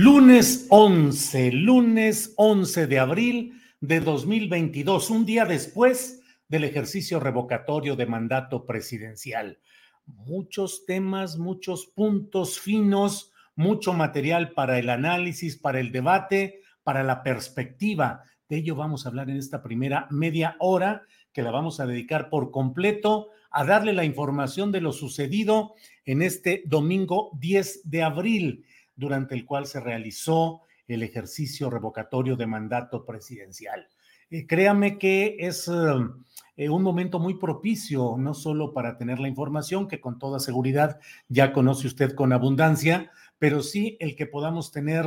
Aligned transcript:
Lunes 0.00 0.68
11, 0.70 1.50
lunes 1.50 2.32
11 2.36 2.86
de 2.86 3.00
abril 3.00 3.60
de 3.80 3.98
2022, 3.98 5.10
un 5.10 5.26
día 5.26 5.44
después 5.44 6.22
del 6.46 6.62
ejercicio 6.62 7.18
revocatorio 7.18 7.96
de 7.96 8.06
mandato 8.06 8.64
presidencial. 8.64 9.58
Muchos 10.06 10.86
temas, 10.86 11.36
muchos 11.36 11.86
puntos 11.86 12.60
finos, 12.60 13.32
mucho 13.56 13.92
material 13.92 14.52
para 14.52 14.78
el 14.78 14.88
análisis, 14.88 15.56
para 15.56 15.80
el 15.80 15.90
debate, 15.90 16.60
para 16.84 17.02
la 17.02 17.24
perspectiva. 17.24 18.22
De 18.48 18.58
ello 18.58 18.76
vamos 18.76 19.04
a 19.04 19.08
hablar 19.08 19.28
en 19.30 19.36
esta 19.38 19.64
primera 19.64 20.06
media 20.10 20.54
hora 20.60 21.02
que 21.32 21.42
la 21.42 21.50
vamos 21.50 21.80
a 21.80 21.86
dedicar 21.86 22.30
por 22.30 22.52
completo 22.52 23.30
a 23.50 23.64
darle 23.64 23.94
la 23.94 24.04
información 24.04 24.70
de 24.70 24.80
lo 24.80 24.92
sucedido 24.92 25.74
en 26.04 26.22
este 26.22 26.62
domingo 26.66 27.30
10 27.40 27.90
de 27.90 28.02
abril 28.04 28.64
durante 28.98 29.34
el 29.34 29.46
cual 29.46 29.66
se 29.66 29.80
realizó 29.80 30.62
el 30.88 31.02
ejercicio 31.02 31.70
revocatorio 31.70 32.36
de 32.36 32.46
mandato 32.46 33.04
presidencial. 33.06 33.88
Eh, 34.30 34.46
créame 34.46 34.98
que 34.98 35.36
es 35.38 35.68
eh, 35.68 36.68
un 36.68 36.82
momento 36.82 37.18
muy 37.18 37.34
propicio, 37.34 38.16
no 38.18 38.34
solo 38.34 38.74
para 38.74 38.98
tener 38.98 39.20
la 39.20 39.28
información, 39.28 39.86
que 39.86 40.00
con 40.00 40.18
toda 40.18 40.40
seguridad 40.40 40.98
ya 41.28 41.52
conoce 41.52 41.86
usted 41.86 42.14
con 42.14 42.32
abundancia, 42.32 43.10
pero 43.38 43.62
sí 43.62 43.96
el 44.00 44.16
que 44.16 44.26
podamos 44.26 44.72
tener 44.72 45.06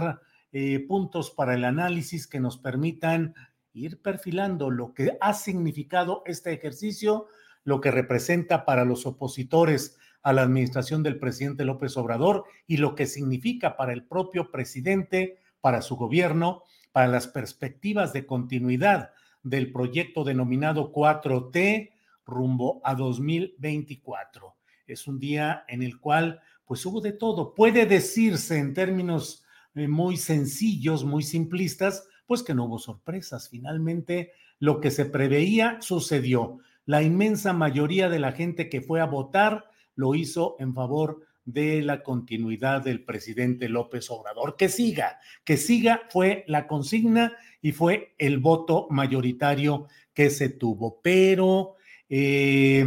eh, 0.54 0.80
puntos 0.88 1.30
para 1.30 1.54
el 1.54 1.66
análisis 1.66 2.28
que 2.28 2.40
nos 2.40 2.58
permitan 2.58 3.36
ir 3.74 4.02
perfilando 4.02 4.70
lo 4.70 4.94
que 4.94 5.18
ha 5.20 5.34
significado 5.34 6.24
este 6.26 6.54
ejercicio, 6.54 7.28
lo 7.64 7.82
que 7.82 7.92
representa 7.92 8.66
para 8.66 8.86
los 8.86 9.06
opositores 9.06 9.98
a 10.24 10.34
la 10.34 10.44
administración 10.44 11.04
del 11.04 11.20
presidente 11.20 11.66
López 11.66 11.98
Obrador 11.98 12.46
y 12.68 12.78
lo 12.78 12.96
que 12.96 13.06
significa 13.06 13.76
para 13.76 13.94
el 13.94 14.04
propio 14.04 14.52
presidente, 14.52 15.38
para 15.62 15.82
su 15.82 15.96
gobierno, 15.96 16.64
para 16.92 17.08
las 17.08 17.28
perspectivas 17.28 18.14
de 18.14 18.26
continuidad 18.26 19.12
del 19.44 19.72
proyecto 19.72 20.24
denominado 20.24 20.92
4T 20.92 21.92
rumbo 22.26 22.82
a 22.84 22.96
2024. 22.96 24.56
Es 24.88 25.08
un 25.08 25.20
día 25.20 25.64
en 25.68 25.82
el 25.82 26.00
cual 26.00 26.42
pues 26.66 26.86
hubo 26.86 27.02
de 27.02 27.12
todo. 27.12 27.54
Puede 27.54 27.86
decirse 27.86 28.58
en 28.58 28.74
términos 28.74 29.44
eh, 29.76 29.88
muy 29.88 30.18
sencillos, 30.18 31.04
muy 31.04 31.24
simplistas, 31.24 32.08
pues 32.26 32.44
que 32.44 32.54
no 32.54 32.66
hubo 32.66 32.80
sorpresas. 32.80 33.50
Finalmente, 33.50 34.32
lo 34.60 34.80
que 34.80 34.92
se 34.92 35.06
preveía 35.06 35.78
sucedió. 35.82 36.60
La 36.86 37.02
inmensa 37.02 37.54
mayoría 37.54 38.10
de 38.10 38.20
la 38.20 38.32
gente 38.32 38.70
que 38.70 38.82
fue 38.82 39.02
a 39.02 39.06
votar 39.06 39.71
lo 39.96 40.16
hizo 40.16 40.56
en 40.60 40.74
favor 40.74 41.22
de 41.46 41.82
la 41.82 42.04
continuidad 42.04 42.84
del 42.84 43.04
presidente 43.04 43.70
López 43.70 44.10
Obrador. 44.10 44.56
Que 44.56 44.70
siga, 44.70 45.20
que 45.44 45.58
siga 45.58 46.02
fue 46.10 46.44
la 46.48 46.68
consigna 46.68 47.34
y 47.62 47.72
fue 47.72 48.14
el 48.18 48.40
voto 48.40 48.88
mayoritario 48.90 49.88
que 50.14 50.30
se 50.30 50.50
tuvo. 50.50 51.00
Pero 51.02 51.76
eh, 52.10 52.86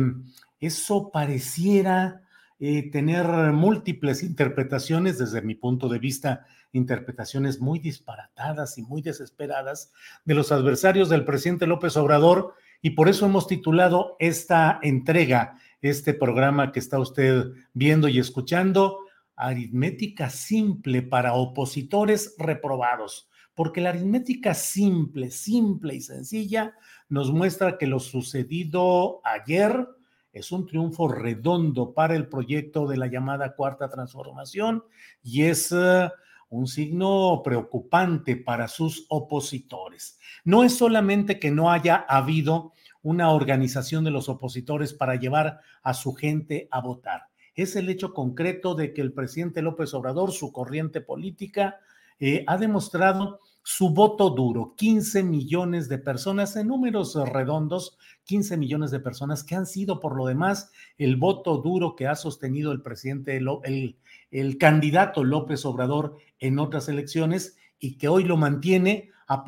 eso 0.61 1.11
pareciera 1.11 2.23
eh, 2.61 2.91
tener 2.91 3.27
múltiples 3.53 4.23
interpretaciones 4.23 5.19
desde 5.19 5.43
mi 5.43 5.55
punto 5.55 5.89
de 5.89 5.99
vista, 5.99 6.47
interpretaciones 6.73 7.61
muy 7.61 7.79
disparatadas 7.79 8.79
y 8.79 8.83
muy 8.83 9.03
desesperadas 9.03 9.93
de 10.25 10.35
los 10.35 10.53
adversarios 10.53 11.09
del 11.09 11.25
presidente 11.25 11.67
López 11.67 11.97
Obrador. 11.97 12.55
Y 12.81 12.91
por 12.91 13.09
eso 13.09 13.27
hemos 13.27 13.47
titulado 13.47 14.17
esta 14.19 14.79
entrega 14.83 15.59
este 15.91 16.15
programa 16.15 16.73
que 16.73 16.79
está 16.79 16.99
usted 16.99 17.53
viendo 17.73 18.09
y 18.09 18.19
escuchando, 18.19 19.01
aritmética 19.37 20.31
simple 20.31 21.03
para 21.03 21.35
opositores 21.35 22.35
reprobados, 22.39 23.29
porque 23.55 23.81
la 23.81 23.91
aritmética 23.91 24.55
simple, 24.55 25.31
simple 25.31 25.95
y 25.95 26.01
sencilla 26.01 26.75
nos 27.09 27.31
muestra 27.33 27.79
que 27.79 27.87
lo 27.87 28.01
sucedido 28.01 29.21
ayer 29.25 29.87
es 30.33 30.51
un 30.51 30.67
triunfo 30.67 31.07
redondo 31.07 31.95
para 31.95 32.17
el 32.17 32.29
proyecto 32.29 32.89
de 32.89 32.97
la 32.97 33.07
llamada 33.07 33.55
cuarta 33.55 33.89
transformación 33.89 34.83
y 35.23 35.43
es 35.43 35.71
uh, 35.71 36.09
un 36.49 36.67
signo 36.67 37.41
preocupante 37.45 38.37
para 38.37 38.67
sus 38.67 39.07
opositores. 39.09 40.19
No 40.45 40.65
es 40.65 40.77
solamente 40.77 41.39
que 41.39 41.51
no 41.51 41.71
haya 41.71 41.97
habido 42.09 42.73
una 43.05 43.31
organización 43.31 44.03
de 44.03 44.11
los 44.11 44.29
opositores 44.29 44.95
para 44.95 45.15
llevar 45.15 45.61
a 45.83 45.95
su 45.95 46.15
gente 46.15 46.67
a 46.71 46.81
votar. 46.81 47.29
Es 47.55 47.77
el 47.77 47.89
hecho 47.89 48.13
concreto 48.13 48.75
de 48.75 48.93
que 48.93 49.03
el 49.03 49.13
presidente 49.13 49.63
López 49.63 49.95
Obrador, 49.95 50.33
su 50.33 50.51
corriente 50.51 51.01
política, 51.01 51.77
eh, 52.19 52.45
ha 52.47 52.57
demostrado 52.57 53.41
su 53.63 53.91
voto 53.91 54.31
duro, 54.31 54.75
15 54.77 55.23
millones 55.23 55.89
de 55.89 55.99
personas 55.99 56.57
en 56.57 56.69
números 56.69 57.15
redondos, 57.15 57.99
15 58.25 58.57
millones 58.57 58.91
de 58.91 59.01
personas 59.01 59.45
que 59.45 59.55
han 59.55 59.67
sido 59.67 60.01
por 60.01 60.17
lo 60.17 60.27
demás 60.27 60.71
el 60.99 61.17
voto 61.17 61.59
duro 61.59 61.97
que 61.97 62.07
ha 62.07 62.15
sostenido 62.15 62.73
el 62.73 62.83
presidente, 62.83 63.37
el, 63.37 63.97
el 64.31 64.59
candidato 64.59 65.25
López 65.25 65.65
Obrador 65.65 66.17
en 66.41 66.59
otras 66.59 66.89
elecciones 66.89 67.57
y 67.79 67.97
que 67.97 68.09
hoy 68.09 68.25
lo 68.25 68.37
mantiene 68.37 69.11
a, 69.27 69.45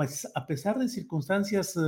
pesar 0.46 0.78
de 0.78 0.88
circunstancias 0.88 1.78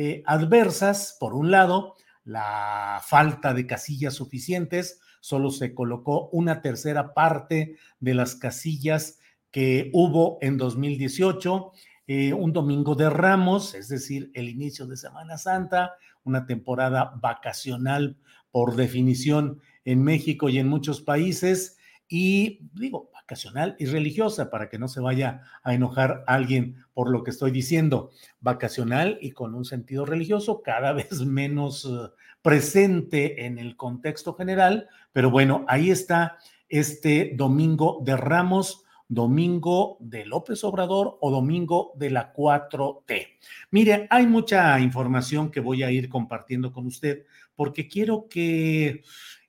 eh, 0.00 0.22
adversas, 0.26 1.16
por 1.18 1.34
un 1.34 1.50
lado, 1.50 1.96
la 2.22 3.02
falta 3.04 3.52
de 3.52 3.66
casillas 3.66 4.14
suficientes, 4.14 5.00
solo 5.18 5.50
se 5.50 5.74
colocó 5.74 6.28
una 6.28 6.62
tercera 6.62 7.14
parte 7.14 7.74
de 7.98 8.14
las 8.14 8.36
casillas 8.36 9.18
que 9.50 9.90
hubo 9.92 10.38
en 10.40 10.56
2018, 10.56 11.72
eh, 12.06 12.32
un 12.32 12.52
domingo 12.52 12.94
de 12.94 13.10
Ramos, 13.10 13.74
es 13.74 13.88
decir, 13.88 14.30
el 14.34 14.48
inicio 14.48 14.86
de 14.86 14.96
Semana 14.96 15.36
Santa, 15.36 15.94
una 16.22 16.46
temporada 16.46 17.14
vacacional 17.20 18.18
por 18.52 18.76
definición 18.76 19.60
en 19.84 20.04
México 20.04 20.48
y 20.48 20.60
en 20.60 20.68
muchos 20.68 21.00
países, 21.00 21.76
y 22.06 22.60
digo, 22.72 23.10
vacacional 23.28 23.76
y 23.78 23.84
religiosa, 23.84 24.48
para 24.48 24.70
que 24.70 24.78
no 24.78 24.88
se 24.88 25.00
vaya 25.00 25.42
a 25.62 25.74
enojar 25.74 26.24
alguien 26.26 26.76
por 26.94 27.10
lo 27.10 27.22
que 27.22 27.30
estoy 27.30 27.50
diciendo, 27.50 28.10
vacacional 28.40 29.18
y 29.20 29.32
con 29.32 29.54
un 29.54 29.66
sentido 29.66 30.06
religioso 30.06 30.62
cada 30.62 30.92
vez 30.94 31.20
menos 31.20 31.84
uh, 31.84 32.10
presente 32.40 33.44
en 33.44 33.58
el 33.58 33.76
contexto 33.76 34.32
general, 34.32 34.88
pero 35.12 35.30
bueno, 35.30 35.66
ahí 35.68 35.90
está 35.90 36.38
este 36.70 37.32
domingo 37.34 38.00
de 38.02 38.16
Ramos, 38.16 38.84
domingo 39.08 39.98
de 40.00 40.24
López 40.24 40.64
Obrador 40.64 41.18
o 41.20 41.30
domingo 41.30 41.92
de 41.96 42.10
la 42.10 42.32
4T. 42.32 43.26
Mire, 43.72 44.06
hay 44.08 44.26
mucha 44.26 44.80
información 44.80 45.50
que 45.50 45.60
voy 45.60 45.82
a 45.82 45.90
ir 45.90 46.08
compartiendo 46.08 46.72
con 46.72 46.86
usted 46.86 47.26
porque 47.54 47.88
quiero 47.88 48.26
que 48.26 49.02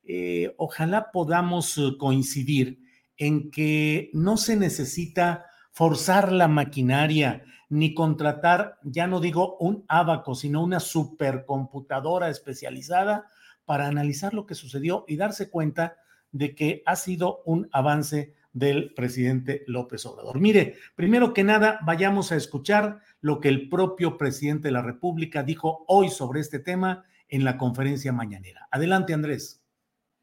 eh, 0.04 0.54
ojalá 0.58 1.12
podamos 1.14 1.78
uh, 1.78 1.98
coincidir 1.98 2.89
en 3.20 3.52
que 3.52 4.10
no 4.14 4.38
se 4.38 4.56
necesita 4.56 5.46
forzar 5.72 6.32
la 6.32 6.48
maquinaria 6.48 7.44
ni 7.68 7.94
contratar, 7.94 8.80
ya 8.82 9.06
no 9.06 9.20
digo 9.20 9.58
un 9.58 9.86
abaco, 9.88 10.34
sino 10.34 10.64
una 10.64 10.80
supercomputadora 10.80 12.30
especializada 12.30 13.26
para 13.66 13.86
analizar 13.86 14.34
lo 14.34 14.48
que 14.48 14.56
sucedió 14.56 15.06
y 15.08 15.18
darse 15.18 15.52
cuenta 15.52 15.98
de 16.32 16.56
que 16.56 16.82
ha 16.86 16.96
sido 16.96 17.44
un 17.46 17.70
avance 17.72 18.34
del 18.54 18.94
presidente 18.96 19.64
López 19.68 20.06
Obrador. 20.08 20.40
Mire, 20.40 20.78
primero 20.96 21.34
que 21.34 21.44
nada, 21.44 21.80
vayamos 21.84 22.32
a 22.32 22.36
escuchar 22.36 23.02
lo 23.22 23.40
que 23.40 23.50
el 23.50 23.70
propio 23.70 24.18
presidente 24.18 24.70
de 24.70 24.72
la 24.72 24.82
República 24.82 25.44
dijo 25.44 25.86
hoy 25.88 26.10
sobre 26.10 26.40
este 26.40 26.60
tema 26.60 27.06
en 27.28 27.44
la 27.44 27.58
conferencia 27.58 28.12
mañanera. 28.12 28.68
Adelante, 28.72 29.14
Andrés. 29.14 29.62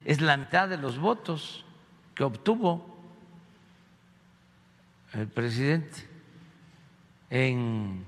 Es 0.05 0.21
la 0.21 0.37
mitad 0.37 0.69
de 0.69 0.79
los 0.79 0.99
votos 0.99 1.66
que 2.17 2.25
obtuvo 2.25 2.97
el 5.13 5.29
presidente 5.29 6.09
en 7.29 8.05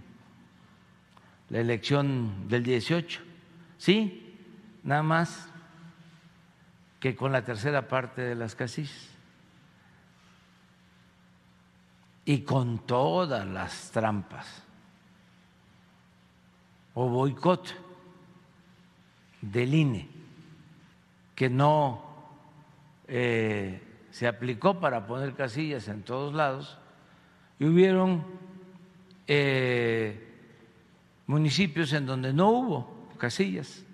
la 1.50 1.60
elección 1.60 2.49
del 2.49 2.64
18. 2.64 3.20
Sí, 3.76 4.34
nada 4.82 5.02
más 5.02 5.50
que 7.00 7.14
con 7.14 7.32
la 7.32 7.44
tercera 7.44 7.87
parte 7.87 8.22
de 8.22 8.34
las 8.34 8.55
casillas. 8.55 9.10
Y 12.25 12.40
con 12.40 12.78
todas 12.87 13.46
las 13.46 13.90
trampas 13.90 14.62
o 16.94 17.08
boicot 17.08 17.75
del 19.40 19.75
INE 19.75 20.08
que 21.34 21.49
no 21.49 22.04
eh, 23.06 23.88
se 24.19 24.26
aplicó 24.26 24.81
para 24.81 25.06
poner 25.06 25.35
casillas 25.35 25.87
en 25.87 26.03
todos 26.03 26.35
lados 26.35 26.76
y 27.61 27.67
hubieron 27.67 28.25
eh, 29.29 30.20
municipios 31.29 31.93
en 31.93 32.05
donde 32.05 32.32
no 32.32 32.50
hubo 32.50 33.09
casillas. 33.17 33.85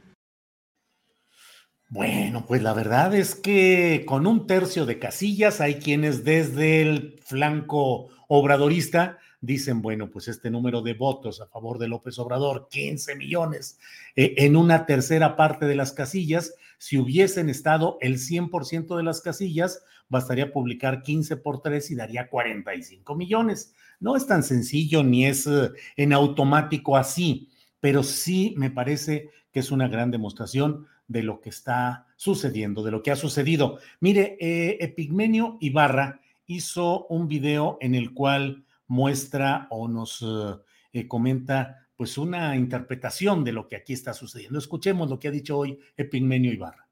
Bueno, 1.90 2.46
pues 2.48 2.62
la 2.62 2.72
verdad 2.72 3.14
es 3.14 3.34
que 3.34 4.04
con 4.06 4.26
un 4.26 4.46
tercio 4.46 4.86
de 4.86 4.98
casillas 4.98 5.60
hay 5.60 5.74
quienes 5.74 6.24
desde 6.24 6.80
el 6.80 7.20
flanco 7.22 8.08
obradorista 8.26 9.18
dicen, 9.44 9.82
bueno, 9.82 10.10
pues 10.10 10.28
este 10.28 10.50
número 10.50 10.80
de 10.82 10.94
votos 10.94 11.40
a 11.40 11.46
favor 11.46 11.78
de 11.78 11.88
López 11.88 12.18
Obrador, 12.18 12.68
15 12.70 13.14
millones, 13.16 13.78
eh, 14.16 14.34
en 14.38 14.56
una 14.56 14.86
tercera 14.86 15.36
parte 15.36 15.66
de 15.66 15.74
las 15.74 15.92
casillas, 15.92 16.54
si 16.78 16.98
hubiesen 16.98 17.48
estado 17.48 17.98
el 18.00 18.18
100% 18.18 18.96
de 18.96 19.02
las 19.02 19.20
casillas, 19.20 19.82
bastaría 20.08 20.52
publicar 20.52 21.02
15 21.02 21.36
por 21.38 21.60
3 21.60 21.90
y 21.90 21.94
daría 21.94 22.28
45 22.28 23.14
millones. 23.14 23.74
No 24.00 24.16
es 24.16 24.26
tan 24.26 24.42
sencillo 24.42 25.02
ni 25.04 25.26
es 25.26 25.46
eh, 25.46 25.70
en 25.96 26.12
automático 26.12 26.96
así, 26.96 27.50
pero 27.80 28.02
sí 28.02 28.54
me 28.56 28.70
parece 28.70 29.30
que 29.52 29.60
es 29.60 29.70
una 29.70 29.88
gran 29.88 30.10
demostración 30.10 30.86
de 31.06 31.22
lo 31.22 31.40
que 31.40 31.50
está 31.50 32.06
sucediendo, 32.16 32.82
de 32.82 32.90
lo 32.90 33.02
que 33.02 33.10
ha 33.10 33.16
sucedido. 33.16 33.78
Mire, 34.00 34.36
eh, 34.40 34.78
Epigmenio 34.80 35.58
Ibarra 35.60 36.20
hizo 36.46 37.06
un 37.06 37.28
video 37.28 37.78
en 37.80 37.94
el 37.94 38.12
cual 38.12 38.63
muestra 38.86 39.66
o 39.70 39.88
nos 39.88 40.22
eh, 40.22 40.56
eh, 40.92 41.08
comenta 41.08 41.88
pues 41.96 42.18
una 42.18 42.56
interpretación 42.56 43.44
de 43.44 43.52
lo 43.52 43.68
que 43.68 43.76
aquí 43.76 43.92
está 43.92 44.12
sucediendo. 44.12 44.58
Escuchemos 44.58 45.08
lo 45.08 45.18
que 45.18 45.28
ha 45.28 45.30
dicho 45.30 45.58
hoy 45.58 45.78
Epigmenio 45.96 46.52
Ibarra. 46.52 46.88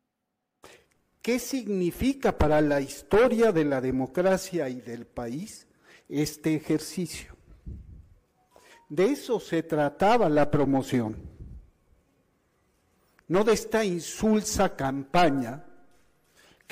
¿Qué 1.21 1.39
significa 1.39 2.37
para 2.37 2.61
la 2.61 2.81
historia 2.81 3.53
de 3.53 3.65
la 3.65 3.81
democracia 3.81 4.69
y 4.69 4.81
del 4.81 5.07
país 5.07 5.69
este 6.09 6.55
ejercicio? 6.55 7.37
De 8.89 9.07
eso 9.07 9.41
se 9.41 9.63
trataba 9.63 10.29
la 10.29 10.51
promoción, 10.51 11.17
no 13.29 13.45
de 13.45 13.55
esta 13.55 13.85
insulsa 13.85 14.77
campaña 14.77 15.65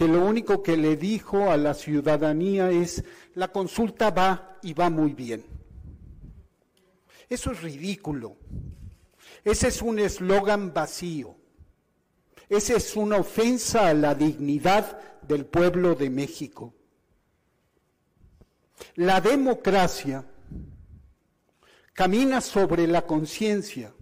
que 0.00 0.08
lo 0.08 0.24
único 0.24 0.62
que 0.62 0.78
le 0.78 0.96
dijo 0.96 1.50
a 1.50 1.58
la 1.58 1.74
ciudadanía 1.74 2.70
es, 2.70 3.04
la 3.34 3.48
consulta 3.48 4.10
va 4.10 4.56
y 4.62 4.72
va 4.72 4.88
muy 4.88 5.12
bien. 5.12 5.44
Eso 7.28 7.52
es 7.52 7.60
ridículo. 7.60 8.38
Ese 9.44 9.68
es 9.68 9.82
un 9.82 9.98
eslogan 9.98 10.72
vacío. 10.72 11.36
Esa 12.48 12.76
es 12.78 12.96
una 12.96 13.18
ofensa 13.18 13.90
a 13.90 13.92
la 13.92 14.14
dignidad 14.14 14.98
del 15.20 15.44
pueblo 15.44 15.94
de 15.94 16.08
México. 16.08 16.72
La 18.94 19.20
democracia 19.20 20.24
camina 21.92 22.40
sobre 22.40 22.86
la 22.86 23.02
conciencia 23.02 23.92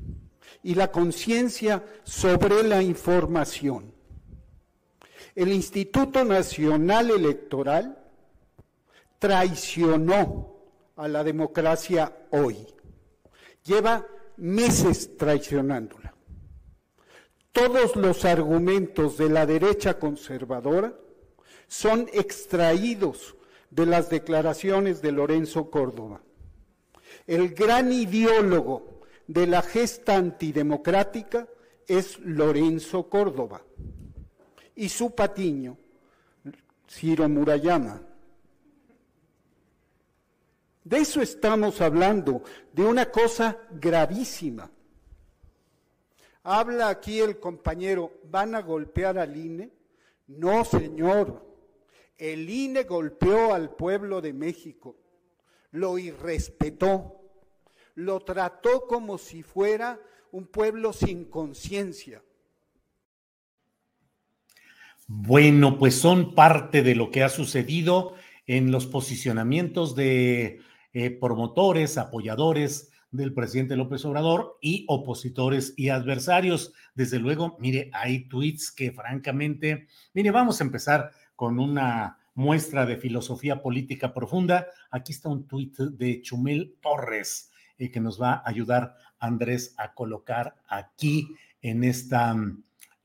y 0.63 0.77
la 0.77 0.93
conciencia 0.93 1.85
sobre 2.05 2.63
la 2.63 2.85
información 2.85 3.98
el 5.39 5.53
Instituto 5.53 6.25
Nacional 6.25 7.13
Electoral 7.13 7.97
traicionó 9.21 10.65
a 10.97 11.07
la 11.07 11.23
democracia 11.23 12.27
hoy. 12.33 12.57
Lleva 13.63 14.05
meses 14.37 15.17
traicionándola. 15.17 16.13
Todos 17.53 17.95
los 17.95 18.25
argumentos 18.25 19.17
de 19.17 19.29
la 19.29 19.47
derecha 19.47 20.01
conservadora 20.01 20.99
son 21.69 22.09
extraídos 22.13 23.37
de 23.71 23.87
las 23.87 24.11
declaraciones 24.11 25.03
de 25.03 25.13
Lorenzo 25.13 25.71
Córdoba. 25.71 26.21
El 27.29 27.55
gran 27.55 27.93
ideólogo 27.93 29.03
de 29.29 29.47
la 29.47 29.63
gesta 29.63 30.17
antidemocrática 30.17 31.47
es 31.87 32.19
Lorenzo 32.19 33.09
Córdoba 33.09 33.63
y 34.79 34.89
su 34.89 35.13
patiño, 35.13 35.77
Ciro 36.89 37.29
Murayama. 37.29 38.01
De 40.85 40.99
eso 40.99 41.21
estamos 41.21 41.81
hablando, 41.81 42.45
de 42.73 42.85
una 42.85 43.11
cosa 43.11 43.59
gravísima. 43.73 44.71
Habla 46.45 46.91
aquí 46.91 47.19
el 47.19 47.41
compañero, 47.41 48.21
¿van 48.31 48.55
a 48.55 48.63
golpear 48.63 49.19
al 49.19 49.37
INE? 49.37 49.73
No, 50.29 50.65
señor. 50.65 51.45
El 52.17 52.49
INE 52.49 52.85
golpeó 52.85 53.53
al 53.55 53.75
pueblo 53.75 54.21
de 54.21 54.33
México, 54.33 54.95
lo 55.73 55.99
irrespetó, 55.99 57.21
lo 57.97 58.21
trató 58.21 58.87
como 58.87 59.19
si 59.19 59.43
fuera 59.43 60.01
un 60.31 60.47
pueblo 60.47 60.93
sin 60.93 61.25
conciencia. 61.25 62.23
Bueno, 65.11 65.79
pues 65.79 65.99
son 65.99 66.35
parte 66.35 66.83
de 66.83 66.95
lo 66.95 67.11
que 67.11 67.23
ha 67.23 67.31
sucedido 67.31 68.15
en 68.47 68.71
los 68.71 68.87
posicionamientos 68.87 69.97
de 69.97 70.61
eh, 70.93 71.11
promotores, 71.11 71.97
apoyadores 71.97 72.93
del 73.11 73.33
presidente 73.33 73.75
López 73.75 74.05
Obrador 74.05 74.59
y 74.61 74.85
opositores 74.87 75.73
y 75.79 75.89
adversarios. 75.89 76.75
Desde 76.95 77.19
luego, 77.19 77.57
mire, 77.59 77.89
hay 77.95 78.29
tweets 78.29 78.71
que 78.71 78.93
francamente, 78.93 79.87
mire, 80.13 80.31
vamos 80.31 80.61
a 80.61 80.65
empezar 80.65 81.11
con 81.35 81.59
una 81.59 82.19
muestra 82.35 82.85
de 82.85 82.99
filosofía 82.99 83.63
política 83.63 84.13
profunda. 84.13 84.67
Aquí 84.91 85.13
está 85.13 85.31
un 85.31 85.49
tuit 85.49 85.75
de 85.79 86.21
Chumel 86.21 86.77
Torres 86.83 87.51
eh, 87.79 87.91
que 87.91 88.01
nos 88.01 88.21
va 88.21 88.35
a 88.35 88.43
ayudar 88.45 88.95
Andrés 89.19 89.75
a 89.79 89.95
colocar 89.95 90.55
aquí 90.69 91.35
en 91.63 91.83
esta 91.83 92.37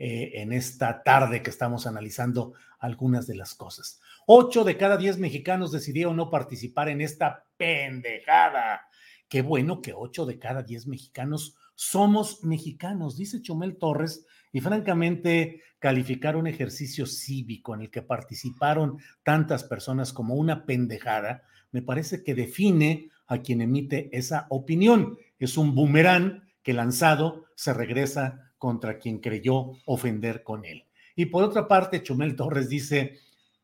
eh, 0.05 0.41
en 0.41 0.51
esta 0.51 1.01
tarde 1.01 1.41
que 1.41 1.50
estamos 1.50 1.88
analizando 1.88 2.55
algunas 2.77 3.25
de 3.25 3.36
las 3.36 3.55
cosas. 3.55 4.01
Ocho 4.27 4.65
de 4.65 4.75
cada 4.75 4.98
diez 4.98 5.17
mexicanos 5.17 5.72
decidieron 5.72 6.17
no 6.17 6.29
participar 6.29 6.89
en 6.89 7.00
esta 7.00 7.45
pendejada. 7.55 8.81
Qué 9.29 9.41
bueno 9.41 9.81
que 9.81 9.93
ocho 9.93 10.25
de 10.25 10.39
cada 10.39 10.62
diez 10.62 10.88
mexicanos 10.88 11.55
somos 11.74 12.43
mexicanos, 12.43 13.15
dice 13.15 13.41
Chumel 13.41 13.77
Torres, 13.77 14.25
y 14.51 14.60
francamente 14.60 15.62
calificar 15.79 16.36
un 16.36 16.48
ejercicio 16.48 17.05
cívico 17.05 17.74
en 17.74 17.83
el 17.83 17.89
que 17.89 18.01
participaron 18.01 18.98
tantas 19.24 19.63
personas 19.63 20.12
como 20.12 20.36
una 20.36 20.65
pendejada, 20.65 21.43
me 21.72 21.81
parece 21.81 22.25
que 22.25 22.36
define 22.36 23.10
a 23.25 23.38
quien 23.38 23.62
emite 23.62 24.10
esa 24.12 24.48
opinión. 24.50 25.17
Es 25.39 25.57
un 25.57 25.74
boomerang 25.74 26.43
que 26.62 26.74
lanzado 26.74 27.45
se 27.55 27.74
regresa 27.74 28.52
contra 28.63 28.98
quien 28.98 29.20
creyó 29.20 29.74
ofender 29.84 30.41
con 30.41 30.63
él. 30.63 30.86
Y 31.17 31.25
por 31.25 31.43
otra 31.43 31.67
parte, 31.67 32.01
Chumel 32.01 32.38
Torres 32.38 32.70
dice, 32.70 33.20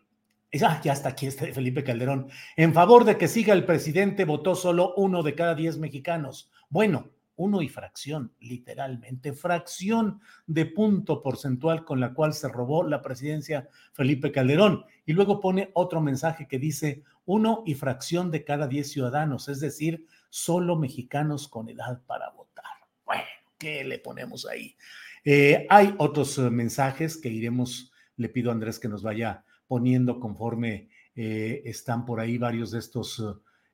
Ah, 0.62 0.80
ya 0.82 0.92
está 0.92 1.10
aquí 1.10 1.26
este 1.26 1.52
Felipe 1.52 1.84
Calderón. 1.84 2.28
En 2.56 2.74
favor 2.74 3.04
de 3.04 3.16
que 3.16 3.28
siga 3.28 3.54
el 3.54 3.64
presidente 3.64 4.24
votó 4.24 4.54
solo 4.54 4.94
uno 4.96 5.22
de 5.22 5.34
cada 5.34 5.54
diez 5.54 5.78
mexicanos. 5.78 6.50
Bueno, 6.68 7.10
uno 7.36 7.62
y 7.62 7.68
fracción, 7.68 8.34
literalmente, 8.40 9.32
fracción 9.32 10.20
de 10.46 10.66
punto 10.66 11.22
porcentual 11.22 11.84
con 11.84 11.98
la 11.98 12.12
cual 12.12 12.34
se 12.34 12.48
robó 12.48 12.82
la 12.82 13.00
presidencia 13.00 13.68
Felipe 13.92 14.30
Calderón. 14.30 14.84
Y 15.06 15.14
luego 15.14 15.40
pone 15.40 15.70
otro 15.74 16.00
mensaje 16.00 16.46
que 16.46 16.58
dice 16.58 17.02
uno 17.24 17.62
y 17.64 17.74
fracción 17.74 18.30
de 18.30 18.44
cada 18.44 18.66
diez 18.66 18.90
ciudadanos, 18.90 19.48
es 19.48 19.60
decir, 19.60 20.06
solo 20.28 20.76
mexicanos 20.76 21.48
con 21.48 21.68
edad 21.68 22.02
para 22.06 22.28
votar. 22.30 22.66
Bueno, 23.06 23.22
¿qué 23.56 23.84
le 23.84 24.00
ponemos 24.00 24.46
ahí? 24.46 24.76
Eh, 25.24 25.66
hay 25.70 25.94
otros 25.96 26.36
eh, 26.38 26.50
mensajes 26.50 27.16
que 27.16 27.28
iremos, 27.28 27.92
le 28.16 28.28
pido 28.28 28.50
a 28.50 28.54
Andrés 28.54 28.78
que 28.78 28.88
nos 28.88 29.02
vaya 29.02 29.44
poniendo 29.70 30.18
conforme 30.18 30.88
eh, 31.14 31.62
están 31.64 32.04
por 32.04 32.18
ahí 32.18 32.38
varios 32.38 32.72
de 32.72 32.80
estos 32.80 33.22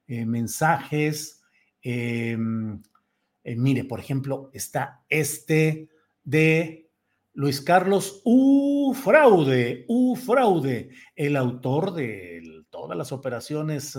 mensajes. 0.06 1.42
Em, 1.80 2.82
mire, 3.42 3.84
por 3.84 3.98
ejemplo, 3.98 4.50
está 4.52 5.06
este 5.08 5.88
de 6.22 6.90
Luis 7.32 7.62
Carlos 7.62 8.20
U. 8.26 8.92
Fraude, 8.94 9.86
U. 9.88 10.14
Fraude, 10.16 10.90
el 11.14 11.34
autor 11.34 11.94
de 11.94 12.66
todas 12.68 12.98
las 12.98 13.10
operaciones 13.10 13.98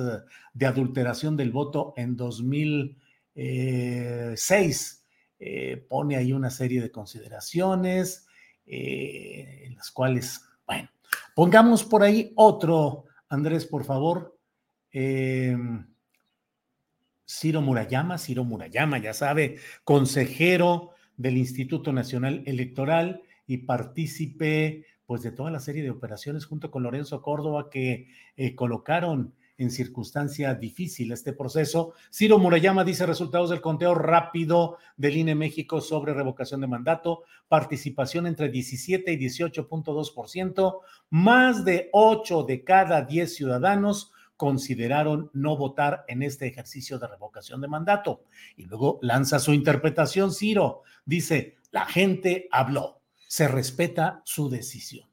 de 0.54 0.66
adulteración 0.68 1.36
del 1.36 1.52
voto 1.52 1.96
en 1.98 2.16
2006 2.16 4.98
eh, 5.40 5.86
pone 5.88 6.16
ahí 6.16 6.34
una 6.34 6.50
serie 6.50 6.82
de 6.82 6.90
consideraciones 6.90 8.26
eh, 8.66 9.66
en 9.66 9.76
las 9.76 9.92
cuales, 9.92 10.42
pongamos 11.38 11.84
por 11.84 12.02
ahí 12.02 12.34
otro, 12.36 13.06
Andrés, 13.30 13.68
por 13.68 13.84
favor. 13.84 14.40
Em, 14.92 15.86
Ciro 17.28 17.62
Murayama, 17.62 18.18
Ciro 18.18 18.44
Murayama, 18.44 18.98
ya 18.98 19.14
sabe, 19.14 19.58
consejero 19.84 20.94
del 21.16 21.38
Instituto 21.38 21.94
Nacional 21.94 22.42
Electoral 22.48 23.22
y 23.46 23.58
partícipe 23.60 24.88
pues 25.06 25.22
de 25.22 25.32
toda 25.32 25.52
la 25.52 25.60
serie 25.60 25.84
de 25.84 25.92
operaciones 25.92 26.48
junto 26.48 26.72
con 26.72 26.82
Lorenzo 26.82 27.22
Córdoba 27.22 27.70
que 27.70 28.08
eh, 28.36 28.56
colocaron 28.56 29.36
en 29.58 29.72
circunstancia 29.72 30.54
difícil 30.54 31.12
este 31.12 31.34
proceso. 31.34 31.94
Ciro 32.12 32.38
Murayama 32.38 32.84
dice 32.84 33.06
resultados 33.06 33.50
del 33.50 33.62
conteo 33.62 33.96
rápido 33.96 34.78
del 34.96 35.18
INE 35.18 35.36
México 35.36 35.82
sobre 35.82 36.14
revocación 36.14 36.62
de 36.62 36.68
mandato, 36.68 37.24
participación 37.48 38.28
entre 38.28 38.50
17 38.50 39.12
y 39.12 39.18
18.2%, 39.18 40.80
más 41.10 41.66
de 41.66 41.90
8 41.92 42.44
de 42.44 42.64
cada 42.64 43.02
10 43.02 43.34
ciudadanos 43.36 44.12
consideraron 44.38 45.32
no 45.34 45.58
votar 45.58 46.06
en 46.08 46.22
este 46.22 46.46
ejercicio 46.46 47.00
de 47.00 47.08
revocación 47.08 47.60
de 47.60 47.68
mandato. 47.68 48.24
Y 48.56 48.66
luego 48.66 49.00
lanza 49.02 49.40
su 49.40 49.52
interpretación, 49.52 50.32
Ciro. 50.32 50.84
Dice, 51.06 51.58
la 51.72 51.86
gente 51.86 52.48
habló, 52.52 53.02
se 53.28 53.48
respeta 53.48 54.22
su 54.24 54.48
decisión. 54.48 55.10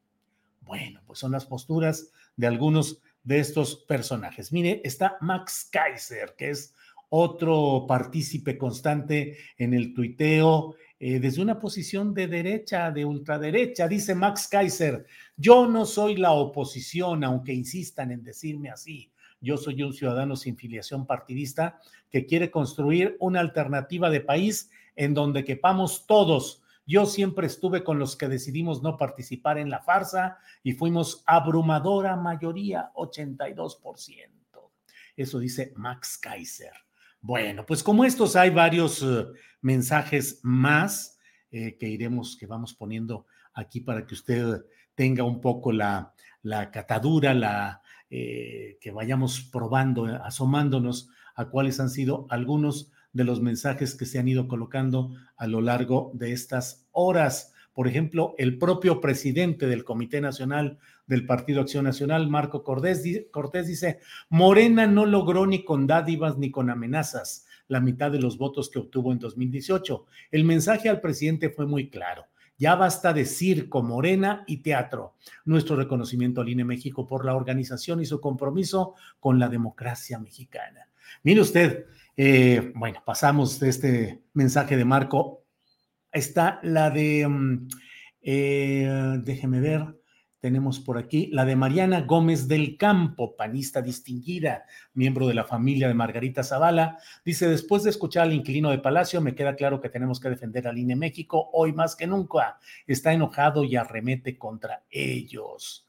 Bueno, 0.61 1.01
pues 1.07 1.19
son 1.19 1.33
las 1.33 1.47
posturas 1.47 2.13
de 2.37 2.47
algunos 2.47 3.01
de 3.25 3.41
estos 3.41 3.77
personajes. 3.77 4.53
Mire, 4.53 4.81
está 4.85 5.17
Max 5.21 5.69
Kaiser, 5.73 6.35
que 6.37 6.51
es 6.51 6.75
otro 7.09 7.87
partícipe 7.89 8.57
constante 8.59 9.39
en 9.57 9.75
el 9.75 9.95
tuiteo 9.95 10.77
eh, 11.01 11.19
desde 11.19 11.43
una 11.43 11.59
posición 11.59 12.15
de 12.15 12.27
derecha, 12.27 12.91
de 12.91 13.05
ultraderecha. 13.05 13.89
Dice 13.89 14.15
Max 14.15 14.49
Kaiser, 14.49 15.07
yo 15.37 15.67
no 15.67 15.85
soy 15.87 16.17
la 16.17 16.33
oposición, 16.33 17.25
aunque 17.25 17.53
insistan 17.53 18.11
en 18.11 18.23
decirme 18.23 18.71
así. 18.71 19.11
Yo 19.41 19.57
soy 19.57 19.83
un 19.83 19.93
ciudadano 19.93 20.37
sin 20.37 20.57
filiación 20.57 21.07
partidista 21.07 21.79
que 22.11 22.27
quiere 22.27 22.51
construir 22.51 23.17
una 23.21 23.41
alternativa 23.41 24.09
de 24.09 24.21
país 24.21 24.71
en 24.97 25.15
donde 25.15 25.45
quepamos 25.45 26.07
todos 26.07 26.63
yo 26.87 27.07
siempre 27.07 27.47
estuve 27.47 27.83
con 27.83 27.99
los 27.99 28.17
que 28.17 28.29
decidimos 28.29 28.83
no 28.83 28.97
participar 28.97 29.59
en 29.59 29.71
la 29.71 29.81
farsa 29.81 30.39
y 30.63 30.73
fuimos 30.73 31.23
abrumadora 31.27 32.17
mayoría, 32.17 32.91
82%. 32.95 34.35
Eso 35.17 35.39
dice 35.39 35.73
Max 35.77 36.19
Kaiser. 36.19 36.73
Bueno, 37.21 37.65
pues 37.65 37.83
como 37.83 38.05
estos 38.05 38.37
hay 38.37 38.51
varios 38.51 39.03
eh, 39.03 39.27
mensajes 39.63 40.41
más 40.43 41.19
eh, 41.51 41.77
que 41.79 41.89
iremos, 41.89 42.37
que 42.37 42.47
vamos 42.47 42.75
poniendo 42.75 43.27
aquí 43.55 43.81
para 43.81 44.07
que 44.07 44.15
usted 44.15 44.65
tenga 44.95 45.25
un 45.25 45.41
poco 45.41 45.73
la, 45.73 46.13
la 46.43 46.71
catadura, 46.71 47.33
la, 47.33 47.81
eh, 48.11 48.79
que 48.81 48.91
vayamos 48.91 49.41
probando, 49.41 50.05
asomándonos 50.05 51.09
a 51.35 51.47
cuáles 51.47 51.81
han 51.81 51.91
sido 51.91 52.27
algunos 52.29 52.93
de 53.15 53.25
los 53.25 53.41
mensajes 53.41 53.95
que 53.95 54.05
se 54.05 54.19
han 54.19 54.29
ido 54.29 54.47
colocando 54.47 55.15
a 55.37 55.47
lo 55.47 55.63
largo 55.63 56.11
de 56.15 56.33
estas 56.33 56.87
horas. 56.93 57.55
Por 57.73 57.89
ejemplo, 57.89 58.35
el 58.37 58.59
propio 58.59 59.01
presidente 59.01 59.67
del 59.67 59.85
Comité 59.85 60.21
Nacional 60.21 60.79
del 61.07 61.25
Partido 61.25 61.63
Acción 61.63 61.85
Nacional, 61.85 62.29
Marco 62.29 62.63
Cortés, 62.63 63.03
Cortés 63.31 63.67
dice, 63.67 64.01
Morena 64.29 64.87
no 64.87 65.07
logró 65.07 65.47
ni 65.47 65.65
con 65.65 65.87
dádivas 65.87 66.37
ni 66.39 66.51
con 66.51 66.71
amenazas 66.71 67.47
la 67.69 67.81
mitad 67.81 68.11
de 68.11 68.21
los 68.21 68.37
votos 68.37 68.69
que 68.69 68.79
obtuvo 68.79 69.13
en 69.13 69.19
2018. 69.19 70.07
El 70.31 70.45
mensaje 70.45 70.89
al 70.89 71.01
presidente 71.01 71.51
fue 71.51 71.67
muy 71.67 71.89
claro. 71.89 72.27
Ya 72.57 72.77
basta 72.77 73.13
de 73.13 73.25
circo, 73.25 73.83
morena 73.83 74.45
y 74.47 74.59
teatro. 74.59 75.15
Nuestro 75.45 75.77
reconocimiento 75.77 76.41
al 76.41 76.49
INE 76.49 76.65
México 76.65 77.07
por 77.07 77.25
la 77.25 77.35
organización 77.35 78.01
y 78.01 78.07
su 78.07 78.21
compromiso 78.21 78.95
con 79.19 79.39
la 79.39 79.49
democracia 79.49 80.19
mexicana. 80.19 80.89
Mire 81.23 81.41
usted, 81.41 81.87
eh, 82.17 82.73
bueno, 82.75 83.03
pasamos 83.05 83.59
de 83.61 83.69
este 83.69 84.23
mensaje 84.33 84.77
de 84.77 84.85
Marco. 84.85 85.45
Está 86.13 86.61
la 86.63 86.91
de, 86.91 87.27
mm, 87.27 87.69
eh, 88.23 89.19
déjeme 89.23 89.61
ver, 89.61 90.01
tenemos 90.45 90.79
por 90.79 90.99
aquí 90.99 91.29
la 91.33 91.47
de 91.47 91.57
Mariana 91.57 92.03
Gómez 92.03 92.47
del 92.47 92.77
Campo, 92.77 93.35
panista 93.35 93.81
distinguida, 93.81 94.67
miembro 94.93 95.27
de 95.27 95.33
la 95.33 95.45
familia 95.45 95.89
de 95.89 95.95
Margarita 95.95 96.43
Zavala. 96.45 96.99
Dice, 97.25 97.49
después 97.49 97.83
de 97.83 97.89
escuchar 97.89 98.25
al 98.25 98.35
inquilino 98.35 98.71
de 98.71 98.79
Palacio, 98.79 99.23
me 99.23 99.35
queda 99.35 99.57
claro 99.57 99.81
que 99.81 99.89
tenemos 99.89 100.21
que 100.21 100.29
defender 100.29 100.69
al 100.69 100.77
INE 100.77 100.97
México 100.97 101.49
hoy 101.55 101.73
más 101.73 101.97
que 101.97 102.07
nunca. 102.07 102.59
Está 102.87 103.15
enojado 103.15 103.65
y 103.65 103.77
arremete 103.77 104.37
contra 104.37 104.85
ellos. 104.91 105.84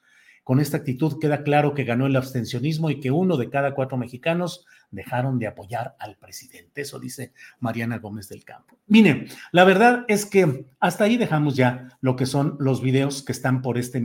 Con 0.46 0.60
esta 0.60 0.78
actitud 0.78 1.18
queda 1.20 1.42
claro 1.42 1.74
que 1.74 1.86
ganó 1.86 2.06
el 2.06 2.16
abstencionismo 2.16 2.92
y 2.92 3.00
que 3.00 3.10
uno 3.10 3.36
de 3.36 3.50
cada 3.50 3.74
cuatro 3.74 3.98
mexicanos 3.98 4.64
dejaron 4.92 5.40
de 5.40 5.48
apoyar 5.48 5.96
al 5.98 6.18
presidente. 6.18 6.82
Eso 6.82 7.00
dice 7.00 7.34
Mariana 7.60 7.98
Gómez 7.98 8.30
del 8.30 8.46
Campo. 8.46 8.78
Mire, 8.86 9.26
la 9.52 9.64
verdad 9.64 10.06
es 10.08 10.28
que 10.28 10.68
hasta 10.80 11.06
ahí 11.06 11.18
dejamos 11.18 11.56
ya 11.56 11.90
lo 12.00 12.16
que 12.16 12.28
son 12.28 12.58
los 12.60 12.84
videos 12.84 13.24
que 13.24 13.32
están 13.32 13.64
por, 13.64 13.80
este 13.80 13.98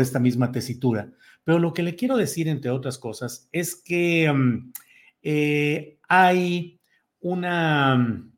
esta 0.00 0.18
misma 0.18 0.50
tesitura. 0.50 1.12
Pero 1.44 1.60
lo 1.60 1.72
que 1.72 1.84
le 1.84 1.94
quiero 1.94 2.16
decir, 2.16 2.48
entre 2.48 2.72
otras 2.72 2.98
cosas, 2.98 3.48
es 3.52 3.76
que 3.76 4.32
mm, 4.32 4.72
eh, 5.22 5.98
hay 6.08 6.80
una... 7.20 7.94
Mm, 7.94 8.32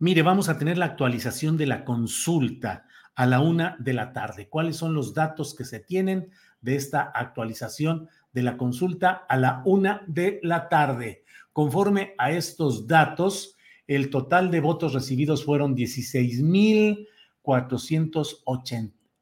mire, 0.00 0.22
vamos 0.22 0.48
a 0.48 0.58
tener 0.58 0.76
la 0.76 0.86
actualización 0.86 1.56
de 1.56 1.66
la 1.66 1.84
consulta 1.84 2.84
a 3.14 3.26
la 3.26 3.40
una 3.40 3.76
de 3.78 3.92
la 3.94 4.12
tarde. 4.12 4.48
¿Cuáles 4.48 4.76
son 4.76 4.94
los 4.94 5.12
datos 5.12 5.54
que 5.54 5.64
se 5.64 5.80
tienen? 5.80 6.30
De 6.60 6.76
esta 6.76 7.02
actualización 7.02 8.08
de 8.32 8.42
la 8.42 8.56
consulta 8.56 9.24
a 9.28 9.36
la 9.36 9.62
una 9.64 10.02
de 10.06 10.40
la 10.42 10.68
tarde. 10.68 11.24
Conforme 11.52 12.14
a 12.18 12.30
estos 12.30 12.86
datos, 12.86 13.56
el 13.86 14.10
total 14.10 14.50
de 14.50 14.60
votos 14.60 14.92
recibidos 14.92 15.44
fueron 15.44 15.74
16 15.74 16.42
mil 16.42 17.08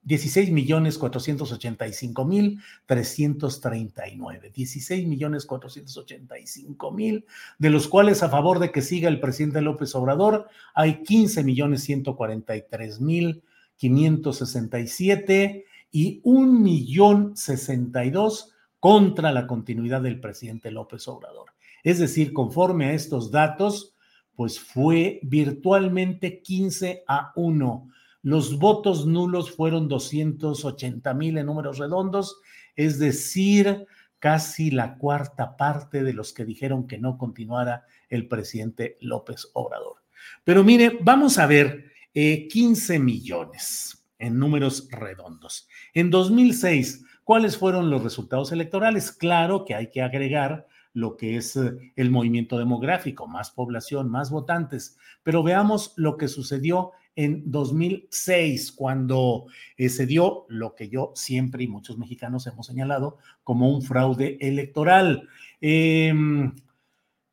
16 0.03 0.51
millones 0.51 0.99
485 0.99 2.25
mil 2.25 2.61
339, 2.87 4.53
16 4.55 5.07
millones 5.07 5.47
485 5.47 6.93
mil, 6.93 7.25
de 7.59 7.71
los 7.71 7.89
cuales 7.89 8.23
a 8.23 8.29
favor 8.29 8.59
de 8.59 8.71
que 8.71 8.83
siga 8.83 9.09
el 9.09 9.21
presidente 9.21 9.61
López 9.63 9.95
Obrador 9.95 10.49
hay 10.75 11.03
15 11.03 11.45
millones 11.45 11.83
143 11.85 13.01
mil 13.01 13.43
567 13.77 15.65
y 15.97 16.21
un 16.25 16.63
millón 16.63 17.39
sesenta 17.39 18.05
y 18.05 18.11
dos 18.11 18.53
contra 18.79 19.33
la 19.33 19.47
continuidad 19.47 20.03
del 20.03 20.21
presidente 20.21 20.71
López 20.71 21.09
Obrador. 21.09 21.53
Es 21.83 21.99
decir, 21.99 22.35
conforme 22.35 22.85
a 22.85 22.93
estos 22.93 23.31
datos, 23.31 23.95
pues 24.35 24.61
fue 24.61 25.21
virtualmente 25.23 26.43
15 26.43 27.05
a 27.09 27.33
1. 27.35 27.89
Los 28.21 28.59
votos 28.59 29.07
nulos 29.07 29.51
fueron 29.51 29.89
280 29.89 31.15
mil 31.15 31.39
en 31.39 31.47
números 31.47 31.79
redondos, 31.79 32.43
es 32.75 32.99
decir, 32.99 33.87
casi 34.19 34.71
la 34.71 34.99
cuarta 34.99 35.57
parte 35.57 36.05
de 36.05 36.13
los 36.13 36.35
que 36.35 36.45
dijeron 36.45 36.87
que 36.87 36.99
no 36.99 37.17
continuara 37.17 37.87
el 38.11 38.29
presidente 38.29 38.99
López 39.01 39.49
Obrador. 39.55 40.03
Pero 40.45 40.63
mire, 40.63 40.99
vamos 41.01 41.39
a 41.39 41.47
ver, 41.47 41.91
15 42.13 42.97
eh, 42.97 42.99
millones 42.99 44.03
en 44.19 44.39
números 44.39 44.89
redondos. 44.91 45.69
En 45.95 46.11
2006, 46.11 47.05
¿cuáles 47.25 47.57
fueron 47.57 47.91
los 47.91 48.03
resultados 48.03 48.53
electorales? 48.53 49.13
Claro 49.13 49.65
que 49.65 49.75
hay 49.75 49.91
que 49.91 50.03
agregar 50.03 50.67
lo 50.93 51.17
que 51.17 51.37
es 51.37 51.57
eh, 51.57 51.93
el 51.95 52.11
movimiento 52.11 52.59
demográfico, 52.59 53.27
más 53.29 53.51
población, 53.51 54.11
más 54.11 54.31
votantes, 54.31 54.97
pero 55.23 55.43
veamos 55.43 55.93
lo 55.97 56.17
que 56.17 56.27
sucedió 56.27 56.93
en 57.17 57.51
2006, 57.51 58.73
cuando 58.73 59.47
eh, 59.77 59.89
se 59.89 60.07
dio 60.07 60.47
lo 60.49 60.75
que 60.75 60.89
yo 60.89 61.13
siempre 61.15 61.65
y 61.65 61.69
muchos 61.69 61.99
mexicanos 61.99 62.47
hemos 62.47 62.67
señalado 62.67 63.19
como 63.43 63.71
un 63.71 63.83
fraude 63.83 64.39
electoral. 64.41 65.29
Em, 65.61 66.55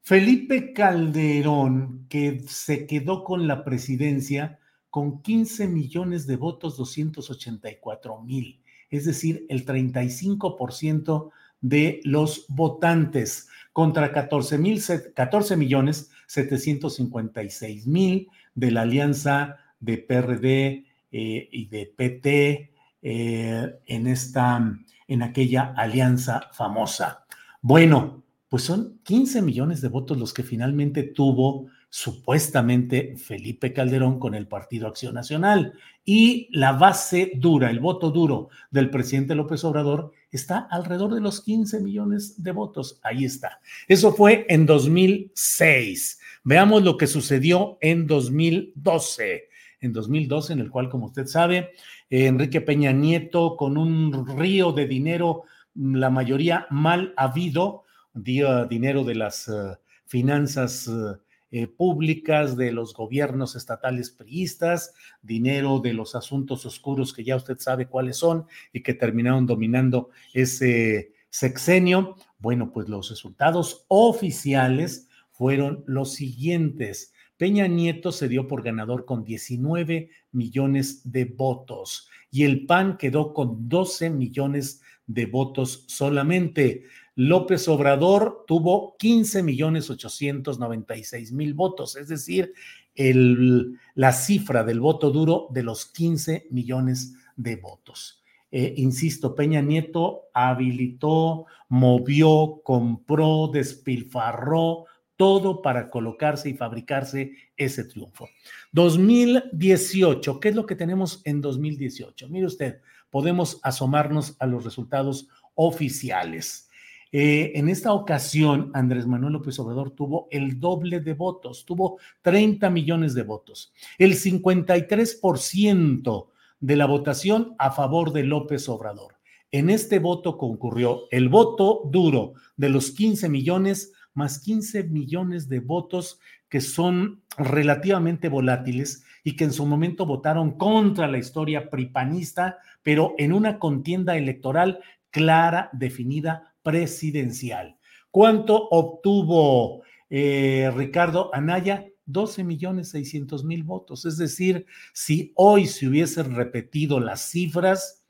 Felipe 0.01 0.73
Calderón, 0.73 2.05
que 2.09 2.41
se 2.47 2.85
quedó 2.85 3.23
con 3.23 3.47
la 3.47 3.63
presidencia, 3.63 4.59
con 4.93 5.23
15 5.23 5.67
millones 5.69 6.27
de 6.27 6.35
votos, 6.35 6.77
284 6.77 8.21
mil, 8.21 8.61
es 8.91 9.05
decir, 9.05 9.43
el 9.49 9.65
35% 9.65 11.31
de 11.61 11.99
los 12.03 12.45
votantes 12.47 13.47
contra 13.71 14.11
14, 14.11 14.59
mil, 14.59 14.79
14 15.15 15.57
millones 15.57 16.11
756 16.27 17.87
mil 17.87 18.27
de 18.53 18.69
la 18.69 18.81
alianza 18.81 19.57
de 19.79 19.97
PRD 19.97 20.85
eh, 21.11 21.49
y 21.51 21.65
de 21.65 21.91
PT 21.97 22.71
eh, 23.01 23.75
en 23.87 24.05
esta, 24.05 24.77
en 25.07 25.23
aquella 25.23 25.73
alianza 25.75 26.51
famosa. 26.53 27.25
Bueno, 27.63 28.21
pues 28.47 28.61
son 28.61 28.99
15 29.01 29.41
millones 29.41 29.81
de 29.81 29.87
votos 29.87 30.19
los 30.19 30.35
que 30.35 30.43
finalmente 30.43 31.01
tuvo 31.01 31.65
supuestamente 31.95 33.17
Felipe 33.17 33.71
Calderón 33.71 34.17
con 34.17 34.33
el 34.33 34.47
Partido 34.47 34.87
Acción 34.87 35.13
Nacional. 35.13 35.73
Y 36.03 36.47
la 36.49 36.71
base 36.71 37.33
dura, 37.35 37.69
el 37.69 37.79
voto 37.79 38.09
duro 38.09 38.49
del 38.71 38.89
presidente 38.89 39.35
López 39.35 39.63
Obrador 39.63 40.11
está 40.31 40.67
alrededor 40.71 41.13
de 41.13 41.21
los 41.21 41.41
15 41.41 41.81
millones 41.81 42.41
de 42.41 42.51
votos. 42.51 42.99
Ahí 43.03 43.25
está. 43.25 43.61
Eso 43.87 44.11
fue 44.11 44.47
en 44.49 44.65
2006. 44.65 46.19
Veamos 46.43 46.81
lo 46.81 46.97
que 46.97 47.05
sucedió 47.05 47.77
en 47.79 48.07
2012. 48.07 49.49
En 49.79 49.93
2012, 49.93 50.53
en 50.53 50.59
el 50.61 50.71
cual, 50.71 50.89
como 50.89 51.05
usted 51.05 51.27
sabe, 51.27 51.73
Enrique 52.09 52.61
Peña 52.61 52.91
Nieto, 52.91 53.55
con 53.55 53.77
un 53.77 54.35
río 54.35 54.71
de 54.71 54.87
dinero, 54.87 55.43
la 55.75 56.09
mayoría 56.09 56.65
mal 56.71 57.13
habido, 57.17 57.83
dio 58.15 58.65
dinero 58.65 59.03
de 59.03 59.13
las 59.13 59.47
uh, 59.47 59.75
finanzas 60.07 60.87
uh, 60.87 61.17
eh, 61.55 61.67
públicas 61.67 62.57
de 62.57 62.71
los 62.71 62.95
gobiernos 62.95 63.55
estatales 63.55 64.09
priistas, 64.09 64.95
dinero 65.21 65.77
de 65.77 65.93
los 65.93 66.15
asuntos 66.15 66.65
oscuros 66.65 67.13
que 67.13 67.23
ya 67.23 67.35
usted 67.35 67.59
sabe 67.59 67.85
cuáles 67.85 68.17
son 68.17 68.47
y 68.71 68.81
que 68.81 68.95
terminaron 68.95 69.45
dominando 69.45 70.09
ese 70.33 71.13
sexenio. 71.29 72.15
Bueno, 72.39 72.71
pues 72.73 72.89
los 72.89 73.11
resultados 73.11 73.85
oficiales 73.87 75.07
fueron 75.29 75.83
los 75.85 76.13
siguientes. 76.13 77.13
Peña 77.37 77.67
Nieto 77.67 78.11
se 78.11 78.27
dio 78.27 78.47
por 78.47 78.63
ganador 78.63 79.05
con 79.05 79.23
19 79.23 80.09
millones 80.31 81.11
de 81.11 81.25
votos 81.25 82.09
y 82.31 82.45
el 82.45 82.65
PAN 82.65 82.97
quedó 82.97 83.31
con 83.31 83.69
12 83.69 84.09
millones 84.09 84.81
de 85.05 85.27
votos 85.27 85.85
solamente. 85.87 86.85
López 87.15 87.67
Obrador 87.67 88.43
tuvo 88.47 88.95
15 88.97 89.43
millones 89.43 89.89
896 89.89 91.31
mil 91.31 91.53
votos, 91.53 91.95
es 91.95 92.07
decir, 92.07 92.53
la 92.95 94.11
cifra 94.13 94.63
del 94.63 94.79
voto 94.79 95.11
duro 95.11 95.47
de 95.51 95.63
los 95.63 95.85
15 95.85 96.47
millones 96.49 97.15
de 97.35 97.55
votos. 97.57 98.23
Eh, 98.51 98.73
insisto, 98.77 99.33
Peña 99.33 99.61
Nieto 99.61 100.29
habilitó, 100.33 101.45
movió, 101.69 102.61
compró, 102.63 103.49
despilfarró 103.51 104.85
todo 105.15 105.61
para 105.61 105.89
colocarse 105.89 106.49
y 106.49 106.53
fabricarse 106.53 107.31
ese 107.57 107.85
triunfo. 107.85 108.29
2018, 108.71 110.39
¿qué 110.39 110.49
es 110.49 110.55
lo 110.55 110.65
que 110.65 110.75
tenemos 110.75 111.21
en 111.25 111.41
2018? 111.41 112.29
Mire 112.29 112.45
usted, 112.45 112.81
podemos 113.09 113.59
asomarnos 113.63 114.35
a 114.39 114.45
los 114.45 114.63
resultados 114.63 115.27
oficiales. 115.55 116.69
Eh, 117.15 117.51
en 117.53 117.69
esta 117.69 117.93
ocasión, 117.93 118.71
Andrés 118.73 119.05
Manuel 119.05 119.33
López 119.33 119.59
Obrador 119.59 119.91
tuvo 119.91 120.27
el 120.31 120.59
doble 120.59 120.99
de 120.99 121.13
votos, 121.13 121.63
tuvo 121.63 121.99
30 122.23 122.71
millones 122.71 123.13
de 123.13 123.21
votos. 123.21 123.71
El 123.99 124.15
53% 124.15 126.29
de 126.59 126.75
la 126.75 126.87
votación 126.87 127.53
a 127.59 127.69
favor 127.69 128.13
de 128.13 128.23
López 128.23 128.67
Obrador. 128.67 129.17
En 129.51 129.69
este 129.69 129.99
voto 129.99 130.39
concurrió 130.39 131.03
el 131.11 131.29
voto 131.29 131.83
duro 131.85 132.33
de 132.57 132.69
los 132.69 132.89
15 132.89 133.29
millones 133.29 133.93
más 134.15 134.39
15 134.39 134.85
millones 134.85 135.49
de 135.49 135.59
votos 135.59 136.19
que 136.49 136.61
son 136.61 137.23
relativamente 137.37 138.29
volátiles 138.29 139.03
y 139.23 139.35
que 139.35 139.43
en 139.43 139.53
su 139.53 139.65
momento 139.65 140.05
votaron 140.05 140.57
contra 140.57 141.07
la 141.07 141.17
historia 141.17 141.69
pripanista, 141.69 142.57
pero 142.81 143.13
en 143.17 143.33
una 143.33 143.59
contienda 143.59 144.17
electoral 144.17 144.79
clara, 145.09 145.69
definida, 145.73 146.52
presidencial. 146.63 147.77
¿Cuánto 148.11 148.69
obtuvo 148.69 149.83
eh, 150.09 150.71
Ricardo 150.75 151.33
Anaya? 151.33 151.85
12 152.05 152.43
millones 152.43 152.89
600 152.89 153.43
mil 153.43 153.63
votos. 153.63 154.05
Es 154.05 154.17
decir, 154.17 154.65
si 154.93 155.31
hoy 155.35 155.67
se 155.67 155.87
hubiesen 155.87 156.35
repetido 156.35 156.99
las 156.99 157.21
cifras, 157.21 158.03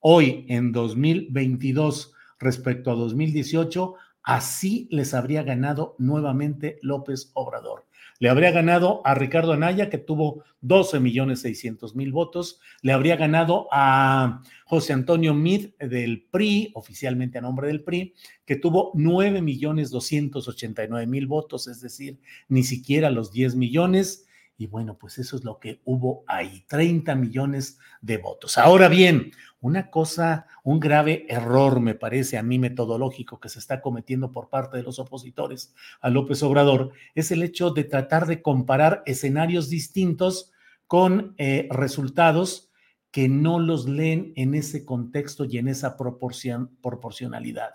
hoy 0.00 0.46
en 0.48 0.72
2022 0.72 2.12
respecto 2.38 2.90
a 2.90 2.94
2018, 2.94 3.94
así 4.22 4.88
les 4.90 5.14
habría 5.14 5.42
ganado 5.42 5.94
nuevamente 5.98 6.78
López 6.82 7.30
Obrador. 7.34 7.85
Le 8.18 8.28
habría 8.28 8.50
ganado 8.50 9.02
a 9.04 9.14
Ricardo 9.14 9.52
Anaya, 9.52 9.90
que 9.90 9.98
tuvo 9.98 10.44
12 10.60 11.00
millones 11.00 11.40
600 11.40 11.94
mil 11.94 12.12
votos. 12.12 12.60
Le 12.82 12.92
habría 12.92 13.16
ganado 13.16 13.68
a 13.70 14.42
José 14.64 14.92
Antonio 14.92 15.34
Mid 15.34 15.70
del 15.78 16.26
PRI, 16.30 16.72
oficialmente 16.74 17.38
a 17.38 17.42
nombre 17.42 17.68
del 17.68 17.82
PRI, 17.82 18.14
que 18.44 18.56
tuvo 18.56 18.92
9 18.94 19.42
millones 19.42 19.90
289 19.90 21.06
mil 21.06 21.26
votos, 21.26 21.68
es 21.68 21.80
decir, 21.80 22.18
ni 22.48 22.64
siquiera 22.64 23.10
los 23.10 23.32
10 23.32 23.56
millones. 23.56 24.25
Y 24.58 24.66
bueno, 24.66 24.96
pues 24.98 25.18
eso 25.18 25.36
es 25.36 25.44
lo 25.44 25.58
que 25.58 25.80
hubo 25.84 26.24
ahí, 26.26 26.64
30 26.68 27.14
millones 27.14 27.78
de 28.00 28.16
votos. 28.16 28.56
Ahora 28.56 28.88
bien, 28.88 29.32
una 29.60 29.90
cosa, 29.90 30.46
un 30.64 30.80
grave 30.80 31.26
error, 31.28 31.80
me 31.80 31.94
parece 31.94 32.38
a 32.38 32.42
mí 32.42 32.58
metodológico 32.58 33.38
que 33.38 33.48
se 33.48 33.58
está 33.58 33.80
cometiendo 33.80 34.32
por 34.32 34.48
parte 34.48 34.78
de 34.78 34.82
los 34.82 34.98
opositores 34.98 35.74
a 36.00 36.08
López 36.08 36.42
Obrador, 36.42 36.92
es 37.14 37.30
el 37.30 37.42
hecho 37.42 37.70
de 37.70 37.84
tratar 37.84 38.26
de 38.26 38.40
comparar 38.40 39.02
escenarios 39.06 39.68
distintos 39.68 40.52
con 40.86 41.34
eh, 41.36 41.68
resultados 41.70 42.70
que 43.10 43.28
no 43.28 43.58
los 43.58 43.88
leen 43.88 44.32
en 44.36 44.54
ese 44.54 44.84
contexto 44.84 45.44
y 45.46 45.58
en 45.58 45.68
esa 45.68 45.96
proporcionalidad. 45.96 47.70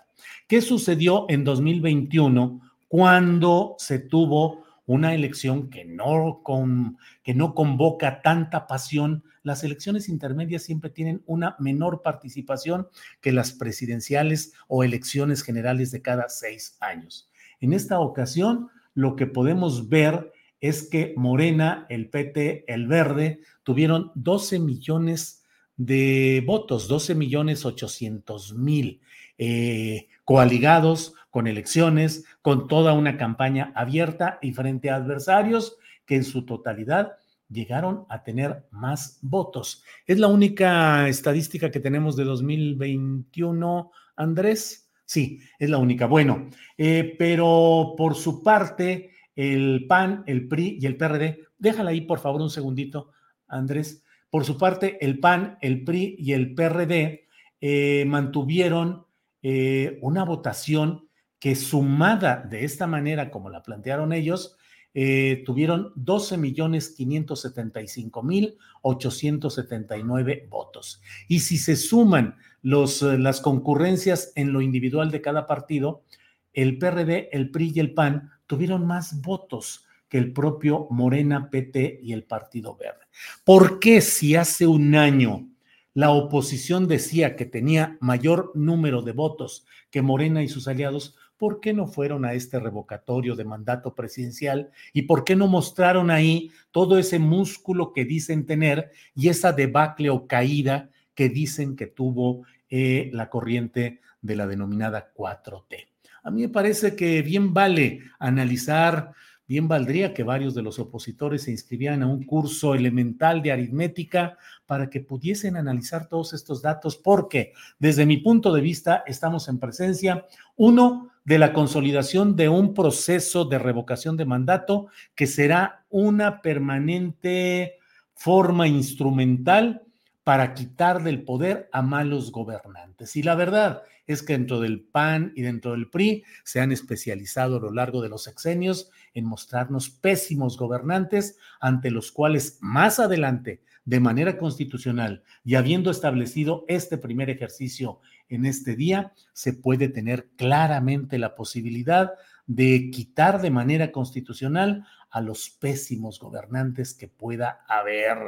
¿Qué 0.46 0.60
sucedió 0.60 1.26
en 1.28 1.42
2021 1.44 2.60
cuando 2.88 3.74
se 3.78 3.98
tuvo 3.98 4.62
una 4.86 5.14
elección 5.14 5.70
que 5.70 5.84
no, 5.84 6.40
con, 6.42 6.98
que 7.22 7.34
no 7.34 7.54
convoca 7.54 8.22
tanta 8.22 8.66
pasión 8.66 9.24
las 9.42 9.64
elecciones 9.64 10.08
intermedias 10.08 10.62
siempre 10.62 10.90
tienen 10.90 11.22
una 11.26 11.56
menor 11.58 12.02
participación 12.02 12.88
que 13.20 13.32
las 13.32 13.52
presidenciales 13.52 14.52
o 14.68 14.84
elecciones 14.84 15.42
generales 15.42 15.90
de 15.90 16.02
cada 16.02 16.28
seis 16.28 16.76
años. 16.80 17.28
En 17.60 17.72
esta 17.72 17.98
ocasión, 18.00 18.68
lo 18.94 19.16
que 19.16 19.26
podemos 19.26 19.88
ver 19.88 20.32
es 20.60 20.88
que 20.88 21.12
Morena, 21.16 21.86
el 21.88 22.08
PT, 22.08 22.64
el 22.72 22.86
Verde, 22.86 23.40
tuvieron 23.64 24.12
12 24.14 24.60
millones 24.60 25.42
de 25.76 26.42
votos, 26.46 26.86
12 26.86 27.16
millones 27.16 27.64
800 27.64 28.54
mil 28.54 29.00
eh, 29.38 30.08
coaligados 30.24 31.14
con 31.32 31.46
elecciones, 31.46 32.26
con 32.42 32.68
toda 32.68 32.92
una 32.92 33.16
campaña 33.16 33.72
abierta 33.74 34.38
y 34.42 34.52
frente 34.52 34.90
a 34.90 34.96
adversarios 34.96 35.78
que 36.04 36.16
en 36.16 36.24
su 36.24 36.44
totalidad 36.44 37.14
llegaron 37.48 38.04
a 38.10 38.22
tener 38.22 38.66
más 38.70 39.18
votos. 39.22 39.82
Es 40.06 40.18
la 40.18 40.26
única 40.26 41.08
estadística 41.08 41.70
que 41.70 41.80
tenemos 41.80 42.16
de 42.16 42.24
2021, 42.24 43.90
Andrés. 44.14 44.90
Sí, 45.06 45.40
es 45.58 45.70
la 45.70 45.78
única. 45.78 46.06
Bueno, 46.06 46.50
eh, 46.76 47.16
pero 47.18 47.94
por 47.96 48.14
su 48.14 48.42
parte, 48.42 49.12
el 49.34 49.86
PAN, 49.88 50.24
el 50.26 50.48
PRI 50.48 50.78
y 50.82 50.86
el 50.86 50.98
PRD, 50.98 51.46
déjala 51.56 51.92
ahí 51.92 52.02
por 52.02 52.18
favor 52.18 52.42
un 52.42 52.50
segundito, 52.50 53.12
Andrés. 53.48 54.04
Por 54.28 54.44
su 54.44 54.58
parte, 54.58 55.02
el 55.02 55.18
PAN, 55.18 55.56
el 55.62 55.82
PRI 55.82 56.16
y 56.18 56.34
el 56.34 56.54
PRD 56.54 57.26
eh, 57.62 58.04
mantuvieron 58.06 59.06
eh, 59.42 59.98
una 60.02 60.26
votación 60.26 61.08
que 61.42 61.56
sumada 61.56 62.36
de 62.48 62.64
esta 62.64 62.86
manera, 62.86 63.32
como 63.32 63.50
la 63.50 63.64
plantearon 63.64 64.12
ellos, 64.12 64.56
eh, 64.94 65.42
tuvieron 65.44 65.90
12 65.96 66.36
millones 66.36 66.90
575 66.90 68.22
mil 68.22 68.56
879 68.82 70.46
votos. 70.48 71.02
Y 71.26 71.40
si 71.40 71.58
se 71.58 71.74
suman 71.74 72.36
los, 72.62 73.02
eh, 73.02 73.18
las 73.18 73.40
concurrencias 73.40 74.32
en 74.36 74.52
lo 74.52 74.60
individual 74.60 75.10
de 75.10 75.20
cada 75.20 75.48
partido, 75.48 76.04
el 76.52 76.78
PRD, 76.78 77.30
el 77.32 77.50
PRI 77.50 77.72
y 77.74 77.80
el 77.80 77.92
PAN 77.92 78.30
tuvieron 78.46 78.86
más 78.86 79.20
votos 79.20 79.84
que 80.08 80.18
el 80.18 80.32
propio 80.32 80.86
Morena, 80.90 81.50
PT 81.50 81.98
y 82.04 82.12
el 82.12 82.22
Partido 82.22 82.76
Verde. 82.76 83.04
¿Por 83.42 83.80
qué 83.80 84.00
si 84.00 84.36
hace 84.36 84.68
un 84.68 84.94
año 84.94 85.48
la 85.92 86.10
oposición 86.10 86.86
decía 86.86 87.34
que 87.34 87.46
tenía 87.46 87.98
mayor 88.00 88.52
número 88.54 89.02
de 89.02 89.10
votos 89.10 89.66
que 89.90 90.02
Morena 90.02 90.44
y 90.44 90.48
sus 90.48 90.68
aliados? 90.68 91.16
¿Por 91.42 91.58
qué 91.58 91.72
no 91.72 91.88
fueron 91.88 92.24
a 92.24 92.34
este 92.34 92.60
revocatorio 92.60 93.34
de 93.34 93.44
mandato 93.44 93.96
presidencial 93.96 94.70
y 94.92 95.02
por 95.02 95.24
qué 95.24 95.34
no 95.34 95.48
mostraron 95.48 96.08
ahí 96.08 96.52
todo 96.70 96.98
ese 96.98 97.18
músculo 97.18 97.92
que 97.92 98.04
dicen 98.04 98.46
tener 98.46 98.92
y 99.16 99.28
esa 99.28 99.50
debacle 99.50 100.08
o 100.08 100.28
caída 100.28 100.90
que 101.16 101.28
dicen 101.28 101.74
que 101.74 101.88
tuvo 101.88 102.44
eh, 102.70 103.10
la 103.12 103.28
corriente 103.28 103.98
de 104.20 104.36
la 104.36 104.46
denominada 104.46 105.12
4T? 105.12 105.88
A 106.22 106.30
mí 106.30 106.42
me 106.42 106.48
parece 106.48 106.94
que 106.94 107.22
bien 107.22 107.52
vale 107.52 108.02
analizar 108.20 109.12
bien 109.48 109.66
valdría 109.66 110.14
que 110.14 110.22
varios 110.22 110.54
de 110.54 110.62
los 110.62 110.78
opositores 110.78 111.42
se 111.42 111.50
inscribieran 111.50 112.04
a 112.04 112.06
un 112.06 112.24
curso 112.24 112.76
elemental 112.76 113.42
de 113.42 113.50
aritmética 113.50 114.38
para 114.64 114.88
que 114.88 115.00
pudiesen 115.00 115.56
analizar 115.56 116.08
todos 116.08 116.32
estos 116.32 116.62
datos, 116.62 116.96
porque 116.96 117.52
desde 117.80 118.06
mi 118.06 118.18
punto 118.18 118.52
de 118.54 118.60
vista 118.60 119.02
estamos 119.06 119.48
en 119.48 119.58
presencia, 119.58 120.24
uno, 120.56 121.11
de 121.24 121.38
la 121.38 121.52
consolidación 121.52 122.36
de 122.36 122.48
un 122.48 122.74
proceso 122.74 123.44
de 123.44 123.58
revocación 123.58 124.16
de 124.16 124.24
mandato 124.24 124.88
que 125.14 125.26
será 125.26 125.84
una 125.88 126.42
permanente 126.42 127.78
forma 128.14 128.66
instrumental 128.66 129.82
para 130.24 130.54
quitar 130.54 131.02
del 131.02 131.24
poder 131.24 131.68
a 131.72 131.82
malos 131.82 132.30
gobernantes. 132.30 133.16
Y 133.16 133.22
la 133.22 133.34
verdad 133.34 133.82
es 134.06 134.22
que 134.22 134.34
dentro 134.34 134.60
del 134.60 134.80
PAN 134.80 135.32
y 135.36 135.42
dentro 135.42 135.72
del 135.72 135.88
PRI 135.88 136.24
se 136.44 136.60
han 136.60 136.72
especializado 136.72 137.56
a 137.56 137.60
lo 137.60 137.72
largo 137.72 138.02
de 138.02 138.08
los 138.08 138.24
sexenios 138.24 138.90
en 139.14 139.24
mostrarnos 139.24 139.90
pésimos 139.90 140.56
gobernantes 140.56 141.36
ante 141.60 141.90
los 141.90 142.12
cuales 142.12 142.58
más 142.60 142.98
adelante, 143.00 143.62
de 143.84 144.00
manera 144.00 144.38
constitucional 144.38 145.24
y 145.44 145.56
habiendo 145.56 145.90
establecido 145.90 146.64
este 146.68 146.98
primer 146.98 147.30
ejercicio 147.30 148.00
en 148.34 148.46
este 148.46 148.76
día, 148.76 149.12
se 149.32 149.52
puede 149.52 149.88
tener 149.88 150.28
claramente 150.36 151.18
la 151.18 151.34
posibilidad 151.34 152.12
de 152.46 152.90
quitar 152.90 153.40
de 153.40 153.50
manera 153.50 153.92
constitucional 153.92 154.84
a 155.10 155.20
los 155.20 155.50
pésimos 155.50 156.18
gobernantes 156.18 156.94
que 156.94 157.08
pueda 157.08 157.60
haber. 157.68 158.18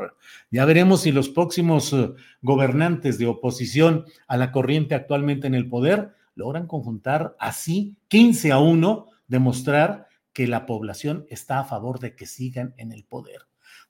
Ya 0.51 0.65
veremos 0.65 1.03
si 1.03 1.13
los 1.13 1.29
próximos 1.29 1.93
eh, 1.93 2.13
gobernantes 2.43 3.19
de 3.19 3.27
oposición 3.27 4.05
a 4.29 4.37
la 4.37 4.53
corriente 4.53 4.95
actualmente 4.95 5.47
en 5.47 5.55
el 5.55 5.69
poder 5.69 6.15
logran 6.35 6.67
conjuntar 6.67 7.37
así 7.39 7.97
15 8.09 8.53
a 8.53 8.59
1, 8.59 9.09
demostrar 9.27 10.09
que 10.33 10.47
la 10.47 10.67
población 10.67 11.27
está 11.31 11.61
a 11.61 11.65
favor 11.65 12.01
de 12.01 12.15
que 12.15 12.27
sigan 12.27 12.75
en 12.77 12.93
el 12.93 13.05
poder. 13.05 13.47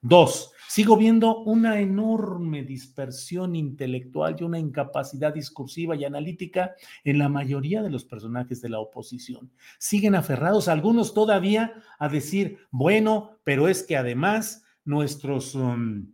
Dos, 0.07 0.53
sigo 0.69 0.99
viendo 0.99 1.39
una 1.45 1.81
enorme 1.81 2.63
dispersión 2.63 3.57
intelectual 3.57 4.37
y 4.39 4.45
una 4.45 4.59
incapacidad 4.59 5.33
discursiva 5.33 5.97
y 5.97 6.05
analítica 6.05 6.75
en 7.05 7.17
la 7.17 7.31
mayoría 7.31 7.83
de 7.83 7.89
los 7.89 8.05
personajes 8.05 8.61
de 8.61 8.69
la 8.69 8.81
oposición. 8.81 9.51
Siguen 9.79 10.15
aferrados, 10.15 10.69
algunos 10.69 11.15
todavía, 11.15 11.73
a 11.99 12.11
decir, 12.11 12.59
bueno, 12.71 13.39
pero 13.45 13.67
es 13.67 13.83
que 13.83 13.97
además 13.97 14.63
nuestros... 14.85 15.55
Um, 15.55 16.13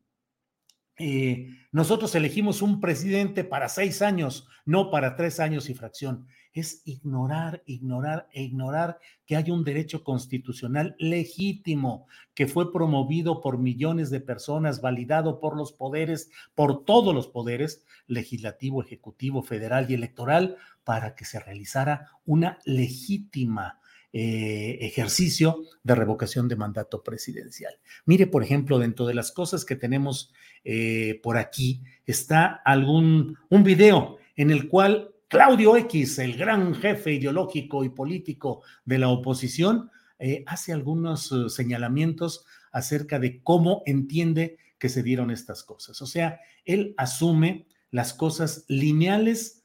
eh, 0.96 1.48
nosotros 1.72 2.14
elegimos 2.14 2.62
un 2.62 2.79
presidente 2.79 3.42
para 3.42 3.68
seis 3.68 4.03
años, 4.03 4.46
no 4.64 4.92
para 4.92 5.16
tres 5.16 5.40
años 5.40 5.68
y 5.68 5.74
fracción 5.74 6.29
es 6.52 6.82
ignorar, 6.84 7.62
ignorar 7.66 8.28
e 8.32 8.42
ignorar 8.42 8.98
que 9.26 9.36
hay 9.36 9.50
un 9.50 9.64
derecho 9.64 10.02
constitucional 10.02 10.96
legítimo 10.98 12.06
que 12.34 12.46
fue 12.46 12.72
promovido 12.72 13.40
por 13.40 13.58
millones 13.58 14.10
de 14.10 14.20
personas, 14.20 14.80
validado 14.80 15.40
por 15.40 15.56
los 15.56 15.72
poderes, 15.72 16.30
por 16.54 16.84
todos 16.84 17.14
los 17.14 17.28
poderes, 17.28 17.84
legislativo, 18.06 18.82
ejecutivo, 18.82 19.42
federal 19.42 19.90
y 19.90 19.94
electoral, 19.94 20.56
para 20.84 21.14
que 21.14 21.24
se 21.24 21.38
realizara 21.38 22.08
una 22.24 22.58
legítima 22.64 23.80
eh, 24.12 24.78
ejercicio 24.80 25.62
de 25.84 25.94
revocación 25.94 26.48
de 26.48 26.56
mandato 26.56 27.04
presidencial. 27.04 27.74
Mire, 28.06 28.26
por 28.26 28.42
ejemplo, 28.42 28.80
dentro 28.80 29.06
de 29.06 29.14
las 29.14 29.30
cosas 29.30 29.64
que 29.64 29.76
tenemos 29.76 30.32
eh, 30.64 31.20
por 31.22 31.38
aquí 31.38 31.84
está 32.06 32.60
algún 32.64 33.36
un 33.50 33.62
video 33.62 34.16
en 34.34 34.50
el 34.50 34.68
cual 34.68 35.14
Claudio 35.31 35.77
X, 35.77 36.19
el 36.19 36.37
gran 36.37 36.75
jefe 36.75 37.12
ideológico 37.12 37.85
y 37.85 37.88
político 37.88 38.64
de 38.85 38.99
la 38.99 39.11
oposición, 39.11 39.88
eh, 40.19 40.43
hace 40.45 40.73
algunos 40.73 41.31
eh, 41.31 41.49
señalamientos 41.49 42.45
acerca 42.73 43.21
de 43.21 43.40
cómo 43.40 43.85
entiende 43.87 44.59
que 44.77 44.88
se 44.88 45.05
dieron 45.05 45.31
estas 45.31 45.62
cosas. 45.62 46.03
O 46.03 46.07
sea, 46.07 46.40
él 46.64 46.95
asume 46.97 47.69
las 47.93 48.12
cosas 48.12 48.64
lineales 48.66 49.64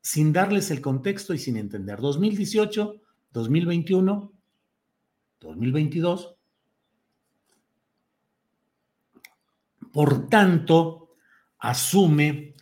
sin 0.00 0.32
darles 0.32 0.70
el 0.70 0.80
contexto 0.80 1.34
y 1.34 1.38
sin 1.38 1.58
entender. 1.58 2.00
2018, 2.00 2.94
2021, 3.32 4.32
2022. 5.40 6.36
Por 9.92 10.30
tanto, 10.30 11.10
asume 11.58 12.54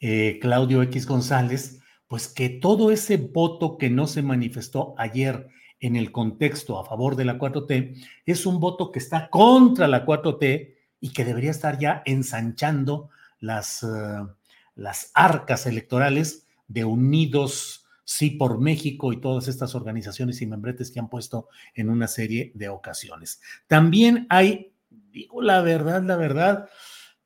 eh, 0.00 0.38
Claudio 0.40 0.82
X 0.84 1.06
González, 1.06 1.81
pues 2.12 2.28
que 2.28 2.50
todo 2.50 2.90
ese 2.90 3.16
voto 3.16 3.78
que 3.78 3.88
no 3.88 4.06
se 4.06 4.20
manifestó 4.20 4.94
ayer 4.98 5.48
en 5.80 5.96
el 5.96 6.12
contexto 6.12 6.78
a 6.78 6.84
favor 6.84 7.16
de 7.16 7.24
la 7.24 7.38
4T 7.38 8.06
es 8.26 8.44
un 8.44 8.60
voto 8.60 8.92
que 8.92 8.98
está 8.98 9.30
contra 9.30 9.88
la 9.88 10.04
4T 10.04 10.74
y 11.00 11.12
que 11.14 11.24
debería 11.24 11.50
estar 11.50 11.78
ya 11.78 12.02
ensanchando 12.04 13.08
las, 13.40 13.82
uh, 13.82 14.28
las 14.74 15.10
arcas 15.14 15.64
electorales 15.64 16.46
de 16.68 16.84
Unidos 16.84 17.86
Sí 18.04 18.32
por 18.32 18.60
México 18.60 19.14
y 19.14 19.20
todas 19.22 19.48
estas 19.48 19.74
organizaciones 19.74 20.42
y 20.42 20.46
membretes 20.46 20.90
que 20.90 21.00
han 21.00 21.08
puesto 21.08 21.48
en 21.74 21.88
una 21.88 22.08
serie 22.08 22.52
de 22.54 22.68
ocasiones. 22.68 23.40
También 23.68 24.26
hay, 24.28 24.74
digo 24.90 25.40
la 25.40 25.62
verdad, 25.62 26.02
la 26.02 26.16
verdad, 26.16 26.68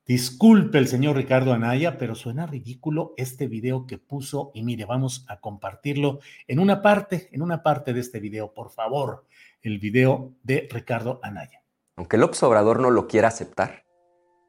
disculpe 0.06 0.78
el 0.78 0.86
señor 0.86 1.16
Ricardo 1.16 1.52
Anaya, 1.52 1.98
pero 1.98 2.14
suena 2.14 2.46
ridículo 2.46 3.14
este 3.16 3.48
video 3.48 3.86
que 3.86 3.98
puso 3.98 4.52
y 4.54 4.62
mire, 4.62 4.84
vamos 4.84 5.24
a 5.28 5.40
compartirlo 5.40 6.20
en 6.46 6.60
una 6.60 6.80
parte, 6.80 7.28
en 7.32 7.42
una 7.42 7.62
parte 7.62 7.92
de 7.92 8.00
este 8.00 8.20
video, 8.20 8.54
por 8.54 8.70
favor, 8.70 9.26
el 9.62 9.78
video 9.78 10.32
de 10.42 10.68
Ricardo 10.70 11.18
Anaya. 11.22 11.62
Aunque 11.96 12.16
el 12.16 12.22
observador 12.22 12.80
no 12.80 12.90
lo 12.90 13.08
quiera 13.08 13.28
aceptar, 13.28 13.84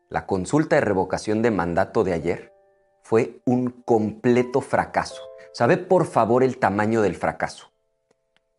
la 0.10 0.26
consulta 0.26 0.76
de 0.76 0.82
revocación 0.82 1.41
de 1.41 1.52
mandato 1.52 2.04
de 2.04 2.13
ayer 2.13 2.54
fue 3.02 3.41
un 3.46 3.70
completo 3.70 4.62
fracaso. 4.62 5.22
¿Sabe 5.54 5.78
por 5.78 6.06
favor 6.06 6.43
el 6.43 6.58
tamaño 6.58 7.02
del 7.02 7.15
fracaso? 7.15 7.72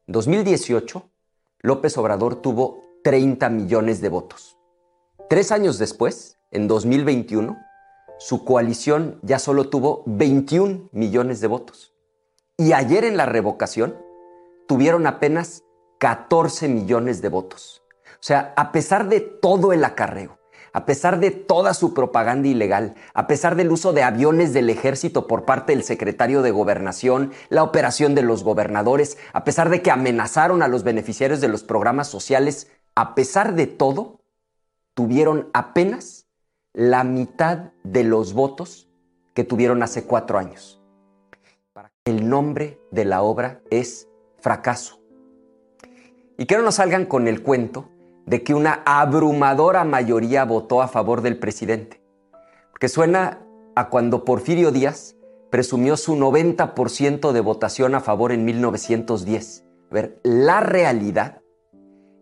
En 0.06 0.12
2018, 0.12 1.08
López 1.60 1.96
Obrador 1.98 2.42
tuvo 2.42 2.82
30 3.04 3.50
millones 3.50 4.00
de 4.00 4.08
votos. 4.08 4.58
Tres 5.28 5.52
años 5.52 5.78
después, 5.78 6.37
en 6.50 6.68
2021, 6.68 7.58
su 8.18 8.44
coalición 8.44 9.20
ya 9.22 9.38
solo 9.38 9.68
tuvo 9.68 10.02
21 10.06 10.88
millones 10.92 11.40
de 11.40 11.46
votos. 11.46 11.94
Y 12.56 12.72
ayer 12.72 13.04
en 13.04 13.16
la 13.16 13.26
revocación 13.26 13.96
tuvieron 14.66 15.06
apenas 15.06 15.62
14 15.98 16.68
millones 16.68 17.22
de 17.22 17.28
votos. 17.28 17.82
O 18.14 18.22
sea, 18.22 18.52
a 18.56 18.72
pesar 18.72 19.08
de 19.08 19.20
todo 19.20 19.72
el 19.72 19.84
acarreo, 19.84 20.38
a 20.72 20.84
pesar 20.84 21.20
de 21.20 21.30
toda 21.30 21.74
su 21.74 21.94
propaganda 21.94 22.48
ilegal, 22.48 22.94
a 23.14 23.26
pesar 23.26 23.56
del 23.56 23.70
uso 23.70 23.92
de 23.92 24.02
aviones 24.02 24.52
del 24.52 24.70
ejército 24.70 25.26
por 25.26 25.44
parte 25.44 25.72
del 25.72 25.84
secretario 25.84 26.42
de 26.42 26.50
gobernación, 26.50 27.32
la 27.48 27.62
operación 27.62 28.14
de 28.14 28.22
los 28.22 28.42
gobernadores, 28.42 29.18
a 29.32 29.44
pesar 29.44 29.70
de 29.70 29.82
que 29.82 29.90
amenazaron 29.90 30.62
a 30.62 30.68
los 30.68 30.82
beneficiarios 30.82 31.40
de 31.40 31.48
los 31.48 31.62
programas 31.62 32.08
sociales, 32.08 32.68
a 32.94 33.14
pesar 33.14 33.54
de 33.54 33.66
todo, 33.66 34.20
tuvieron 34.94 35.48
apenas 35.52 36.17
la 36.78 37.02
mitad 37.02 37.72
de 37.82 38.04
los 38.04 38.34
votos 38.34 38.88
que 39.34 39.42
tuvieron 39.42 39.82
hace 39.82 40.04
cuatro 40.04 40.38
años. 40.38 40.80
El 42.04 42.28
nombre 42.28 42.80
de 42.92 43.04
la 43.04 43.22
obra 43.22 43.62
es 43.68 44.06
fracaso. 44.38 45.00
Y 46.36 46.46
que 46.46 46.56
no 46.56 46.62
nos 46.62 46.76
salgan 46.76 47.04
con 47.04 47.26
el 47.26 47.42
cuento 47.42 47.88
de 48.26 48.44
que 48.44 48.54
una 48.54 48.84
abrumadora 48.86 49.82
mayoría 49.82 50.44
votó 50.44 50.80
a 50.80 50.86
favor 50.86 51.20
del 51.20 51.36
presidente. 51.40 52.00
Porque 52.70 52.88
suena 52.88 53.44
a 53.74 53.88
cuando 53.88 54.24
Porfirio 54.24 54.70
Díaz 54.70 55.16
presumió 55.50 55.96
su 55.96 56.14
90% 56.14 57.32
de 57.32 57.40
votación 57.40 57.96
a 57.96 58.00
favor 58.00 58.30
en 58.30 58.44
1910. 58.44 59.64
A 59.90 59.94
ver, 59.94 60.20
la 60.22 60.60
realidad 60.60 61.42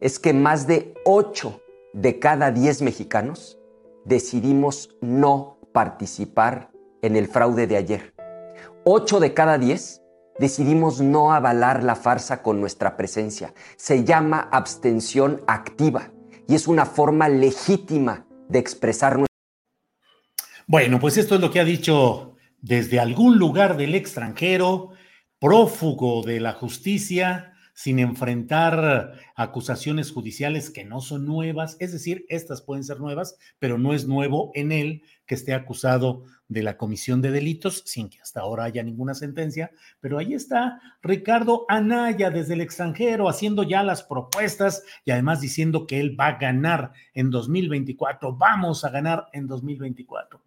es 0.01 0.19
que 0.19 0.33
más 0.33 0.67
de 0.67 0.95
8 1.05 1.61
de 1.93 2.19
cada 2.19 2.53
10 2.53 2.81
mexicanos 2.81 3.59
decidimos 4.07 4.97
no 5.01 5.59
participar 5.73 6.71
en 7.03 7.17
el 7.17 7.29
fraude 7.29 7.67
de 7.67 7.77
ayer. 7.77 8.15
8 8.85 9.21
de 9.21 9.35
cada 9.35 9.59
10 9.59 10.03
decidimos 10.39 11.01
no 11.01 11.33
avalar 11.33 11.83
la 11.83 11.97
farsa 11.97 12.43
con 12.43 12.61
nuestra 12.61 12.97
presencia. 12.97 13.53
Se 13.77 14.05
llama 14.05 14.49
abstención 14.53 15.43
activa 15.47 16.13
y 16.47 16.55
es 16.55 16.69
una 16.69 16.87
forma 16.87 17.29
legítima 17.29 18.27
de 18.49 18.59
expresar 18.59 19.19
nuestra... 19.19 19.27
Bueno, 20.67 21.01
pues 21.01 21.17
esto 21.17 21.35
es 21.35 21.41
lo 21.41 21.51
que 21.51 21.61
ha 21.61 21.65
dicho 21.65 22.37
desde 22.61 23.01
algún 23.01 23.39
lugar 23.39 23.77
del 23.77 23.95
extranjero, 23.95 24.91
prófugo 25.39 26.23
de 26.23 26.41
la 26.41 26.53
justicia, 26.53 27.56
sin 27.77 27.99
enfrentar 27.99 29.13
acusaciones 29.35 30.11
judiciales 30.11 30.71
que 30.71 30.87
no 30.87 31.03
son 31.03 31.27
nuevas, 31.27 31.77
es 31.79 31.93
decir, 31.93 32.25
estas 32.31 32.63
pueden 32.63 32.83
ser 32.85 33.01
nuevas, 33.01 33.37
pero 33.59 33.77
no 33.77 33.93
es 33.93 34.09
nuevo 34.09 34.51
en 34.55 34.73
él 34.73 35.03
que 35.27 35.35
esté 35.35 35.53
acusado 35.53 36.25
de 36.49 36.63
la 36.63 36.79
comisión 36.79 37.21
de 37.21 37.31
delitos, 37.31 37.83
sin 37.85 38.09
que 38.09 38.19
hasta 38.23 38.41
ahora 38.41 38.65
haya 38.65 38.83
ninguna 38.83 39.13
sentencia, 39.13 39.73
pero 40.01 40.17
ahí 40.17 40.33
está 40.33 40.81
Ricardo 41.03 41.67
Anaya 41.69 42.31
desde 42.31 42.55
el 42.55 42.63
extranjero 42.63 43.29
haciendo 43.29 43.63
ya 43.63 43.83
las 43.83 44.03
propuestas 44.03 44.83
y 45.05 45.11
además 45.11 45.43
diciendo 45.43 45.87
que 45.87 46.01
él 46.01 46.19
va 46.19 46.29
a 46.29 46.39
ganar 46.39 46.93
en 47.13 47.31
2024, 47.31 48.35
vamos 48.35 48.87
a 48.87 48.89
ganar 48.89 49.27
en 49.35 49.47
2024. 49.47 50.43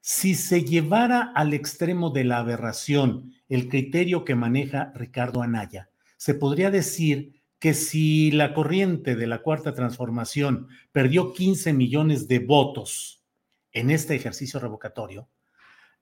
Si 0.00 0.34
se 0.34 0.64
llevara 0.64 1.30
al 1.36 1.54
extremo 1.54 2.10
de 2.10 2.24
la 2.24 2.38
aberración 2.38 3.32
el 3.48 3.68
criterio 3.68 4.24
que 4.24 4.34
maneja 4.34 4.90
Ricardo 4.96 5.40
Anaya, 5.40 5.88
se 6.18 6.34
podría 6.34 6.70
decir 6.70 7.40
que 7.58 7.72
si 7.72 8.30
la 8.30 8.52
corriente 8.52 9.16
de 9.16 9.26
la 9.26 9.40
cuarta 9.40 9.72
transformación 9.72 10.68
perdió 10.92 11.32
15 11.32 11.72
millones 11.72 12.28
de 12.28 12.40
votos 12.40 13.24
en 13.72 13.90
este 13.90 14.14
ejercicio 14.14 14.60
revocatorio, 14.60 15.28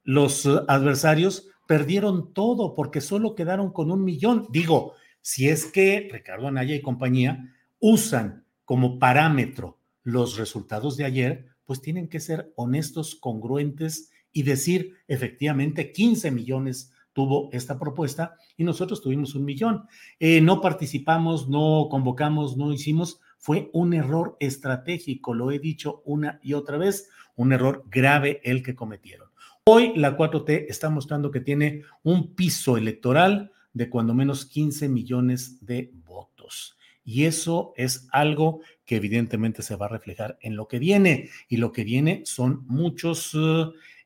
los 0.02 0.46
adversarios 0.46 1.48
perdieron 1.68 2.32
todo 2.32 2.74
porque 2.74 3.00
solo 3.00 3.34
quedaron 3.34 3.72
con 3.72 3.90
un 3.90 4.04
millón. 4.04 4.46
Digo, 4.50 4.94
si 5.20 5.48
es 5.48 5.66
que 5.66 6.08
Ricardo 6.10 6.48
Anaya 6.48 6.74
y 6.74 6.82
compañía 6.82 7.54
usan 7.78 8.46
como 8.64 8.98
parámetro 8.98 9.78
los 10.02 10.36
resultados 10.36 10.96
de 10.96 11.04
ayer, 11.04 11.46
pues 11.64 11.80
tienen 11.82 12.08
que 12.08 12.20
ser 12.20 12.52
honestos, 12.56 13.16
congruentes 13.16 14.10
y 14.32 14.44
decir 14.44 14.94
efectivamente 15.08 15.92
15 15.92 16.30
millones 16.30 16.92
tuvo 17.16 17.48
esta 17.50 17.78
propuesta 17.78 18.36
y 18.58 18.64
nosotros 18.64 19.00
tuvimos 19.00 19.34
un 19.34 19.46
millón. 19.46 19.86
Eh, 20.20 20.42
no 20.42 20.60
participamos, 20.60 21.48
no 21.48 21.88
convocamos, 21.90 22.58
no 22.58 22.74
hicimos. 22.74 23.22
Fue 23.38 23.70
un 23.72 23.94
error 23.94 24.36
estratégico, 24.38 25.32
lo 25.32 25.50
he 25.50 25.58
dicho 25.58 26.02
una 26.04 26.38
y 26.42 26.52
otra 26.52 26.76
vez, 26.76 27.08
un 27.34 27.54
error 27.54 27.84
grave 27.90 28.42
el 28.44 28.62
que 28.62 28.74
cometieron. 28.74 29.30
Hoy 29.64 29.94
la 29.96 30.14
4T 30.18 30.66
está 30.68 30.90
mostrando 30.90 31.30
que 31.30 31.40
tiene 31.40 31.84
un 32.02 32.34
piso 32.34 32.76
electoral 32.76 33.50
de 33.72 33.88
cuando 33.88 34.12
menos 34.12 34.44
15 34.44 34.90
millones 34.90 35.64
de 35.64 35.90
votos. 36.04 36.76
Y 37.02 37.24
eso 37.24 37.72
es 37.78 38.08
algo 38.12 38.60
que 38.84 38.96
evidentemente 38.96 39.62
se 39.62 39.76
va 39.76 39.86
a 39.86 39.90
reflejar 39.90 40.36
en 40.42 40.54
lo 40.54 40.68
que 40.68 40.78
viene. 40.78 41.30
Y 41.48 41.56
lo 41.56 41.72
que 41.72 41.82
viene 41.82 42.24
son 42.26 42.66
muchos 42.66 43.34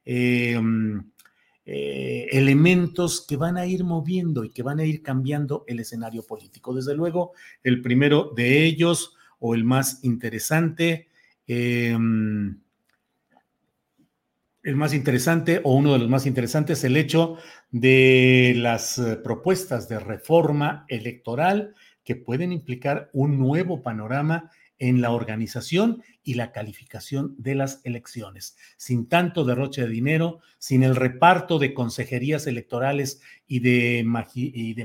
eh, 0.05 0.53
em, 0.53 1.11
eh, 1.73 2.27
elementos 2.33 3.25
que 3.29 3.37
van 3.37 3.57
a 3.57 3.65
ir 3.65 3.85
moviendo 3.85 4.43
y 4.43 4.51
que 4.51 4.65
van 4.65 4.81
a 4.81 4.85
ir 4.85 5.05
cambiando 5.05 5.63
el 5.69 5.79
escenario 5.79 6.27
político. 6.27 6.75
Desde 6.75 6.97
luego, 6.97 7.31
el 7.63 7.81
primero 7.81 8.33
de 8.35 8.65
ellos, 8.65 9.15
o 9.39 9.55
el 9.55 9.63
más 9.63 10.03
interesante, 10.03 11.07
em, 11.47 12.59
el 14.65 14.75
más 14.75 14.93
interesante 14.95 15.61
o 15.63 15.77
uno 15.77 15.93
de 15.93 16.01
los 16.01 16.09
más 16.09 16.27
interesantes, 16.27 16.83
el 16.83 16.97
hecho 16.97 17.37
de 17.71 18.53
las 18.57 18.99
eh, 18.99 19.15
propuestas 19.23 19.89
de 19.89 20.01
reforma 20.01 20.85
electoral 20.89 21.77
que 22.03 22.17
pueden 22.17 22.51
implicar 22.51 23.11
un 23.13 23.39
nuevo 23.39 23.81
panorama 23.81 24.51
en 24.81 25.03
la 25.03 25.13
organización 25.13 26.03
y 26.25 26.35
la 26.35 26.53
calificación 26.53 27.35
de 27.39 27.55
las 27.55 27.81
elecciones, 27.85 28.57
sin 28.77 29.09
tanto 29.09 29.45
derroche 29.45 29.83
de 29.83 29.89
dinero, 29.89 30.41
sin 30.59 30.83
el 30.83 30.97
reparto 30.97 31.59
de 31.59 31.75
consejerías 31.75 32.47
electorales 32.47 33.21
y 33.47 33.61
de, 33.61 34.03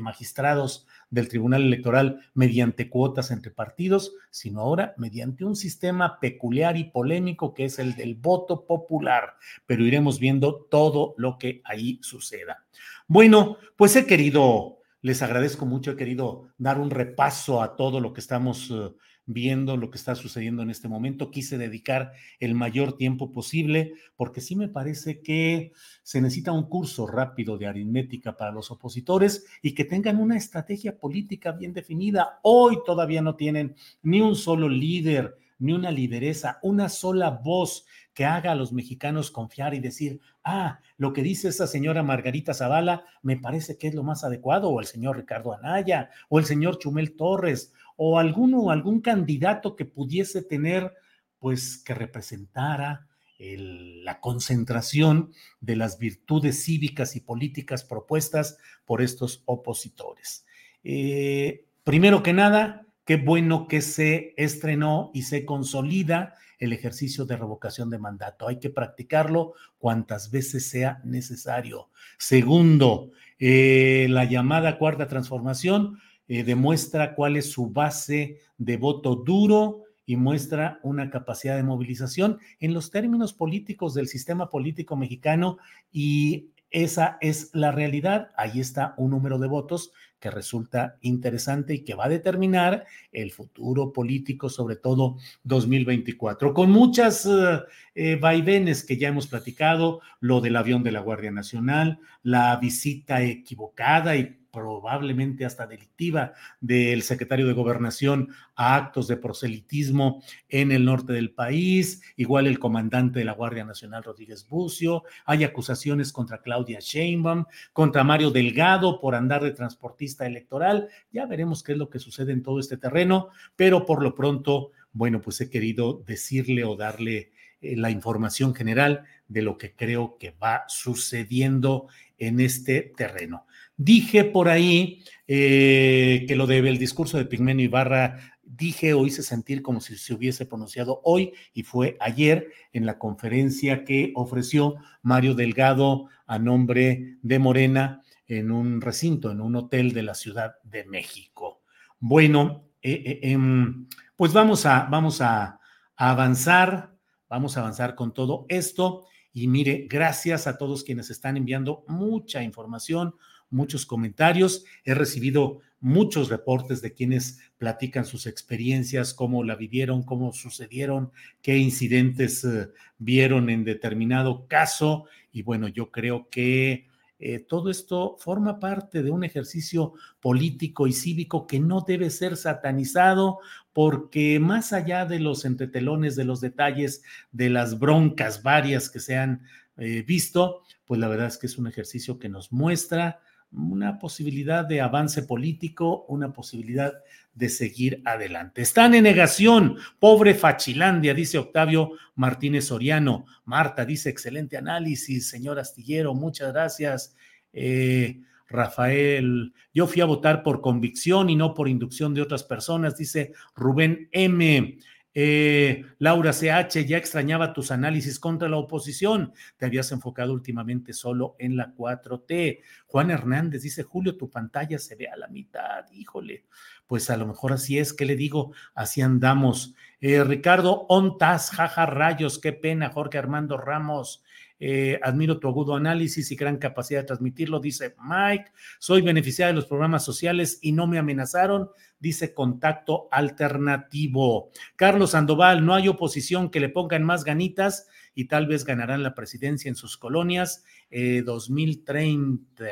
magistrados 0.01 0.85
del 1.09 1.29
Tribunal 1.29 1.63
Electoral 1.63 2.19
mediante 2.33 2.89
cuotas 2.89 3.31
entre 3.31 3.51
partidos, 3.51 4.13
sino 4.29 4.61
ahora 4.61 4.93
mediante 4.97 5.45
un 5.45 5.55
sistema 5.55 6.19
peculiar 6.19 6.75
y 6.77 6.85
polémico 6.85 7.53
que 7.53 7.65
es 7.65 7.79
el 7.79 7.95
del 7.95 8.15
voto 8.15 8.65
popular. 8.65 9.35
Pero 9.65 9.85
iremos 9.85 10.19
viendo 10.19 10.67
todo 10.69 11.15
lo 11.17 11.37
que 11.37 11.61
ahí 11.63 11.99
suceda. 12.01 12.65
Bueno, 13.07 13.57
pues 13.77 13.95
he 13.95 14.05
querido, 14.05 14.79
les 15.01 15.21
agradezco 15.21 15.65
mucho, 15.65 15.91
he 15.91 15.95
querido 15.95 16.49
dar 16.57 16.79
un 16.79 16.89
repaso 16.89 17.61
a 17.61 17.77
todo 17.77 18.01
lo 18.01 18.11
que 18.11 18.19
estamos... 18.19 18.69
Uh, 18.69 18.93
viendo 19.25 19.77
lo 19.77 19.89
que 19.89 19.97
está 19.97 20.15
sucediendo 20.15 20.61
en 20.61 20.69
este 20.69 20.87
momento. 20.87 21.31
Quise 21.31 21.57
dedicar 21.57 22.11
el 22.39 22.55
mayor 22.55 22.97
tiempo 22.97 23.31
posible 23.31 23.93
porque 24.15 24.41
sí 24.41 24.55
me 24.55 24.67
parece 24.67 25.21
que 25.21 25.71
se 26.03 26.21
necesita 26.21 26.51
un 26.51 26.69
curso 26.69 27.07
rápido 27.07 27.57
de 27.57 27.67
aritmética 27.67 28.37
para 28.37 28.51
los 28.51 28.71
opositores 28.71 29.45
y 29.61 29.73
que 29.73 29.85
tengan 29.85 30.17
una 30.17 30.37
estrategia 30.37 30.97
política 30.97 31.51
bien 31.51 31.73
definida. 31.73 32.39
Hoy 32.43 32.77
todavía 32.85 33.21
no 33.21 33.35
tienen 33.35 33.75
ni 34.03 34.21
un 34.21 34.35
solo 34.35 34.69
líder, 34.69 35.37
ni 35.57 35.73
una 35.73 35.91
lideresa, 35.91 36.59
una 36.61 36.89
sola 36.89 37.29
voz 37.29 37.85
que 38.13 38.25
haga 38.25 38.53
a 38.53 38.55
los 38.55 38.71
mexicanos 38.71 39.29
confiar 39.29 39.73
y 39.73 39.79
decir, 39.79 40.21
ah, 40.43 40.79
lo 40.97 41.11
que 41.11 41.21
dice 41.21 41.49
esa 41.49 41.67
señora 41.67 42.01
Margarita 42.01 42.53
Zavala 42.53 43.03
me 43.21 43.37
parece 43.37 43.77
que 43.77 43.87
es 43.87 43.93
lo 43.93 44.03
más 44.03 44.23
adecuado, 44.23 44.69
o 44.69 44.79
el 44.79 44.85
señor 44.85 45.17
Ricardo 45.17 45.53
Anaya, 45.53 46.09
o 46.29 46.39
el 46.39 46.45
señor 46.45 46.77
Chumel 46.77 47.15
Torres, 47.15 47.73
o 47.95 48.19
alguno, 48.19 48.71
algún 48.71 49.01
candidato 49.01 49.75
que 49.75 49.85
pudiese 49.85 50.41
tener, 50.41 50.93
pues, 51.39 51.77
que 51.77 51.93
representara 51.93 53.07
la 53.37 54.21
concentración 54.21 55.31
de 55.59 55.75
las 55.75 55.99
virtudes 55.99 56.63
cívicas 56.63 57.15
y 57.15 57.19
políticas 57.19 57.83
propuestas 57.83 58.57
por 58.85 59.01
estos 59.01 59.43
opositores. 59.45 60.45
Eh, 60.83 61.65
primero 61.83 62.23
que 62.23 62.33
nada, 62.33 62.87
qué 63.05 63.17
bueno 63.17 63.67
que 63.67 63.81
se 63.81 64.33
estrenó 64.37 65.11
y 65.13 65.23
se 65.23 65.45
consolida 65.45 66.35
el 66.59 66.71
ejercicio 66.71 67.25
de 67.25 67.35
revocación 67.35 67.89
de 67.89 67.99
mandato. 67.99 68.47
Hay 68.47 68.59
que 68.59 68.69
practicarlo 68.69 69.53
cuantas 69.77 70.31
veces 70.31 70.69
sea 70.69 71.01
necesario. 71.03 71.89
Segundo, 72.17 73.11
eh, 73.37 74.07
la 74.09 74.23
llamada 74.23 74.77
cuarta 74.77 75.07
transformación 75.07 75.99
eh, 76.27 76.43
demuestra 76.43 77.15
cuál 77.15 77.37
es 77.37 77.51
su 77.51 77.69
base 77.69 78.39
de 78.57 78.77
voto 78.77 79.15
duro 79.15 79.83
y 80.05 80.15
muestra 80.15 80.79
una 80.83 81.09
capacidad 81.09 81.55
de 81.55 81.63
movilización 81.63 82.39
en 82.59 82.73
los 82.73 82.91
términos 82.91 83.33
políticos 83.33 83.93
del 83.93 84.07
sistema 84.07 84.49
político 84.49 84.95
mexicano 84.95 85.57
y 85.91 86.49
esa 86.71 87.17
es 87.21 87.51
la 87.53 87.71
realidad. 87.71 88.31
Ahí 88.35 88.59
está 88.59 88.95
un 88.97 89.11
número 89.11 89.39
de 89.39 89.47
votos 89.47 89.91
que 90.19 90.31
resulta 90.31 90.97
interesante 91.01 91.73
y 91.75 91.83
que 91.83 91.95
va 91.95 92.05
a 92.05 92.09
determinar 92.09 92.85
el 93.11 93.31
futuro 93.31 93.93
político, 93.93 94.49
sobre 94.49 94.75
todo 94.75 95.17
2024, 95.43 96.53
con 96.53 96.71
muchas 96.71 97.25
eh, 97.25 97.59
eh, 97.93 98.15
vaivenes 98.15 98.83
que 98.83 98.97
ya 98.97 99.09
hemos 99.09 99.27
platicado, 99.27 100.01
lo 100.19 100.41
del 100.41 100.55
avión 100.55 100.83
de 100.83 100.91
la 100.91 101.01
Guardia 101.01 101.31
Nacional, 101.31 101.99
la 102.25 102.55
visita 102.55 103.21
equivocada 103.21 104.15
y 104.15 104.35
probablemente 104.51 105.45
hasta 105.45 105.67
delictiva 105.67 106.33
del 106.59 107.03
secretario 107.03 107.45
de 107.45 107.53
Gobernación 107.53 108.29
a 108.55 108.75
actos 108.75 109.07
de 109.07 109.17
proselitismo 109.17 110.23
en 110.49 110.71
el 110.71 110.85
norte 110.85 111.13
del 111.13 111.31
país, 111.31 112.01
igual 112.15 112.47
el 112.47 112.57
comandante 112.57 113.19
de 113.19 113.25
la 113.25 113.33
Guardia 113.33 113.63
Nacional 113.63 114.03
Rodríguez 114.03 114.47
Bucio, 114.49 115.03
hay 115.25 115.43
acusaciones 115.43 116.11
contra 116.11 116.41
Claudia 116.41 116.79
Sheinbaum, 116.81 117.45
contra 117.73 118.03
Mario 118.03 118.31
Delgado 118.31 118.99
por 118.99 119.13
andar 119.13 119.43
de 119.43 119.51
transportista 119.51 120.25
electoral, 120.25 120.87
ya 121.11 121.27
veremos 121.27 121.61
qué 121.61 121.73
es 121.73 121.77
lo 121.77 121.91
que 121.91 121.99
sucede 121.99 122.33
en 122.33 122.41
todo 122.41 122.59
este 122.59 122.77
terreno, 122.77 123.29
pero 123.55 123.85
por 123.85 124.01
lo 124.01 124.15
pronto, 124.15 124.71
bueno, 124.93 125.21
pues 125.21 125.39
he 125.41 125.49
querido 125.51 126.01
decirle 126.07 126.63
o 126.63 126.75
darle 126.75 127.33
eh, 127.61 127.75
la 127.75 127.91
información 127.91 128.55
general 128.55 129.03
de 129.27 129.41
lo 129.41 129.57
que 129.57 129.75
creo 129.75 130.17
que 130.17 130.31
va 130.31 130.65
sucediendo 130.67 131.87
en 132.17 132.39
este 132.39 132.93
terreno. 132.95 133.45
Dije 133.77 134.23
por 134.23 134.49
ahí 134.49 135.03
eh, 135.27 136.25
que 136.27 136.35
lo 136.35 136.47
debe 136.47 136.69
el 136.69 136.77
discurso 136.77 137.17
de 137.17 137.25
Pigmenio 137.25 137.65
Ibarra, 137.65 138.19
dije 138.43 138.93
o 138.93 139.05
hice 139.05 139.23
sentir 139.23 139.61
como 139.61 139.81
si 139.81 139.97
se 139.97 140.13
hubiese 140.13 140.45
pronunciado 140.45 141.01
hoy 141.03 141.33
y 141.53 141.63
fue 141.63 141.97
ayer 141.99 142.47
en 142.73 142.85
la 142.85 142.97
conferencia 142.97 143.83
que 143.83 144.13
ofreció 144.15 144.75
Mario 145.01 145.33
Delgado 145.33 146.07
a 146.25 146.39
nombre 146.39 147.17
de 147.21 147.39
Morena 147.39 148.01
en 148.27 148.51
un 148.51 148.81
recinto, 148.81 149.31
en 149.31 149.41
un 149.41 149.55
hotel 149.55 149.93
de 149.93 150.03
la 150.03 150.15
Ciudad 150.15 150.55
de 150.63 150.85
México. 150.85 151.61
Bueno, 151.99 152.65
eh, 152.81 153.03
eh, 153.05 153.19
em, 153.31 153.87
pues 154.15 154.33
vamos 154.33 154.65
a, 154.65 154.87
vamos 154.89 155.21
a 155.21 155.59
avanzar, 155.95 156.95
vamos 157.29 157.57
a 157.57 157.61
avanzar 157.61 157.95
con 157.95 158.13
todo 158.13 158.45
esto. 158.49 159.05
Y 159.37 159.49
mire, 159.49 159.85
gracias 159.89 160.47
a 160.47 160.57
todos 160.57 160.85
quienes 160.85 161.09
están 161.09 161.35
enviando 161.35 161.83
mucha 161.89 162.41
información, 162.41 163.15
muchos 163.49 163.85
comentarios. 163.85 164.63
He 164.85 164.93
recibido 164.93 165.59
muchos 165.81 166.29
reportes 166.29 166.81
de 166.81 166.93
quienes 166.93 167.39
platican 167.57 168.05
sus 168.05 168.27
experiencias, 168.27 169.13
cómo 169.13 169.43
la 169.43 169.57
vivieron, 169.57 170.03
cómo 170.03 170.31
sucedieron, 170.31 171.11
qué 171.41 171.57
incidentes 171.57 172.45
eh, 172.45 172.69
vieron 172.97 173.49
en 173.49 173.65
determinado 173.65 174.47
caso. 174.47 175.03
Y 175.33 175.41
bueno, 175.41 175.67
yo 175.67 175.91
creo 175.91 176.29
que 176.29 176.87
eh, 177.19 177.39
todo 177.39 177.69
esto 177.69 178.15
forma 178.17 178.57
parte 178.61 179.03
de 179.03 179.11
un 179.11 179.25
ejercicio 179.25 179.95
político 180.21 180.87
y 180.87 180.93
cívico 180.93 181.45
que 181.45 181.59
no 181.59 181.81
debe 181.81 182.09
ser 182.09 182.37
satanizado 182.37 183.39
porque 183.75 184.39
más 184.39 184.71
allá 184.71 185.05
de 185.05 185.19
los 185.19 185.43
entretelones, 185.43 186.15
de 186.15 186.23
los 186.23 186.39
detalles, 186.39 187.03
de 187.33 187.49
las 187.49 187.77
broncas 187.77 188.41
varias 188.41 188.89
que 188.89 189.01
se 189.01 189.17
han 189.17 189.41
eh, 189.75 190.01
visto, 190.07 190.61
pues 190.85 190.97
la 191.01 191.09
verdad 191.09 191.27
es 191.27 191.37
que 191.37 191.47
es 191.47 191.57
un 191.57 191.67
ejercicio 191.67 192.17
que 192.17 192.29
nos 192.29 192.53
muestra 192.53 193.19
una 193.51 193.99
posibilidad 193.99 194.63
de 194.63 194.79
avance 194.79 195.23
político, 195.23 196.05
una 196.07 196.31
posibilidad 196.31 196.93
de 197.33 197.49
seguir 197.49 198.01
adelante. 198.05 198.61
Están 198.61 198.95
en 198.95 199.03
negación, 199.03 199.75
pobre 199.99 200.35
Fachilandia, 200.35 201.13
dice 201.13 201.37
Octavio 201.37 201.91
Martínez 202.15 202.67
Soriano. 202.67 203.25
Marta 203.43 203.83
dice, 203.83 204.09
excelente 204.09 204.55
análisis, 204.55 205.27
señor 205.27 205.59
Astillero, 205.59 206.13
muchas 206.13 206.53
gracias. 206.53 207.17
Eh, 207.51 208.21
Rafael, 208.47 209.53
yo 209.73 209.87
fui 209.87 210.01
a 210.01 210.05
votar 210.05 210.43
por 210.43 210.61
convicción 210.61 211.29
y 211.29 211.35
no 211.35 211.53
por 211.53 211.67
inducción 211.67 212.13
de 212.13 212.21
otras 212.21 212.43
personas, 212.43 212.97
dice 212.97 213.33
Rubén 213.55 214.09
M. 214.11 214.77
Eh, 215.17 215.85
Laura 215.99 216.33
CH, 216.33 216.85
ya 216.85 216.97
extrañaba 216.97 217.53
tus 217.53 217.71
análisis 217.71 218.19
contra 218.19 218.49
la 218.49 218.57
oposición. 218.57 219.31
Te 219.55 219.65
habías 219.65 219.93
enfocado 219.93 220.33
últimamente 220.33 220.91
solo 220.91 221.37
en 221.39 221.55
la 221.55 221.73
4T. 221.73 222.59
Juan 222.85 223.11
Hernández 223.11 223.61
dice, 223.61 223.83
Julio, 223.83 224.17
tu 224.17 224.29
pantalla 224.29 224.77
se 224.77 224.95
ve 224.95 225.07
a 225.07 225.15
la 225.15 225.29
mitad. 225.29 225.89
Híjole, 225.93 226.43
pues 226.85 227.09
a 227.09 227.15
lo 227.15 227.27
mejor 227.27 227.53
así 227.53 227.79
es. 227.79 227.93
¿Qué 227.93 228.05
le 228.05 228.17
digo? 228.17 228.51
Así 228.73 229.01
andamos. 229.01 229.73
Eh, 230.01 230.21
Ricardo 230.21 230.85
Ontas, 230.89 231.49
jaja 231.51 231.85
rayos, 231.85 232.37
qué 232.37 232.51
pena. 232.51 232.89
Jorge 232.89 233.17
Armando 233.17 233.55
Ramos. 233.57 234.21
Eh, 234.59 234.99
admiro 235.03 235.39
tu 235.39 235.47
agudo 235.47 235.75
análisis 235.75 236.31
y 236.31 236.35
gran 236.35 236.57
capacidad 236.57 237.01
de 237.01 237.07
transmitirlo, 237.07 237.59
dice 237.59 237.95
Mike. 238.01 238.51
Soy 238.79 239.01
beneficiario 239.01 239.53
de 239.53 239.57
los 239.57 239.67
programas 239.67 240.05
sociales 240.05 240.59
y 240.61 240.71
no 240.71 240.87
me 240.87 240.97
amenazaron, 240.97 241.69
dice 241.99 242.33
Contacto 242.33 243.07
Alternativo. 243.11 244.51
Carlos 244.75 245.11
Sandoval, 245.11 245.65
no 245.65 245.73
hay 245.73 245.87
oposición 245.87 246.49
que 246.49 246.59
le 246.59 246.69
pongan 246.69 247.03
más 247.03 247.23
ganitas 247.23 247.87
y 248.13 248.25
tal 248.25 248.47
vez 248.47 248.63
ganarán 248.63 249.03
la 249.03 249.13
presidencia 249.13 249.69
en 249.69 249.75
sus 249.75 249.97
colonias 249.97 250.63
2030. 250.89 252.65
Eh, 252.65 252.71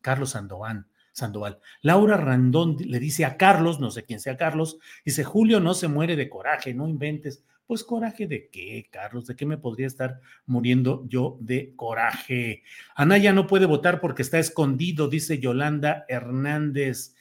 Carlos 0.00 0.30
Sandoval. 0.30 0.86
Sandoval. 1.12 1.60
Laura 1.80 2.16
Randón 2.16 2.76
le 2.80 2.98
dice 2.98 3.24
a 3.24 3.36
Carlos, 3.36 3.78
no 3.78 3.92
sé 3.92 4.04
quién 4.04 4.18
sea 4.18 4.36
Carlos, 4.36 4.78
dice, 5.04 5.22
Julio 5.22 5.60
no 5.60 5.72
se 5.72 5.86
muere 5.86 6.16
de 6.16 6.28
coraje, 6.28 6.74
no 6.74 6.88
inventes. 6.88 7.44
Pues 7.66 7.82
coraje 7.82 8.26
de 8.26 8.48
qué, 8.50 8.88
Carlos, 8.90 9.26
de 9.26 9.36
qué 9.36 9.46
me 9.46 9.56
podría 9.56 9.86
estar 9.86 10.20
muriendo 10.46 11.04
yo 11.08 11.38
de 11.40 11.72
coraje. 11.76 12.62
Anaya 12.94 13.32
no 13.32 13.46
puede 13.46 13.66
votar 13.66 14.00
porque 14.00 14.22
está 14.22 14.38
escondido, 14.38 15.08
dice 15.08 15.38
Yolanda 15.38 16.04
Hernández. 16.08 17.14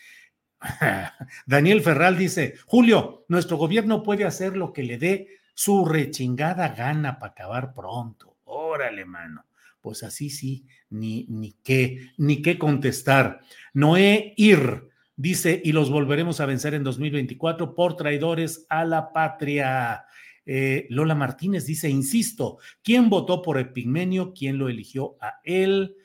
Daniel 1.46 1.82
Ferral 1.82 2.18
dice, 2.18 2.56
Julio, 2.66 3.26
nuestro 3.28 3.58
gobierno 3.58 4.04
puede 4.04 4.26
hacer 4.26 4.58
lo 4.58 4.74
que 4.74 4.84
le 4.84 4.98
dé 4.98 5.28
su 5.54 5.86
rechingada 5.86 6.70
gana 6.70 7.20
para 7.20 7.32
acabar 7.32 7.74
pronto. 7.74 8.38
Órale, 8.46 9.06
mano. 9.06 9.46
Pues 9.82 10.04
así 10.04 10.30
sí, 10.30 10.66
ni, 10.90 11.26
ni 11.30 11.54
qué, 11.64 12.12
ni 12.18 12.42
qué 12.42 12.58
contestar. 12.58 13.42
Noé 13.74 14.34
Ir 14.38 14.90
dice, 15.16 15.62
y 15.64 15.72
los 15.72 15.90
volveremos 15.90 16.40
a 16.40 16.46
vencer 16.46 16.74
en 16.74 16.84
2024 16.84 17.76
por 17.76 17.96
traidores 17.96 18.66
a 18.70 18.86
la 18.86 19.12
patria. 19.12 20.06
Eh, 20.46 20.88
Lola 20.90 21.16
Martínez 21.16 21.66
dice, 21.66 21.90
insisto, 21.90 22.58
¿quién 22.84 23.10
votó 23.10 23.42
por 23.42 23.58
Epigmenio? 23.58 24.34
¿Quién 24.34 24.58
lo 24.58 24.70
eligió 24.70 25.16
a 25.22 25.40
él? 25.44 25.96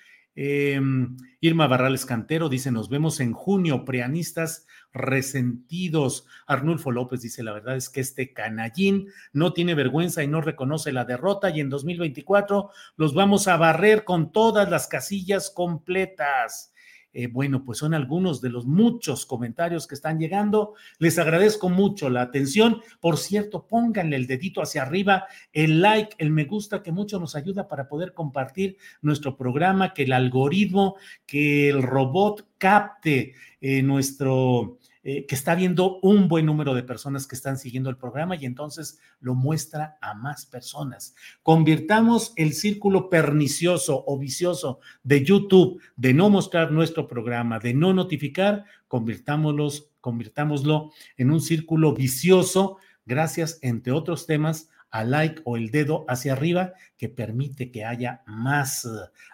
Em, 0.41 1.17
Irma 1.41 1.67
Barrales 1.67 2.07
Cantero 2.07 2.49
dice, 2.49 2.71
nos 2.71 2.89
vemos 2.89 3.19
en 3.19 3.33
junio, 3.33 3.85
preanistas 3.85 4.69
resentidos. 4.93 6.27
Arnulfo 6.47 6.93
López 6.93 7.23
dice, 7.23 7.43
la 7.43 7.53
verdad 7.53 7.77
es 7.77 7.89
que 7.89 8.01
este 8.01 8.33
canallín 8.33 9.09
no 9.33 9.53
tiene 9.53 9.75
vergüenza 9.75 10.23
y 10.23 10.29
no 10.29 10.41
reconoce 10.41 10.93
la 10.93 11.05
derrota 11.05 11.51
y 11.51 11.59
en 11.59 11.69
2024 11.71 12.71
los 12.97 13.15
vamos 13.15 13.49
a 13.49 13.57
barrer 13.57 14.05
con 14.05 14.31
todas 14.31 14.71
las 14.71 14.87
casillas 14.87 15.51
completas. 15.51 16.73
Eh, 17.13 17.27
bueno, 17.27 17.65
pues 17.65 17.79
son 17.79 17.95
algunos 17.95 18.41
de 18.41 18.51
los 18.51 18.67
muchos 18.67 19.27
comentarios 19.27 19.87
que 19.87 19.95
están 19.95 20.19
llegando. 20.19 20.75
Les 20.99 21.19
agradezco 21.19 21.69
mucho 21.69 22.11
la 22.11 22.23
atención. 22.23 22.81
Por 23.01 23.17
cierto, 23.17 23.67
pónganle 23.67 24.17
el 24.17 24.27
dedito 24.27 24.61
hacia 24.61 24.83
arriba, 24.83 25.27
el 25.53 25.81
like, 25.81 26.17
el 26.19 26.31
me 26.31 26.45
gusta, 26.45 26.83
que 26.83 26.93
mucho 26.93 27.19
nos 27.19 27.35
ayuda 27.35 27.67
para 27.67 27.89
poder 27.89 28.13
compartir 28.13 28.77
nuestro 29.01 29.37
programa, 29.37 29.95
que 29.95 30.05
el 30.05 30.13
algoritmo, 30.13 30.97
que 31.27 31.71
el 31.71 31.83
robot 31.83 32.47
capte 32.59 33.35
eh, 33.61 33.83
nuestro 33.83 34.79
eh, 35.11 35.25
que 35.25 35.35
está 35.35 35.55
viendo 35.55 36.01
un 36.03 36.29
buen 36.29 36.45
número 36.45 36.75
de 36.75 36.83
personas 36.83 37.27
que 37.27 37.35
están 37.35 37.57
siguiendo 37.57 37.89
el 37.89 37.97
programa 37.97 38.37
y 38.37 38.45
entonces 38.45 39.01
lo 39.21 39.35
muestra 39.35 39.97
a 40.03 40.13
más 40.13 40.45
personas. 40.45 41.15
Convirtamos 41.43 42.35
el 42.37 42.53
círculo 42.53 43.09
pernicioso 43.09 44.05
o 44.07 44.19
vicioso 44.19 44.81
de 45.03 45.25
YouTube 45.25 45.81
de 45.97 46.13
no 46.13 46.29
mostrar 46.29 46.73
nuestro 46.73 47.09
programa, 47.09 47.59
de 47.59 47.73
no 47.73 47.95
notificar, 47.95 48.67
convirtámoslos, 48.87 49.89
convirtámoslo 50.03 50.93
en 51.17 51.31
un 51.31 51.41
círculo 51.41 51.95
vicioso 51.95 52.77
gracias, 53.07 53.59
entre 53.63 53.95
otros 53.95 54.27
temas, 54.27 54.69
al 54.91 55.13
like 55.13 55.41
o 55.45 55.57
el 55.57 55.71
dedo 55.71 56.05
hacia 56.07 56.35
arriba 56.35 56.75
que 56.99 57.09
permite 57.09 57.71
que 57.71 57.87
haya 57.87 58.23
más 58.27 58.85
eh, 58.85 58.89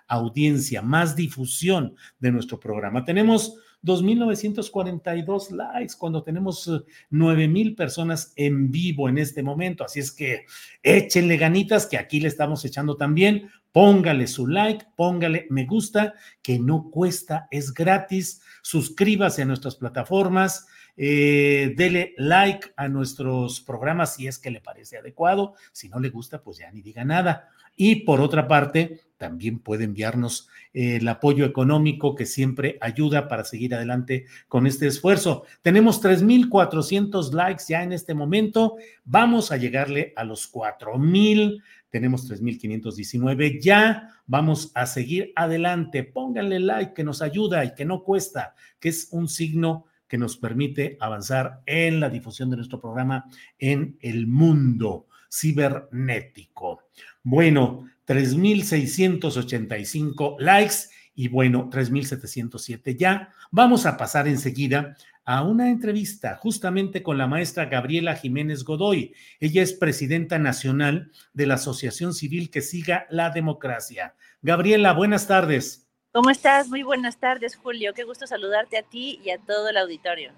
audiencia, 0.07 0.83
más 0.83 1.17
difusión 1.17 1.97
de 2.21 2.31
nuestro 2.31 2.61
programa. 2.61 3.05
Tenemos 3.05 3.57
2.942 3.85 5.51
likes 5.51 5.95
cuando 5.99 6.23
tenemos 6.23 6.69
9.000 6.69 7.73
eh, 7.73 7.75
personas 7.77 8.33
en 8.37 8.71
vivo 8.71 9.09
en 9.09 9.19
este 9.19 9.43
momento. 9.43 9.85
Así 9.85 10.01
es 10.01 10.11
que 10.11 10.47
échenle 10.83 11.37
ganitas 11.37 11.87
que 11.87 11.99
aquí 11.99 12.21
le 12.21 12.29
estamos 12.29 12.65
echando 12.65 12.97
también. 12.97 13.51
Póngale 13.73 14.27
su 14.27 14.47
like, 14.47 14.87
póngale 14.97 15.47
me 15.51 15.67
gusta, 15.67 16.15
que 16.43 16.59
no 16.59 16.91
cuesta, 16.91 17.49
es 17.51 17.75
gratis. 17.75 18.41
Suscríbase 18.63 19.43
a 19.43 19.47
nuestras 19.47 19.77
plataformas. 19.77 20.67
Eh, 20.97 21.75
dele 21.77 22.15
like 22.17 22.73
a 22.77 22.89
nuestros 22.89 23.61
programas 23.61 24.15
si 24.15 24.29
es 24.29 24.39
que 24.39 24.51
le 24.51 24.61
parece 24.61 24.97
adecuado. 24.97 25.55
Si 25.73 25.89
no 25.89 25.99
le 25.99 26.09
gusta, 26.11 26.43
pues 26.43 26.59
ya 26.59 26.71
ni 26.71 26.83
diga 26.83 27.05
nada. 27.05 27.51
Y 27.77 28.05
por 28.05 28.21
otra 28.21 28.47
parte, 28.47 29.01
también 29.17 29.59
puede 29.59 29.85
enviarnos 29.85 30.49
eh, 30.73 30.97
el 30.97 31.09
apoyo 31.09 31.45
económico 31.45 32.15
que 32.15 32.27
siempre 32.27 32.79
ayuda 32.81 33.29
para 33.29 33.45
seguir 33.45 33.75
adelante 33.75 34.27
con 34.49 34.67
este 34.67 34.87
esfuerzo. 34.87 35.45
Tenemos 35.63 36.03
3.400 36.03 37.33
likes 37.33 37.65
ya 37.69 37.83
en 37.83 37.93
este 37.93 38.15
momento. 38.15 38.77
Vamos 39.05 39.51
a 39.51 39.57
llegarle 39.57 40.13
a 40.17 40.25
los 40.25 40.53
4.000. 40.53 41.63
Tenemos 41.91 42.31
3.519 42.31 43.61
ya. 43.63 44.11
Vamos 44.27 44.73
a 44.75 44.87
seguir 44.87 45.33
adelante. 45.37 46.05
Pónganle 46.05 46.61
like 46.61 46.93
que 46.93 47.05
nos 47.05 47.23
ayuda 47.23 47.65
y 47.65 47.75
que 47.75 47.85
no 47.85 48.03
cuesta, 48.03 48.55
que 48.81 48.91
es 48.91 49.09
un 49.11 49.29
signo 49.29 49.87
que 50.09 50.19
nos 50.19 50.37
permite 50.37 50.97
avanzar 51.01 51.63
en 51.67 51.99
la 51.99 52.11
difusión 52.11 52.51
de 52.51 52.57
nuestro 52.57 52.81
programa 52.81 53.25
en 53.59 53.97
el 54.01 54.27
mundo 54.27 55.07
cibernético. 55.33 56.83
Bueno, 57.25 57.89
3.685 58.07 60.37
likes 60.39 60.75
y 61.15 61.29
bueno, 61.29 61.71
3.707 61.71 62.97
ya. 62.97 63.31
Vamos 63.51 63.87
a 63.87 63.97
pasar 63.97 64.29
enseguida 64.29 64.95
a 65.25 65.43
una 65.43 65.71
entrevista 65.71 66.37
justamente 66.37 67.03
con 67.03 67.17
la 67.17 67.27
maestra 67.27 67.65
Gabriela 67.65 68.15
Jiménez 68.15 68.63
Godoy. 68.63 69.15
Ella 69.41 69.63
es 69.63 69.73
presidenta 69.73 70.39
nacional 70.39 71.11
de 71.33 71.47
la 71.47 71.55
Asociación 71.55 72.13
Civil 72.13 72.51
que 72.51 72.61
siga 72.61 73.07
la 73.09 73.31
democracia. 73.31 74.15
Gabriela, 74.43 74.93
buenas 74.93 75.27
tardes. 75.27 75.89
¿Cómo 76.13 76.29
estás? 76.29 76.69
Muy 76.69 76.83
buenas 76.83 77.17
tardes, 77.17 77.57
Julio. 77.57 77.95
Qué 77.95 78.05
gusto 78.05 78.27
saludarte 78.27 78.77
a 78.77 78.83
ti 78.83 79.19
y 79.25 79.31
a 79.31 79.39
todo 79.39 79.71
el 79.71 79.79
auditorio. 79.79 80.33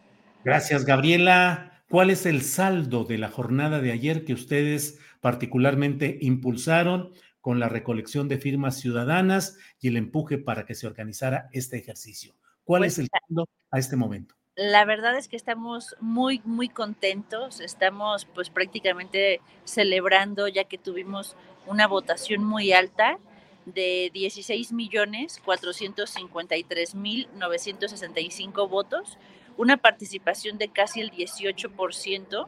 Gracias, 0.44 0.84
Gabriela. 0.84 1.72
¿Cuál 1.88 2.10
es 2.10 2.26
el 2.26 2.42
saldo 2.42 3.04
de 3.04 3.18
la 3.18 3.28
jornada 3.28 3.80
de 3.80 3.92
ayer 3.92 4.24
que 4.24 4.32
ustedes 4.32 4.98
particularmente 5.26 6.18
impulsaron 6.20 7.12
con 7.40 7.58
la 7.58 7.68
recolección 7.68 8.28
de 8.28 8.38
firmas 8.38 8.78
ciudadanas 8.78 9.58
y 9.80 9.88
el 9.88 9.96
empuje 9.96 10.38
para 10.38 10.64
que 10.64 10.76
se 10.76 10.86
organizara 10.86 11.48
este 11.52 11.76
ejercicio. 11.76 12.36
¿Cuál 12.62 12.82
pues 12.82 12.92
es 12.92 12.98
el 13.00 13.08
saldo 13.08 13.48
a 13.72 13.80
este 13.80 13.96
momento? 13.96 14.36
La 14.54 14.84
verdad 14.84 15.18
es 15.18 15.26
que 15.26 15.34
estamos 15.34 15.96
muy, 15.98 16.40
muy 16.44 16.68
contentos. 16.68 17.58
Estamos 17.58 18.24
pues 18.36 18.50
prácticamente 18.50 19.40
celebrando 19.64 20.46
ya 20.46 20.62
que 20.62 20.78
tuvimos 20.78 21.34
una 21.66 21.88
votación 21.88 22.44
muy 22.44 22.70
alta 22.70 23.18
de 23.64 24.12
16 24.14 24.70
millones 24.70 25.42
453 25.44 26.94
mil 26.94 27.26
965 27.34 28.68
votos, 28.68 29.18
una 29.56 29.76
participación 29.76 30.56
de 30.56 30.68
casi 30.68 31.00
el 31.00 31.10
18% 31.10 32.46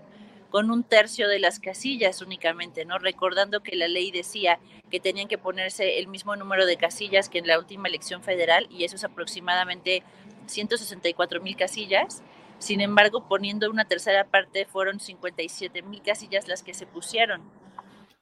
con 0.51 0.70
un 0.70 0.82
tercio 0.82 1.28
de 1.28 1.38
las 1.38 1.61
casillas 1.61 2.22
únicamente, 2.22 2.84
¿no? 2.84 2.99
Recordando 2.99 3.62
que 3.62 3.76
la 3.76 3.88
ley 3.88 4.11
decía 4.11 4.59
que 4.90 5.01
tenían 5.01 5.28
que 5.28 5.38
ponerse 5.38 5.99
el 5.99 6.09
mismo 6.09 6.36
número 6.36 6.64
de 6.64 6.76
casillas 6.76 7.28
que 7.28 7.38
en 7.38 7.46
la 7.46 7.59
última 7.59 7.88
elección 7.88 8.22
federal 8.22 8.66
y 8.70 8.84
eso 8.84 8.96
es 8.96 9.05
aproximadamente 9.05 10.03
164 10.46 11.40
mil 11.42 11.57
casillas. 11.57 12.22
Sin 12.59 12.80
embargo, 12.80 13.28
poniendo 13.28 13.70
una 13.70 13.84
tercera 13.84 14.24
parte, 14.24 14.64
fueron 14.64 15.01
57 15.01 15.82
mil 15.82 16.03
casillas 16.03 16.49
las 16.49 16.62
que 16.62 16.74
se 16.74 16.86
pusieron. 16.86 17.42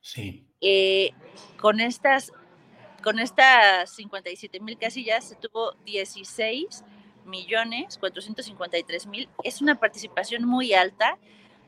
Sí. 0.01 0.45
Eh, 0.61 1.13
con 1.59 1.81
estas 1.81 2.33
con 3.03 3.21
estas 3.21 3.95
57 3.95 4.59
mil 4.59 4.77
casillas 4.79 5.29
se 5.29 5.37
tuvo 5.37 5.75
16 5.85 6.83
millones 7.25 7.99
453 7.99 9.07
mil. 9.07 9.29
Es 9.45 9.63
una 9.63 9.79
participación 9.79 10.45
muy 10.45 10.75
alta 10.75 11.19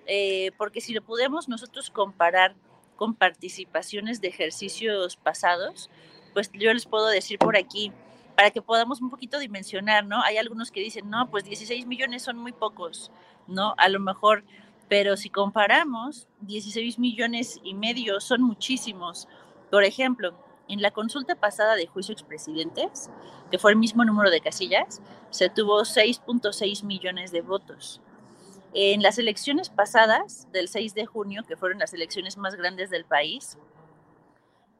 eh, 0.08 0.52
porque 0.56 0.80
si 0.80 0.94
lo 0.94 1.02
podemos 1.02 1.48
nosotros 1.48 1.90
comparar 1.90 2.56
con 2.96 3.14
participaciones 3.14 4.20
de 4.20 4.28
ejercicios 4.28 5.16
pasados, 5.16 5.90
pues 6.32 6.50
yo 6.52 6.72
les 6.72 6.86
puedo 6.86 7.06
decir 7.06 7.38
por 7.38 7.56
aquí, 7.56 7.92
para 8.34 8.50
que 8.50 8.62
podamos 8.62 9.00
un 9.02 9.10
poquito 9.10 9.38
dimensionar, 9.38 10.06
¿no? 10.06 10.22
Hay 10.22 10.36
algunos 10.36 10.70
que 10.70 10.80
dicen, 10.80 11.10
no, 11.10 11.30
pues 11.30 11.44
16 11.44 11.86
millones 11.86 12.22
son 12.22 12.38
muy 12.38 12.52
pocos, 12.52 13.10
¿no? 13.46 13.74
A 13.76 13.88
lo 13.88 14.00
mejor, 14.00 14.44
pero 14.88 15.16
si 15.16 15.28
comparamos, 15.28 16.26
16 16.40 16.98
millones 16.98 17.60
y 17.62 17.74
medio 17.74 18.20
son 18.20 18.42
muchísimos. 18.42 19.28
Por 19.70 19.84
ejemplo, 19.84 20.34
en 20.68 20.80
la 20.80 20.90
consulta 20.90 21.34
pasada 21.34 21.74
de 21.74 21.86
juicio 21.86 22.12
expresidentes, 22.12 23.10
que 23.50 23.58
fue 23.58 23.72
el 23.72 23.76
mismo 23.76 24.04
número 24.04 24.30
de 24.30 24.40
casillas, 24.40 25.02
se 25.30 25.50
tuvo 25.50 25.80
6.6 25.82 26.84
millones 26.84 27.32
de 27.32 27.42
votos. 27.42 28.00
En 28.74 29.02
las 29.02 29.18
elecciones 29.18 29.70
pasadas, 29.70 30.46
del 30.52 30.68
6 30.68 30.94
de 30.94 31.06
junio, 31.06 31.42
que 31.46 31.56
fueron 31.56 31.78
las 31.78 31.94
elecciones 31.94 32.36
más 32.36 32.54
grandes 32.54 32.90
del 32.90 33.04
país, 33.04 33.58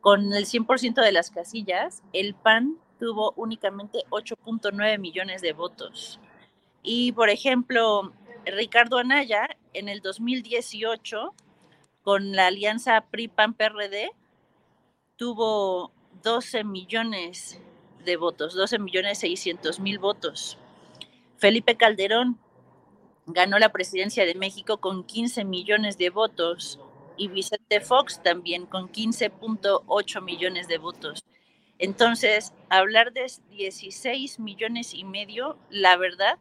con 0.01 0.33
el 0.33 0.47
100% 0.47 1.03
de 1.03 1.13
las 1.13 1.31
casillas, 1.31 2.03
el 2.13 2.35
PAN 2.35 2.79
tuvo 2.99 3.33
únicamente 3.37 4.05
8.9 4.11 4.99
millones 4.99 5.43
de 5.43 5.53
votos. 5.53 6.21
Y, 6.83 7.13
por 7.13 7.31
ejemplo, 7.31 8.13
Ricardo 8.45 8.99
Anaya, 8.99 9.49
en 9.73 9.89
el 9.89 10.01
2018, 10.01 11.35
con 12.03 12.33
la 12.33 12.47
alianza 12.47 13.05
PRI-PAN-PRD, 13.11 14.11
tuvo 15.17 15.93
12 16.23 16.65
millones 16.65 17.61
de 18.05 18.17
votos, 18.17 18.55
12 18.55 18.79
millones 18.79 19.19
600 19.19 19.81
mil 19.81 19.99
votos. 19.99 20.59
Felipe 21.37 21.77
Calderón, 21.77 22.39
ganó 23.29 23.59
la 23.59 23.71
presidencia 23.71 24.25
de 24.25 24.35
México 24.35 24.79
con 24.79 25.05
15 25.05 25.45
millones 25.45 25.99
de 25.99 26.11
votos 26.11 26.81
y 27.17 27.29
Vicente 27.29 27.81
Fox 27.81 28.23
también 28.23 28.67
con 28.67 28.91
15.8 28.91 30.23
millones 30.23 30.69
de 30.69 30.79
votos. 30.79 31.25
Entonces, 31.79 32.53
hablar 32.71 33.13
de 33.13 33.31
16 33.51 34.41
millones 34.41 34.95
y 34.95 35.05
medio, 35.05 35.59
la 35.71 35.97
verdad, 35.97 36.39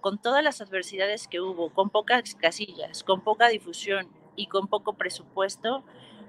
con 0.00 0.20
todas 0.20 0.42
las 0.42 0.60
adversidades 0.60 1.28
que 1.28 1.40
hubo, 1.40 1.70
con 1.70 1.90
pocas 1.90 2.34
casillas, 2.34 3.04
con 3.04 3.20
poca 3.20 3.48
difusión 3.48 4.08
y 4.34 4.46
con 4.46 4.66
poco 4.66 4.94
presupuesto, 4.94 5.84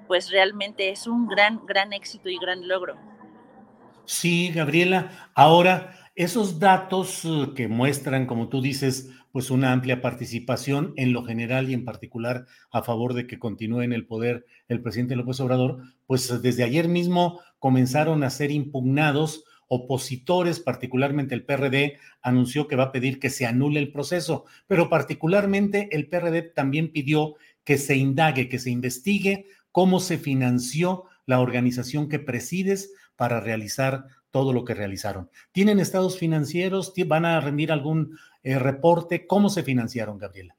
pues 0.07 0.29
realmente 0.29 0.89
es 0.89 1.07
un 1.07 1.27
gran, 1.27 1.65
gran 1.65 1.93
éxito 1.93 2.29
y 2.29 2.37
gran 2.37 2.67
logro. 2.67 2.97
Sí, 4.05 4.51
Gabriela. 4.51 5.31
Ahora, 5.33 6.11
esos 6.15 6.59
datos 6.59 7.23
eh, 7.23 7.51
que 7.55 7.67
muestran, 7.67 8.25
como 8.25 8.49
tú 8.49 8.61
dices, 8.61 9.09
pues 9.31 9.51
una 9.51 9.71
amplia 9.71 10.01
participación 10.01 10.93
en 10.97 11.13
lo 11.13 11.23
general 11.23 11.69
y 11.69 11.73
en 11.73 11.85
particular 11.85 12.45
a 12.71 12.83
favor 12.83 13.13
de 13.13 13.27
que 13.27 13.39
continúe 13.39 13.81
en 13.81 13.93
el 13.93 14.05
poder 14.05 14.45
el 14.67 14.81
presidente 14.81 15.15
López 15.15 15.39
Obrador, 15.39 15.83
pues 16.07 16.41
desde 16.41 16.63
ayer 16.63 16.87
mismo 16.87 17.39
comenzaron 17.59 18.23
a 18.23 18.29
ser 18.29 18.51
impugnados 18.51 19.43
opositores, 19.73 20.59
particularmente 20.59 21.33
el 21.33 21.45
PRD, 21.45 21.97
anunció 22.21 22.67
que 22.67 22.75
va 22.75 22.83
a 22.85 22.91
pedir 22.91 23.19
que 23.19 23.29
se 23.29 23.45
anule 23.45 23.79
el 23.79 23.93
proceso, 23.93 24.43
pero 24.67 24.89
particularmente 24.89 25.87
el 25.93 26.09
PRD 26.09 26.41
también 26.41 26.91
pidió 26.91 27.35
que 27.63 27.77
se 27.77 27.95
indague, 27.95 28.49
que 28.49 28.59
se 28.59 28.69
investigue 28.69 29.45
cómo 29.71 30.01
se 30.01 30.17
financió 30.17 31.05
la 31.25 31.39
organización 31.39 32.09
que 32.09 32.19
presides 32.19 32.91
para 33.15 33.39
realizar 33.39 34.07
todo 34.31 34.51
lo 34.51 34.65
que 34.65 34.73
realizaron. 34.73 35.29
¿Tienen 35.53 35.79
estados 35.79 36.17
financieros? 36.17 36.93
¿Van 37.07 37.25
a 37.25 37.39
rendir 37.39 37.71
algún 37.71 38.17
eh, 38.43 38.59
reporte? 38.59 39.27
¿Cómo 39.27 39.49
se 39.49 39.63
financiaron, 39.63 40.17
Gabriela? 40.17 40.55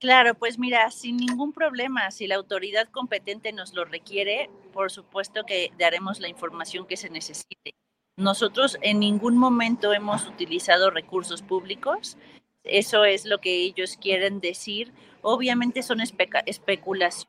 Claro, 0.00 0.34
pues 0.34 0.58
mira, 0.58 0.90
sin 0.90 1.16
ningún 1.16 1.52
problema, 1.52 2.10
si 2.10 2.26
la 2.26 2.34
autoridad 2.34 2.88
competente 2.88 3.52
nos 3.52 3.72
lo 3.72 3.84
requiere, 3.84 4.50
por 4.72 4.90
supuesto 4.90 5.44
que 5.46 5.72
daremos 5.78 6.20
la 6.20 6.28
información 6.28 6.86
que 6.86 6.96
se 6.96 7.08
necesite. 7.08 7.74
Nosotros 8.16 8.76
en 8.82 9.00
ningún 9.00 9.36
momento 9.38 9.92
hemos 9.92 10.28
utilizado 10.28 10.90
recursos 10.90 11.42
públicos, 11.42 12.16
eso 12.64 13.04
es 13.04 13.26
lo 13.26 13.40
que 13.40 13.62
ellos 13.62 13.98
quieren 14.00 14.40
decir. 14.40 14.92
Obviamente 15.20 15.82
son 15.82 16.00
especulaciones 16.00 17.28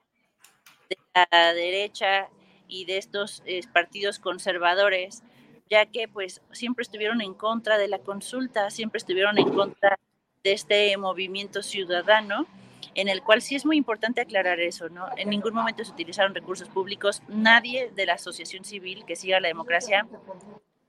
de 0.90 0.98
la 1.14 1.54
derecha 1.54 2.30
y 2.68 2.86
de 2.86 2.98
estos 2.98 3.44
eh, 3.46 3.62
partidos 3.74 4.20
conservadores, 4.20 5.24
ya 5.70 5.86
que 5.86 6.08
pues 6.08 6.42
siempre 6.52 6.84
estuvieron 6.84 7.22
en 7.22 7.34
contra 7.34 7.78
de 7.78 7.88
la 7.88 8.00
consulta, 8.00 8.70
siempre 8.70 8.98
estuvieron 8.98 9.38
en 9.38 9.50
contra 9.54 10.00
de 10.44 10.54
este 10.54 10.96
movimiento 10.98 11.64
ciudadano, 11.64 12.46
en 12.94 13.08
el 13.10 13.24
cual 13.24 13.42
sí 13.42 13.56
es 13.56 13.66
muy 13.66 13.78
importante 13.78 14.22
aclarar 14.22 14.60
eso, 14.60 14.90
¿no? 14.90 15.08
En 15.18 15.30
ningún 15.30 15.54
momento 15.54 15.84
se 15.84 15.92
utilizaron 15.92 16.36
recursos 16.36 16.70
públicos, 16.70 17.24
nadie 17.28 17.92
de 17.96 18.06
la 18.06 18.14
asociación 18.14 18.64
civil 18.64 19.06
que 19.06 19.16
siga 19.16 19.40
la 19.40 19.48
democracia 19.48 20.08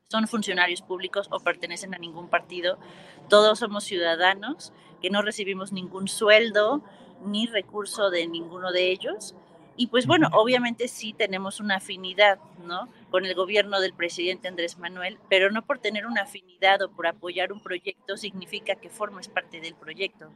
son 0.08 0.28
funcionarios 0.28 0.82
públicos 0.82 1.26
o 1.32 1.40
pertenecen 1.40 1.94
a 1.94 1.98
ningún 1.98 2.28
partido, 2.28 2.78
todos 3.28 3.58
somos 3.58 3.84
ciudadanos 3.84 4.72
que 5.00 5.10
no 5.10 5.22
recibimos 5.22 5.72
ningún 5.72 6.06
sueldo 6.06 6.82
ni 7.24 7.46
recurso 7.46 8.10
de 8.10 8.28
ninguno 8.28 8.72
de 8.72 8.90
ellos 8.90 9.34
y 9.76 9.88
pues 9.88 10.06
bueno, 10.06 10.28
obviamente 10.32 10.88
sí 10.88 11.12
tenemos 11.12 11.60
una 11.60 11.76
afinidad, 11.76 12.38
¿no? 12.66 12.88
Con 13.10 13.24
el 13.24 13.34
gobierno 13.34 13.80
del 13.80 13.92
presidente 13.92 14.48
Andrés 14.48 14.78
Manuel, 14.78 15.18
pero 15.28 15.50
no 15.50 15.64
por 15.64 15.78
tener 15.78 16.06
una 16.06 16.22
afinidad 16.22 16.82
o 16.82 16.90
por 16.90 17.06
apoyar 17.06 17.52
un 17.52 17.60
proyecto 17.60 18.16
significa 18.16 18.74
que 18.74 18.90
formes 18.90 19.28
parte 19.28 19.60
del 19.60 19.74
proyecto. 19.74 20.30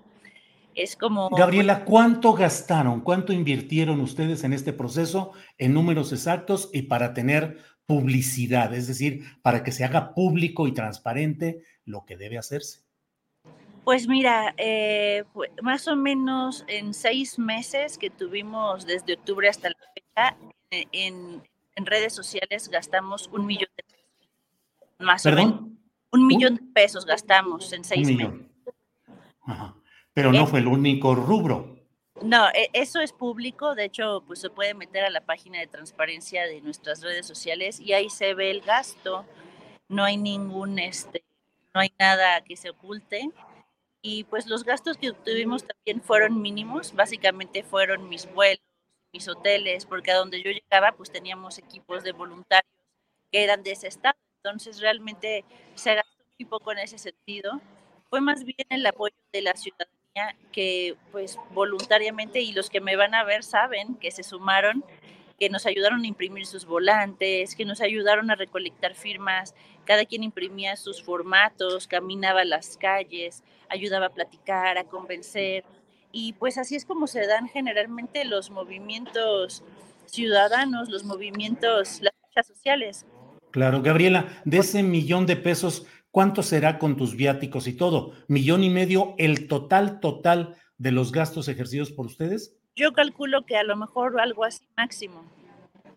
Es 0.74 0.97
como... 0.97 1.30
Gabriela, 1.30 1.84
¿cuánto 1.84 2.32
gastaron, 2.32 3.01
cuánto 3.01 3.32
invirtieron 3.32 4.01
ustedes 4.01 4.45
en 4.45 4.53
este 4.53 4.72
proceso 4.72 5.32
en 5.59 5.74
números 5.74 6.12
exactos 6.12 6.70
y 6.72 6.82
para 6.82 7.12
tener 7.12 7.59
publicidad, 7.86 8.72
es 8.72 8.86
decir, 8.86 9.24
para 9.43 9.64
que 9.64 9.72
se 9.72 9.84
haga 9.84 10.14
público 10.14 10.68
y 10.68 10.72
transparente 10.72 11.62
lo 11.84 12.05
que 12.05 12.16
debe 12.16 12.38
hacerse? 12.38 12.89
Pues 13.91 14.07
mira, 14.07 14.55
eh, 14.57 15.24
más 15.62 15.88
o 15.88 15.97
menos 15.97 16.64
en 16.68 16.95
seis 16.95 17.41
meses 17.41 17.99
que 17.99 18.09
tuvimos 18.09 18.86
desde 18.86 19.14
octubre 19.14 19.49
hasta 19.49 19.70
la 19.70 19.76
fecha, 19.93 20.36
eh, 20.70 20.86
en, 20.93 21.43
redes 21.74 22.14
sociales 22.14 22.68
gastamos 22.68 23.28
un 23.32 23.47
millón 23.47 23.68
de 23.76 23.82
pesos. 23.82 24.28
Más 25.01 25.26
o 25.26 25.32
menos. 25.32 25.61
Un 26.12 26.24
millón 26.24 26.55
de 26.55 26.62
pesos 26.72 27.05
gastamos 27.05 27.72
en 27.72 27.82
seis 27.82 28.07
meses. 28.07 28.32
Pero 30.14 30.30
no 30.30 30.47
fue 30.47 30.61
el 30.61 30.68
único 30.68 31.16
rubro. 31.16 31.76
No, 32.22 32.49
e, 32.51 32.70
eso 32.72 33.01
es 33.01 33.12
público, 33.12 33.74
de 33.74 33.86
hecho, 33.86 34.22
pues 34.24 34.38
se 34.38 34.51
puede 34.51 34.72
meter 34.72 35.03
a 35.03 35.11
la 35.11 35.22
página 35.22 35.59
de 35.59 35.66
transparencia 35.66 36.45
de 36.45 36.61
nuestras 36.61 37.03
redes 37.03 37.26
sociales 37.26 37.80
y 37.80 37.93
ahí 37.93 38.09
se 38.09 38.34
ve 38.34 38.53
el 38.53 38.61
gasto. 38.61 39.24
No 39.88 40.05
hay 40.05 40.16
ningún, 40.16 40.78
este, 40.78 41.24
no 41.74 41.80
hay 41.80 41.93
nada 41.99 42.41
que 42.45 42.55
se 42.57 42.70
oculte 42.70 43.32
y 44.03 44.24
pues 44.24 44.46
los 44.46 44.64
gastos 44.64 44.96
que 44.96 45.12
tuvimos 45.12 45.64
también 45.64 46.03
fueron 46.03 46.40
mínimos, 46.40 46.94
básicamente 46.94 47.62
fueron 47.62 48.09
mis 48.09 48.30
vuelos, 48.32 48.64
mis 49.12 49.28
hoteles, 49.28 49.86
porque 49.86 50.12
a 50.12 50.16
donde 50.16 50.42
yo 50.42 50.51
llegaba 50.51 50.92
pues 50.92 51.11
teníamos 51.11 51.59
equipos 51.59 52.03
de 52.03 52.12
voluntarios 52.12 52.72
que 53.30 53.44
eran 53.44 53.62
de 53.62 53.72
ese 53.72 53.88
estado, 53.88 54.18
entonces 54.42 54.80
realmente 54.80 55.44
se 55.74 55.94
gastó 55.94 56.24
muy 56.38 56.46
poco 56.46 56.72
en 56.72 56.78
ese 56.78 56.98
sentido. 56.98 57.61
Fue 58.09 58.20
más 58.20 58.44
bien 58.44 58.66
el 58.70 58.86
apoyo 58.86 59.14
de 59.32 59.42
la 59.42 59.55
ciudadanía 59.55 60.36
que 60.53 60.96
pues 61.12 61.38
voluntariamente 61.51 62.40
y 62.40 62.53
los 62.53 62.70
que 62.70 62.80
me 62.80 62.96
van 62.96 63.14
a 63.14 63.22
ver 63.22 63.44
saben 63.44 63.94
que 63.96 64.11
se 64.11 64.22
sumaron 64.22 64.84
que 65.40 65.48
nos 65.48 65.64
ayudaron 65.64 66.05
a 66.05 66.07
imprimir 66.07 66.44
sus 66.44 66.66
volantes, 66.66 67.57
que 67.57 67.64
nos 67.64 67.80
ayudaron 67.80 68.30
a 68.30 68.34
recolectar 68.34 68.94
firmas, 68.94 69.55
cada 69.91 70.05
quien 70.05 70.22
imprimía 70.22 70.76
sus 70.76 71.03
formatos, 71.03 71.88
caminaba 71.88 72.45
las 72.45 72.76
calles, 72.76 73.43
ayudaba 73.68 74.07
a 74.07 74.11
platicar, 74.11 74.78
a 74.78 74.84
convencer, 74.84 75.64
y 76.12 76.34
pues 76.34 76.59
así 76.59 76.76
es 76.76 76.84
como 76.84 77.09
se 77.09 77.26
dan 77.26 77.49
generalmente 77.49 78.24
los 78.24 78.53
movimientos 78.53 79.64
ciudadanos, 80.07 80.91
los 80.91 81.03
movimientos, 81.03 82.01
las 82.03 82.14
luchas 82.22 82.47
sociales. 82.47 83.05
Claro, 83.51 83.82
Gabriela, 83.82 84.41
de 84.45 84.59
ese 84.59 84.84
millón 84.84 85.26
de 85.26 85.34
pesos, 85.34 85.88
¿cuánto 86.12 86.45
será 86.45 86.78
con 86.78 86.97
tus 86.97 87.16
viáticos 87.16 87.66
y 87.66 87.72
todo? 87.72 88.12
¿Millón 88.28 88.62
y 88.62 88.70
medio 88.70 89.16
el 89.18 89.49
total, 89.49 89.99
total 89.99 90.55
de 90.78 90.93
los 90.93 91.11
gastos 91.11 91.49
ejercidos 91.49 91.91
por 91.91 92.07
ustedes? 92.07 92.57
Yo 92.76 92.93
calculo 92.93 93.45
que 93.45 93.57
a 93.57 93.64
lo 93.64 93.74
mejor 93.74 94.20
algo 94.20 94.45
así 94.45 94.62
máximo. 94.76 95.24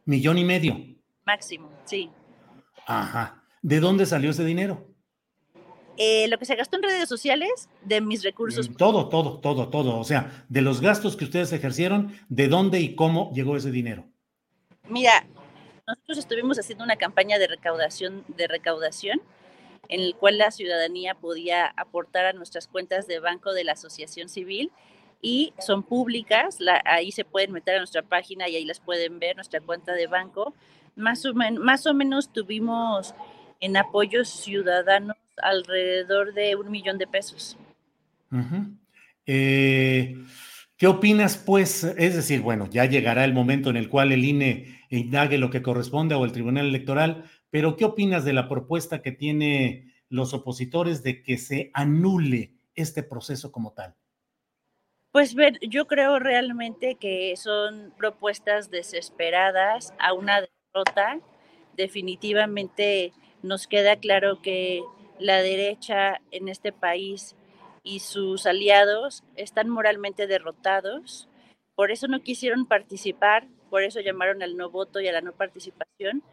Millón 0.06 0.40
y 0.40 0.46
medio. 0.46 0.80
Máximo, 1.28 1.70
sí. 1.86 2.10
Ajá. 2.88 3.43
¿De 3.64 3.80
dónde 3.80 4.06
salió 4.06 4.30
ese 4.30 4.44
dinero? 4.44 4.86
Eh, 5.98 6.28
lo 6.28 6.38
que 6.38 6.46
se 6.46 6.56
gastó 6.56 6.76
en 6.76 6.84
redes 6.84 7.08
sociales, 7.08 7.70
de 7.84 8.02
mis 8.02 8.22
recursos. 8.22 8.70
Mm, 8.70 8.74
todo, 8.76 9.08
todo, 9.08 9.40
todo, 9.40 9.70
todo. 9.70 9.98
O 9.98 10.04
sea, 10.04 10.46
de 10.50 10.62
los 10.62 10.82
gastos 10.82 11.16
que 11.16 11.24
ustedes 11.24 11.54
ejercieron, 11.54 12.14
¿de 12.28 12.50
dónde 12.50 12.82
y 12.82 12.94
cómo 12.94 13.32
llegó 13.34 13.56
ese 13.56 13.72
dinero? 13.72 14.06
Mira, 14.90 15.26
nosotros 15.88 16.18
estuvimos 16.18 16.60
haciendo 16.60 16.84
una 16.84 16.98
campaña 16.98 17.40
de 17.40 17.48
recaudación, 17.48 18.26
de 18.28 18.48
recaudación, 18.48 19.22
en 19.88 20.10
la 20.10 20.18
cual 20.18 20.38
la 20.40 20.52
ciudadanía 20.52 21.16
podía 21.16 21.68
aportar 21.78 22.26
a 22.26 22.34
nuestras 22.34 22.68
cuentas 22.68 23.08
de 23.08 23.20
banco 23.20 23.54
de 23.54 23.64
la 23.64 23.74
asociación 23.74 24.28
civil 24.28 24.72
y 25.22 25.54
son 25.58 25.84
públicas, 25.84 26.58
ahí 26.84 27.14
se 27.14 27.24
pueden 27.24 27.54
meter 27.54 27.76
a 27.76 27.78
nuestra 27.78 28.02
página 28.02 28.50
y 28.50 28.58
ahí 28.58 28.66
las 28.66 28.82
pueden 28.82 29.20
ver, 29.20 29.38
nuestra 29.38 29.62
cuenta 29.62 29.94
de 29.94 30.08
banco. 30.08 30.54
Más 30.98 31.26
o, 31.26 31.34
más 31.34 31.88
o 31.88 31.94
menos 31.94 32.34
tuvimos 32.34 33.16
en 33.64 33.78
apoyos 33.78 34.30
ciudadanos 34.30 35.16
alrededor 35.42 36.34
de 36.34 36.58
un 36.58 36.70
millón 36.70 36.98
de 36.98 37.08
pesos. 37.08 37.58
Eh, 39.26 40.18
¿Qué 40.76 40.88
opinas, 40.88 41.38
pues? 41.38 41.86
Es 41.86 42.14
decir, 42.14 42.42
bueno, 42.42 42.68
ya 42.70 42.84
llegará 42.84 43.24
el 43.24 43.34
momento 43.34 43.70
en 43.70 43.78
el 43.78 43.88
cual 43.88 44.12
el 44.12 44.26
INE 44.26 44.82
indague 44.90 45.38
lo 45.38 45.50
que 45.50 45.62
corresponde 45.62 46.14
o 46.14 46.26
el 46.26 46.34
Tribunal 46.34 46.68
Electoral, 46.68 47.24
pero 47.52 47.78
¿qué 47.78 47.86
opinas 47.86 48.26
de 48.26 48.34
la 48.34 48.50
propuesta 48.50 49.02
que 49.02 49.14
tiene 49.14 49.94
los 50.10 50.34
opositores 50.34 51.02
de 51.02 51.24
que 51.24 51.38
se 51.38 51.72
anule 51.74 52.56
este 52.76 53.02
proceso 53.02 53.50
como 53.50 53.72
tal? 53.72 53.96
Pues 55.14 55.36
ver, 55.36 55.58
yo 55.62 55.88
creo 55.88 56.20
realmente 56.20 56.96
que 56.96 57.38
son 57.38 57.94
propuestas 57.98 58.70
desesperadas 58.70 59.94
a 60.00 60.12
una 60.12 60.42
derrota. 60.42 61.22
Definitivamente 61.78 63.14
nos 63.44 63.68
queda 63.68 63.98
claro 63.98 64.42
que 64.42 64.84
la 65.20 65.42
derecha 65.42 66.20
en 66.32 66.50
este 66.50 66.72
país 66.72 67.36
y 67.84 68.00
sus 68.00 68.46
aliados 68.46 69.24
están 69.36 69.70
moralmente 69.70 70.26
derrotados. 70.26 71.28
Por 71.76 71.92
eso 71.92 72.08
no 72.08 72.22
quisieron 72.22 72.66
participar, 72.66 73.48
por 73.70 73.84
eso 73.84 74.00
llamaron 74.00 74.42
al 74.42 74.58
no 74.58 74.70
voto 74.70 75.00
y 75.00 75.08
a 75.08 75.12
la 75.12 75.22
no 75.22 75.34
participación. 75.34 76.24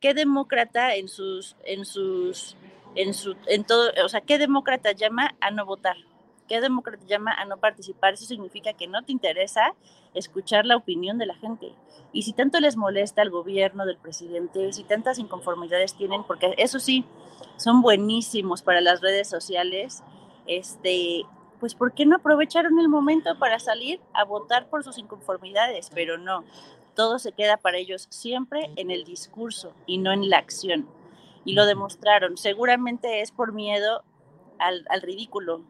¿Qué 0.00 0.14
demócrata 0.14 0.94
en 0.94 1.08
sus, 1.08 1.56
en 1.64 1.84
sus, 1.84 2.56
en 2.94 3.14
su, 3.14 3.34
en 3.46 3.64
todo, 3.64 3.90
o 4.04 4.08
sea, 4.08 4.20
qué 4.20 4.38
demócrata 4.38 4.92
llama 4.92 5.34
a 5.40 5.50
no 5.50 5.66
votar? 5.66 5.96
¿Qué 6.48 6.60
demócrata 6.60 7.04
llama 7.06 7.32
a 7.32 7.44
no 7.44 7.58
participar? 7.58 8.14
Eso 8.14 8.24
significa 8.24 8.72
que 8.72 8.86
no 8.86 9.02
te 9.02 9.12
interesa 9.12 9.74
escuchar 10.14 10.64
la 10.64 10.76
opinión 10.76 11.18
de 11.18 11.26
la 11.26 11.34
gente. 11.34 11.74
Y 12.12 12.22
si 12.22 12.32
tanto 12.32 12.58
les 12.58 12.76
molesta 12.76 13.22
el 13.22 13.30
gobierno 13.30 13.84
del 13.84 13.98
presidente, 13.98 14.72
si 14.72 14.82
tantas 14.84 15.18
inconformidades 15.18 15.94
tienen, 15.94 16.24
porque 16.24 16.54
eso 16.56 16.80
sí, 16.80 17.04
son 17.56 17.82
buenísimos 17.82 18.62
para 18.62 18.80
las 18.80 19.00
redes 19.00 19.28
sociales, 19.28 20.02
este, 20.46 21.24
pues 21.60 21.74
¿por 21.74 21.92
qué 21.92 22.06
no 22.06 22.16
aprovecharon 22.16 22.78
el 22.78 22.88
momento 22.88 23.38
para 23.38 23.58
salir 23.58 24.00
a 24.14 24.24
votar 24.24 24.68
por 24.68 24.82
sus 24.84 24.96
inconformidades? 24.98 25.90
Pero 25.94 26.16
no, 26.16 26.44
todo 26.94 27.18
se 27.18 27.32
queda 27.32 27.58
para 27.58 27.78
ellos 27.78 28.06
siempre 28.10 28.70
en 28.76 28.90
el 28.90 29.04
discurso 29.04 29.74
y 29.86 29.98
no 29.98 30.12
en 30.12 30.30
la 30.30 30.38
acción. 30.38 30.88
Y 31.44 31.54
lo 31.54 31.66
demostraron. 31.66 32.36
Seguramente 32.36 33.20
es 33.20 33.32
por 33.32 33.52
miedo 33.52 34.02
al, 34.58 34.84
al 34.90 35.02
ridículo, 35.02 35.62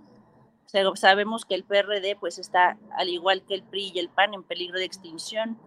sabemos 0.94 1.44
que 1.44 1.54
el 1.54 1.64
PRD 1.64 2.16
pues 2.18 2.38
está, 2.38 2.78
al 2.96 3.08
igual 3.08 3.42
que 3.46 3.54
el 3.54 3.62
PRI 3.62 3.92
y 3.94 3.98
el 3.98 4.08
PAN, 4.08 4.34
en 4.34 4.42
peligro 4.42 4.78
de 4.78 4.84
extinción. 4.84 5.58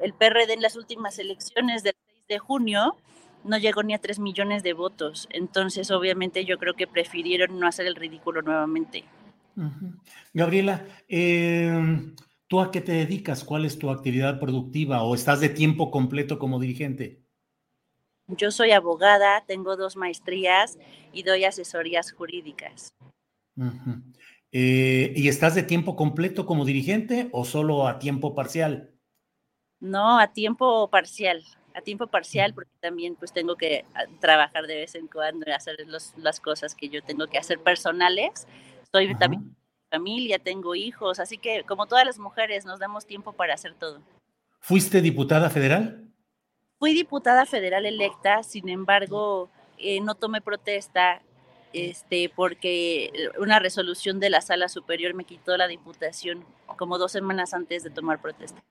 El 0.00 0.12
PRD 0.14 0.54
en 0.54 0.62
las 0.62 0.76
últimas 0.76 1.18
elecciones 1.18 1.82
del 1.82 1.94
6 2.06 2.26
de 2.28 2.38
junio 2.38 2.96
no 3.44 3.58
llegó 3.58 3.82
ni 3.82 3.94
a 3.94 3.98
3 3.98 4.18
millones 4.18 4.62
de 4.62 4.72
votos. 4.72 5.28
Entonces, 5.30 5.90
obviamente, 5.90 6.44
yo 6.44 6.58
creo 6.58 6.74
que 6.74 6.86
prefirieron 6.86 7.58
no 7.58 7.66
hacer 7.66 7.86
el 7.86 7.96
ridículo 7.96 8.42
nuevamente. 8.42 9.04
Gabriela, 10.32 10.86
em, 11.08 12.14
¿tú 12.46 12.60
a 12.60 12.70
qué 12.70 12.80
te 12.80 12.92
dedicas? 12.92 13.44
¿Cuál 13.44 13.64
es 13.64 13.78
tu 13.78 13.90
actividad 13.90 14.38
productiva 14.38 15.02
o 15.02 15.14
estás 15.14 15.40
de 15.40 15.48
tiempo 15.48 15.90
completo 15.90 16.38
como 16.38 16.58
dirigente? 16.58 17.22
Yo 18.26 18.50
soy 18.50 18.70
abogada, 18.70 19.44
tengo 19.46 19.76
dos 19.76 19.96
maestrías 19.96 20.78
y 21.12 21.24
doy 21.24 21.44
asesorías 21.44 22.12
jurídicas. 22.12 22.94
Eh, 24.52 25.12
¿Y 25.16 25.28
estás 25.28 25.54
de 25.54 25.62
tiempo 25.62 25.96
completo 25.96 26.44
como 26.46 26.64
dirigente 26.64 27.28
o 27.32 27.44
solo 27.44 27.86
a 27.86 27.98
tiempo 27.98 28.34
parcial? 28.34 28.90
No, 29.78 30.18
a 30.18 30.32
tiempo 30.32 30.88
parcial, 30.90 31.42
a 31.74 31.80
tiempo 31.80 32.08
parcial 32.08 32.52
porque 32.52 32.72
también 32.80 33.14
pues 33.16 33.32
tengo 33.32 33.56
que 33.56 33.84
ah, 33.94 34.04
trabajar 34.20 34.66
de 34.66 34.76
vez 34.76 34.94
en 34.94 35.06
cuando 35.06 35.46
y 35.48 35.52
hacer 35.52 35.76
las 36.16 36.40
cosas 36.40 36.74
que 36.74 36.88
yo 36.88 37.02
tengo 37.02 37.28
que 37.28 37.38
hacer 37.38 37.60
personales. 37.60 38.46
Estoy 38.82 39.14
también 39.14 39.56
familia, 39.90 40.38
tengo 40.38 40.74
hijos, 40.74 41.18
así 41.18 41.36
que 41.36 41.64
como 41.64 41.86
todas 41.86 42.06
las 42.06 42.18
mujeres 42.18 42.64
nos 42.64 42.78
damos 42.78 43.06
tiempo 43.06 43.32
para 43.32 43.54
hacer 43.54 43.74
todo. 43.74 44.00
¿Fuiste 44.60 45.00
diputada 45.00 45.50
federal? 45.50 46.06
Fui 46.78 46.94
diputada 46.94 47.44
federal 47.44 47.84
electa, 47.84 48.42
sin 48.42 48.68
embargo, 48.68 49.50
eh, 49.78 50.00
no 50.00 50.14
tomé 50.14 50.40
protesta 50.40 51.22
este, 51.72 52.30
porque 52.34 53.30
una 53.38 53.58
resolución 53.58 54.20
de 54.20 54.30
la 54.30 54.40
sala 54.40 54.68
superior 54.68 55.14
me 55.14 55.24
quitó 55.24 55.56
la 55.56 55.68
diputación 55.68 56.44
como 56.76 56.98
dos 56.98 57.12
semanas 57.12 57.54
antes 57.54 57.82
de 57.82 57.90
tomar 57.90 58.20
protesta. 58.20 58.62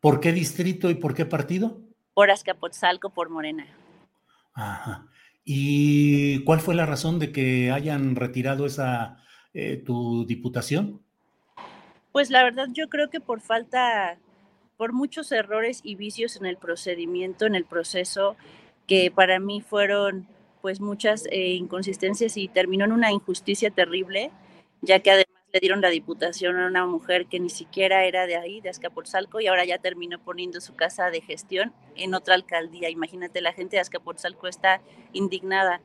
¿Por 0.00 0.20
qué 0.20 0.32
distrito 0.32 0.90
y 0.90 0.94
por 0.94 1.14
qué 1.14 1.24
partido? 1.24 1.78
Por 2.14 2.30
Azcapotzalco, 2.30 3.10
por 3.10 3.30
Morena. 3.30 3.66
Ajá. 4.54 5.06
¿Y 5.44 6.44
cuál 6.44 6.60
fue 6.60 6.74
la 6.74 6.84
razón 6.84 7.18
de 7.18 7.32
que 7.32 7.70
hayan 7.70 8.16
retirado 8.16 8.66
esa 8.66 9.22
eh, 9.54 9.76
tu 9.78 10.26
diputación? 10.26 11.00
Pues 12.12 12.30
la 12.30 12.42
verdad 12.42 12.68
yo 12.72 12.88
creo 12.88 13.08
que 13.08 13.20
por 13.20 13.40
falta, 13.40 14.18
por 14.76 14.92
muchos 14.92 15.32
errores 15.32 15.80
y 15.82 15.94
vicios 15.94 16.36
en 16.36 16.46
el 16.46 16.56
procedimiento, 16.58 17.46
en 17.46 17.54
el 17.54 17.64
proceso, 17.64 18.36
que 18.86 19.10
para 19.10 19.38
mí 19.38 19.60
fueron 19.60 20.26
pues 20.60 20.80
muchas 20.80 21.26
eh, 21.30 21.48
inconsistencias 21.48 22.36
y 22.36 22.48
terminó 22.48 22.84
en 22.84 22.92
una 22.92 23.12
injusticia 23.12 23.70
terrible, 23.70 24.30
ya 24.80 25.00
que 25.00 25.10
además 25.10 25.28
le 25.52 25.60
dieron 25.60 25.80
la 25.80 25.88
diputación 25.88 26.58
a 26.58 26.66
una 26.66 26.86
mujer 26.86 27.26
que 27.26 27.40
ni 27.40 27.48
siquiera 27.48 28.04
era 28.04 28.26
de 28.26 28.36
ahí, 28.36 28.60
de 28.60 28.68
Azcapotzalco, 28.68 29.40
y 29.40 29.46
ahora 29.46 29.64
ya 29.64 29.78
terminó 29.78 30.18
poniendo 30.18 30.60
su 30.60 30.74
casa 30.74 31.10
de 31.10 31.20
gestión 31.20 31.72
en 31.96 32.14
otra 32.14 32.34
alcaldía. 32.34 32.90
Imagínate, 32.90 33.40
la 33.40 33.52
gente 33.52 33.76
de 33.76 33.80
Azcapotzalco 33.80 34.46
está 34.46 34.80
indignada. 35.12 35.80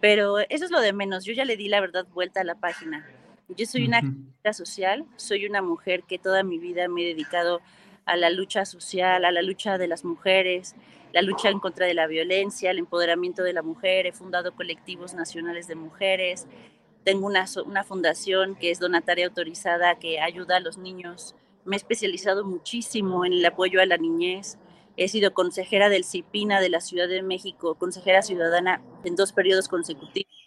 Pero 0.00 0.38
eso 0.38 0.66
es 0.66 0.70
lo 0.70 0.80
de 0.80 0.92
menos. 0.92 1.24
Yo 1.24 1.32
ya 1.32 1.46
le 1.46 1.56
di 1.56 1.68
la 1.68 1.80
verdad 1.80 2.06
vuelta 2.12 2.42
a 2.42 2.44
la 2.44 2.56
página. 2.56 3.06
Yo 3.48 3.64
soy 3.64 3.86
una 3.86 3.98
activista 3.98 4.52
social, 4.52 5.06
soy 5.16 5.46
una 5.46 5.62
mujer 5.62 6.02
que 6.02 6.18
toda 6.18 6.42
mi 6.42 6.58
vida 6.58 6.88
me 6.88 7.02
he 7.02 7.06
dedicado 7.06 7.60
a 8.04 8.16
la 8.16 8.28
lucha 8.28 8.64
social, 8.64 9.24
a 9.24 9.30
la 9.30 9.42
lucha 9.42 9.78
de 9.78 9.88
las 9.88 10.04
mujeres, 10.04 10.74
la 11.12 11.22
lucha 11.22 11.48
en 11.48 11.60
contra 11.60 11.86
de 11.86 11.94
la 11.94 12.06
violencia, 12.06 12.70
el 12.70 12.78
empoderamiento 12.78 13.42
de 13.42 13.52
la 13.52 13.62
mujer. 13.62 14.06
He 14.06 14.12
fundado 14.12 14.54
colectivos 14.54 15.14
nacionales 15.14 15.66
de 15.68 15.74
mujeres. 15.74 16.46
Tengo 17.04 17.26
una, 17.26 17.46
una 17.64 17.84
fundación 17.84 18.56
que 18.56 18.70
es 18.70 18.80
donataria 18.80 19.26
autorizada 19.26 19.98
que 19.98 20.20
ayuda 20.20 20.56
a 20.56 20.60
los 20.60 20.78
niños. 20.78 21.34
Me 21.64 21.76
he 21.76 21.78
especializado 21.78 22.44
muchísimo 22.44 23.24
en 23.24 23.32
el 23.32 23.44
apoyo 23.44 23.80
a 23.80 23.86
la 23.86 23.96
niñez. 23.96 24.58
He 24.96 25.08
sido 25.08 25.34
consejera 25.34 25.88
del 25.88 26.04
CIPINA 26.04 26.60
de 26.60 26.70
la 26.70 26.80
Ciudad 26.80 27.08
de 27.08 27.22
México, 27.22 27.74
consejera 27.74 28.22
ciudadana 28.22 28.82
en 29.04 29.14
dos 29.14 29.32
periodos 29.32 29.68
consecutivos. 29.68 30.45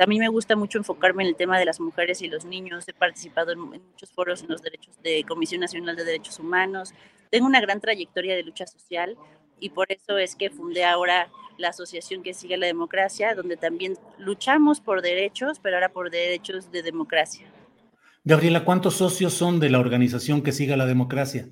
A 0.00 0.06
mí 0.06 0.18
me 0.18 0.28
gusta 0.28 0.56
mucho 0.56 0.78
enfocarme 0.78 1.24
en 1.24 1.28
el 1.28 1.36
tema 1.36 1.58
de 1.58 1.66
las 1.66 1.78
mujeres 1.78 2.22
y 2.22 2.28
los 2.28 2.46
niños. 2.46 2.88
He 2.88 2.94
participado 2.94 3.52
en, 3.52 3.58
muchos 3.58 4.10
foros 4.12 4.42
en 4.42 4.48
los 4.48 4.62
derechos 4.62 4.96
de 5.02 5.24
Comisión 5.28 5.60
Nacional 5.60 5.94
de 5.94 6.04
Derechos 6.04 6.38
Humanos. 6.38 6.94
Tengo 7.28 7.46
una 7.46 7.60
gran 7.60 7.82
trayectoria 7.82 8.34
de 8.34 8.42
lucha 8.42 8.66
social 8.66 9.18
y 9.60 9.68
por 9.68 9.92
eso 9.92 10.16
es 10.16 10.36
que 10.36 10.48
fundé 10.48 10.86
ahora 10.86 11.28
la 11.58 11.68
asociación 11.68 12.22
que 12.22 12.32
sigue 12.32 12.56
la 12.56 12.64
democracia, 12.64 13.34
donde 13.34 13.58
también 13.58 13.98
luchamos 14.16 14.80
por 14.80 15.02
derechos, 15.02 15.60
pero 15.60 15.76
ahora 15.76 15.90
por 15.90 16.10
derechos 16.10 16.72
de 16.72 16.82
democracia. 16.82 17.52
Gabriela, 18.24 18.64
¿cuántos 18.64 18.94
socios 18.94 19.34
son 19.34 19.60
de 19.60 19.68
la 19.68 19.80
organización 19.80 20.42
que 20.42 20.52
siga 20.52 20.78
la 20.78 20.86
democracia? 20.86 21.50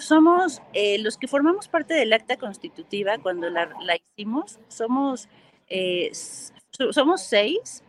somos 0.00 0.60
eh, 0.72 0.98
los 0.98 1.16
que 1.16 1.26
formamos 1.26 1.68
parte 1.68 1.94
del 1.94 2.12
acta 2.12 2.36
constitutiva 2.36 3.18
cuando 3.18 3.48
la, 3.48 3.68
hicimos, 3.96 4.58
somos, 4.68 5.28
eh, 5.68 6.10
somos 6.90 7.22
seis, 7.22 7.82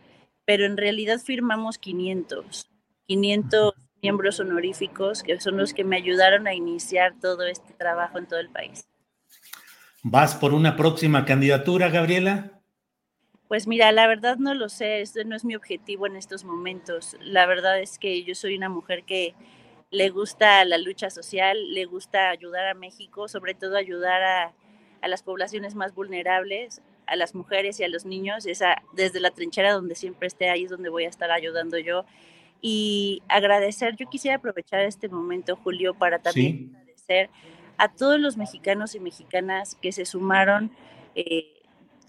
pero 0.44 0.64
en 0.64 0.76
realidad 0.76 1.20
firmamos 1.20 1.78
500, 1.78 2.68
500 3.06 3.74
miembros 4.02 4.40
honoríficos 4.40 5.22
que 5.22 5.40
son 5.40 5.56
los 5.56 5.74
que 5.74 5.84
me 5.84 5.96
ayudaron 5.96 6.46
a 6.46 6.54
iniciar 6.54 7.14
todo 7.20 7.46
este 7.46 7.74
trabajo 7.74 8.18
en 8.18 8.26
todo 8.26 8.38
el 8.38 8.48
país. 8.50 8.88
¿Vas 10.02 10.34
por 10.34 10.54
una 10.54 10.76
próxima 10.76 11.24
candidatura, 11.24 11.88
Gabriela? 11.88 12.58
Pues 13.48 13.66
mira, 13.66 13.90
la 13.92 14.06
verdad 14.06 14.36
no 14.36 14.54
lo 14.54 14.68
sé, 14.68 15.00
este 15.00 15.24
no 15.24 15.34
es 15.34 15.44
mi 15.44 15.56
objetivo 15.56 16.06
en 16.06 16.16
estos 16.16 16.44
momentos. 16.44 17.16
La 17.20 17.46
verdad 17.46 17.80
es 17.80 17.98
que 17.98 18.22
yo 18.22 18.34
soy 18.34 18.56
una 18.56 18.68
mujer 18.68 19.04
que 19.04 19.34
le 19.90 20.10
gusta 20.10 20.64
la 20.66 20.76
lucha 20.78 21.08
social, 21.08 21.72
le 21.72 21.86
gusta 21.86 22.28
ayudar 22.28 22.68
a 22.68 22.74
México, 22.74 23.26
sobre 23.26 23.54
todo 23.54 23.76
ayudar 23.76 24.22
a, 24.22 24.54
las 25.08 25.22
poblaciones 25.22 25.74
más 25.74 25.94
vulnerables, 25.94 26.82
a 27.08 27.16
las 27.16 27.34
mujeres 27.34 27.80
y 27.80 27.84
a 27.84 27.88
los 27.88 28.04
niños, 28.04 28.46
esa, 28.46 28.82
desde 28.92 29.20
la 29.20 29.30
trinchera 29.30 29.72
donde 29.72 29.94
siempre 29.94 30.28
esté, 30.28 30.50
ahí 30.50 30.64
es 30.64 30.70
donde 30.70 30.88
voy 30.88 31.04
a 31.04 31.08
estar 31.08 31.30
ayudando 31.30 31.78
yo. 31.78 32.04
Y 32.60 33.22
agradecer, 33.28 33.96
yo 33.96 34.08
quisiera 34.08 34.36
aprovechar 34.36 34.80
este 34.80 35.08
momento, 35.08 35.56
Julio, 35.56 35.94
para 35.94 36.18
también 36.18 36.74
agradecer 36.76 37.30
a 37.76 37.92
todos 37.92 38.18
los 38.18 38.36
mexicanos 38.36 38.94
y 38.94 39.00
mexicanas 39.00 39.76
que 39.76 39.92
se 39.92 40.04
sumaron 40.04 40.72
eh, 41.14 41.62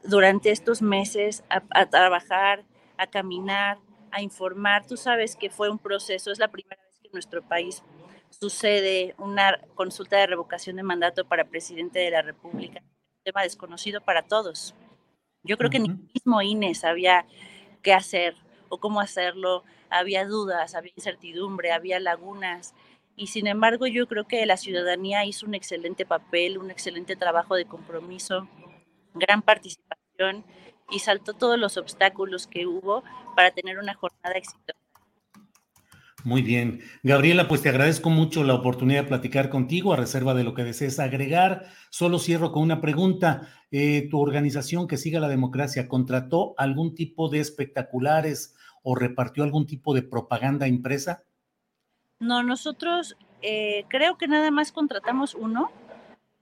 durante 0.04 0.52
estos 0.52 0.82
meses 0.82 1.43
a 1.50 1.86
trabajar, 1.86 2.64
a 2.97 3.08
caminar, 3.08 3.78
a 4.12 4.22
informar. 4.22 4.88
Tú 4.88 4.97
sabes 4.97 5.36
que 5.36 5.50
fue 5.50 5.70
un 5.70 5.78
proceso, 5.78 6.32
es 6.32 6.39
la 6.39 6.47
primera 6.47 6.80
nuestro 7.12 7.41
país 7.41 7.84
sucede 8.30 9.16
una 9.18 9.60
consulta 9.76 10.18
de 10.18 10.28
revocación 10.28 10.76
de 10.76 10.84
mandato 10.84 11.26
para 11.26 11.45
presidente 11.45 12.00
de 12.00 12.12
la 12.12 12.22
República, 12.22 12.82
un 12.82 13.24
tema 13.24 13.43
desconocido 13.43 14.02
para 14.02 14.24
todos. 14.24 14.76
Yo 15.44 15.58
creo 15.58 15.70
que 15.70 15.80
ni 15.80 15.90
mismo 15.90 16.42
INE 16.42 16.76
sabía 16.76 17.26
qué 17.82 17.94
hacer 17.94 18.36
o 18.70 18.80
cómo 18.80 19.02
hacerlo, 19.02 19.64
había 19.90 20.26
dudas, 20.26 20.76
había 20.76 20.92
incertidumbre, 20.96 21.72
había 21.72 22.00
lagunas. 22.00 22.74
Y 23.16 23.28
sin 23.28 23.48
embargo, 23.48 23.88
yo 23.88 24.08
creo 24.08 24.28
que 24.28 24.46
la 24.46 24.58
ciudadanía 24.58 25.26
hizo 25.26 25.46
un 25.46 25.56
excelente 25.56 26.06
papel, 26.06 26.58
un 26.58 26.72
excelente 26.72 27.16
trabajo 27.16 27.56
de 27.56 27.66
compromiso, 27.66 28.48
gran 29.14 29.42
participación 29.42 30.46
y 30.90 31.00
saltó 31.00 31.34
todos 31.34 31.60
los 31.60 31.78
obstáculos 31.78 32.48
que 32.48 32.68
hubo 32.68 33.04
para 33.36 33.52
tener 33.52 33.80
una 33.80 33.94
jornada 33.94 34.38
exitosa. 34.38 34.78
Muy 36.26 36.41
bien. 36.41 36.82
Gabriela, 37.01 37.47
pues 37.47 37.61
te 37.61 37.70
agradezco 37.70 38.09
mucho 38.09 38.43
la 38.43 38.53
oportunidad 38.53 39.03
de 39.03 39.07
platicar 39.07 39.49
contigo 39.49 39.93
a 39.93 39.97
reserva 39.97 40.34
de 40.34 40.43
lo 40.43 40.53
que 40.53 40.65
desees 40.65 40.99
agregar. 40.99 41.67
Solo 41.89 42.20
cierro 42.20 42.51
con 42.51 42.63
una 42.63 42.82
pregunta. 42.82 43.47
Eh, 43.72 44.07
¿Tu 44.09 44.20
organización 44.20 44.88
que 44.88 44.97
siga 44.97 45.20
la 45.20 45.30
democracia 45.30 45.88
contrató 45.88 46.55
algún 46.57 46.93
tipo 46.93 47.30
de 47.30 47.39
espectaculares 47.39 48.55
o 48.84 48.95
repartió 48.95 49.43
algún 49.43 49.65
tipo 49.65 49.93
de 49.93 50.01
propaganda 50.01 50.67
impresa? 50.67 51.24
No, 52.20 52.43
nosotros 52.43 53.15
eh, 53.41 53.86
creo 53.88 54.17
que 54.17 54.28
nada 54.28 54.51
más 54.51 54.74
contratamos 54.74 55.36
uno 55.36 55.72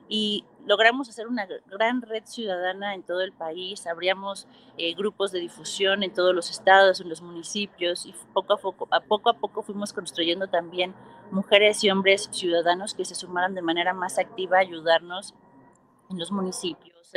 y 0.09 0.43
logramos 0.65 1.07
hacer 1.07 1.27
una 1.27 1.47
gran 1.67 2.01
red 2.01 2.23
ciudadana 2.25 2.95
en 2.95 3.03
todo 3.03 3.21
el 3.21 3.31
país, 3.31 3.85
abríamos 3.85 4.47
eh, 4.77 4.93
grupos 4.95 5.31
de 5.31 5.39
difusión 5.39 6.01
en 6.01 6.11
todos 6.11 6.33
los 6.33 6.49
estados, 6.49 6.99
en 6.99 7.09
los 7.09 7.21
municipios 7.21 8.07
y 8.07 8.15
poco 8.33 8.53
a 8.53 8.57
poco, 8.57 8.87
a 8.91 9.01
poco 9.01 9.29
a 9.29 9.33
poco 9.33 9.61
fuimos 9.61 9.93
construyendo 9.93 10.47
también 10.47 10.95
mujeres 11.31 11.83
y 11.83 11.91
hombres 11.91 12.27
ciudadanos 12.31 12.95
que 12.95 13.05
se 13.05 13.13
sumaran 13.13 13.53
de 13.53 13.61
manera 13.61 13.93
más 13.93 14.17
activa 14.17 14.57
a 14.57 14.61
ayudarnos 14.61 15.35
en 16.09 16.17
los 16.17 16.31
municipios, 16.31 17.13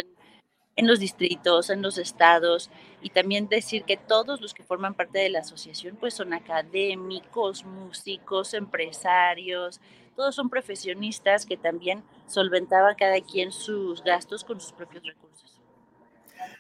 en 0.76 0.86
los 0.86 1.00
distritos, 1.00 1.70
en 1.70 1.82
los 1.82 1.96
estados, 1.96 2.70
y 3.00 3.10
también 3.10 3.48
decir 3.48 3.84
que 3.84 3.96
todos 3.96 4.40
los 4.40 4.52
que 4.52 4.62
forman 4.62 4.94
parte 4.94 5.18
de 5.18 5.30
la 5.30 5.40
asociación 5.40 5.96
pues 5.96 6.14
son 6.14 6.34
académicos, 6.34 7.64
músicos, 7.64 8.52
empresarios, 8.54 9.80
todos 10.16 10.34
son 10.34 10.48
profesionistas 10.48 11.46
que 11.46 11.56
también 11.56 12.02
solventaban 12.26 12.94
cada 12.96 13.20
quien 13.20 13.52
sus 13.52 14.02
gastos 14.02 14.44
con 14.44 14.60
sus 14.60 14.72
propios 14.72 15.04
recursos. 15.04 15.60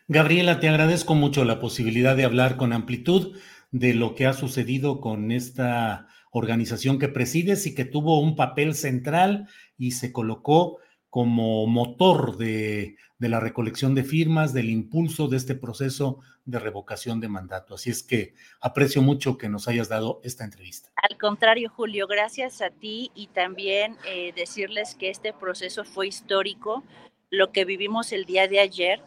Gabriela, 0.08 0.60
te 0.60 0.68
agradezco 0.68 1.14
mucho 1.14 1.44
la 1.44 1.60
posibilidad 1.60 2.16
de 2.16 2.24
hablar 2.24 2.56
con 2.56 2.72
amplitud 2.72 3.36
de 3.70 3.94
lo 3.94 4.14
que 4.14 4.26
ha 4.26 4.32
sucedido 4.32 5.00
con 5.00 5.32
esta 5.32 6.08
organización 6.30 6.98
que 6.98 7.08
presides 7.08 7.66
y 7.66 7.74
que 7.74 7.84
tuvo 7.84 8.20
un 8.20 8.36
papel 8.36 8.74
central 8.74 9.48
y 9.76 9.92
se 9.92 10.12
colocó 10.12 10.78
como 11.12 11.66
motor 11.66 12.38
de, 12.38 12.96
la 13.18 13.38
recolección 13.38 13.94
de 13.94 14.02
firmas, 14.02 14.54
del 14.54 14.70
impulso 14.70 15.28
de 15.28 15.36
este 15.36 15.54
proceso 15.54 16.20
de 16.46 16.58
revocación 16.58 17.20
de 17.20 17.28
mandato. 17.28 17.74
Así 17.74 17.90
es 17.90 18.02
que 18.02 18.32
aprecio 18.62 19.02
mucho 19.02 19.36
que 19.36 19.50
nos 19.50 19.68
hayas 19.68 19.90
dado 19.90 20.22
esta 20.24 20.44
entrevista. 20.44 20.88
Al 20.96 21.18
contrario, 21.18 21.68
Julio, 21.68 22.06
gracias 22.06 22.62
a 22.62 22.70
ti 22.70 23.10
y 23.14 23.26
también 23.26 23.98
eh, 24.08 24.32
decirles 24.34 24.94
que 24.94 25.10
este 25.10 25.34
proceso 25.34 25.84
fue 25.84 26.08
histórico. 26.08 26.82
Lo 27.28 27.52
que 27.52 27.66
vivimos 27.66 28.12
el 28.12 28.24
día 28.24 28.48
de 28.48 28.60
ayer 28.60 29.02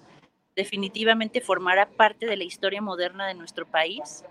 definitivamente 0.56 1.42
formará 1.42 1.90
parte 1.90 2.28
de 2.28 2.38
la 2.38 2.44
historia 2.44 2.84
moderna 2.84 3.26
de 3.26 3.34
nuestro 3.34 3.66
país 3.66 4.24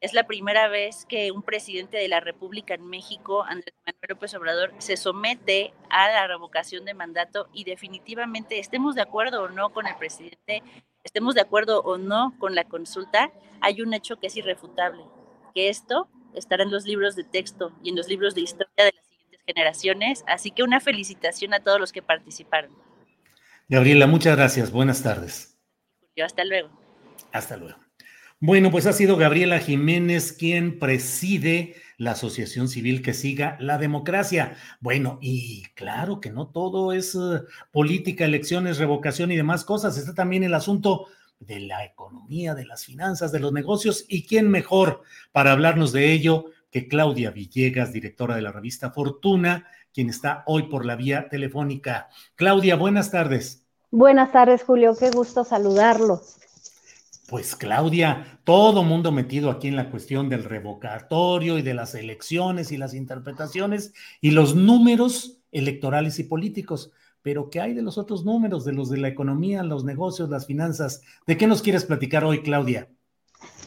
es 0.00 0.14
la 0.14 0.26
primera 0.26 0.68
vez 0.68 1.04
que 1.06 1.30
un 1.30 1.42
presidente 1.42 1.98
de 1.98 2.08
la 2.08 2.20
República 2.20 2.74
en 2.74 2.86
México, 2.86 3.44
Andrés 3.44 3.74
Manuel 3.84 4.08
López 4.08 4.34
Obrador, 4.34 4.72
se 4.78 4.96
somete 4.96 5.74
a 5.90 6.08
la 6.10 6.26
revocación 6.26 6.84
de 6.84 6.94
mandato 6.94 7.48
y 7.52 7.64
definitivamente 7.64 8.58
estemos 8.58 8.94
de 8.94 9.02
acuerdo 9.02 9.42
o 9.42 9.48
no 9.48 9.70
con 9.70 9.86
el 9.86 9.94
presidente, 9.96 10.62
estemos 11.04 11.34
de 11.34 11.42
acuerdo 11.42 11.82
o 11.82 11.98
no 11.98 12.34
con 12.38 12.54
la 12.54 12.64
consulta, 12.64 13.30
hay 13.60 13.82
un 13.82 13.92
hecho 13.92 14.18
que 14.18 14.28
es 14.28 14.36
irrefutable, 14.36 15.04
que 15.54 15.68
esto 15.68 16.08
estará 16.34 16.62
en 16.62 16.70
los 16.70 16.86
libros 16.86 17.14
de 17.14 17.24
texto 17.24 17.72
y 17.82 17.90
en 17.90 17.96
los 17.96 18.08
libros 18.08 18.34
de 18.34 18.40
historia 18.40 18.72
de 18.76 18.92
las 18.96 19.06
siguientes 19.06 19.40
generaciones, 19.46 20.24
así 20.26 20.50
que 20.50 20.62
una 20.62 20.80
felicitación 20.80 21.52
a 21.52 21.60
todos 21.60 21.78
los 21.78 21.92
que 21.92 22.00
participaron. 22.00 22.70
Gabriela, 23.68 24.06
muchas 24.06 24.34
gracias, 24.34 24.70
buenas 24.70 25.02
tardes. 25.02 25.58
hasta 26.24 26.44
luego. 26.44 26.70
Hasta 27.32 27.56
luego. 27.56 27.89
Bueno, 28.42 28.70
pues 28.70 28.86
ha 28.86 28.94
sido 28.94 29.18
Gabriela 29.18 29.58
Jiménez 29.58 30.32
quien 30.32 30.78
preside 30.78 31.74
la 31.98 32.12
Asociación 32.12 32.68
Civil 32.68 33.02
que 33.02 33.12
siga 33.12 33.58
la 33.60 33.76
democracia. 33.76 34.56
Bueno, 34.80 35.18
y 35.20 35.64
claro 35.74 36.22
que 36.22 36.30
no 36.30 36.48
todo 36.48 36.94
es 36.94 37.14
eh, 37.14 37.42
política, 37.70 38.24
elecciones, 38.24 38.78
revocación 38.78 39.30
y 39.30 39.36
demás 39.36 39.62
cosas. 39.66 39.98
Está 39.98 40.14
también 40.14 40.42
el 40.42 40.54
asunto 40.54 41.08
de 41.38 41.60
la 41.60 41.84
economía, 41.84 42.54
de 42.54 42.64
las 42.64 42.86
finanzas, 42.86 43.30
de 43.30 43.40
los 43.40 43.52
negocios. 43.52 44.06
¿Y 44.08 44.26
quién 44.26 44.48
mejor 44.48 45.02
para 45.32 45.52
hablarnos 45.52 45.92
de 45.92 46.10
ello 46.10 46.46
que 46.70 46.88
Claudia 46.88 47.32
Villegas, 47.32 47.92
directora 47.92 48.36
de 48.36 48.42
la 48.42 48.52
revista 48.52 48.90
Fortuna, 48.90 49.66
quien 49.92 50.08
está 50.08 50.44
hoy 50.46 50.62
por 50.62 50.86
la 50.86 50.96
vía 50.96 51.28
telefónica? 51.28 52.08
Claudia, 52.36 52.76
buenas 52.76 53.10
tardes. 53.10 53.66
Buenas 53.90 54.32
tardes, 54.32 54.62
Julio. 54.62 54.96
Qué 54.98 55.10
gusto 55.10 55.44
saludarlos. 55.44 56.38
Pues 57.30 57.54
Claudia, 57.54 58.40
todo 58.42 58.82
mundo 58.82 59.12
metido 59.12 59.52
aquí 59.52 59.68
en 59.68 59.76
la 59.76 59.88
cuestión 59.88 60.28
del 60.28 60.42
revocatorio 60.42 61.58
y 61.58 61.62
de 61.62 61.74
las 61.74 61.94
elecciones 61.94 62.72
y 62.72 62.76
las 62.76 62.92
interpretaciones 62.92 63.94
y 64.20 64.32
los 64.32 64.56
números 64.56 65.38
electorales 65.52 66.18
y 66.18 66.24
políticos. 66.24 66.90
Pero 67.22 67.48
¿qué 67.48 67.60
hay 67.60 67.72
de 67.72 67.82
los 67.82 67.98
otros 67.98 68.24
números, 68.24 68.64
de 68.64 68.72
los 68.72 68.90
de 68.90 68.98
la 68.98 69.06
economía, 69.06 69.62
los 69.62 69.84
negocios, 69.84 70.28
las 70.28 70.46
finanzas? 70.46 71.02
¿De 71.24 71.36
qué 71.36 71.46
nos 71.46 71.62
quieres 71.62 71.84
platicar 71.84 72.24
hoy, 72.24 72.42
Claudia? 72.42 72.88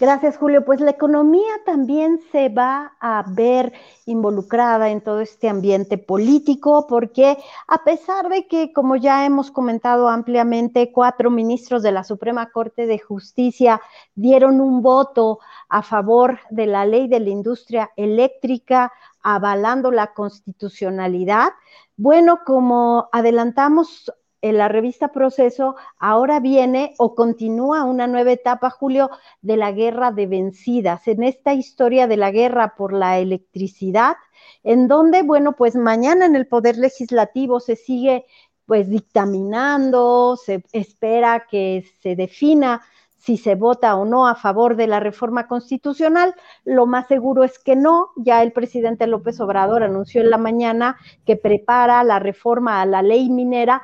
Gracias, 0.04 0.36
Julio. 0.36 0.66
Pues 0.66 0.82
la 0.82 0.92
economía 0.92 1.54
también 1.66 2.20
se 2.30 2.50
va 2.50 2.92
a 3.00 3.24
ver 3.26 3.72
involucrada 4.06 4.90
en 4.90 5.00
todo 5.00 5.22
este 5.22 5.48
ambiente 5.48 5.98
político, 5.98 6.88
porque 6.90 7.38
a 7.70 7.86
pesar 7.86 8.28
de 8.28 8.46
que, 8.46 8.74
como 8.74 8.98
ya 8.98 9.26
hemos 9.26 9.50
comentado 9.50 10.10
ampliamente, 10.10 10.92
cuatro 10.92 11.32
ministros 11.32 11.84
de 11.84 11.94
la 11.94 12.04
Suprema 12.04 12.52
Corte 12.52 12.86
de 12.86 13.00
Justicia 13.00 13.80
dieron 14.14 14.60
un 14.60 14.82
voto 14.82 15.40
a 15.70 15.82
favor 15.82 16.38
de 16.50 16.66
la 16.66 16.86
ley 16.86 17.08
de 17.08 17.22
la 17.22 17.30
industria 17.30 17.90
eléctrica, 17.96 18.92
avalando 19.22 19.90
la 19.90 20.14
constitucionalidad, 20.14 21.54
bueno, 21.96 22.40
como 22.46 23.08
adelantamos 23.14 24.12
en 24.44 24.58
la 24.58 24.68
revista 24.68 25.08
Proceso, 25.08 25.76
ahora 25.98 26.42
viene 26.42 26.96
o 26.98 27.16
continúa 27.16 27.86
una 27.86 28.08
nueva 28.08 28.34
etapa, 28.34 28.70
Julio, 28.70 29.10
de 29.42 29.56
la 29.56 29.72
guerra 29.72 30.12
de 30.12 30.28
vencidas, 30.28 31.08
en 31.08 31.24
esta 31.24 31.54
historia 31.54 32.08
de 32.08 32.18
la 32.18 32.30
guerra 32.30 32.76
por 32.76 32.92
la 32.92 33.20
electricidad, 33.20 34.18
en 34.62 34.90
donde, 34.90 35.24
bueno, 35.24 35.54
pues 35.54 35.78
mañana 35.78 36.26
en 36.26 36.36
el 36.36 36.46
Poder 36.46 36.78
Legislativo 36.78 37.62
se 37.62 37.78
sigue 37.78 38.26
pues 38.66 38.90
dictaminando, 38.90 40.36
se 40.36 40.66
espera 40.74 41.46
que 41.50 41.86
se 42.02 42.18
defina 42.18 42.82
si 43.18 43.38
se 43.38 43.56
vota 43.56 43.96
o 43.96 44.04
no 44.04 44.28
a 44.28 44.36
favor 44.36 44.76
de 44.76 44.88
la 44.88 45.00
reforma 45.00 45.48
constitucional. 45.48 46.36
Lo 46.66 46.86
más 46.86 47.08
seguro 47.08 47.46
es 47.46 47.58
que 47.60 47.78
no. 47.78 48.10
Ya 48.18 48.44
el 48.44 48.52
presidente 48.52 49.08
López 49.08 49.40
Obrador 49.40 49.84
anunció 49.84 50.20
en 50.20 50.30
la 50.30 50.38
mañana 50.38 50.98
que 51.26 51.38
prepara 51.38 52.04
la 52.04 52.20
reforma 52.20 52.82
a 52.82 52.86
la 52.86 53.02
ley 53.02 53.30
minera 53.30 53.82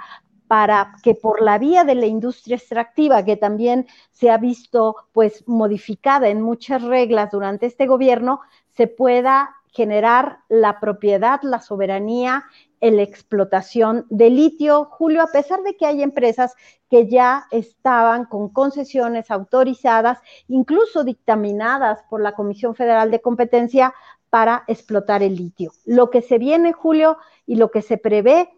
para 0.49 0.95
que 1.03 1.13
por 1.13 1.43
la 1.43 1.59
vía 1.59 1.83
de 1.83 1.93
la 1.93 2.07
industria 2.07 2.55
extractiva, 2.55 3.23
que 3.23 3.37
también 3.37 3.85
se 4.09 4.31
ha 4.31 4.39
visto 4.39 4.95
pues 5.13 5.47
modificada 5.47 6.27
en 6.29 6.41
muchas 6.41 6.81
reglas 6.81 7.29
durante 7.29 7.67
este 7.67 7.85
gobierno, 7.85 8.39
se 8.75 8.87
pueda 8.87 9.55
generar 9.67 10.39
la 10.49 10.79
propiedad, 10.79 11.39
la 11.43 11.61
soberanía 11.61 12.45
la 12.81 13.03
explotación 13.03 14.07
de 14.09 14.31
litio. 14.31 14.85
Julio, 14.85 15.21
a 15.21 15.27
pesar 15.27 15.61
de 15.61 15.75
que 15.75 15.85
hay 15.85 16.01
empresas 16.01 16.55
que 16.89 17.07
ya 17.07 17.45
estaban 17.51 18.25
con 18.25 18.49
concesiones 18.49 19.29
autorizadas, 19.29 20.17
incluso 20.47 21.03
dictaminadas 21.03 22.01
por 22.09 22.21
la 22.21 22.31
Comisión 22.31 22.73
Federal 22.73 23.11
de 23.11 23.21
Competencia 23.21 23.93
para 24.31 24.63
explotar 24.67 25.21
el 25.21 25.35
litio. 25.35 25.71
Lo 25.85 26.09
que 26.09 26.21
se 26.21 26.39
viene, 26.39 26.73
Julio, 26.73 27.17
y 27.45 27.55
lo 27.55 27.69
que 27.69 27.81
se 27.81 27.97
prevé 27.97 28.49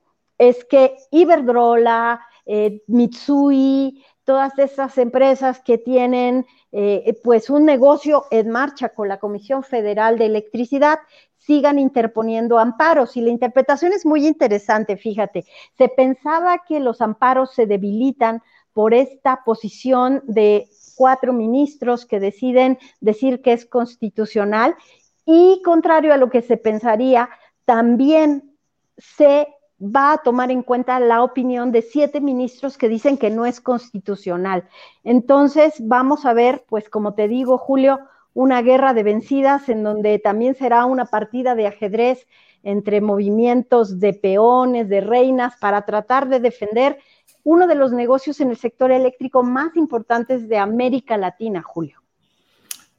es 0.42 0.66
que 0.66 0.98
Iberdrola, 1.12 2.20
eh, 2.48 2.82
Mitsui, 2.88 4.04
todas 4.24 4.58
esas 4.58 4.98
empresas 4.98 5.62
que 5.62 5.78
tienen 5.78 6.48
eh, 6.72 7.16
pues 7.24 7.52
un 7.52 7.64
negocio 7.64 8.26
en 8.32 8.50
marcha 8.50 8.90
con 8.90 9.08
la 9.08 9.20
Comisión 9.20 9.62
Federal 9.62 10.18
de 10.18 10.26
Electricidad 10.26 10.98
sigan 11.38 11.78
interponiendo 11.78 12.58
amparos. 12.58 13.18
Y 13.18 13.22
la 13.22 13.30
interpretación 13.30 13.94
es 13.94 14.04
muy 14.04 14.26
interesante, 14.26 14.98
fíjate. 14.98 15.46
Se 15.78 15.90
pensaba 15.90 16.64
que 16.68 16.80
los 16.80 17.02
amparos 17.02 17.54
se 17.54 17.68
debilitan 17.68 18.42
por 18.74 18.96
esta 18.96 19.44
posición 19.46 20.24
de 20.26 20.70
cuatro 20.96 21.34
ministros 21.34 22.08
que 22.08 22.20
deciden 22.20 22.80
decir 23.00 23.44
que 23.44 23.54
es 23.54 23.68
constitucional 23.68 24.76
y 25.24 25.62
contrario 25.64 26.16
a 26.16 26.18
lo 26.18 26.32
que 26.32 26.42
se 26.42 26.58
pensaría, 26.58 27.30
también 27.66 28.56
se 28.98 29.48
va 29.82 30.14
a 30.14 30.18
tomar 30.20 30.52
en 30.52 30.62
cuenta 30.62 31.00
la 31.00 31.24
opinión 31.24 31.72
de 31.72 31.82
siete 31.82 32.22
ministros 32.22 32.78
que 32.78 32.88
dicen 32.88 33.18
que 33.18 33.32
no 33.32 33.46
es 33.46 33.60
constitucional. 33.60 34.68
Entonces, 35.04 35.74
vamos 35.80 36.26
a 36.26 36.34
ver, 36.34 36.64
pues 36.70 36.88
como 36.90 37.14
te 37.16 37.28
digo, 37.28 37.58
Julio, 37.58 38.00
una 38.34 38.62
guerra 38.62 38.94
de 38.94 39.04
vencidas 39.04 39.68
en 39.70 39.84
donde 39.84 40.20
también 40.20 40.56
será 40.56 40.86
una 40.86 41.06
partida 41.06 41.56
de 41.56 41.68
ajedrez 41.68 42.28
entre 42.64 43.02
movimientos 43.02 44.00
de 44.00 44.14
peones, 44.14 44.88
de 44.88 45.02
reinas, 45.02 45.56
para 45.60 45.82
tratar 45.82 46.30
de 46.30 46.40
defender 46.40 47.00
uno 47.44 47.66
de 47.68 47.74
los 47.74 47.92
negocios 47.92 48.40
en 48.40 48.52
el 48.52 48.58
sector 48.58 48.92
eléctrico 48.92 49.42
más 49.42 49.76
importantes 49.76 50.48
de 50.48 50.60
América 50.60 51.18
Latina, 51.18 51.64
Julio. 51.64 51.98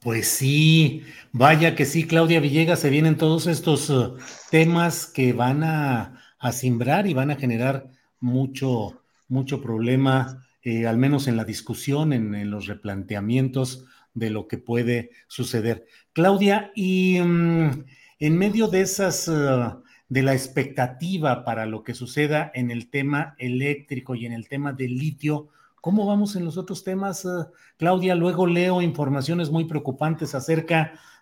Pues 0.01 0.27
sí, 0.27 1.03
vaya 1.31 1.75
que 1.75 1.85
sí, 1.85 2.05
Claudia 2.05 2.41
Villegas, 2.41 2.79
se 2.79 2.89
vienen 2.89 3.15
todos 3.15 3.47
estos 3.47 3.89
uh, 3.89 4.17
temas 4.51 5.05
que 5.05 5.31
van 5.31 5.63
a 5.63 6.22
a 6.43 6.51
simbrar 6.51 7.07
y 7.07 7.13
van 7.13 7.31
a 7.31 7.37
generar 7.37 7.87
mucho, 8.19 9.01
mucho 9.29 9.61
problema, 9.61 10.45
eh, 10.61 10.85
al 10.85 10.97
menos 10.97 11.27
en 11.27 11.37
la 11.37 11.45
discusión, 11.45 12.11
en, 12.11 12.51
los 12.51 12.67
replanteamientos 12.67 13.85
de 14.13 14.29
lo 14.29 14.49
que 14.49 14.57
puede 14.57 15.11
suceder. 15.27 15.85
Claudia, 16.11 16.71
y 16.75 17.19
mm, 17.21 17.85
en 18.19 18.37
medio 18.37 18.67
de 18.67 18.81
esas, 18.81 19.29
uh, 19.29 19.81
de 20.09 20.21
la 20.21 20.33
expectativa 20.33 21.45
para 21.45 21.65
lo 21.65 21.83
que 21.85 21.93
suceda 21.93 22.51
en 22.53 22.71
el 22.71 22.89
tema 22.89 23.35
eléctrico 23.37 24.13
y 24.13 24.25
en 24.25 24.33
el 24.33 24.49
tema 24.49 24.73
del 24.73 24.97
litio. 24.97 25.47
¿Cómo 25.79 26.05
vamos 26.05 26.35
en 26.35 26.43
los 26.43 26.57
otros 26.57 26.83
temas, 26.83 27.23
uh, 27.23 27.47
Claudia? 27.77 28.15
Luego 28.15 28.47
leo 28.47 28.81
informaciones 28.81 29.49
muy 29.49 29.63
preocupantes 29.63 30.35
acerca 30.35 30.91
de 30.91 31.12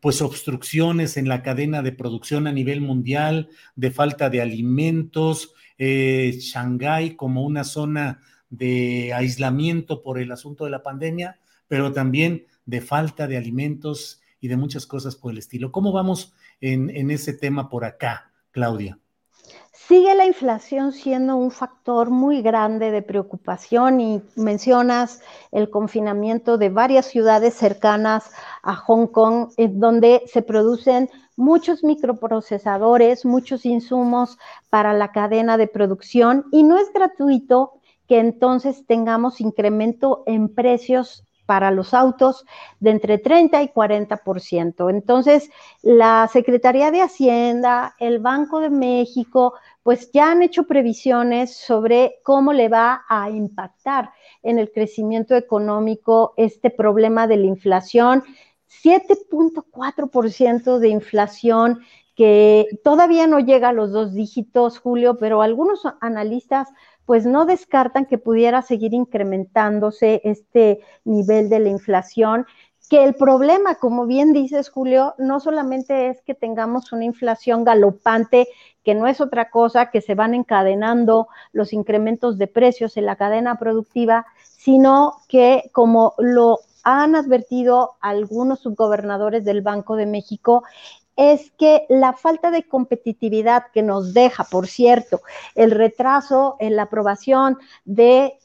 pues 0.00 0.22
obstrucciones 0.22 1.16
en 1.16 1.28
la 1.28 1.42
cadena 1.42 1.82
de 1.82 1.92
producción 1.92 2.46
a 2.46 2.52
nivel 2.52 2.80
mundial, 2.80 3.48
de 3.76 3.90
falta 3.90 4.30
de 4.30 4.40
alimentos, 4.40 5.54
eh, 5.78 6.36
Shanghái 6.38 7.14
como 7.14 7.44
una 7.44 7.64
zona 7.64 8.20
de 8.50 9.12
aislamiento 9.12 10.02
por 10.02 10.18
el 10.18 10.32
asunto 10.32 10.64
de 10.64 10.70
la 10.70 10.82
pandemia, 10.82 11.38
pero 11.68 11.92
también 11.92 12.46
de 12.66 12.80
falta 12.80 13.26
de 13.26 13.36
alimentos 13.36 14.20
y 14.40 14.48
de 14.48 14.56
muchas 14.56 14.86
cosas 14.86 15.16
por 15.16 15.32
el 15.32 15.38
estilo. 15.38 15.72
¿Cómo 15.72 15.92
vamos 15.92 16.34
en, 16.60 16.90
en 16.90 17.10
ese 17.10 17.32
tema 17.32 17.68
por 17.68 17.84
acá, 17.84 18.32
Claudia? 18.50 18.98
Sigue 19.88 20.14
la 20.14 20.26
inflación 20.26 20.92
siendo 20.92 21.36
un 21.36 21.50
factor 21.50 22.10
muy 22.10 22.42
grande 22.42 22.90
de 22.90 23.00
preocupación 23.00 24.02
y 24.02 24.22
mencionas 24.36 25.22
el 25.50 25.70
confinamiento 25.70 26.58
de 26.58 26.68
varias 26.68 27.06
ciudades 27.06 27.54
cercanas 27.54 28.30
a 28.62 28.76
Hong 28.76 29.06
Kong, 29.06 29.48
en 29.56 29.80
donde 29.80 30.24
se 30.26 30.42
producen 30.42 31.08
muchos 31.36 31.84
microprocesadores, 31.84 33.24
muchos 33.24 33.64
insumos 33.64 34.36
para 34.68 34.92
la 34.92 35.10
cadena 35.10 35.56
de 35.56 35.68
producción 35.68 36.44
y 36.52 36.64
no 36.64 36.76
es 36.76 36.92
gratuito 36.92 37.80
que 38.06 38.18
entonces 38.18 38.84
tengamos 38.86 39.40
incremento 39.40 40.22
en 40.26 40.54
precios 40.54 41.24
para 41.48 41.70
los 41.70 41.94
autos 41.94 42.44
de 42.78 42.90
entre 42.90 43.16
30 43.16 43.62
y 43.62 43.68
40%. 43.68 44.90
Entonces, 44.90 45.48
la 45.80 46.28
Secretaría 46.30 46.90
de 46.90 47.00
Hacienda, 47.00 47.94
el 47.98 48.18
Banco 48.18 48.60
de 48.60 48.68
México, 48.68 49.54
pues 49.88 50.12
ya 50.12 50.30
han 50.32 50.42
hecho 50.42 50.64
previsiones 50.64 51.56
sobre 51.56 52.20
cómo 52.22 52.52
le 52.52 52.68
va 52.68 53.06
a 53.08 53.30
impactar 53.30 54.10
en 54.42 54.58
el 54.58 54.70
crecimiento 54.70 55.34
económico 55.34 56.34
este 56.36 56.68
problema 56.68 57.26
de 57.26 57.38
la 57.38 57.46
inflación. 57.46 58.22
7.4% 58.84 60.78
de 60.78 60.88
inflación 60.90 61.80
que 62.14 62.66
todavía 62.84 63.26
no 63.26 63.40
llega 63.40 63.70
a 63.70 63.72
los 63.72 63.90
dos 63.90 64.12
dígitos, 64.12 64.78
Julio, 64.78 65.16
pero 65.16 65.40
algunos 65.40 65.80
analistas 66.02 66.68
pues 67.06 67.24
no 67.24 67.46
descartan 67.46 68.04
que 68.04 68.18
pudiera 68.18 68.60
seguir 68.60 68.92
incrementándose 68.92 70.20
este 70.22 70.80
nivel 71.04 71.48
de 71.48 71.60
la 71.60 71.70
inflación, 71.70 72.44
que 72.88 73.04
el 73.04 73.14
problema, 73.14 73.74
como 73.74 74.06
bien 74.06 74.32
dices, 74.32 74.70
Julio, 74.70 75.14
no 75.18 75.40
solamente 75.40 76.08
es 76.08 76.22
que 76.22 76.34
tengamos 76.34 76.92
una 76.92 77.04
inflación 77.04 77.64
galopante, 77.64 78.48
que 78.82 78.94
no 78.94 79.06
es 79.06 79.20
otra 79.20 79.50
cosa, 79.50 79.90
que 79.90 80.00
se 80.00 80.14
van 80.14 80.34
encadenando 80.34 81.28
los 81.52 81.72
incrementos 81.72 82.38
de 82.38 82.46
precios 82.46 82.96
en 82.96 83.06
la 83.06 83.16
cadena 83.16 83.58
productiva, 83.58 84.26
sino 84.42 85.16
que, 85.28 85.70
como 85.72 86.14
lo 86.18 86.60
han 86.82 87.14
advertido 87.14 87.96
algunos 88.00 88.60
subgobernadores 88.60 89.44
del 89.44 89.60
Banco 89.60 89.96
de 89.96 90.06
México, 90.06 90.64
es 91.16 91.50
que 91.58 91.84
la 91.88 92.12
falta 92.12 92.50
de 92.50 92.62
competitividad 92.62 93.64
que 93.74 93.82
nos 93.82 94.14
deja, 94.14 94.44
por 94.44 94.68
cierto, 94.68 95.20
el 95.56 95.72
retraso 95.72 96.56
en 96.60 96.76
la 96.76 96.84
aprobación 96.84 97.58
de 97.84 98.38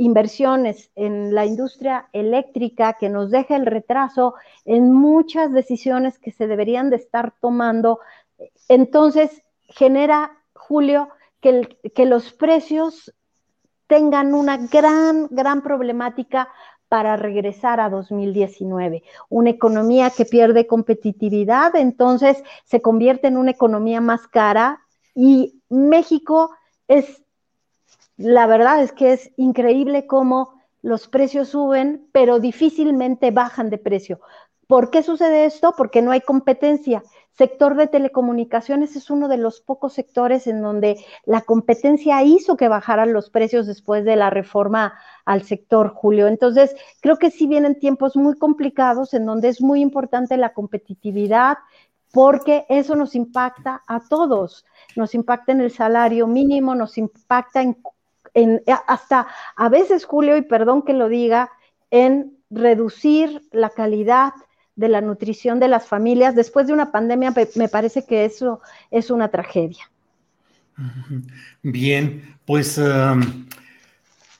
inversiones 0.00 0.90
en 0.96 1.34
la 1.34 1.44
industria 1.44 2.08
eléctrica, 2.14 2.96
que 2.98 3.10
nos 3.10 3.30
deja 3.30 3.54
el 3.54 3.66
retraso 3.66 4.34
en 4.64 4.90
muchas 4.92 5.52
decisiones 5.52 6.18
que 6.18 6.32
se 6.32 6.46
deberían 6.46 6.88
de 6.88 6.96
estar 6.96 7.34
tomando, 7.38 8.00
entonces 8.68 9.42
genera, 9.68 10.38
Julio, 10.54 11.10
que, 11.42 12.06
los 12.06 12.32
precios 12.32 13.14
tengan 13.88 14.34
una 14.34 14.56
gran, 14.56 15.28
gran 15.30 15.60
problemática 15.62 16.48
para 16.88 17.16
regresar 17.16 17.78
a 17.78 17.90
2019. 17.90 19.02
Una 19.28 19.50
economía 19.50 20.08
que 20.08 20.24
pierde 20.24 20.66
competitividad, 20.66 21.76
entonces 21.76 22.42
se 22.64 22.80
convierte 22.80 23.28
en 23.28 23.36
una 23.36 23.50
economía 23.50 24.00
más 24.00 24.26
cara 24.28 24.80
y 25.14 25.60
México 25.68 26.52
es, 26.88 27.22
la 28.20 28.46
verdad 28.46 28.82
es 28.82 28.92
que 28.92 29.14
es 29.14 29.32
increíble 29.38 30.06
cómo 30.06 30.60
los 30.82 31.08
precios 31.08 31.48
suben, 31.48 32.06
pero 32.12 32.38
difícilmente 32.38 33.30
bajan 33.30 33.70
de 33.70 33.78
precio. 33.78 34.20
¿Por 34.66 34.90
qué 34.90 35.02
sucede 35.02 35.46
esto? 35.46 35.72
Porque 35.74 36.02
no 36.02 36.10
hay 36.10 36.20
competencia. 36.20 37.02
Sector 37.32 37.76
de 37.76 37.86
telecomunicaciones 37.86 38.94
es 38.94 39.08
uno 39.08 39.26
de 39.26 39.38
los 39.38 39.62
pocos 39.62 39.94
sectores 39.94 40.46
en 40.46 40.60
donde 40.60 41.02
la 41.24 41.40
competencia 41.40 42.22
hizo 42.22 42.58
que 42.58 42.68
bajaran 42.68 43.14
los 43.14 43.30
precios 43.30 43.66
después 43.66 44.04
de 44.04 44.16
la 44.16 44.28
reforma 44.28 44.98
al 45.24 45.42
sector, 45.44 45.88
Julio. 45.88 46.28
Entonces, 46.28 46.76
creo 47.00 47.16
que 47.16 47.30
sí 47.30 47.46
vienen 47.46 47.78
tiempos 47.78 48.16
muy 48.16 48.36
complicados 48.36 49.14
en 49.14 49.24
donde 49.24 49.48
es 49.48 49.62
muy 49.62 49.80
importante 49.80 50.36
la 50.36 50.52
competitividad 50.52 51.56
porque 52.12 52.66
eso 52.68 52.96
nos 52.96 53.14
impacta 53.14 53.80
a 53.86 54.00
todos. 54.06 54.66
Nos 54.94 55.14
impacta 55.14 55.52
en 55.52 55.62
el 55.62 55.70
salario 55.70 56.26
mínimo, 56.26 56.74
nos 56.74 56.98
impacta 56.98 57.62
en, 57.62 57.78
en 58.34 58.62
hasta 58.86 59.26
a 59.56 59.68
veces, 59.68 60.04
Julio, 60.04 60.36
y 60.36 60.42
perdón 60.42 60.82
que 60.82 60.92
lo 60.92 61.08
diga, 61.08 61.50
en 61.90 62.36
reducir 62.50 63.42
la 63.52 63.70
calidad 63.70 64.32
de 64.76 64.88
la 64.88 65.00
nutrición 65.00 65.60
de 65.60 65.68
las 65.68 65.86
familias. 65.86 66.34
Después 66.34 66.66
de 66.66 66.72
una 66.72 66.90
pandemia, 66.90 67.34
me 67.56 67.68
parece 67.68 68.06
que 68.06 68.24
eso 68.24 68.60
es 68.90 69.10
una 69.10 69.28
tragedia. 69.28 69.90
Bien, 71.62 72.36
pues, 72.46 72.78
um, 72.78 73.46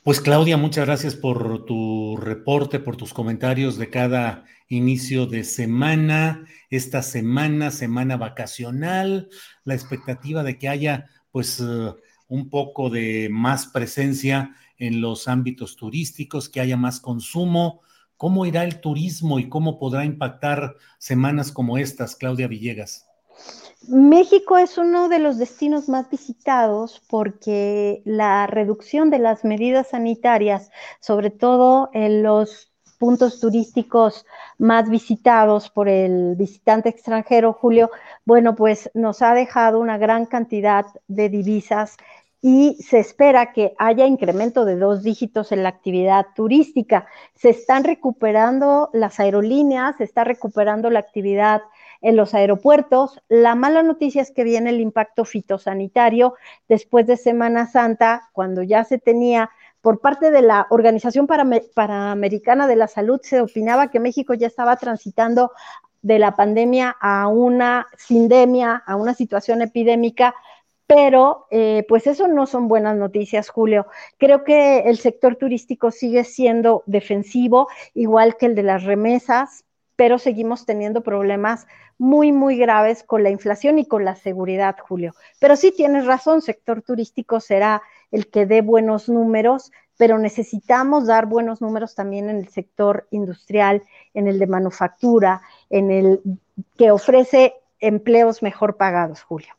pues 0.03 0.21
Claudia, 0.21 0.57
muchas 0.57 0.87
gracias 0.87 1.15
por 1.15 1.67
tu 1.67 2.17
reporte, 2.17 2.81
por 2.81 2.97
tus 2.97 3.13
comentarios 3.13 3.77
de 3.77 3.91
cada 3.91 4.45
inicio 4.69 5.27
de 5.27 5.45
semana, 5.45 6.47
esta 6.71 7.03
semana, 7.03 7.71
semana 7.71 8.17
vacacional, 8.17 9.29
la 9.65 9.75
expectativa 9.75 10.43
de 10.43 10.59
que 10.59 10.69
haya 10.69 11.11
pues 11.31 11.61
uh, 11.61 11.97
un 12.31 12.49
poco 12.49 12.89
de 12.89 13.29
más 13.31 13.67
presencia 13.67 14.57
en 14.79 15.03
los 15.03 15.29
ámbitos 15.29 15.77
turísticos, 15.77 16.49
que 16.49 16.61
haya 16.61 16.79
más 16.79 16.99
consumo, 17.01 17.83
¿Cómo 18.21 18.45
irá 18.45 18.65
el 18.65 18.83
turismo 18.83 19.39
y 19.39 19.49
cómo 19.49 19.79
podrá 19.79 20.05
impactar 20.05 20.77
semanas 20.99 21.51
como 21.51 21.79
estas, 21.79 22.17
Claudia 22.17 22.49
Villegas? 22.49 23.09
México 23.89 24.59
es 24.59 24.77
uno 24.77 25.09
de 25.09 25.19
los 25.19 25.39
destinos 25.39 25.89
más 25.89 26.11
visitados 26.11 27.03
porque 27.09 28.03
la 28.05 28.47
reducción 28.47 29.09
de 29.09 29.21
las 29.21 29.43
medidas 29.43 29.89
sanitarias, 29.89 30.71
sobre 31.01 31.31
todo 31.31 31.89
en 31.95 32.23
los 32.23 32.71
puntos 32.99 33.41
turísticos 33.41 34.27
más 34.59 34.91
visitados 34.91 35.71
por 35.71 35.89
el 35.89 36.37
visitante 36.37 36.91
extranjero, 36.91 37.55
Julio, 37.55 37.91
bueno, 38.27 38.55
pues 38.55 38.91
nos 38.93 39.23
ha 39.23 39.33
dejado 39.33 39.81
una 39.81 39.97
gran 39.97 40.27
cantidad 40.27 40.85
de 41.09 41.31
divisas 41.31 41.97
y 42.43 42.77
se 42.83 42.99
espera 42.99 43.53
que 43.53 43.75
haya 43.79 44.07
incremento 44.07 44.65
de 44.65 44.77
dos 44.77 45.03
dígitos 45.03 45.53
en 45.53 45.63
la 45.63 45.69
actividad 45.69 46.27
turística. 46.35 47.07
Se 47.35 47.51
están 47.51 47.85
recuperando 47.85 48.89
las 48.95 49.21
aerolíneas, 49.21 49.97
se 49.99 50.05
está 50.05 50.25
recuperando 50.25 50.89
la 50.89 51.01
actividad 51.01 51.63
en 52.01 52.17
los 52.17 52.33
aeropuertos. 52.35 53.21
La 53.29 53.55
mala 53.55 53.83
noticia 53.83 54.23
es 54.23 54.31
que 54.31 54.45
viene 54.45 54.71
el 54.71 54.81
impacto 54.81 55.27
fitosanitario 55.27 56.35
después 56.67 57.07
de 57.07 57.19
Semana 57.19 57.67
Santa, 57.67 58.31
cuando 58.33 58.63
ya 58.63 58.85
se 58.85 58.99
tenía 58.99 59.51
por 59.83 60.01
parte 60.01 60.31
de 60.31 60.43
la 60.43 60.67
Organización 60.71 61.27
Panamericana 61.27 62.67
de 62.67 62.77
la 62.77 62.87
Salud, 62.87 63.21
se 63.23 63.41
opinaba 63.41 63.91
que 63.91 64.01
México 64.01 64.35
ya 64.35 64.47
estaba 64.47 64.77
transitando 64.77 65.53
de 66.03 66.19
la 66.19 66.37
pandemia 66.37 66.97
a 67.01 67.29
una 67.29 67.87
sindemia, 67.97 68.83
a 68.87 68.97
una 68.97 69.15
situación 69.15 69.63
epidémica 69.63 70.35
pero 70.91 71.47
eh, 71.53 71.87
pues 71.89 72.09
eso 72.09 72.27
no 72.27 72.47
son 72.47 72.67
buenas 72.67 72.97
noticias, 72.97 73.49
Julio. 73.49 73.87
Creo 74.19 74.43
que 74.43 74.81
el 74.81 74.99
sector 74.99 75.37
turístico 75.37 75.93
sigue 75.93 76.25
siendo 76.25 76.83
defensivo, 76.87 77.69
igual 77.95 78.37
que 78.37 78.47
el 78.47 78.57
de 78.57 78.65
las 78.65 78.83
remesas, 78.83 79.65
pero 79.95 80.19
seguimos 80.19 80.67
teniendo 80.67 81.05
problemas 81.05 81.69
muy, 81.97 82.33
muy 82.33 82.57
graves 82.57 83.05
con 83.05 83.23
la 83.23 83.31
inflación 83.31 83.79
y 83.79 83.87
con 83.87 84.05
la 84.05 84.17
seguridad, 84.17 84.75
Julio. 84.81 85.15
Pero 85.39 85.55
sí 85.55 85.71
tienes 85.71 86.07
razón, 86.07 86.43
sector 86.43 86.83
turístico 86.83 87.39
será 87.39 87.83
el 88.11 88.27
que 88.27 88.47
dé 88.47 88.61
buenos 88.61 89.09
números, 89.09 89.71
pero 89.97 90.19
necesitamos 90.19 91.07
dar 91.07 91.27
buenos 91.27 91.61
números 91.61 91.95
también 91.95 92.29
en 92.31 92.39
el 92.39 92.49
sector 92.49 93.07
industrial, 93.13 93.85
en 94.13 94.27
el 94.27 94.41
de 94.41 94.49
manufactura, 94.49 95.41
en 95.69 95.93
el 95.93 96.21
que 96.77 96.91
ofrece 96.91 97.55
empleos 97.79 98.43
mejor 98.43 98.77
pagados, 98.77 99.23
Julio. 99.23 99.55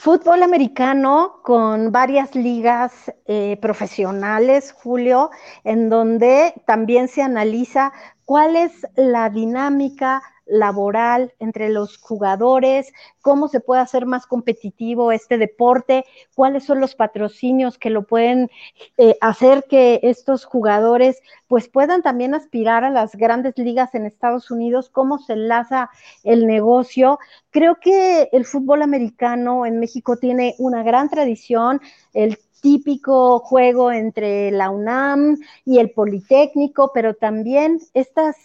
Fútbol 0.04 0.42
americano 0.42 1.38
con 1.44 1.92
varias 1.92 2.34
ligas 2.34 3.14
eh, 3.26 3.56
profesionales, 3.62 4.72
Julio, 4.72 5.30
en 5.62 5.90
donde 5.90 6.54
también 6.66 7.06
se 7.06 7.22
analiza 7.22 7.92
cuál 8.24 8.56
es 8.56 8.84
la 8.96 9.30
dinámica 9.30 10.20
laboral 10.46 11.32
entre 11.38 11.68
los 11.68 11.98
jugadores, 11.98 12.92
cómo 13.20 13.48
se 13.48 13.60
puede 13.60 13.80
hacer 13.80 14.06
más 14.06 14.26
competitivo 14.26 15.12
este 15.12 15.38
deporte, 15.38 16.04
cuáles 16.34 16.64
son 16.64 16.80
los 16.80 16.94
patrocinios 16.94 17.78
que 17.78 17.90
lo 17.90 18.04
pueden 18.04 18.50
eh, 18.98 19.16
hacer 19.20 19.64
que 19.68 20.00
estos 20.02 20.44
jugadores 20.44 21.20
pues 21.46 21.68
puedan 21.68 22.02
también 22.02 22.34
aspirar 22.34 22.84
a 22.84 22.90
las 22.90 23.14
grandes 23.14 23.56
ligas 23.58 23.94
en 23.94 24.06
Estados 24.06 24.50
Unidos, 24.50 24.88
cómo 24.90 25.18
se 25.18 25.34
enlaza 25.34 25.90
el 26.24 26.46
negocio. 26.46 27.18
Creo 27.50 27.76
que 27.80 28.28
el 28.32 28.44
fútbol 28.44 28.82
americano 28.82 29.66
en 29.66 29.78
México 29.78 30.16
tiene 30.16 30.54
una 30.58 30.82
gran 30.82 31.10
tradición, 31.10 31.80
el 32.14 32.38
típico 32.62 33.40
juego 33.40 33.92
entre 33.92 34.50
la 34.52 34.70
UNAM 34.70 35.36
y 35.66 35.78
el 35.80 35.90
Politécnico, 35.90 36.92
pero 36.94 37.14
también 37.14 37.80
estas, 37.92 38.36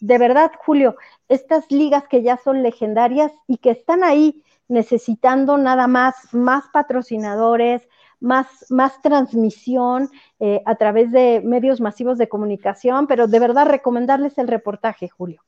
de 0.00 0.18
verdad, 0.18 0.52
Julio, 0.64 0.94
estas 1.28 1.68
ligas 1.70 2.06
que 2.06 2.22
ya 2.22 2.36
son 2.36 2.62
legendarias 2.62 3.32
y 3.48 3.56
que 3.56 3.70
están 3.70 4.04
ahí 4.04 4.44
necesitando 4.68 5.56
nada 5.58 5.86
más 5.88 6.14
más 6.32 6.64
patrocinadores, 6.72 7.88
más, 8.20 8.46
más 8.70 9.00
transmisión 9.02 10.10
eh, 10.38 10.62
a 10.66 10.76
través 10.76 11.10
de 11.10 11.42
medios 11.44 11.80
masivos 11.80 12.18
de 12.18 12.28
comunicación, 12.28 13.06
pero 13.06 13.26
de 13.26 13.40
verdad 13.40 13.66
recomendarles 13.66 14.38
el 14.38 14.48
reportaje, 14.48 15.08
Julio. 15.08 15.42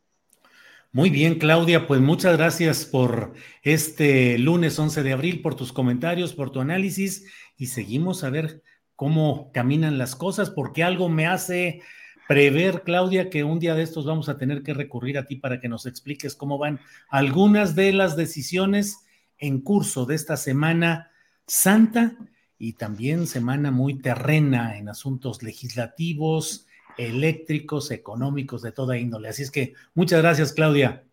Muy 0.94 1.10
bien, 1.10 1.40
Claudia, 1.40 1.88
pues 1.88 2.00
muchas 2.00 2.36
gracias 2.36 2.84
por 2.84 3.34
este 3.62 4.38
lunes 4.38 4.78
11 4.78 5.02
de 5.02 5.12
abril, 5.12 5.42
por 5.42 5.56
tus 5.56 5.72
comentarios, 5.72 6.34
por 6.34 6.52
tu 6.52 6.60
análisis 6.60 7.26
y 7.56 7.66
seguimos 7.66 8.22
a 8.22 8.30
ver 8.30 8.62
cómo 8.94 9.50
caminan 9.52 9.98
las 9.98 10.14
cosas, 10.14 10.50
porque 10.50 10.84
algo 10.84 11.08
me 11.08 11.26
hace 11.26 11.82
prever, 12.28 12.84
Claudia, 12.84 13.28
que 13.28 13.42
un 13.42 13.58
día 13.58 13.74
de 13.74 13.82
estos 13.82 14.06
vamos 14.06 14.28
a 14.28 14.38
tener 14.38 14.62
que 14.62 14.72
recurrir 14.72 15.18
a 15.18 15.26
ti 15.26 15.34
para 15.34 15.58
que 15.58 15.68
nos 15.68 15.84
expliques 15.84 16.36
cómo 16.36 16.58
van 16.58 16.78
algunas 17.08 17.74
de 17.74 17.92
las 17.92 18.16
decisiones 18.16 18.98
en 19.38 19.62
curso 19.62 20.06
de 20.06 20.14
esta 20.14 20.36
semana 20.36 21.10
santa 21.44 22.16
y 22.56 22.74
también 22.74 23.26
semana 23.26 23.72
muy 23.72 23.98
terrena 23.98 24.78
en 24.78 24.88
asuntos 24.88 25.42
legislativos, 25.42 26.68
eléctricos, 26.98 27.90
económicos, 27.90 28.62
de 28.62 28.72
toda 28.72 28.98
índole. 28.98 29.28
Así 29.28 29.42
es 29.42 29.50
que 29.50 29.74
muchas 29.94 30.22
gracias, 30.22 30.52
Claudia. 30.52 31.04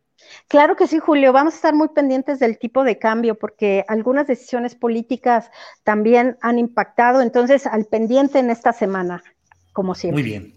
Claro 0.48 0.76
que 0.76 0.88
sí, 0.88 1.00
Julio. 1.00 1.34
Vamos 1.34 1.54
a 1.54 1.56
estar 1.58 1.76
muy 1.76 1.90
pendientes 1.90 2.40
del 2.40 2.58
tipo 2.58 2.84
de 2.84 2.98
cambio 2.98 3.36
porque 3.36 3.86
algunas 3.88 4.28
decisiones 4.28 4.76
políticas 4.76 5.50
también 5.84 6.38
han 6.42 6.60
impactado. 6.60 7.22
Entonces, 7.22 7.66
al 7.66 7.86
pendiente 7.86 8.40
en 8.40 8.50
esta 8.50 8.74
semana, 8.74 9.24
como 9.74 9.96
siempre. 9.96 10.22
Muy 10.22 10.30
bien. 10.30 10.56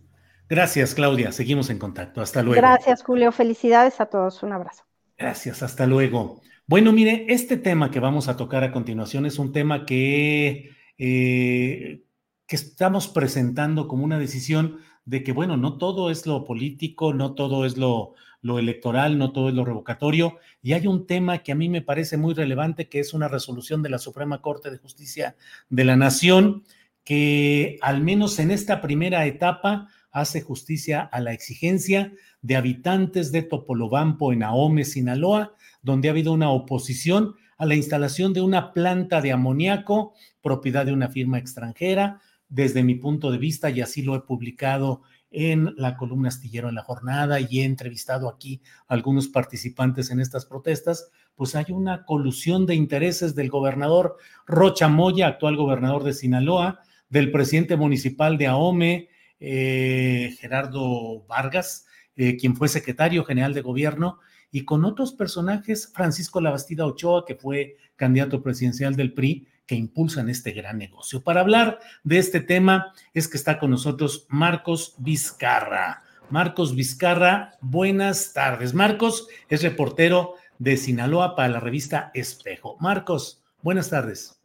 Gracias, 0.48 0.94
Claudia. 0.94 1.32
Seguimos 1.32 1.70
en 1.70 1.78
contacto. 1.78 2.20
Hasta 2.20 2.42
luego. 2.42 2.60
Gracias, 2.60 3.02
Julio. 3.02 3.32
Felicidades 3.32 4.00
a 4.00 4.06
todos. 4.06 4.42
Un 4.42 4.52
abrazo. 4.52 4.84
Gracias. 5.16 5.62
Hasta 5.62 5.86
luego. 5.86 6.40
Bueno, 6.66 6.92
mire, 6.92 7.26
este 7.28 7.56
tema 7.56 7.90
que 7.90 8.00
vamos 8.00 8.28
a 8.28 8.36
tocar 8.36 8.64
a 8.64 8.72
continuación 8.72 9.26
es 9.26 9.38
un 9.38 9.52
tema 9.52 9.84
que, 9.84 10.70
eh, 10.98 12.02
que 12.46 12.56
estamos 12.56 13.08
presentando 13.08 13.86
como 13.86 14.04
una 14.04 14.18
decisión 14.18 14.78
de 15.04 15.22
que, 15.22 15.32
bueno, 15.32 15.56
no 15.56 15.76
todo 15.78 16.10
es 16.10 16.26
lo 16.26 16.44
político, 16.44 17.12
no 17.12 17.34
todo 17.34 17.64
es 17.64 17.76
lo, 17.76 18.14
electoral, 18.42 19.18
no 19.18 19.32
todo 19.32 19.48
es 19.48 19.54
lo 19.54 19.64
revocatorio, 19.64 20.38
y 20.62 20.72
hay 20.72 20.86
un 20.86 21.06
tema 21.06 21.38
que 21.38 21.52
a 21.52 21.54
mí 21.54 21.68
me 21.68 21.82
parece 21.82 22.16
muy 22.16 22.34
relevante, 22.34 22.88
que 22.88 23.00
es 23.00 23.14
una 23.14 23.28
resolución 23.28 23.82
de 23.82 23.90
la 23.90 23.98
Suprema 23.98 24.42
Corte 24.42 24.70
de 24.70 24.78
Justicia 24.78 25.36
de 25.70 25.84
la 25.84 25.96
Nación, 25.96 26.62
que 27.04 27.78
al 27.82 28.02
menos 28.02 28.38
en 28.38 28.50
esta 28.50 28.80
primera 28.80 29.26
etapa 29.26 29.88
hace 30.10 30.42
justicia 30.42 31.02
a 31.02 31.20
la 31.20 31.32
exigencia 31.32 32.12
de 32.40 32.56
habitantes 32.56 33.32
de 33.32 33.42
Topolobampo 33.42 34.32
en 34.32 34.42
Ahome, 34.42 34.84
Sinaloa, 34.84 35.54
donde 35.82 36.08
ha 36.08 36.12
habido 36.12 36.32
una 36.32 36.50
oposición 36.50 37.34
a 37.58 37.66
la 37.66 37.74
instalación 37.74 38.32
de 38.32 38.40
una 38.40 38.72
planta 38.72 39.20
de 39.20 39.32
amoníaco, 39.32 40.14
propiedad 40.42 40.86
de 40.86 40.92
una 40.92 41.08
firma 41.08 41.38
extranjera, 41.38 42.20
desde 42.48 42.82
mi 42.82 42.94
punto 42.94 43.30
de 43.30 43.38
vista, 43.38 43.70
y 43.70 43.80
así 43.80 44.02
lo 44.02 44.14
he 44.14 44.20
publicado 44.20 45.02
en 45.30 45.74
la 45.76 45.96
columna 45.96 46.28
astillero 46.28 46.68
en 46.68 46.76
la 46.76 46.82
jornada 46.82 47.40
y 47.40 47.60
he 47.60 47.64
entrevistado 47.64 48.28
aquí 48.28 48.62
a 48.86 48.94
algunos 48.94 49.28
participantes 49.28 50.10
en 50.10 50.20
estas 50.20 50.46
protestas, 50.46 51.10
pues 51.34 51.56
hay 51.56 51.66
una 51.70 52.04
colusión 52.04 52.66
de 52.66 52.76
intereses 52.76 53.34
del 53.34 53.50
gobernador 53.50 54.16
Rocha 54.46 54.86
Moya, 54.86 55.26
actual 55.26 55.56
gobernador 55.56 56.04
de 56.04 56.12
Sinaloa, 56.12 56.80
del 57.08 57.32
presidente 57.32 57.76
municipal 57.76 58.38
de 58.38 58.46
Ahome, 58.46 59.08
eh, 59.40 60.36
Gerardo 60.38 61.24
Vargas, 61.26 61.86
eh, 62.14 62.36
quien 62.36 62.54
fue 62.54 62.68
secretario 62.68 63.24
general 63.24 63.54
de 63.54 63.62
gobierno, 63.62 64.20
y 64.52 64.64
con 64.64 64.84
otros 64.84 65.12
personajes, 65.12 65.90
Francisco 65.92 66.40
Labastida 66.40 66.86
Ochoa, 66.86 67.24
que 67.26 67.34
fue 67.34 67.76
candidato 67.96 68.40
presidencial 68.40 68.94
del 68.94 69.12
PRI, 69.12 69.48
que 69.66 69.74
impulsan 69.74 70.28
este 70.28 70.52
gran 70.52 70.78
negocio. 70.78 71.22
Para 71.22 71.40
hablar 71.40 71.80
de 72.02 72.18
este 72.18 72.40
tema 72.40 72.92
es 73.12 73.28
que 73.28 73.36
está 73.36 73.58
con 73.58 73.70
nosotros 73.70 74.26
Marcos 74.28 74.94
Vizcarra. 74.98 76.02
Marcos 76.30 76.74
Vizcarra, 76.74 77.52
buenas 77.60 78.32
tardes. 78.32 78.74
Marcos 78.74 79.28
es 79.48 79.62
reportero 79.62 80.34
de 80.58 80.76
Sinaloa 80.76 81.36
para 81.36 81.48
la 81.48 81.60
revista 81.60 82.10
Espejo. 82.14 82.76
Marcos, 82.80 83.42
buenas 83.62 83.90
tardes. 83.90 84.40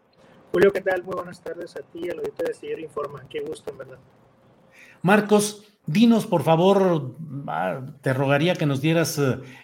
Julio, 0.52 0.72
¿qué 0.74 0.82
tal? 0.82 1.04
Muy 1.04 1.16
buenas 1.16 1.42
tardes 1.42 1.76
a 1.76 1.82
ti 1.82 2.00
y 2.04 2.10
al 2.10 2.20
auditorio 2.20 2.48
de 2.48 2.54
Siguiente 2.54 2.84
Informa. 2.84 3.24
Qué 3.30 3.42
gusto, 3.42 3.72
en 3.72 3.78
verdad. 3.78 4.00
Marcos, 5.02 5.64
Dinos, 5.92 6.28
por 6.28 6.44
favor, 6.44 7.16
te 8.02 8.14
rogaría 8.14 8.54
que 8.54 8.68
nos 8.68 8.80
dieras 8.80 9.20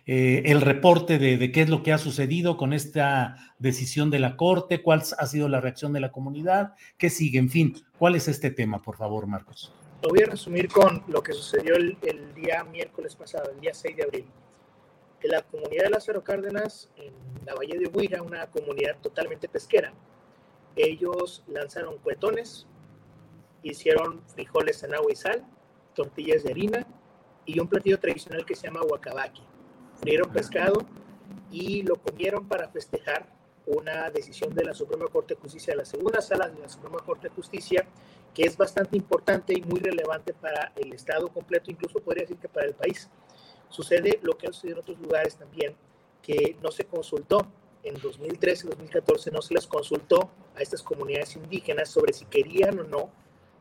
eh, 0.08 0.42
el 0.46 0.62
reporte 0.62 1.20
de, 1.20 1.52
qué 1.52 1.62
es 1.62 1.70
lo 1.70 1.84
que 1.84 1.94
ha 1.94 2.00
sucedido 2.00 2.58
con 2.58 2.74
esta 2.74 3.54
decisión 3.60 4.10
de 4.10 4.18
la 4.18 4.36
Corte, 4.36 4.82
cuál 4.82 5.04
ha 5.20 5.28
sido 5.28 5.48
la 5.50 5.62
reacción 5.62 5.94
de 5.94 6.00
la 6.00 6.12
comunidad, 6.12 6.74
qué 6.98 7.12
sigue, 7.12 7.38
en 7.38 7.52
fin, 7.52 7.76
cuál 8.00 8.16
es 8.16 8.28
este 8.28 8.50
tema, 8.50 8.82
por 8.82 8.98
favor, 8.98 9.28
Marcos. 9.28 9.72
Lo 10.02 10.10
voy 10.10 10.24
a 10.24 10.26
resumir 10.26 10.68
con 10.68 11.04
lo 11.10 11.22
que 11.22 11.32
sucedió 11.34 11.76
el, 11.76 11.96
día 12.34 12.64
miércoles 12.64 13.16
pasado, 13.16 13.52
el 13.52 13.60
día 13.60 13.76
6 13.76 13.96
de 13.96 14.04
abril. 14.04 14.26
En 15.22 15.30
la 15.30 15.44
comunidad 15.44 15.84
de 15.84 15.90
Lázaro 15.92 16.24
Cárdenas, 16.24 16.90
en 16.98 17.14
la 17.46 17.54
Valle 17.54 17.78
de 17.78 17.86
Huira, 17.86 18.24
una 18.24 18.48
comunidad 18.48 18.98
totalmente 19.00 19.48
pesquera, 19.48 19.94
ellos 20.76 21.44
lanzaron 21.46 22.00
cuetones, 22.00 22.66
hicieron 23.62 24.24
frijoles 24.34 24.82
en 24.82 24.96
agua 24.96 25.12
y 25.12 25.16
sal, 25.16 25.46
tortillas 25.96 26.44
de 26.44 26.52
harina 26.52 26.86
y 27.46 27.60
un 27.60 27.68
platillo 27.68 28.00
tradicional 28.00 28.46
que 28.46 28.56
se 28.56 28.68
llama 28.68 28.82
huacabaqui. 28.84 29.42
Frieron 30.00 30.32
pescado 30.32 30.86
y 31.52 31.82
lo 31.84 31.96
comieron 31.96 32.48
para 32.48 32.68
festejar 32.70 33.28
una 33.66 34.10
decisión 34.12 34.54
de 34.54 34.64
la 34.64 34.74
Suprema 34.74 35.08
Corte 35.08 35.34
de 35.34 35.42
Justicia, 35.42 35.74
de 35.74 35.78
la 35.78 35.86
segunda 35.86 36.22
sala 36.22 36.48
de 36.50 36.60
la 36.60 36.70
Suprema 36.70 37.00
Corte 37.00 37.30
de 37.30 37.36
Justicia, 37.36 37.88
que 38.34 38.44
es 38.44 38.56
bastante 38.58 38.96
importante 38.96 39.54
y 39.54 39.62
muy 39.62 39.80
relevante 39.80 40.34
para 40.34 40.72
el 40.76 40.94
Estado 40.94 41.30
completo, 41.30 41.72
incluso 41.72 42.00
podría 42.00 42.24
decir 42.24 42.38
que 42.38 42.50
para 42.50 42.68
el 42.68 42.76
país. 42.76 43.10
Sucede 43.70 44.20
lo 44.22 44.38
que 44.38 44.48
ha 44.48 44.54
sucedido 44.54 44.78
en 44.78 44.82
otros 44.84 45.00
lugares 45.00 45.36
también, 45.36 45.76
que 46.22 46.58
no 46.62 46.72
se 46.72 46.86
consultó 46.86 47.48
en 47.84 47.96
2013 48.02 48.68
2014, 48.68 49.32
no 49.32 49.42
se 49.42 49.54
les 49.54 49.68
consultó 49.68 50.30
a 50.56 50.62
estas 50.62 50.82
comunidades 50.84 51.36
indígenas 51.36 51.90
sobre 51.90 52.14
si 52.14 52.26
querían 52.26 52.80
o 52.80 52.84
no 52.84 53.10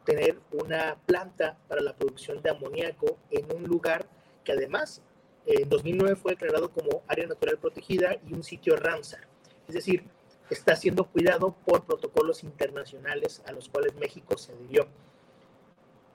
tener 0.05 0.39
una 0.53 0.97
planta 1.07 1.57
para 1.69 1.81
la 1.81 1.95
producción 1.95 2.43
de 2.43 2.51
amoníaco 2.51 3.19
en 3.31 3.55
un 3.55 3.65
lugar 3.65 4.07
que 4.45 4.53
además 4.53 5.03
en 5.47 5.69
2009 5.69 6.17
fue 6.17 6.33
declarado 6.33 6.71
como 6.71 7.03
área 7.07 7.27
natural 7.27 7.59
protegida 7.59 8.17
y 8.27 8.35
un 8.35 8.43
sitio 8.43 8.77
Ramsar. 8.77 9.27
Es 9.69 9.75
decir, 9.75 10.05
está 10.51 10.77
siendo 10.77 11.05
cuidado 11.05 11.55
por 11.65 11.85
protocolos 11.85 12.45
internacionales 12.45 13.43
a 13.47 13.53
los 13.53 13.69
cuales 13.69 13.95
México 13.97 14.37
se 14.37 14.53
adhirió. 14.53 14.87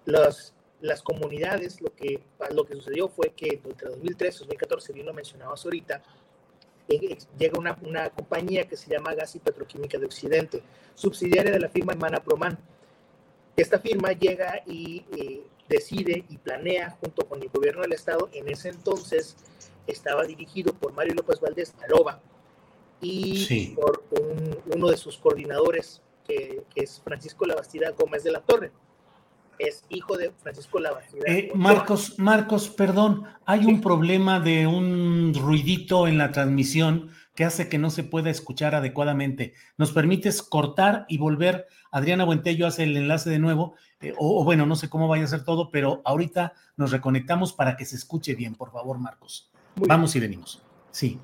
Las, 0.05 0.53
las 0.81 1.01
comunidades, 1.01 1.81
lo 1.81 1.93
que, 1.93 2.23
lo 2.53 2.65
que 2.65 2.75
sucedió 2.75 3.09
fue 3.09 3.31
que 3.31 3.61
entre 3.63 3.89
2013 3.89 4.37
y 4.37 4.39
2014, 4.39 4.93
bien 4.93 5.05
lo 5.05 5.13
mencionabas 5.13 5.63
ahorita, 5.65 6.01
eh, 6.87 7.17
llega 7.37 7.59
una, 7.59 7.77
una 7.83 8.09
compañía 8.09 8.67
que 8.67 8.75
se 8.75 8.89
llama 8.89 9.13
Gas 9.13 9.35
y 9.35 9.39
Petroquímica 9.39 9.99
de 9.99 10.05
Occidente, 10.05 10.63
subsidiaria 10.95 11.51
de 11.51 11.59
la 11.59 11.69
firma 11.69 11.93
Hermana 11.93 12.23
Proman, 12.23 12.57
esta 13.61 13.79
firma 13.79 14.11
llega 14.13 14.61
y 14.65 15.03
eh, 15.17 15.41
decide 15.67 16.25
y 16.29 16.37
planea 16.37 16.97
junto 17.01 17.27
con 17.27 17.41
el 17.41 17.49
gobierno 17.49 17.81
del 17.81 17.93
estado, 17.93 18.29
en 18.33 18.49
ese 18.49 18.69
entonces 18.69 19.37
estaba 19.87 20.23
dirigido 20.23 20.73
por 20.73 20.93
Mario 20.93 21.15
López 21.15 21.39
Valdés 21.39 21.73
Aroba 21.83 22.21
y 23.01 23.75
por 23.75 24.03
uno 24.73 24.89
de 24.89 24.97
sus 24.97 25.17
coordinadores, 25.17 26.01
que, 26.27 26.63
es 26.75 27.01
Francisco 27.03 27.45
Labastida 27.45 27.91
Gómez 27.91 28.23
de 28.23 28.31
la 28.31 28.41
Torre. 28.41 28.71
Es 29.57 29.83
hijo 29.89 30.17
de 30.17 30.31
Francisco 30.41 30.79
Labastida. 30.79 31.23
Eh, 31.27 31.51
Marcos, 31.53 32.17
Marcos, 32.17 32.69
perdón, 32.69 33.25
hay 33.45 33.65
un 33.65 33.81
problema 33.81 34.39
de 34.39 34.67
un 34.67 35.33
ruidito 35.33 36.07
en 36.07 36.17
la 36.17 36.31
transmisión 36.31 37.09
que 37.39 37.45
hace 37.45 37.69
que 37.69 37.77
no 37.77 37.89
se 37.89 38.03
pueda 38.03 38.29
escuchar 38.29 38.75
adecuadamente. 38.75 39.53
¿Nos 39.77 39.93
permites 39.93 40.43
cortar 40.43 41.05
y 41.07 41.19
volver? 41.19 41.67
Adriana 41.89 42.25
Buentello 42.25 42.67
hace 42.67 42.83
el 42.83 42.97
enlace 42.97 43.29
de 43.29 43.39
nuevo, 43.39 43.75
eh, 44.01 44.13
o, 44.17 44.43
bueno, 44.43 44.65
no 44.65 44.75
sé 44.75 44.89
cómo 44.89 45.07
vaya 45.07 45.23
a 45.23 45.27
ser 45.27 45.45
todo, 45.45 45.71
pero 45.71 46.01
ahorita 46.03 46.51
nos 46.75 46.91
reconectamos 46.91 47.53
para 47.53 47.77
que 47.77 47.85
se 47.85 47.95
escuche 47.95 48.35
bien, 48.35 48.55
por 48.55 48.73
favor, 48.73 48.99
Marcos. 48.99 49.53
Vamos 49.77 50.17
y 50.17 50.19
venimos. 50.19 50.61
Sí. 50.91 51.17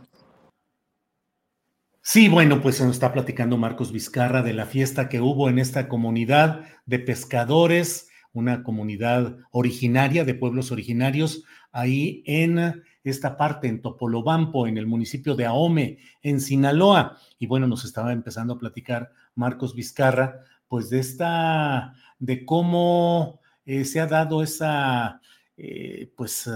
Sí, 2.02 2.30
bueno, 2.30 2.62
pues 2.62 2.78
se 2.78 2.86
nos 2.86 2.94
está 2.94 3.12
platicando 3.12 3.58
Marcos 3.58 3.92
Vizcarra 3.92 4.42
de 4.42 4.54
la 4.54 4.68
fiesta 4.68 5.10
que 5.10 5.20
hubo 5.20 5.50
en 5.50 5.60
esta 5.60 5.90
comunidad 5.90 6.62
de 6.86 7.00
pescadores, 7.00 8.08
una 8.32 8.64
comunidad 8.64 9.40
originaria 9.52 10.24
de 10.24 10.34
pueblos 10.34 10.72
originarios, 10.72 11.44
ahí 11.74 12.24
en 12.26 12.84
esta 13.10 13.38
parte, 13.38 13.68
en 13.68 13.82
Topolobampo, 13.82 14.68
en 14.68 14.78
el 14.78 14.88
municipio 14.88 15.36
de 15.36 15.46
Ahome, 15.46 16.00
en 16.22 16.42
Sinaloa. 16.42 17.18
Y 17.40 17.48
bueno, 17.48 17.68
nos 17.68 17.86
estaba 17.86 18.14
empezando 18.14 18.54
a 18.54 18.60
platicar 18.60 19.12
Marcos 19.36 19.76
Vizcarra, 19.76 20.42
pues 20.68 20.90
de 20.90 21.00
esta, 21.00 21.94
de 22.20 22.46
cómo 22.46 23.40
eh, 23.66 23.86
se 23.86 24.00
ha 24.00 24.08
dado 24.08 24.44
esa, 24.44 25.22
eh, 25.58 26.12
pues, 26.16 26.50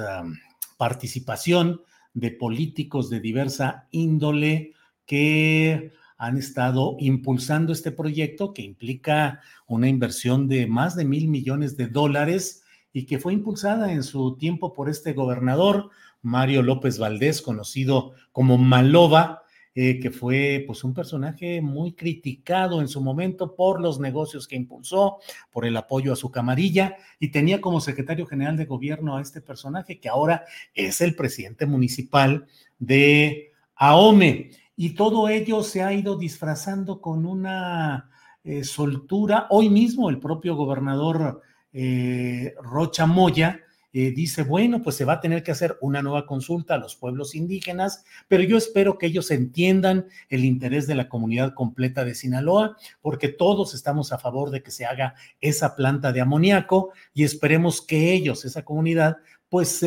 participación 0.78 1.82
de 2.14 2.32
políticos 2.32 3.10
de 3.10 3.20
diversa 3.20 3.88
índole, 3.91 4.74
que 5.06 5.91
han 6.20 6.38
estado 6.38 6.97
impulsando 7.00 7.74
este 7.74 7.91
proyecto 7.91 8.54
que 8.54 8.62
implica 8.62 9.41
una 9.68 9.88
inversión 9.88 10.47
de 10.47 10.68
más 10.68 10.95
de 10.95 11.06
mil 11.06 11.30
millones 11.30 11.78
de 11.78 11.88
dólares 11.88 12.64
y 12.93 13.06
que 13.06 13.20
fue 13.20 13.34
impulsada 13.34 13.91
en 13.91 14.04
su 14.04 14.36
tiempo 14.38 14.74
por 14.74 14.89
este 14.89 15.14
gobernador, 15.14 15.89
Mario 16.22 16.62
López 16.62 16.98
Valdés, 16.98 17.42
conocido 17.42 18.14
como 18.32 18.58
Maloba, 18.58 19.44
eh, 19.76 20.00
que 20.00 20.10
fue 20.10 20.64
pues 20.66 20.84
un 20.84 20.94
personaje 20.94 21.62
muy 21.62 21.94
criticado 21.94 22.82
en 22.82 22.88
su 22.88 23.02
momento 23.02 23.56
por 23.56 23.80
los 23.80 24.00
negocios 24.00 24.48
que 24.48 24.56
impulsó, 24.56 25.20
por 25.52 25.66
el 25.66 25.78
apoyo 25.78 26.12
a 26.12 26.16
su 26.16 26.32
camarilla 26.32 26.98
y 27.20 27.30
tenía 27.30 27.62
como 27.62 27.80
secretario 27.80 28.26
general 28.26 28.58
de 28.58 28.66
gobierno 28.66 29.16
a 29.16 29.22
este 29.22 29.42
personaje 29.42 30.00
que 30.00 30.10
ahora 30.10 30.44
es 30.74 31.02
el 31.02 31.16
presidente 31.16 31.66
municipal 31.66 32.48
de 32.80 33.52
Ahome 33.76 34.50
y 34.76 34.96
todo 34.96 35.30
ello 35.30 35.62
se 35.64 35.84
ha 35.84 35.94
ido 35.94 36.18
disfrazando 36.18 37.00
con 37.00 37.26
una 37.26 38.10
eh, 38.44 38.64
soltura. 38.64 39.46
Hoy 39.52 39.70
mismo 39.70 40.10
el 40.10 40.20
propio 40.20 40.56
gobernador 40.56 41.42
eh, 41.72 42.56
Rocha 42.62 43.06
Moya 43.06 43.62
eh, 44.02 44.12
dice, 44.12 44.43
bueno, 44.43 44.82
pues 44.82 44.95
se 44.95 45.04
va 45.04 45.14
a 45.14 45.20
tener 45.20 45.43
que 45.43 45.52
hacer 45.52 45.78
una 45.82 46.02
nueva 46.02 46.26
consulta 46.26 46.76
a 46.76 46.78
los 46.78 46.95
pueblos 46.95 47.36
indígenas, 47.36 48.06
pero 48.28 48.43
yo 48.43 48.56
espero 48.58 48.97
que 48.97 49.08
ellos 49.08 49.30
entiendan 49.30 50.06
el 50.30 50.45
interés 50.45 50.88
de 50.88 50.95
la 50.95 51.10
comunidad 51.10 51.54
completa 51.54 52.06
de 52.06 52.16
Sinaloa, 52.16 52.78
porque 53.02 53.28
todos 53.28 53.74
estamos 53.74 54.14
a 54.14 54.18
favor 54.18 54.52
de 54.52 54.64
que 54.64 54.72
se 54.72 54.86
haga 54.86 55.16
esa 55.41 55.76
planta 55.76 56.14
de 56.14 56.22
amoníaco 56.22 56.93
y 57.14 57.26
esperemos 57.26 57.82
que 57.82 58.14
ellos, 58.14 58.45
esa 58.45 58.64
comunidad, 58.64 59.18
pues 59.50 59.84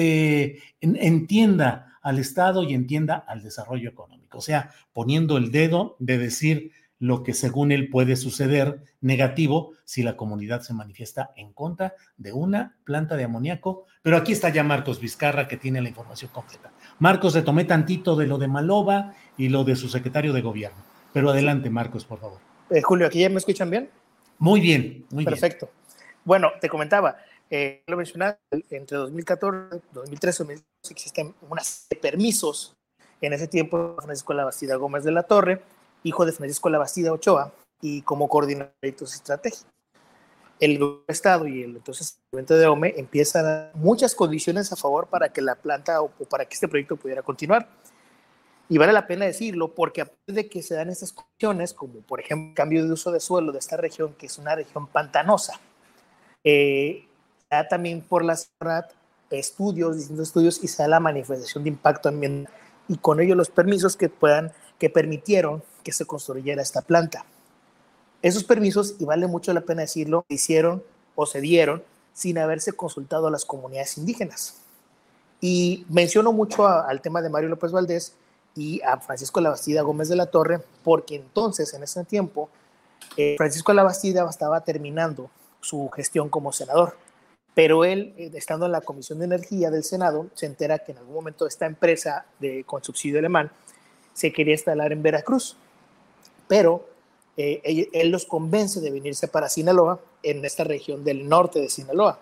entienda 0.80 1.98
al 2.02 2.18
Estado 2.18 2.64
y 2.64 2.74
entienda 2.74 3.16
al 3.16 3.42
desarrollo 3.42 3.88
económico. 3.88 4.38
O 4.38 4.42
sea, 4.42 4.72
poniendo 4.92 5.38
el 5.38 5.50
dedo 5.52 5.96
de 6.00 6.18
decir 6.18 6.72
lo 7.03 7.24
que 7.24 7.34
según 7.34 7.72
él 7.72 7.90
puede 7.90 8.14
suceder 8.14 8.80
negativo 9.00 9.72
si 9.84 10.05
la 10.05 10.16
comunidad 10.16 10.61
se 10.61 10.72
manifiesta 10.72 11.32
en 11.34 11.53
contra 11.53 11.96
de 12.16 12.32
una 12.32 12.76
planta 12.84 13.16
de 13.16 13.24
amoníaco. 13.24 13.86
Pero 14.03 14.16
aquí 14.16 14.30
está 14.30 14.50
ya 14.50 14.62
Marcos 14.62 15.00
Vizcarra 15.00 15.48
que 15.48 15.57
tiene 15.57 15.82
la 15.82 15.88
información 15.88 16.30
completa. 16.32 16.70
Marcos, 17.00 17.34
retomé 17.34 17.64
tantito 17.64 18.14
de 18.14 18.28
lo 18.28 18.38
de 18.38 18.46
Maloba 18.46 19.14
y 19.36 19.48
lo 19.48 19.64
de 19.64 19.74
su 19.74 19.88
secretario 19.88 20.32
de 20.32 20.42
gobierno. 20.42 20.78
Pero 21.12 21.30
adelante, 21.30 21.70
Marcos, 21.70 22.05
por 22.05 22.20
favor. 22.20 22.38
Eh, 22.70 22.82
Julio, 22.82 23.09
¿aquí 23.09 23.18
ya 23.18 23.28
me 23.28 23.38
escuchan 23.38 23.68
bien? 23.68 23.90
Muy 24.38 24.61
bien, 24.61 25.05
muy 25.11 25.24
bien. 25.24 25.40
Perfecto. 25.40 25.70
Bueno, 26.24 26.53
te 26.61 26.68
comentaba, 26.68 27.16
eh, 27.50 27.82
lo 27.88 27.96
mencionaba, 27.96 28.38
entre 28.70 28.96
2014, 28.98 29.82
2013 29.92 30.44
2014 30.44 30.64
existen 30.92 31.34
unas 31.50 31.88
permisos. 32.00 32.76
En 33.20 33.32
ese 33.32 33.48
tiempo, 33.48 33.96
Francisco 34.00 34.34
Labastida 34.34 34.76
Gómez 34.76 35.03
de 35.03 35.11
la 35.11 35.24
Torre, 35.24 35.62
hijo 36.03 36.24
de 36.24 36.32
Francisco 36.32 36.68
Labastida 36.68 37.12
Ochoa, 37.12 37.53
y 37.82 38.03
como 38.03 38.28
coordinador 38.28 38.70
de 38.70 38.78
proyectos 38.80 39.14
estratégicos. 39.14 39.66
El 40.61 41.03
Estado 41.09 41.48
y 41.48 41.64
el 41.64 41.76
entonces 41.76 42.20
evento 42.30 42.55
de 42.55 42.66
OME 42.68 42.94
empiezan 42.96 43.44
a 43.44 43.70
muchas 43.74 44.14
condiciones 44.14 44.72
a 44.72 44.76
favor 44.76 45.09
para 45.09 45.30
que 45.30 45.42
la 45.42 45.57
planta 45.57 46.00
o, 46.00 46.09
para 46.09 46.44
que 46.44 46.55
este 46.55 46.68
proyecto 46.68 46.96
pudiera 46.96 47.22
continuar. 47.22 47.68
Y 48.68 48.78
vale 48.78 48.92
la 48.92 49.09
pena 49.09 49.26
decirlo 49.26 49.74
porque 49.74 50.03
a 50.03 50.05
partir 50.05 50.34
de 50.36 50.48
que 50.48 50.62
se 50.62 50.76
dan 50.76 50.88
estas 50.88 51.12
condiciones, 51.12 51.74
como 51.74 51.94
por 52.03 52.20
ejemplo 52.20 52.55
cambio 52.55 52.86
de 52.86 52.92
uso 52.92 53.11
de 53.11 53.18
suelo 53.18 53.50
de 53.50 53.59
esta 53.59 53.76
región, 53.76 54.14
que 54.14 54.26
es 54.26 54.38
una 54.38 54.55
región 54.55 54.86
pantanosa, 54.86 55.61
eh, 56.44 57.07
también 57.68 58.00
por 58.00 58.24
la 58.24 58.38
estudios, 59.30 59.96
distintos 59.96 60.28
estudios 60.28 60.62
y 60.62 60.68
se 60.68 60.82
da 60.82 60.88
la 60.88 61.00
manifestación 61.00 61.64
de 61.64 61.70
impacto 61.70 62.09
ambiental 62.09 62.53
y 62.88 62.98
con 62.98 63.20
ello 63.20 63.34
los 63.34 63.50
permisos 63.50 63.96
que 63.96 64.09
puedan, 64.09 64.53
que 64.78 64.90
permitieron 64.90 65.62
que 65.83 65.93
se 65.93 66.07
construyera 66.07 66.62
esta 66.62 66.83
planta. 66.83 67.24
Esos 68.22 68.45
permisos, 68.45 68.95
y 68.99 69.05
vale 69.05 69.26
mucho 69.26 69.53
la 69.53 69.62
pena 69.62 69.83
decirlo, 69.83 70.24
se 70.28 70.35
hicieron 70.35 70.83
o 71.14 71.26
se 71.26 71.41
dieron 71.41 71.83
sin 72.12 72.39
haberse 72.39 72.72
consultado 72.72 73.26
a 73.26 73.30
las 73.30 73.45
comunidades 73.45 73.99
indígenas. 73.99 74.61
Y 75.41 75.85
menciono 75.89 76.33
mucho 76.33 76.68
al 76.68 77.01
tema 77.01 77.20
de 77.20 77.30
Mario 77.30 77.49
López 77.49 77.72
Valdés 77.72 78.14
y 78.55 78.80
a 78.83 78.99
Francisco 78.99 79.41
Labastida 79.41 79.83
Gómez 79.83 80.09
de 80.09 80.16
la 80.16 80.26
Torre, 80.26 80.61
porque 80.85 81.16
entonces, 81.16 81.74
en 81.74 81.83
ese 81.83 82.05
tiempo, 82.05 82.49
eh, 83.16 83.35
Francisco 83.37 83.72
Labastida 83.72 84.28
estaba 84.28 84.62
terminando 84.62 85.30
su 85.61 85.89
gestión 85.91 86.28
como 86.28 86.53
senador 86.53 86.97
pero 87.55 87.85
él, 87.85 88.14
eh, 88.16 88.30
estando 88.35 88.66
en 88.66 88.72
la 88.72 88.80
Comisión 88.80 89.18
de 89.18 89.26
Energía 89.26 89.70
del 89.70 89.85
Senado, 89.85 90.26
se 90.35 90.47
entera 90.47 90.78
que 90.78 90.93
en 90.93 90.99
algún 90.99 91.14
momento 91.14 91.47
esta 91.47 91.66
empresa 91.66 92.24
de, 92.39 92.64
con 92.64 92.83
subsidio 92.83 93.18
alemán 93.18 93.51
se 94.14 94.33
quería 94.33 94.55
instalar 94.55 94.93
en 94.93 95.03
Veracruz, 95.03 95.57
pero 96.53 96.84
eh, 97.38 97.88
él, 97.94 98.11
los 98.11 98.26
convence 98.26 98.82
de 98.82 98.90
venirse 98.90 99.26
para 99.26 99.48
Sinaloa, 99.48 100.00
en 100.22 100.44
esta 100.44 100.64
región 100.64 101.03
del 101.03 101.26
norte 101.26 101.61
de 101.61 101.70
Sinaloa. 101.70 102.18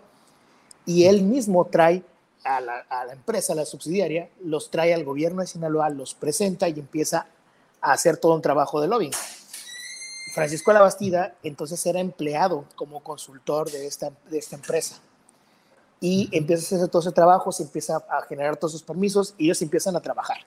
Y 0.86 1.06
él 1.06 1.22
mismo 1.22 1.64
trae 1.64 2.04
a 2.44 2.60
la, 2.60 2.86
a 2.88 3.06
la 3.06 3.12
empresa, 3.12 3.54
a 3.54 3.56
la 3.56 3.64
subsidiaria, 3.64 4.28
los 4.44 4.70
trae 4.70 4.94
al 4.94 5.02
gobierno 5.02 5.40
de 5.40 5.48
Sinaloa, 5.48 5.90
los 5.90 6.14
presenta 6.14 6.68
y 6.68 6.78
empieza 6.78 7.26
a 7.80 7.90
hacer 7.90 8.18
todo 8.18 8.36
un 8.36 8.40
trabajo 8.40 8.80
de 8.80 8.86
lobbying. 8.86 9.10
Francisco 10.32 10.72
Labastida 10.72 11.34
entonces 11.42 11.84
era 11.84 11.98
empleado 11.98 12.66
como 12.76 13.02
consultor 13.02 13.68
de 13.68 13.88
esta, 13.88 14.12
de 14.30 14.38
esta 14.38 14.54
empresa 14.54 15.00
y 15.98 16.28
empieza 16.30 16.76
a 16.76 16.78
hacer 16.78 16.88
todo 16.88 17.02
ese 17.02 17.10
trabajo, 17.10 17.50
se 17.50 17.64
empieza 17.64 17.96
a 17.96 18.22
generar 18.28 18.56
todos 18.56 18.74
esos 18.74 18.86
permisos 18.86 19.34
y 19.38 19.46
ellos 19.46 19.60
empiezan 19.60 19.96
a 19.96 20.00
trabajar. 20.00 20.38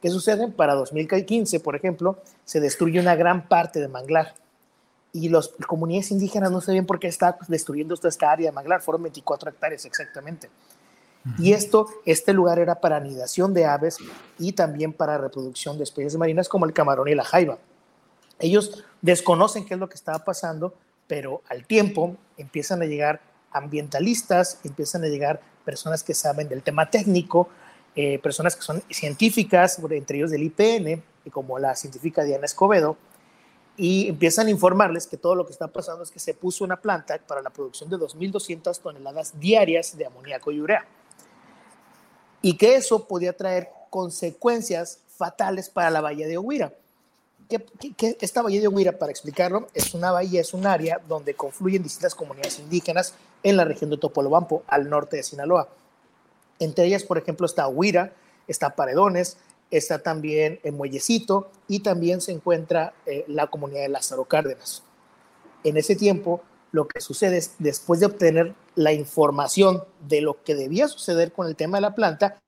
¿Qué 0.00 0.10
sucede? 0.10 0.48
Para 0.48 0.74
2015, 0.74 1.60
por 1.60 1.74
ejemplo, 1.74 2.18
se 2.44 2.60
destruye 2.60 3.00
una 3.00 3.16
gran 3.16 3.48
parte 3.48 3.80
de 3.80 3.88
manglar 3.88 4.34
y 5.12 5.28
las 5.28 5.48
comunidades 5.66 6.10
indígenas 6.10 6.50
no 6.50 6.60
sabían 6.60 6.86
por 6.86 6.98
qué 6.98 7.08
está 7.08 7.36
destruyendo 7.48 7.96
toda 7.96 8.08
esta 8.08 8.30
área 8.30 8.50
de 8.50 8.52
manglar, 8.52 8.82
fueron 8.82 9.02
24 9.02 9.50
hectáreas 9.50 9.84
exactamente. 9.84 10.48
Y 11.38 11.52
esto, 11.52 11.88
este 12.06 12.32
lugar 12.32 12.58
era 12.58 12.76
para 12.76 12.96
anidación 12.96 13.52
de 13.52 13.66
aves 13.66 13.98
y 14.38 14.52
también 14.52 14.92
para 14.92 15.18
reproducción 15.18 15.76
de 15.76 15.84
especies 15.84 16.16
marinas 16.16 16.48
como 16.48 16.64
el 16.64 16.72
camarón 16.72 17.08
y 17.08 17.14
la 17.14 17.24
jaiba. 17.24 17.58
Ellos 18.38 18.84
desconocen 19.02 19.66
qué 19.66 19.74
es 19.74 19.80
lo 19.80 19.88
que 19.88 19.96
estaba 19.96 20.24
pasando, 20.24 20.74
pero 21.06 21.42
al 21.48 21.66
tiempo 21.66 22.16
empiezan 22.36 22.82
a 22.82 22.86
llegar 22.86 23.20
ambientalistas, 23.50 24.60
empiezan 24.64 25.04
a 25.04 25.08
llegar 25.08 25.40
personas 25.64 26.02
que 26.02 26.14
saben 26.14 26.48
del 26.48 26.62
tema 26.62 26.88
técnico, 26.88 27.48
eh, 28.00 28.18
personas 28.18 28.54
que 28.54 28.62
son 28.62 28.82
científicas, 28.90 29.80
entre 29.90 30.18
ellos 30.18 30.30
del 30.30 30.42
IPN, 30.44 31.02
como 31.30 31.58
la 31.58 31.74
científica 31.74 32.24
Diana 32.24 32.46
Escobedo, 32.46 32.96
y 33.76 34.08
empiezan 34.08 34.46
a 34.46 34.50
informarles 34.50 35.06
que 35.06 35.16
todo 35.16 35.34
lo 35.34 35.46
que 35.46 35.52
está 35.52 35.68
pasando 35.68 36.02
es 36.02 36.10
que 36.10 36.18
se 36.18 36.34
puso 36.34 36.64
una 36.64 36.80
planta 36.80 37.18
para 37.26 37.42
la 37.42 37.50
producción 37.50 37.90
de 37.90 37.96
2.200 37.96 38.80
toneladas 38.80 39.38
diarias 39.38 39.96
de 39.96 40.06
amoníaco 40.06 40.50
y 40.52 40.60
urea. 40.60 40.86
Y 42.42 42.56
que 42.56 42.76
eso 42.76 43.06
podía 43.06 43.36
traer 43.36 43.68
consecuencias 43.90 45.00
fatales 45.16 45.68
para 45.68 45.90
la 45.90 46.00
bahía 46.00 46.26
de 46.26 46.38
Huira 46.38 46.72
que, 47.48 48.16
esta 48.20 48.42
bahía 48.42 48.60
de 48.60 48.68
Huira, 48.68 48.92
para 48.92 49.10
explicarlo, 49.10 49.68
es 49.74 49.94
una 49.94 50.12
bahía, 50.12 50.40
es 50.40 50.52
un 50.52 50.66
área 50.66 51.00
donde 51.08 51.34
confluyen 51.34 51.82
distintas 51.82 52.14
comunidades 52.14 52.58
indígenas 52.58 53.14
en 53.42 53.56
la 53.56 53.64
región 53.64 53.90
de 53.90 53.96
Topolobampo, 53.96 54.62
al 54.66 54.88
norte 54.90 55.16
de 55.16 55.22
Sinaloa. 55.22 55.68
Entre 56.58 56.86
ellas, 56.86 57.04
por 57.04 57.18
ejemplo, 57.18 57.46
está 57.46 57.68
Huira, 57.68 58.12
está 58.46 58.74
Paredones, 58.74 59.38
está 59.70 59.98
también 59.98 60.60
en 60.62 60.76
Muellecito 60.76 61.50
y 61.68 61.80
también 61.80 62.20
se 62.20 62.32
encuentra 62.32 62.94
eh, 63.06 63.24
la 63.28 63.48
comunidad 63.48 63.82
de 63.82 63.88
Lázaro 63.88 64.24
Cárdenas. 64.24 64.82
En 65.64 65.76
ese 65.76 65.96
tiempo, 65.96 66.42
lo 66.72 66.88
que 66.88 67.00
sucede 67.00 67.38
es, 67.38 67.54
después 67.58 68.00
de 68.00 68.06
obtener 68.06 68.54
la 68.74 68.92
información 68.92 69.84
de 70.06 70.20
lo 70.20 70.42
que 70.42 70.54
debía 70.54 70.88
suceder 70.88 71.32
con 71.32 71.46
el 71.46 71.56
tema 71.56 71.78
de 71.78 71.82
la 71.82 71.94
planta, 71.94 72.38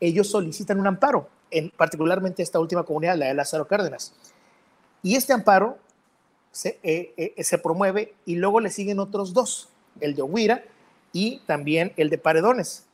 ellos 0.00 0.28
solicitan 0.28 0.78
un 0.78 0.86
amparo, 0.86 1.28
en, 1.50 1.70
particularmente 1.70 2.42
esta 2.42 2.60
última 2.60 2.84
comunidad, 2.84 3.16
la 3.16 3.26
de 3.26 3.34
Lázaro 3.34 3.66
Cárdenas. 3.66 4.12
Y 5.02 5.16
este 5.16 5.32
amparo 5.32 5.78
se, 6.50 6.78
eh, 6.82 7.14
eh, 7.16 7.44
se 7.44 7.58
promueve 7.58 8.14
y 8.24 8.36
luego 8.36 8.60
le 8.60 8.70
siguen 8.70 8.98
otros 8.98 9.32
dos, 9.32 9.68
el 10.00 10.14
de 10.14 10.22
Huira 10.22 10.64
y 11.12 11.40
también 11.46 11.92
el 11.96 12.10
de 12.10 12.18
Paredones. 12.18 12.87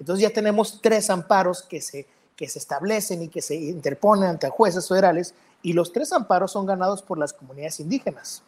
Entonces 0.00 0.22
ya 0.22 0.32
tenemos 0.32 0.80
tres 0.80 1.10
amparos 1.10 1.62
que 1.62 1.80
se, 1.80 2.06
que 2.34 2.48
se 2.48 2.58
establecen 2.58 3.22
y 3.22 3.28
que 3.28 3.42
se 3.42 3.54
interponen 3.54 4.30
ante 4.30 4.48
jueces 4.48 4.88
federales 4.88 5.34
y 5.62 5.74
los 5.74 5.92
tres 5.92 6.12
amparos 6.12 6.52
son 6.52 6.66
ganados 6.66 7.02
por 7.02 7.18
las 7.18 7.34
comunidades 7.34 7.78
indígenas. 7.80 8.42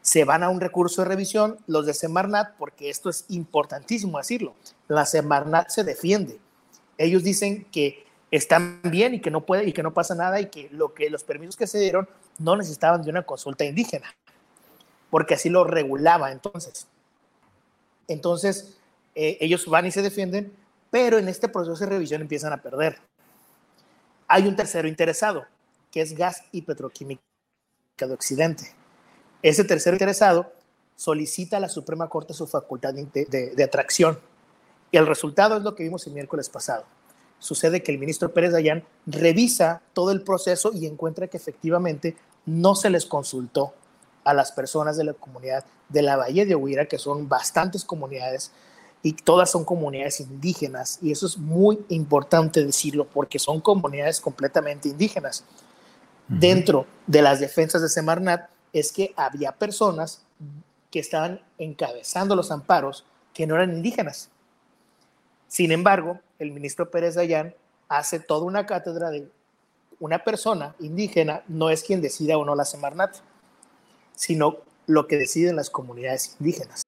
Se 0.00 0.24
van 0.24 0.42
a 0.42 0.48
un 0.48 0.60
recurso 0.60 1.02
de 1.02 1.08
revisión 1.08 1.58
los 1.66 1.84
de 1.84 1.92
Semarnat, 1.92 2.56
porque 2.56 2.88
esto 2.88 3.10
es 3.10 3.26
importantísimo 3.28 4.16
decirlo. 4.16 4.54
La 4.86 5.04
Semarnat 5.04 5.68
se 5.68 5.84
defiende. 5.84 6.38
Ellos 6.96 7.24
dicen 7.24 7.66
que 7.70 8.06
están 8.30 8.80
bien 8.84 9.14
y 9.14 9.20
que 9.20 9.30
no 9.30 9.44
puede 9.44 9.68
y 9.68 9.72
que 9.72 9.82
no 9.82 9.92
pasa 9.92 10.14
nada 10.14 10.40
y 10.40 10.46
que 10.46 10.68
lo 10.70 10.94
que 10.94 11.10
los 11.10 11.24
permisos 11.24 11.56
que 11.56 11.66
se 11.66 11.78
dieron 11.78 12.08
no 12.38 12.56
necesitaban 12.56 13.02
de 13.02 13.10
una 13.10 13.24
consulta 13.24 13.64
indígena, 13.64 14.14
porque 15.10 15.34
así 15.34 15.50
lo 15.50 15.64
regulaba 15.64 16.32
entonces. 16.32 16.86
Entonces, 18.06 18.77
eh, 19.20 19.36
ellos 19.40 19.66
van 19.66 19.84
y 19.84 19.90
se 19.90 20.00
defienden, 20.00 20.52
pero 20.92 21.18
en 21.18 21.26
este 21.26 21.48
proceso 21.48 21.76
de 21.76 21.90
revisión 21.90 22.20
empiezan 22.20 22.52
a 22.52 22.62
perder. 22.62 23.00
Hay 24.28 24.46
un 24.46 24.54
tercero 24.54 24.86
interesado, 24.86 25.44
que 25.90 26.02
es 26.02 26.16
Gas 26.16 26.44
y 26.52 26.62
Petroquímica 26.62 27.20
de 27.98 28.12
Occidente. 28.12 28.72
Ese 29.42 29.64
tercero 29.64 29.96
interesado 29.96 30.52
solicita 30.94 31.56
a 31.56 31.60
la 31.60 31.68
Suprema 31.68 32.08
Corte 32.08 32.32
su 32.32 32.46
facultad 32.46 32.94
de, 32.94 33.64
atracción. 33.64 34.20
Y 34.92 34.98
el 34.98 35.06
resultado 35.08 35.56
es 35.56 35.64
lo 35.64 35.74
que 35.74 35.82
vimos 35.82 36.06
el 36.06 36.12
miércoles 36.12 36.48
pasado. 36.48 36.84
Sucede 37.40 37.82
que 37.82 37.90
el 37.90 37.98
ministro 37.98 38.32
Pérez 38.32 38.52
Dayán 38.52 38.84
revisa 39.04 39.82
todo 39.94 40.12
el 40.12 40.22
proceso 40.22 40.70
y 40.72 40.86
encuentra 40.86 41.26
que 41.26 41.38
efectivamente 41.38 42.16
no 42.46 42.76
se 42.76 42.88
les 42.88 43.04
consultó 43.04 43.74
a 44.22 44.32
las 44.32 44.52
personas 44.52 44.96
de 44.96 45.02
la 45.02 45.14
comunidad 45.14 45.64
de 45.88 46.02
la 46.02 46.16
Valle 46.16 46.46
de 46.46 46.54
Huira, 46.54 46.86
que 46.86 46.98
son 46.98 47.28
bastantes 47.28 47.84
comunidades 47.84 48.52
y 49.02 49.12
todas 49.12 49.50
son 49.50 49.64
comunidades 49.64 50.20
indígenas. 50.20 50.98
Y 51.02 51.12
eso 51.12 51.26
es 51.26 51.38
muy 51.38 51.84
importante 51.88 52.64
decirlo 52.64 53.06
porque 53.06 53.38
son 53.38 53.60
comunidades 53.60 54.20
completamente 54.20 54.88
indígenas. 54.88 55.44
Dentro 56.26 56.86
de 57.06 57.22
las 57.22 57.40
defensas 57.40 57.80
de 57.80 57.88
Semarnat 57.88 58.50
es 58.72 58.92
que 58.92 59.14
había 59.16 59.52
personas 59.52 60.22
que 60.90 60.98
estaban 61.00 61.40
encabezando 61.58 62.34
los 62.34 62.50
amparos 62.50 63.04
que 63.32 63.46
no 63.46 63.54
eran 63.54 63.72
indígenas. 63.72 64.30
Sin 65.46 65.72
embargo, 65.72 66.20
el 66.38 66.52
ministro 66.52 66.90
Pérez 66.90 67.14
Dayán 67.14 67.54
hace 67.88 68.20
toda 68.20 68.44
una 68.44 68.66
cátedra 68.66 69.10
de 69.10 69.30
una 70.00 70.22
persona 70.22 70.74
indígena 70.78 71.42
no 71.48 71.70
es 71.70 71.82
quien 71.82 72.00
decida 72.00 72.36
o 72.36 72.44
no 72.44 72.54
la 72.54 72.64
Semarnat, 72.64 73.16
sino 74.14 74.58
lo 74.86 75.06
que 75.06 75.16
deciden 75.16 75.56
las 75.56 75.70
comunidades 75.70 76.36
indígenas. 76.38 76.87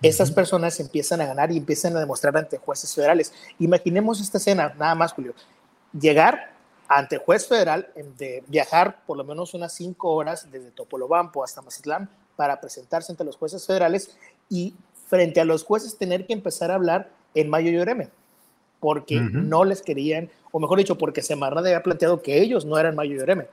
Estas 0.00 0.30
personas 0.30 0.78
empiezan 0.78 1.20
a 1.20 1.26
ganar 1.26 1.50
y 1.50 1.56
empiezan 1.56 1.96
a 1.96 2.00
demostrar 2.00 2.36
ante 2.36 2.58
jueces 2.58 2.94
federales. 2.94 3.32
Imaginemos 3.58 4.20
esta 4.20 4.38
escena, 4.38 4.72
nada 4.78 4.94
más, 4.94 5.12
Julio. 5.12 5.34
Llegar 5.98 6.52
ante 6.86 7.18
juez 7.18 7.46
federal 7.46 7.88
de 8.16 8.42
viajar 8.46 9.02
por 9.06 9.16
lo 9.16 9.24
menos 9.24 9.54
unas 9.54 9.72
cinco 9.72 10.12
horas 10.14 10.50
desde 10.50 10.70
Topolobampo 10.70 11.44
hasta 11.44 11.60
Mazatlán 11.60 12.08
para 12.36 12.60
presentarse 12.60 13.12
ante 13.12 13.24
los 13.24 13.36
jueces 13.36 13.66
federales 13.66 14.16
y 14.48 14.74
frente 15.08 15.40
a 15.40 15.44
los 15.44 15.64
jueces 15.64 15.98
tener 15.98 16.26
que 16.26 16.32
empezar 16.32 16.70
a 16.70 16.74
hablar 16.74 17.10
en 17.34 17.50
Mayo 17.50 17.70
Lloreme, 17.70 18.08
porque 18.80 19.20
no 19.20 19.64
les 19.64 19.82
querían, 19.82 20.30
o 20.50 20.60
mejor 20.60 20.78
dicho, 20.78 20.96
porque 20.96 21.22
Semarnat 21.22 21.64
había 21.64 21.82
planteado 21.82 22.22
que 22.22 22.40
ellos 22.40 22.64
no 22.64 22.78
eran 22.78 22.94
Mayo 22.94 23.16
Lloreme. 23.16 23.46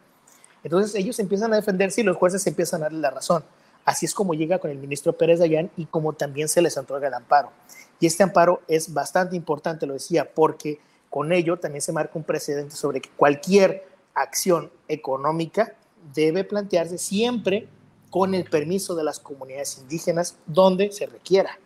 Entonces 0.63 0.95
ellos 0.95 1.19
empiezan 1.19 1.53
a 1.53 1.57
defenderse 1.57 2.01
y 2.01 2.03
los 2.03 2.17
jueces 2.17 2.45
empiezan 2.47 2.81
a 2.81 2.85
darle 2.85 2.99
la 2.99 3.11
razón. 3.11 3.43
Así 3.85 4.07
es 4.07 4.15
como 4.15 4.33
llega 4.33 4.57
con 4.57 4.71
el 4.71 4.79
ministro 4.79 5.13
Pérez 5.13 5.39
Dayán 5.39 5.69
y 5.77 5.85
como 5.85 6.13
también 6.13 6.49
se 6.49 6.61
les 6.61 6.75
otorga 6.75 7.07
el 7.07 7.13
amparo. 7.13 7.51
Y 7.99 8.07
este 8.07 8.23
amparo 8.23 8.61
es 8.67 8.91
bastante 8.93 9.35
importante, 9.35 9.85
lo 9.85 9.93
decía, 9.93 10.33
porque 10.33 10.79
con 11.09 11.31
ello 11.31 11.57
también 11.57 11.81
se 11.81 11.93
marca 11.93 12.13
un 12.15 12.23
precedente 12.23 12.75
sobre 12.75 12.99
que 12.99 13.09
cualquier 13.15 13.87
acción 14.15 14.71
económica 14.87 15.75
debe 16.13 16.43
plantearse 16.43 16.97
siempre 16.97 17.67
con 18.09 18.33
el 18.33 18.45
permiso 18.45 18.95
de 18.95 19.03
las 19.03 19.19
comunidades 19.19 19.77
indígenas 19.77 20.37
donde 20.47 20.91
se 20.91 21.05
requiera. 21.05 21.59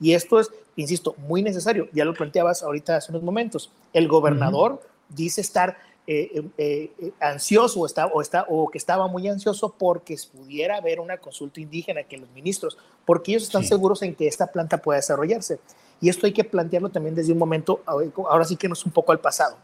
Y 0.00 0.14
esto 0.14 0.40
es, 0.40 0.50
insisto, 0.76 1.14
muy 1.18 1.42
necesario. 1.42 1.88
Ya 1.92 2.04
lo 2.04 2.14
planteabas 2.14 2.62
ahorita 2.62 2.96
hace 2.96 3.12
unos 3.12 3.22
momentos. 3.22 3.70
El 3.92 4.08
gobernador 4.08 4.82
dice 5.08 5.40
estar 5.40 5.78
eh, 6.10 6.42
eh, 6.56 6.90
eh, 6.96 7.12
ansioso 7.20 7.80
o, 7.80 7.84
está, 7.84 8.06
o, 8.06 8.22
está, 8.22 8.46
o 8.48 8.70
que 8.70 8.78
estaba 8.78 9.08
muy 9.08 9.28
ansioso 9.28 9.74
porque 9.76 10.16
pudiera 10.32 10.78
haber 10.78 11.00
una 11.00 11.18
consulta 11.18 11.60
indígena 11.60 12.02
que 12.02 12.16
los 12.16 12.30
ministros, 12.30 12.78
porque 13.04 13.32
ellos 13.32 13.42
están 13.42 13.62
seguros 13.62 14.00
en 14.00 14.14
que 14.14 14.26
esta 14.26 14.46
planta 14.46 14.78
pueda 14.78 14.96
desarrollarse. 14.96 15.60
Y 16.00 16.08
esto 16.08 16.24
hay 16.24 16.32
que 16.32 16.44
plantearlo 16.44 16.88
también 16.88 17.14
desde 17.14 17.32
un 17.32 17.38
momento, 17.38 17.82
ahora 17.84 18.46
sí 18.46 18.56
que 18.56 18.68
no 18.68 18.72
es 18.72 18.86
un 18.86 18.92
poco 18.92 19.12
al 19.12 19.20
pasado. 19.20 19.58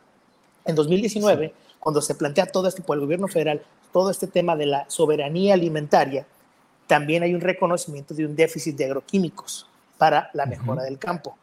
En 0.67 0.75
2019, 0.75 1.55
cuando 1.81 2.03
se 2.03 2.15
plantea 2.15 2.45
todo 2.45 2.69
esto 2.69 2.83
por 2.83 2.99
el 2.99 3.01
gobierno 3.01 3.27
federal, 3.27 3.63
todo 3.91 4.11
este 4.11 4.27
tema 4.27 4.55
de 4.55 4.67
la 4.67 4.85
soberanía 4.91 5.55
alimentaria, 5.55 6.27
también 6.87 7.23
hay 7.23 7.33
un 7.33 7.41
reconocimiento 7.41 8.13
de 8.13 8.27
un 8.27 8.37
déficit 8.37 8.77
de 8.77 8.85
agroquímicos 8.85 9.67
para 9.97 10.29
la 10.35 10.45
mejora 10.45 10.83
del 10.83 10.99
campo. 10.99 11.39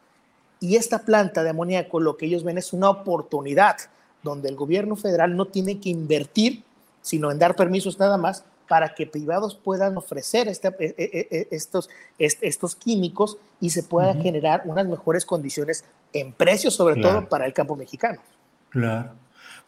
Y 0.60 0.76
esta 0.76 1.00
planta 1.00 1.42
de 1.42 1.50
amoníaco 1.50 1.98
lo 1.98 2.16
que 2.16 2.26
ellos 2.26 2.44
ven 2.44 2.58
es 2.58 2.72
una 2.72 2.88
oportunidad 2.88 3.78
donde 4.22 4.48
el 4.48 4.56
gobierno 4.56 4.96
federal 4.96 5.36
no 5.36 5.46
tiene 5.46 5.78
que 5.80 5.90
invertir, 5.90 6.62
sino 7.00 7.30
en 7.30 7.38
dar 7.38 7.56
permisos 7.56 7.98
nada 7.98 8.16
más 8.16 8.44
para 8.68 8.94
que 8.94 9.06
privados 9.06 9.54
puedan 9.54 9.96
ofrecer 9.96 10.48
este, 10.48 10.68
e, 10.78 10.94
e, 10.96 11.28
e, 11.30 11.48
estos, 11.50 11.90
estos 12.18 12.74
químicos 12.74 13.36
y 13.60 13.70
se 13.70 13.82
puedan 13.82 14.22
generar 14.22 14.62
unas 14.64 14.86
mejores 14.86 15.26
condiciones 15.26 15.84
en 16.12 16.32
precios, 16.32 16.74
sobre 16.74 17.00
todo 17.00 17.28
para 17.28 17.44
el 17.44 17.52
campo 17.52 17.76
mexicano. 17.76 18.20
Claro. 18.70 19.10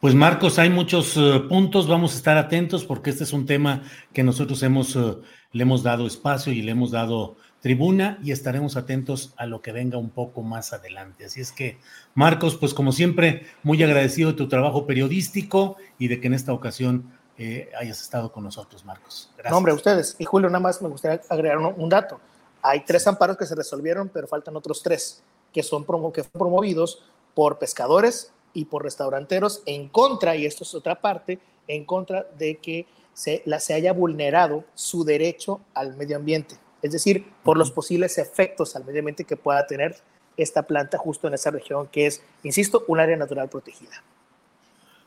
Pues 0.01 0.15
Marcos, 0.15 0.59
hay 0.59 0.71
muchos 0.71 1.17
eh, 1.17 1.41
puntos, 1.49 1.89
vamos 1.89 2.15
a 2.15 2.17
estar 2.17 2.37
atentos 2.37 2.85
porque 2.85 3.11
este 3.11 3.25
es 3.25 3.33
un 3.33 3.47
tema 3.47 3.83
que 4.13 4.23
nosotros 4.23 4.63
hemos, 4.63 4.97
eh, 4.97 5.17
le 5.53 5.63
hemos 5.63 5.83
dado 5.83 6.07
espacio 6.07 6.53
y 6.53 6.63
le 6.63 6.73
hemos 6.73 6.91
dado 6.91 7.37
tribuna 7.65 8.19
y 8.23 8.31
estaremos 8.31 8.77
atentos 8.77 9.33
a 9.39 9.47
lo 9.47 9.63
que 9.63 9.73
venga 9.73 9.97
un 9.97 10.11
poco 10.11 10.43
más 10.43 10.75
adelante. 10.75 11.25
Así 11.25 11.41
es 11.41 11.51
que, 11.51 11.79
Marcos, 12.15 12.59
pues 12.59 12.75
como 12.75 12.93
siempre, 12.93 13.47
muy 13.63 13.83
agradecido 13.83 14.33
de 14.33 14.37
tu 14.37 14.51
trabajo 14.51 14.85
periodístico 14.85 15.79
y 15.99 16.09
de 16.09 16.21
que 16.21 16.27
en 16.27 16.35
esta 16.35 16.53
ocasión 16.53 17.11
eh, 17.39 17.71
hayas 17.81 18.03
estado 18.03 18.31
con 18.31 18.45
nosotros, 18.45 18.85
Marcos. 18.85 19.31
Gracias. 19.39 19.51
No, 19.51 19.57
hombre, 19.57 19.73
ustedes. 19.73 20.15
Y 20.19 20.27
Julio, 20.27 20.51
nada 20.51 20.61
más 20.61 20.83
me 20.83 20.91
gustaría 20.91 21.23
agregar 21.31 21.57
un, 21.57 21.89
dato. 21.89 22.21
Hay 22.61 22.85
tres 22.85 23.07
amparos 23.07 23.39
que 23.39 23.47
se 23.47 23.55
resolvieron, 23.55 24.11
pero 24.11 24.27
faltan 24.27 24.55
otros 24.57 24.83
tres 24.83 25.23
que 25.51 25.63
son 25.63 25.87
promo 25.87 26.13
que 26.13 26.23
fueron 26.23 26.51
promovidos 26.51 27.03
por 27.35 27.59
pescadores, 27.59 28.31
y 28.53 28.67
por 28.67 28.85
restauranteros 28.85 29.63
en 29.67 29.89
contra, 29.89 30.37
y 30.37 30.47
esto 30.47 30.65
es 30.65 30.75
otra 30.75 31.01
parte, 31.01 31.41
en 31.67 31.85
contra 31.85 32.27
de 32.39 32.57
que 32.59 32.87
se, 33.13 33.43
la, 33.47 33.59
se 33.59 33.75
haya 33.75 33.93
vulnerado 33.93 34.65
su 34.75 35.05
derecho 35.05 35.61
al 35.75 35.97
medio 35.97 36.17
ambiente, 36.17 36.57
es 36.85 36.93
decir, 36.93 37.25
por 37.43 37.57
los 37.57 37.71
posibles 37.71 38.19
efectos 38.19 38.77
al 38.77 38.85
medio 38.85 38.99
ambiente 38.99 39.25
que 39.25 39.39
pueda 39.39 39.67
tener 39.67 39.97
esta 40.37 40.65
planta 40.65 40.99
justo 40.99 41.27
en 41.29 41.33
esa 41.33 41.51
región 41.51 41.89
que 41.89 42.05
es, 42.05 42.23
insisto, 42.43 42.85
un 42.89 43.01
área 43.01 43.17
natural 43.17 43.49
protegida. 43.49 44.05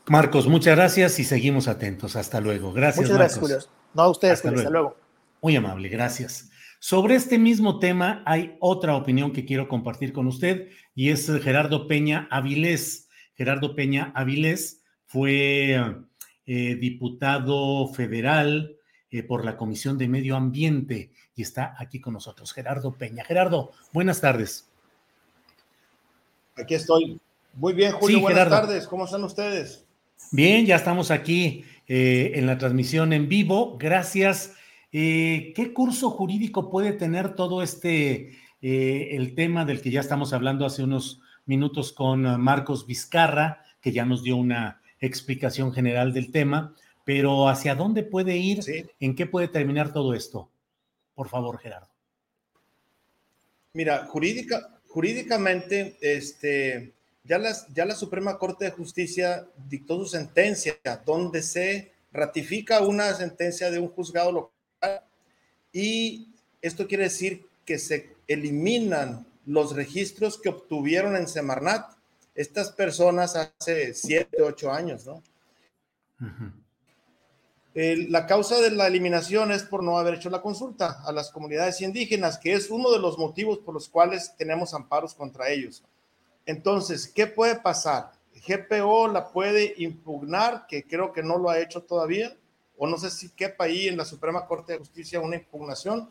Marcos, 0.07 0.47
muchas 0.47 0.75
gracias 0.75 1.19
y 1.19 1.23
seguimos 1.23 1.67
atentos. 1.67 2.15
Hasta 2.15 2.41
luego. 2.41 2.73
Gracias. 2.73 3.03
Muchas 3.03 3.17
gracias, 3.17 3.39
Julio. 3.39 3.57
No 3.93 4.01
a 4.01 4.09
ustedes, 4.09 4.39
hasta, 4.39 4.49
luego. 4.49 4.69
luego. 4.71 4.97
Muy 5.39 5.55
amable, 5.55 5.87
gracias. 5.89 6.49
Sobre 6.79 7.13
este 7.13 7.37
mismo 7.37 7.77
tema 7.77 8.23
hay 8.25 8.57
otra 8.59 8.95
opinión 8.95 9.31
que 9.31 9.45
quiero 9.45 9.67
compartir 9.67 10.13
con 10.13 10.25
usted 10.25 10.69
y 10.95 11.11
es 11.11 11.29
Gerardo 11.43 11.87
Peña 11.87 12.27
Avilés. 12.31 13.07
Gerardo 13.35 13.75
Peña 13.75 14.11
Avilés 14.15 14.83
fue 15.05 15.79
eh, 16.47 16.75
diputado 16.75 17.87
federal 17.93 18.77
eh, 19.11 19.21
por 19.21 19.45
la 19.45 19.57
Comisión 19.57 19.99
de 19.99 20.07
Medio 20.07 20.35
Ambiente 20.35 21.11
y 21.37 21.43
está 21.43 21.75
aquí 21.77 22.01
con 22.01 22.13
nosotros. 22.13 22.51
Gerardo 22.51 22.91
Peña. 22.91 23.23
Gerardo, 23.23 23.71
buenas 23.93 24.19
tardes. 24.19 24.67
Aquí 26.57 26.73
estoy. 26.73 27.21
Muy 27.53 27.73
bien, 27.73 27.91
Julio. 27.93 28.19
buenas 28.19 28.49
tardes. 28.49 28.87
¿Cómo 28.87 29.05
están 29.05 29.23
ustedes? 29.23 29.85
Bien, 30.31 30.65
ya 30.65 30.75
estamos 30.75 31.11
aquí 31.11 31.63
eh, 31.87 32.31
en 32.33 32.47
la 32.47 32.57
transmisión 32.57 33.13
en 33.13 33.29
vivo. 33.29 33.77
Gracias. 33.77 34.55
Eh, 34.91 35.53
¿Qué 35.55 35.73
curso 35.73 36.09
jurídico 36.09 36.71
puede 36.71 36.91
tener 36.93 37.35
todo 37.35 37.61
este, 37.61 38.31
eh, 38.63 39.09
el 39.11 39.35
tema 39.35 39.63
del 39.63 39.81
que 39.81 39.91
ya 39.91 39.99
estamos 39.99 40.33
hablando 40.33 40.65
hace 40.65 40.83
unos 40.83 41.21
minutos 41.45 41.93
con 41.93 42.41
Marcos 42.41 42.87
Vizcarra, 42.87 43.63
que 43.79 43.91
ya 43.91 44.05
nos 44.05 44.23
dio 44.23 44.37
una 44.37 44.81
explicación 44.99 45.71
general 45.71 46.13
del 46.13 46.31
tema, 46.31 46.73
pero 47.05 47.47
¿hacia 47.47 47.75
dónde 47.75 48.01
puede 48.01 48.37
ir? 48.37 48.59
¿En 48.99 49.15
qué 49.15 49.27
puede 49.27 49.47
terminar 49.47 49.93
todo 49.93 50.15
esto? 50.15 50.49
Por 51.17 51.29
favor, 51.29 51.57
Gerardo. 51.57 51.89
Mira, 53.73 54.05
jurídica, 54.05 54.79
jurídicamente, 54.87 55.97
este, 55.99 56.93
ya, 57.23 57.39
ya 57.73 57.85
la 57.85 57.95
Suprema 57.95 58.37
Corte 58.37 58.65
de 58.65 58.71
Justicia 58.71 59.47
dictó 59.67 59.97
su 59.97 60.05
sentencia, 60.05 60.77
donde 61.07 61.41
se 61.41 61.91
ratifica 62.11 62.81
una 62.81 63.11
sentencia 63.15 63.71
de 63.71 63.79
un 63.79 63.87
juzgado 63.87 64.31
local 64.31 65.01
y 65.73 66.35
esto 66.61 66.87
quiere 66.87 67.05
decir 67.05 67.47
que 67.65 67.79
se 67.79 68.15
eliminan 68.27 69.25
los 69.47 69.75
registros 69.75 70.39
que 70.39 70.49
obtuvieron 70.49 71.15
en 71.15 71.27
Semarnat 71.27 71.97
estas 72.35 72.71
personas 72.71 73.35
hace 73.35 73.95
siete, 73.95 74.43
ocho 74.43 74.71
años, 74.71 75.07
¿no? 75.07 75.23
La 77.77 78.25
causa 78.25 78.59
de 78.59 78.71
la 78.71 78.87
eliminación 78.87 79.51
es 79.51 79.61
por 79.61 79.83
no 79.83 79.99
haber 79.99 80.15
hecho 80.15 80.31
la 80.31 80.41
consulta 80.41 80.99
a 81.05 81.11
las 81.11 81.29
comunidades 81.29 81.79
indígenas, 81.81 82.39
que 82.39 82.53
es 82.53 82.71
uno 82.71 82.89
de 82.89 82.97
los 82.97 83.19
motivos 83.19 83.59
por 83.59 83.75
los 83.75 83.87
cuales 83.87 84.33
tenemos 84.35 84.73
amparos 84.73 85.13
contra 85.13 85.49
ellos. 85.49 85.83
Entonces, 86.47 87.07
¿qué 87.07 87.27
puede 87.27 87.55
pasar? 87.57 88.13
GPO 88.47 89.09
la 89.09 89.29
puede 89.31 89.75
impugnar, 89.77 90.65
que 90.65 90.85
creo 90.85 91.13
que 91.13 91.21
no 91.21 91.37
lo 91.37 91.51
ha 91.51 91.59
hecho 91.59 91.83
todavía, 91.83 92.35
o 92.79 92.87
no 92.87 92.97
sé 92.97 93.11
si 93.11 93.29
quepa 93.29 93.65
ahí 93.65 93.87
en 93.87 93.97
la 93.97 94.05
Suprema 94.05 94.47
Corte 94.47 94.73
de 94.73 94.79
Justicia 94.79 95.19
una 95.19 95.35
impugnación. 95.35 96.09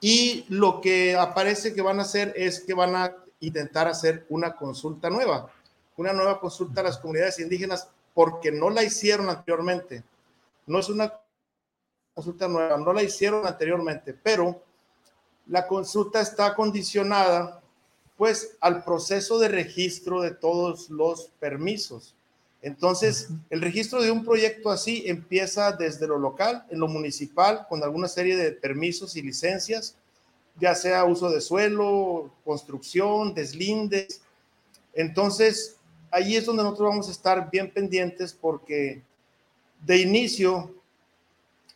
Y 0.00 0.46
lo 0.48 0.80
que 0.80 1.16
aparece 1.16 1.74
que 1.74 1.82
van 1.82 1.98
a 1.98 2.04
hacer 2.04 2.32
es 2.34 2.60
que 2.60 2.72
van 2.72 2.96
a 2.96 3.14
intentar 3.40 3.88
hacer 3.88 4.24
una 4.30 4.56
consulta 4.56 5.10
nueva, 5.10 5.50
una 5.98 6.14
nueva 6.14 6.40
consulta 6.40 6.80
a 6.80 6.84
las 6.84 6.96
comunidades 6.96 7.38
indígenas, 7.40 7.88
porque 8.14 8.50
no 8.50 8.70
la 8.70 8.82
hicieron 8.82 9.28
anteriormente. 9.28 10.02
No 10.66 10.78
es 10.78 10.88
una 10.88 11.12
consulta 12.14 12.48
nueva, 12.48 12.76
no 12.76 12.92
la 12.92 13.02
hicieron 13.02 13.46
anteriormente, 13.46 14.14
pero 14.14 14.62
la 15.46 15.66
consulta 15.66 16.20
está 16.20 16.54
condicionada 16.54 17.60
pues 18.16 18.56
al 18.60 18.84
proceso 18.84 19.38
de 19.38 19.48
registro 19.48 20.20
de 20.20 20.32
todos 20.32 20.90
los 20.90 21.30
permisos. 21.40 22.14
Entonces, 22.62 23.30
el 23.48 23.62
registro 23.62 24.02
de 24.02 24.10
un 24.10 24.24
proyecto 24.24 24.70
así 24.70 25.04
empieza 25.06 25.72
desde 25.72 26.06
lo 26.06 26.18
local, 26.18 26.66
en 26.68 26.80
lo 26.80 26.88
municipal, 26.88 27.66
con 27.68 27.82
alguna 27.82 28.08
serie 28.08 28.36
de 28.36 28.52
permisos 28.52 29.16
y 29.16 29.22
licencias, 29.22 29.96
ya 30.60 30.74
sea 30.74 31.04
uso 31.04 31.30
de 31.30 31.40
suelo, 31.40 32.30
construcción, 32.44 33.32
deslindes. 33.32 34.20
Entonces, 34.92 35.76
ahí 36.10 36.36
es 36.36 36.44
donde 36.44 36.62
nosotros 36.62 36.90
vamos 36.90 37.08
a 37.08 37.12
estar 37.12 37.50
bien 37.50 37.72
pendientes 37.72 38.34
porque 38.34 39.02
de 39.84 39.98
inicio, 39.98 40.74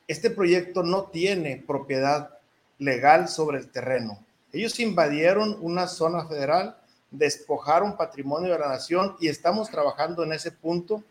este 0.06 0.31
proyecto 0.31 0.82
no 0.82 1.05
tiene 1.05 1.62
propiedad 1.66 2.39
legal 2.78 3.28
sobre 3.28 3.59
el 3.59 3.70
terreno. 3.70 4.18
Ellos 4.52 4.78
invadieron 4.81 5.56
una 5.60 5.86
zona 5.86 6.26
federal, 6.26 6.76
despojaron 7.10 7.97
patrimonio 7.97 8.52
de 8.52 8.59
la 8.59 8.68
nación 8.68 9.16
y 9.20 9.28
estamos 9.28 9.70
trabajando 9.70 10.22
en 10.22 10.32
ese 10.32 10.52
punto 10.52 11.02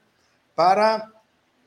para 0.56 1.12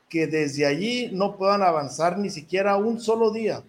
que 0.09 0.27
desde 0.27 0.65
allí 0.65 1.09
no 1.11 1.35
puedan 1.35 1.61
avanzar 1.61 2.17
ni 2.17 2.29
siquiera 2.29 2.77
un 2.77 2.99
solo 2.99 3.31
día 3.31 3.63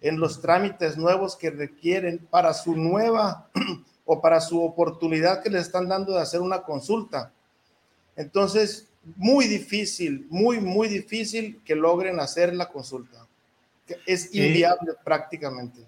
en 0.00 0.18
los 0.18 0.40
trámites 0.40 0.96
nuevos 0.96 1.36
que 1.36 1.50
requieren 1.50 2.18
para 2.30 2.54
su 2.54 2.74
nueva 2.74 3.48
o 4.04 4.20
para 4.20 4.40
su 4.40 4.62
oportunidad 4.62 5.42
que 5.42 5.50
les 5.50 5.62
están 5.62 5.88
dando 5.88 6.14
de 6.14 6.22
hacer 6.22 6.40
una 6.40 6.62
consulta. 6.62 7.32
Entonces, 8.16 8.88
muy 9.16 9.46
difícil, 9.46 10.26
muy, 10.30 10.60
muy 10.60 10.88
difícil 10.88 11.60
que 11.64 11.74
logren 11.74 12.20
hacer 12.20 12.54
la 12.54 12.68
consulta. 12.68 13.26
Es 14.06 14.34
inviable 14.34 14.92
prácticamente. 15.04 15.80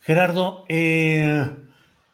Gerardo, 0.00 0.64
eh, 0.68 1.46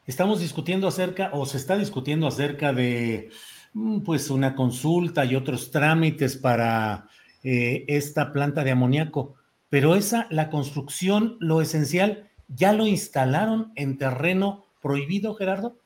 estamos 0.07 0.41
discutiendo 0.41 0.89
acerca, 0.89 1.31
o 1.33 1.47
se 1.47 1.59
está 1.59 1.77
discutiendo 1.77 2.27
acerca 2.27 2.73
de, 2.73 3.31
mm, 3.75 4.01
pues, 4.01 4.31
una 4.31 4.55
consulta 4.57 5.25
y 5.25 5.37
otros 5.37 5.71
trámites 5.71 6.37
para 6.37 7.09
eh, 7.47 7.85
esta 7.89 8.33
planta 8.33 8.65
de 8.65 8.71
amoníaco, 8.71 9.35
pero 9.69 9.97
esa, 9.97 10.27
la 10.31 10.49
construcción, 10.49 11.37
lo 11.41 11.61
esencial, 11.61 12.31
¿ya 12.49 12.73
lo 12.73 12.87
instalaron 12.87 13.71
en 13.77 13.99
terreno 13.99 14.65
prohibido, 14.81 15.35
Gerardo? 15.35 15.77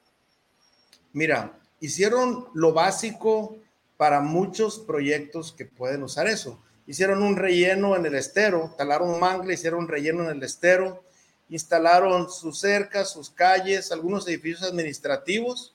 Mira, 1.13 1.59
hicieron 1.81 2.47
lo 2.55 2.73
básico 2.73 3.57
para 3.99 4.21
muchos 4.21 4.79
proyectos 4.79 5.53
que 5.53 5.67
pueden 5.67 6.03
usar 6.03 6.27
eso. 6.29 6.63
Hicieron 6.87 7.23
un 7.23 7.37
relleno 7.37 7.97
en 7.97 8.07
el 8.07 8.15
estero, 8.15 8.75
talaron 8.79 9.11
un 9.11 9.21
mangle, 9.21 9.53
hicieron 9.53 9.81
un 9.81 9.89
relleno 9.89 10.23
en 10.25 10.31
el 10.31 10.43
estero, 10.43 11.05
instalaron 11.51 12.31
sus 12.31 12.61
cercas, 12.61 13.11
sus 13.11 13.29
calles, 13.29 13.93
algunos 13.93 14.27
edificios 14.27 14.63
administrativos, 14.63 15.75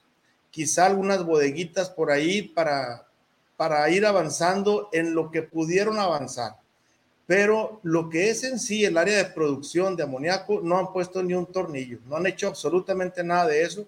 quizá 0.50 0.88
algunas 0.88 1.24
bodeguitas 1.24 1.90
por 1.90 2.10
ahí 2.10 2.42
para, 2.42 3.08
para 3.58 3.88
ir 3.90 4.06
avanzando 4.06 4.90
en 4.94 5.14
lo 5.14 5.30
que 5.30 5.44
pudieron 5.44 6.00
avanzar. 6.00 6.56
Pero 7.28 7.80
lo 7.84 8.10
que 8.10 8.30
es 8.30 8.44
en 8.44 8.58
sí 8.58 8.86
el 8.86 8.98
área 8.98 9.18
de 9.18 9.26
producción 9.26 9.96
de 9.96 10.04
amoníaco, 10.04 10.62
no 10.62 10.78
han 10.78 10.92
puesto 10.94 11.22
ni 11.22 11.34
un 11.34 11.46
tornillo, 11.46 12.00
no 12.08 12.16
han 12.16 12.26
hecho 12.26 12.48
absolutamente 12.48 13.24
nada 13.24 13.48
de 13.48 13.64
eso. 13.64 13.86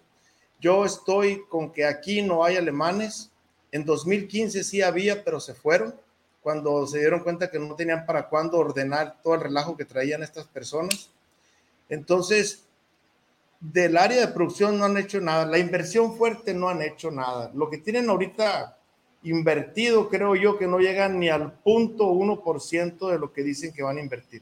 Yo 0.59 0.85
estoy 0.85 1.43
con 1.49 1.71
que 1.71 1.85
aquí 1.85 2.21
no 2.21 2.43
hay 2.43 2.57
alemanes. 2.57 3.31
En 3.75 3.83
2015 3.83 4.63
sí 4.63 4.81
había, 4.81 5.25
pero 5.25 5.41
se 5.41 5.53
fueron 5.53 5.93
cuando 6.39 6.87
se 6.87 6.99
dieron 6.99 7.19
cuenta 7.19 7.51
que 7.51 7.59
no 7.59 7.75
tenían 7.75 8.05
para 8.05 8.29
cuándo 8.29 8.57
ordenar 8.57 9.17
todo 9.21 9.35
el 9.35 9.41
relajo 9.41 9.75
que 9.75 9.83
traían 9.83 10.23
estas 10.23 10.45
personas. 10.45 11.09
Entonces, 11.89 12.63
del 13.59 13.97
área 13.97 14.21
de 14.21 14.33
producción 14.33 14.79
no 14.79 14.85
han 14.85 14.95
hecho 14.95 15.19
nada, 15.19 15.45
la 15.45 15.59
inversión 15.59 16.15
fuerte 16.15 16.53
no 16.53 16.69
han 16.69 16.81
hecho 16.81 17.11
nada. 17.11 17.51
Lo 17.53 17.69
que 17.69 17.79
tienen 17.79 18.09
ahorita 18.09 18.77
invertido, 19.23 20.07
creo 20.07 20.37
yo, 20.37 20.57
que 20.57 20.67
no 20.67 20.79
llegan 20.79 21.19
ni 21.19 21.27
al 21.27 21.51
punto 21.51 22.05
1% 22.05 23.11
de 23.11 23.19
lo 23.19 23.33
que 23.33 23.43
dicen 23.43 23.73
que 23.73 23.83
van 23.83 23.97
a 23.97 24.01
invertir. 24.01 24.41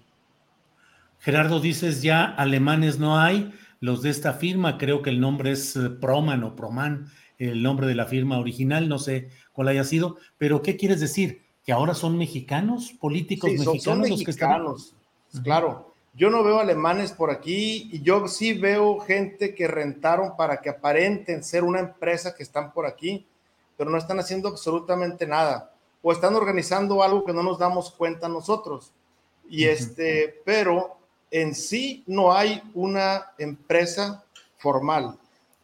Gerardo, 1.18 1.60
dices 1.60 2.04
ya 2.04 2.26
alemanes 2.26 3.00
no 3.00 3.20
hay, 3.20 3.52
los 3.80 4.04
de 4.04 4.12
esta 4.12 4.34
firma, 4.34 4.78
creo 4.78 5.02
que 5.02 5.10
el 5.10 5.20
nombre 5.20 5.54
es 5.54 5.76
eh, 5.76 5.90
Proman 5.90 6.44
o 6.44 6.56
Proman, 6.56 7.10
el 7.52 7.64
nombre 7.64 7.88
de 7.88 7.96
la 7.96 8.06
firma 8.06 8.40
original, 8.40 8.90
no 8.90 9.00
sé 9.00 9.30
cuál 9.52 9.70
haya 9.70 9.84
sido, 9.84 10.18
pero 10.38 10.62
¿qué 10.62 10.78
quieres 10.78 11.00
decir? 11.00 11.44
¿Que 11.66 11.72
ahora 11.72 11.94
son 11.94 12.18
mexicanos, 12.18 12.94
políticos 13.00 13.52
mexicanos, 13.52 14.10
los 14.10 14.24
que 14.24 14.32
están? 14.32 14.64
Claro, 15.44 15.94
yo 16.14 16.30
no 16.30 16.44
veo 16.44 16.60
alemanes 16.60 17.12
por 17.12 17.32
aquí 17.32 17.90
y 17.92 18.02
yo 18.02 18.28
sí 18.28 18.54
veo 18.54 19.00
gente 19.00 19.56
que 19.56 19.68
rentaron 19.68 20.36
para 20.38 20.62
que 20.62 20.70
aparenten 20.70 21.44
ser 21.44 21.64
una 21.64 21.80
empresa 21.80 22.36
que 22.36 22.44
están 22.44 22.72
por 22.72 22.86
aquí, 22.86 23.26
pero 23.78 23.90
no 23.90 23.98
están 23.98 24.20
haciendo 24.20 24.50
absolutamente 24.50 25.26
nada 25.26 25.74
o 26.04 26.12
están 26.12 26.36
organizando 26.36 27.02
algo 27.02 27.24
que 27.24 27.34
no 27.34 27.42
nos 27.42 27.58
damos 27.58 27.92
cuenta 27.92 28.28
nosotros. 28.28 28.92
Y 29.50 29.66
este, 29.66 30.42
pero 30.46 30.98
en 31.32 31.56
sí 31.56 32.04
no 32.06 32.34
hay 32.34 32.62
una 32.74 33.32
empresa 33.40 34.24
formal. 34.58 35.18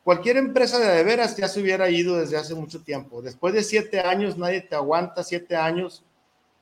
Cualquier 0.10 0.38
empresa 0.38 0.80
de, 0.80 0.88
de 0.88 1.04
veras 1.04 1.38
ya 1.38 1.48
se 1.48 1.62
hubiera 1.62 1.88
ido 1.88 2.18
desde 2.18 2.36
hace 2.36 2.56
mucho 2.56 2.82
tiempo. 2.82 3.22
Después 3.22 3.54
de 3.54 3.62
siete 3.62 4.00
años, 4.00 4.40
nadie 4.40 4.60
te 4.60 4.74
aguanta 4.74 5.24
siete 5.24 5.56
años 5.56 6.04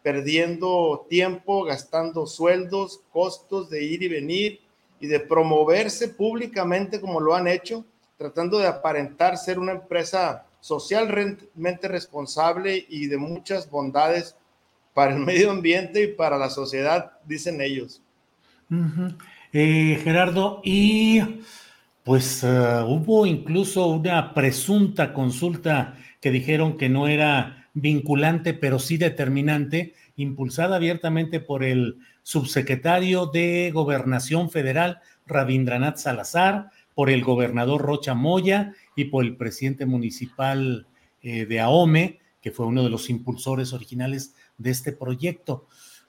perdiendo 0.04 1.06
tiempo, 1.10 1.64
gastando 1.64 2.28
sueldos, 2.28 3.00
costos 3.10 3.70
de 3.70 3.86
ir 3.86 4.04
y 4.04 4.10
venir 4.10 4.60
y 5.00 5.08
de 5.08 5.22
promoverse 5.22 6.10
públicamente 6.10 7.00
como 7.00 7.22
lo 7.22 7.36
han 7.36 7.48
hecho, 7.48 7.86
tratando 8.18 8.60
de 8.60 8.68
aparentar 8.68 9.38
ser 9.38 9.60
una 9.60 9.72
empresa 9.72 10.46
socialmente 10.60 11.88
responsable 11.88 12.86
y 12.90 13.08
de 13.08 13.18
muchas 13.18 13.70
bondades 13.70 14.36
para 14.94 15.14
el 15.14 15.20
medio 15.26 15.52
ambiente 15.52 16.04
y 16.04 16.08
para 16.08 16.38
la 16.38 16.50
sociedad, 16.50 17.14
dicen 17.24 17.62
ellos. 17.62 18.02
Eh, 19.54 20.02
Gerardo, 20.04 20.60
y 20.66 21.22
pues 22.08 22.42
uh, 22.42 22.86
hubo 22.88 23.26
incluso 23.26 23.86
una 23.88 24.34
presunta 24.34 25.14
consulta 25.14 25.98
que 26.22 26.32
dijeron 26.32 26.78
que 26.78 26.88
no 26.88 27.10
era 27.10 27.68
vinculante, 27.74 28.54
pero 28.54 28.80
sí 28.80 28.96
determinante, 28.96 29.94
impulsada 30.16 30.78
abiertamente 30.78 31.42
por 31.42 31.66
el 31.66 31.98
subsecretario 32.24 33.26
de 33.26 33.72
Gobernación 33.74 34.50
Federal, 34.50 35.02
Rabindranath 35.26 35.98
Salazar, 35.98 36.70
por 36.96 37.10
el 37.10 37.26
gobernador 37.26 37.82
Rocha 37.82 38.14
Moya 38.14 38.74
y 38.96 39.06
por 39.06 39.26
el 39.26 39.36
presidente 39.36 39.86
municipal 39.86 40.88
eh, 41.22 41.46
de 41.46 41.60
Ahome, 41.60 42.20
que 42.40 42.52
fue 42.52 42.68
uno 42.68 42.84
de 42.84 42.90
los 42.90 43.10
impulsores 43.10 43.74
originales 43.74 44.34
de 44.58 44.70
este 44.70 44.94
proyecto. 44.94 45.68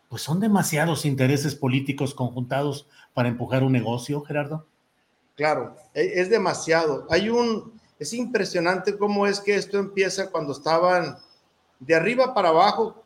Pues 0.09 0.23
son 0.23 0.39
demasiados 0.39 1.05
intereses 1.05 1.57
políticos 1.57 2.15
conjuntados 2.15 2.87
para 3.15 3.29
empujar 3.29 3.65
un 3.65 3.73
negocio, 3.73 4.21
Gerardo. 4.21 4.69
Claro, 5.39 5.77
e, 5.95 6.21
es 6.21 6.29
demasiado. 6.29 7.07
Hay 7.09 7.31
un, 7.31 7.81
es 8.01 8.13
impresionante 8.13 8.99
cómo 8.99 9.25
es 9.25 9.39
que 9.39 9.55
esto 9.55 9.79
empieza 9.79 10.31
cuando 10.31 10.53
estaban 10.53 11.17
de 11.79 11.95
arriba 11.95 12.35
para 12.35 12.49
abajo, 12.49 13.05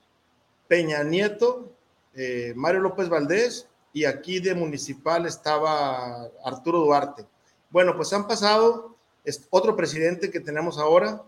Peña 0.67 1.05
Nieto, 1.05 1.71
eh, 2.15 2.55
Mario 2.57 2.81
López 2.81 3.11
Valdés 3.11 3.69
y 3.93 4.07
aquí 4.07 4.41
de 4.41 4.55
municipal 4.55 5.27
estaba 5.27 6.27
Arturo 6.43 6.79
Duarte. 6.79 7.27
Bueno, 7.69 7.95
pues 7.97 8.11
han 8.15 8.27
pasado 8.27 8.97
otro 9.51 9.77
presidente 9.77 10.31
que 10.31 10.41
tenemos 10.41 10.79
ahora, 10.79 11.23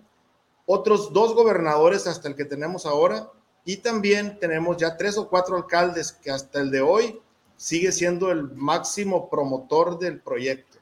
otros 0.64 1.12
dos 1.12 1.34
gobernadores 1.34 2.06
hasta 2.06 2.28
el 2.28 2.34
que 2.34 2.46
tenemos 2.46 2.86
ahora 2.86 3.28
y 3.66 3.76
también 3.76 4.38
tenemos 4.38 4.78
ya 4.78 4.96
tres 4.96 5.18
o 5.18 5.28
cuatro 5.28 5.56
alcaldes 5.56 6.12
que 6.12 6.30
hasta 6.30 6.60
el 6.60 6.70
de 6.70 6.80
hoy 6.80 7.20
sigue 7.58 7.92
siendo 7.92 8.32
el 8.32 8.44
máximo 8.54 9.28
promotor 9.28 9.98
del 9.98 10.18
proyecto. 10.20 10.73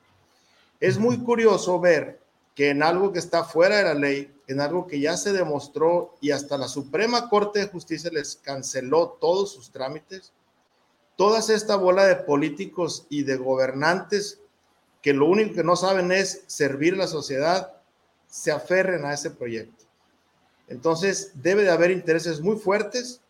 Es 0.82 0.98
muy 0.98 1.18
curioso 1.18 1.78
ver 1.78 2.20
que 2.56 2.70
en 2.70 2.82
algo 2.82 3.12
que 3.12 3.20
está 3.20 3.44
fuera 3.44 3.76
de 3.76 3.84
la 3.84 3.94
ley, 3.94 4.34
en 4.48 4.60
algo 4.60 4.88
que 4.88 4.98
ya 4.98 5.16
se 5.16 5.32
demostró 5.32 6.16
y 6.20 6.32
hasta 6.32 6.58
la 6.58 6.66
Suprema 6.66 7.28
Corte 7.28 7.60
de 7.60 7.68
Justicia 7.68 8.10
les 8.12 8.34
canceló 8.34 9.16
todos 9.20 9.52
sus 9.52 9.70
trámites, 9.70 10.32
toda 11.16 11.38
esta 11.38 11.76
bola 11.76 12.06
de 12.06 12.16
políticos 12.16 13.06
y 13.08 13.22
de 13.22 13.36
gobernantes 13.36 14.40
que 15.02 15.12
lo 15.12 15.26
único 15.26 15.54
que 15.54 15.62
no 15.62 15.76
saben 15.76 16.10
es 16.10 16.42
servir 16.48 16.94
a 16.94 16.96
la 16.98 17.06
sociedad, 17.06 17.74
se 18.26 18.50
aferren 18.50 19.04
a 19.04 19.14
ese 19.14 19.30
proyecto. 19.30 19.84
Entonces, 20.66 21.30
debe 21.34 21.62
de 21.62 21.70
haber 21.70 21.92
intereses 21.92 22.40
muy 22.40 22.56
fuertes. 22.56 23.20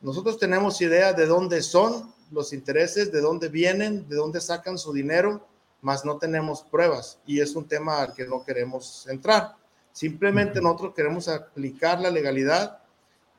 Nosotros 0.00 0.38
tenemos 0.38 0.80
idea 0.80 1.12
de 1.12 1.26
dónde 1.26 1.60
son 1.60 2.10
los 2.30 2.54
intereses, 2.54 3.12
de 3.12 3.20
dónde 3.20 3.50
vienen, 3.50 4.08
de 4.08 4.16
dónde 4.16 4.40
sacan 4.40 4.78
su 4.78 4.94
dinero, 4.94 5.46
mas 5.82 6.04
no 6.04 6.16
tenemos 6.16 6.62
pruebas 6.62 7.18
y 7.26 7.40
es 7.40 7.54
un 7.54 7.66
tema 7.66 8.00
al 8.00 8.14
que 8.14 8.24
no 8.24 8.44
queremos 8.44 9.06
entrar. 9.08 9.56
Simplemente 9.92 10.62
nosotros 10.62 10.94
queremos 10.94 11.28
aplicar 11.28 12.00
la 12.00 12.08
legalidad 12.08 12.78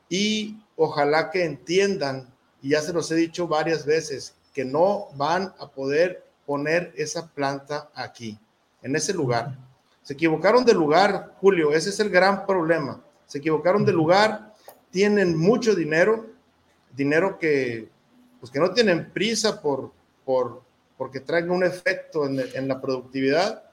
y 0.08 0.62
ojalá 0.76 1.30
que 1.30 1.44
entiendan, 1.44 2.32
y 2.62 2.70
ya 2.70 2.82
se 2.82 2.92
los 2.92 3.10
he 3.10 3.16
dicho 3.16 3.48
varias 3.48 3.84
veces, 3.84 4.36
que 4.52 4.64
no 4.64 5.08
van 5.16 5.52
a 5.58 5.68
poder 5.68 6.24
poner 6.46 6.92
esa 6.96 7.26
planta 7.26 7.90
aquí, 7.94 8.38
en 8.82 8.94
ese 8.94 9.12
lugar. 9.12 9.56
Se 10.02 10.12
equivocaron 10.12 10.64
de 10.64 10.74
lugar, 10.74 11.34
Julio, 11.40 11.72
ese 11.72 11.88
es 11.88 11.98
el 11.98 12.10
gran 12.10 12.46
problema. 12.46 13.02
Se 13.26 13.38
equivocaron 13.38 13.84
de 13.84 13.92
lugar, 13.92 14.54
tienen 14.90 15.36
mucho 15.36 15.74
dinero, 15.74 16.26
dinero 16.94 17.38
que, 17.38 17.88
pues 18.38 18.52
que 18.52 18.60
no 18.60 18.72
tienen 18.72 19.10
prisa 19.10 19.60
por, 19.60 19.90
por, 20.24 20.62
porque 20.96 21.20
traiga 21.20 21.52
un 21.52 21.64
efecto 21.64 22.26
en, 22.26 22.68
la 22.68 22.80
productividad. 22.80 23.64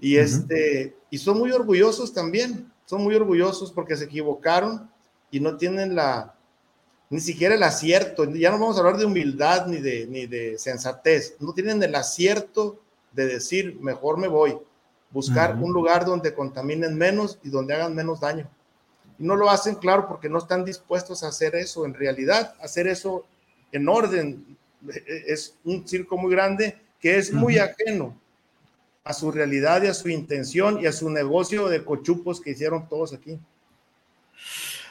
Y, 0.00 0.16
este, 0.16 0.96
y 1.10 1.18
son 1.18 1.38
muy 1.38 1.50
orgullosos 1.52 2.12
también, 2.12 2.70
son 2.84 3.02
muy 3.02 3.14
orgullosos 3.14 3.72
porque 3.72 3.96
se 3.96 4.04
equivocaron 4.04 4.90
y 5.30 5.40
no 5.40 5.56
tienen 5.56 5.94
la, 5.94 6.34
ni 7.10 7.20
siquiera 7.20 7.54
el 7.54 7.62
acierto, 7.62 8.24
ya 8.32 8.50
no 8.50 8.58
vamos 8.58 8.76
a 8.76 8.80
hablar 8.80 8.96
de 8.96 9.04
humildad 9.04 9.66
ni 9.66 9.78
de, 9.78 10.06
ni 10.06 10.26
de 10.26 10.58
sensatez, 10.58 11.36
no 11.38 11.52
tienen 11.52 11.82
el 11.82 11.94
acierto 11.94 12.80
de 13.12 13.26
decir, 13.26 13.78
mejor 13.80 14.18
me 14.18 14.28
voy, 14.28 14.58
buscar 15.10 15.56
un 15.56 15.72
lugar 15.72 16.04
donde 16.04 16.34
contaminen 16.34 16.98
menos 16.98 17.38
y 17.44 17.50
donde 17.50 17.74
hagan 17.74 17.94
menos 17.94 18.20
daño. 18.20 18.50
Y 19.18 19.24
no 19.24 19.36
lo 19.36 19.48
hacen, 19.48 19.76
claro, 19.76 20.08
porque 20.08 20.28
no 20.28 20.38
están 20.38 20.64
dispuestos 20.64 21.22
a 21.22 21.28
hacer 21.28 21.54
eso 21.54 21.84
en 21.84 21.94
realidad, 21.94 22.54
hacer 22.60 22.88
eso 22.88 23.24
en 23.70 23.88
orden. 23.88 24.58
Es 25.26 25.56
un 25.64 25.86
circo 25.86 26.16
muy 26.16 26.32
grande 26.32 26.76
que 27.00 27.16
es 27.16 27.32
muy 27.32 27.58
ajeno 27.58 28.18
a 29.04 29.12
su 29.12 29.30
realidad 29.30 29.82
y 29.82 29.88
a 29.88 29.94
su 29.94 30.08
intención 30.08 30.80
y 30.80 30.86
a 30.86 30.92
su 30.92 31.10
negocio 31.10 31.68
de 31.68 31.84
cochupos 31.84 32.40
que 32.40 32.52
hicieron 32.52 32.88
todos 32.88 33.12
aquí. 33.12 33.38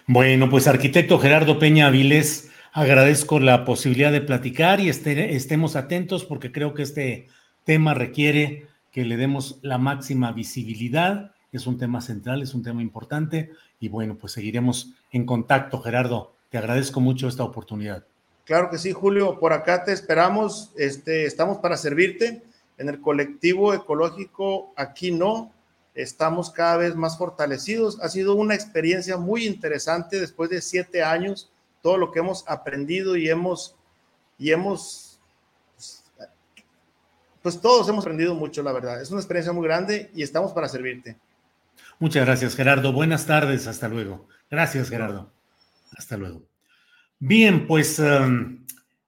Bueno, 0.06 0.50
pues 0.50 0.68
arquitecto 0.68 1.18
Gerardo 1.18 1.58
Peña 1.58 1.88
Avilés, 1.88 2.52
agradezco 2.72 3.40
la 3.40 3.66
posibilidad 3.66 4.12
de 4.12 4.22
platicar 4.22 4.80
y 4.80 4.90
este, 4.90 5.36
estemos 5.36 5.76
atentos 5.76 6.26
porque 6.26 6.52
creo 6.52 6.74
que 6.74 6.84
este 6.84 7.28
tema 7.64 7.94
requiere 7.94 8.68
que 8.92 9.06
le 9.06 9.18
demos 9.18 9.60
la 9.62 9.78
máxima 9.78 10.32
visibilidad. 10.32 11.32
Es 11.52 11.68
un 11.68 11.78
tema 11.78 12.02
central, 12.02 12.42
es 12.42 12.54
un 12.54 12.64
tema 12.64 12.82
importante 12.82 13.52
y 13.80 13.90
bueno, 13.90 14.16
pues 14.16 14.34
seguiremos 14.34 14.94
en 15.12 15.26
contacto, 15.26 15.82
Gerardo. 15.82 16.36
Te 16.50 16.58
agradezco 16.58 17.00
mucho 17.00 17.28
esta 17.28 17.44
oportunidad. 17.44 18.06
Claro 18.46 18.70
que 18.70 18.78
sí, 18.78 18.92
Julio. 18.92 19.40
Por 19.40 19.54
acá 19.54 19.84
te 19.84 19.94
esperamos. 19.94 20.72
Este, 20.76 21.26
estamos 21.26 21.60
para 21.60 21.78
servirte. 21.78 22.44
En 22.78 22.90
el 22.90 23.00
colectivo 23.00 23.74
ecológico, 23.74 24.74
aquí 24.76 25.12
no, 25.12 25.54
estamos 25.94 26.50
cada 26.50 26.78
vez 26.78 26.96
más 26.96 27.18
fortalecidos. 27.18 28.00
Ha 28.02 28.10
sido 28.10 28.36
una 28.36 28.56
experiencia 28.56 29.18
muy 29.18 29.46
interesante 29.46 30.20
después 30.20 30.50
de 30.50 30.62
siete 30.62 31.04
años, 31.04 31.52
todo 31.82 31.98
lo 31.98 32.12
que 32.12 32.20
hemos 32.20 32.44
aprendido 32.48 33.16
y 33.16 33.30
hemos, 33.30 33.76
y 34.40 34.52
hemos, 34.52 35.20
pues 37.42 37.62
todos 37.62 37.88
hemos 37.90 38.04
aprendido 38.04 38.34
mucho, 38.34 38.64
la 38.64 38.72
verdad. 38.72 39.02
Es 39.02 39.12
una 39.12 39.20
experiencia 39.20 39.54
muy 39.54 39.66
grande 39.66 40.10
y 40.16 40.24
estamos 40.24 40.52
para 40.52 40.68
servirte. 40.68 41.16
Muchas 42.00 42.26
gracias, 42.26 42.56
Gerardo. 42.56 42.92
Buenas 42.92 43.28
tardes, 43.28 43.68
hasta 43.68 43.88
luego. 43.88 44.28
Gracias, 44.50 44.90
Gerardo. 44.90 45.32
Hasta 45.96 46.18
luego. 46.18 46.53
Bien, 47.26 47.68
pues 47.68 48.00
um, 48.00 48.66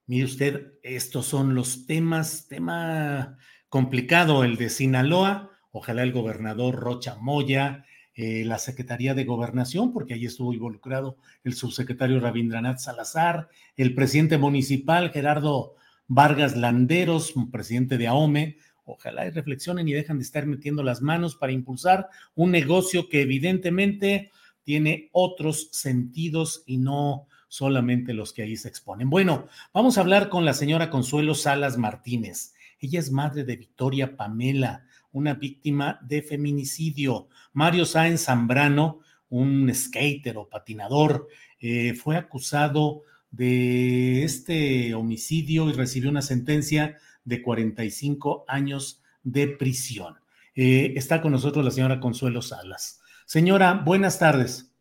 mire 0.08 0.24
usted, 0.24 0.72
estos 0.84 1.26
son 1.26 1.54
los 1.54 1.86
temas, 1.86 2.48
tema 2.48 3.38
complicado 3.68 4.46
el 4.46 4.56
de 4.56 4.70
Sinaloa 4.70 5.52
ojalá 5.74 6.04
el 6.04 6.14
gobernador 6.14 6.76
Rocha 6.76 7.18
Moya, 7.20 7.84
eh, 8.14 8.46
la 8.46 8.58
Secretaría 8.58 9.16
de 9.16 9.26
Gobernación, 9.26 9.92
porque 9.92 10.14
ahí 10.14 10.26
estuvo 10.26 10.54
involucrado 10.54 11.18
el 11.44 11.56
subsecretario 11.56 12.22
Rabindranath 12.22 12.78
Salazar, 12.78 13.50
el 13.76 13.94
presidente 13.94 14.38
municipal 14.38 15.12
Gerardo 15.12 15.76
Vargas 16.08 16.56
Landeros, 16.56 17.34
presidente 17.52 17.98
de 17.98 18.08
AOME. 18.08 18.56
Ojalá 18.86 19.28
y 19.28 19.32
reflexionen 19.32 19.90
y 19.90 19.94
dejan 19.94 20.20
de 20.20 20.24
estar 20.24 20.46
metiendo 20.46 20.84
las 20.84 21.02
manos 21.02 21.36
para 21.36 21.52
impulsar 21.52 22.08
un 22.34 22.52
negocio 22.52 23.10
que 23.10 23.24
evidentemente 23.24 24.32
tiene 24.64 25.10
otros 25.12 25.68
sentidos 25.74 26.64
y 26.66 26.78
no 26.78 27.28
solamente 27.48 28.14
los 28.14 28.34
que 28.34 28.44
ahí 28.44 28.58
se 28.58 28.68
exponen. 28.68 29.10
Bueno, 29.10 29.48
vamos 29.74 29.98
a 29.98 30.02
hablar 30.02 30.30
con 30.30 30.46
la 30.46 30.54
señora 30.54 30.90
Consuelo 30.90 31.36
Salas 31.36 31.78
Martínez. 31.78 32.54
Ella 32.80 33.00
es 33.00 33.12
madre 33.12 33.44
de 33.44 33.56
Victoria 33.56 34.18
Pamela, 34.18 34.86
una 35.12 35.34
víctima 35.34 36.00
de 36.02 36.22
feminicidio. 36.22 37.30
Mario 37.54 37.86
Sáenz 37.86 38.26
Zambrano, 38.26 39.00
un 39.30 39.74
skater 39.74 40.38
o 40.38 40.50
patinador, 40.50 41.28
eh, 41.60 41.94
fue 41.94 42.18
acusado 42.18 43.04
de 43.32 44.24
este 44.24 44.94
homicidio 44.94 45.70
y 45.70 45.74
recibió 45.74 46.10
una 46.10 46.22
sentencia 46.22 46.98
de 47.24 47.42
45 47.42 48.46
años 48.48 49.02
de 49.24 49.48
prisión. 49.48 50.16
Eh, 50.54 50.94
está 50.96 51.22
con 51.22 51.32
nosotros 51.32 51.66
la 51.66 51.72
señora 51.72 52.00
Consuelo 52.00 52.42
Salas. 52.42 53.02
Señora, 53.26 53.74
buenas 53.74 54.20
tardes. 54.20 54.72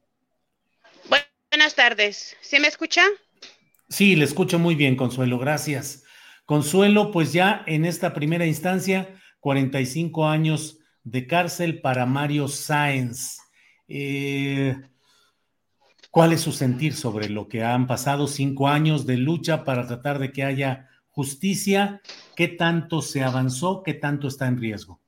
Buenas 1.54 1.76
tardes. 1.76 2.36
¿Se 2.40 2.58
me 2.58 2.66
escucha? 2.66 3.02
Sí, 3.88 4.16
le 4.16 4.24
escucho 4.24 4.58
muy 4.58 4.74
bien, 4.74 4.96
Consuelo. 4.96 5.38
Gracias. 5.38 6.02
Consuelo, 6.46 7.12
pues 7.12 7.32
ya 7.32 7.62
en 7.68 7.84
esta 7.84 8.12
primera 8.12 8.44
instancia 8.44 9.14
45 9.38 10.26
años 10.26 10.80
de 11.04 11.28
cárcel 11.28 11.80
para 11.80 12.06
Mario 12.06 12.48
Sáenz. 12.48 13.38
Eh, 13.86 14.74
¿Cuál 16.10 16.32
es 16.32 16.40
su 16.40 16.50
sentir 16.50 16.92
sobre 16.92 17.28
lo 17.28 17.46
que 17.46 17.62
han 17.62 17.86
pasado 17.86 18.26
cinco 18.26 18.66
años 18.66 19.06
de 19.06 19.18
lucha 19.18 19.62
para 19.62 19.86
tratar 19.86 20.18
de 20.18 20.32
que 20.32 20.42
haya 20.42 20.88
justicia? 21.10 22.02
¿Qué 22.34 22.48
tanto 22.48 23.00
se 23.00 23.22
avanzó? 23.22 23.84
¿Qué 23.84 23.94
tanto 23.94 24.26
está 24.26 24.48
en 24.48 24.58
riesgo? 24.58 25.00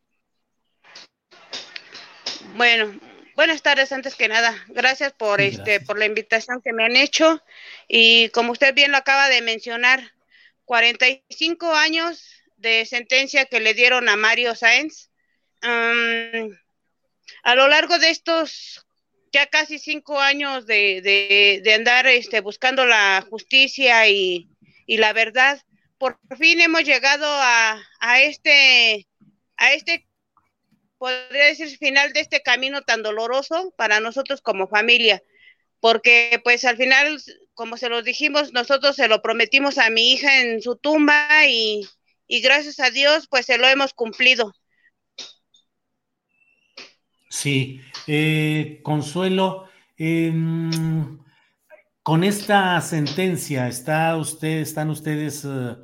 Bueno, 2.56 2.92
buenas 3.36 3.62
tardes 3.62 3.92
antes 3.92 4.14
que 4.14 4.28
nada. 4.28 4.64
Gracias 4.68 5.12
por 5.12 5.40
este 5.40 5.80
por 5.80 5.98
la 5.98 6.06
invitación 6.06 6.60
que 6.62 6.72
me 6.72 6.84
han 6.84 6.96
hecho 6.96 7.42
y 7.86 8.30
como 8.30 8.52
usted 8.52 8.74
bien 8.74 8.90
lo 8.90 8.96
acaba 8.96 9.28
de 9.28 9.42
mencionar, 9.42 10.14
45 10.64 11.72
años 11.74 12.24
de 12.56 12.84
sentencia 12.86 13.44
que 13.44 13.60
le 13.60 13.74
dieron 13.74 14.08
a 14.08 14.16
Mario 14.16 14.54
Sáenz. 14.54 15.10
a 15.60 17.54
lo 17.54 17.68
largo 17.68 17.98
de 17.98 18.10
estos 18.10 18.86
ya 19.32 19.46
casi 19.46 19.78
cinco 19.78 20.18
años 20.18 20.66
de, 20.66 21.60
de, 21.62 21.74
andar 21.74 22.06
este, 22.06 22.40
buscando 22.40 22.86
la 22.86 23.24
justicia 23.28 24.08
y, 24.08 24.48
y, 24.86 24.96
la 24.96 25.12
verdad, 25.12 25.60
por 25.98 26.18
fin 26.38 26.60
hemos 26.62 26.84
llegado 26.84 27.26
a, 27.28 27.82
a 28.00 28.20
este, 28.22 29.06
a 29.56 29.74
este, 29.74 30.05
podría 30.98 31.46
decir, 31.46 31.76
final 31.78 32.12
de 32.12 32.20
este 32.20 32.42
camino 32.42 32.82
tan 32.82 33.02
doloroso 33.02 33.74
para 33.76 34.00
nosotros 34.00 34.40
como 34.40 34.68
familia, 34.68 35.22
porque 35.80 36.40
pues 36.42 36.64
al 36.64 36.76
final 36.76 37.20
como 37.56 37.78
se 37.78 37.88
lo 37.88 38.02
dijimos, 38.02 38.52
nosotros 38.52 38.96
se 38.96 39.08
lo 39.08 39.22
prometimos 39.22 39.78
a 39.78 39.88
mi 39.88 40.12
hija 40.12 40.42
en 40.42 40.60
su 40.60 40.76
tumba 40.76 41.26
y, 41.48 41.88
gracias 42.28 42.78
a 42.80 42.90
Dios, 42.90 43.26
pues 43.28 43.46
se 43.46 43.56
lo 43.56 43.66
hemos 43.66 43.94
cumplido. 43.94 44.52
Sí, 47.30 47.80
eh, 48.06 48.80
Consuelo, 48.82 49.70
em, 49.96 51.18
con 52.02 52.24
esta 52.24 52.78
sentencia, 52.82 53.68
¿está 53.68 54.14
usted, 54.16 54.58
están 54.60 54.90
ustedes, 54.90 55.46
eh, 55.46 55.76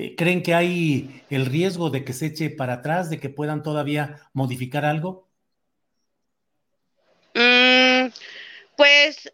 eh, 0.00 0.14
creen 0.14 0.44
que 0.44 0.54
hay 0.54 1.24
el 1.28 1.46
riesgo 1.46 1.90
de 1.90 2.04
que 2.04 2.12
se 2.12 2.26
eche 2.26 2.50
para 2.50 2.74
atrás, 2.74 3.10
de 3.10 3.18
que 3.18 3.30
puedan 3.30 3.64
todavía 3.64 4.30
modificar 4.32 4.84
algo? 4.84 5.28
Mm, 7.34 8.12
pues 8.76 9.32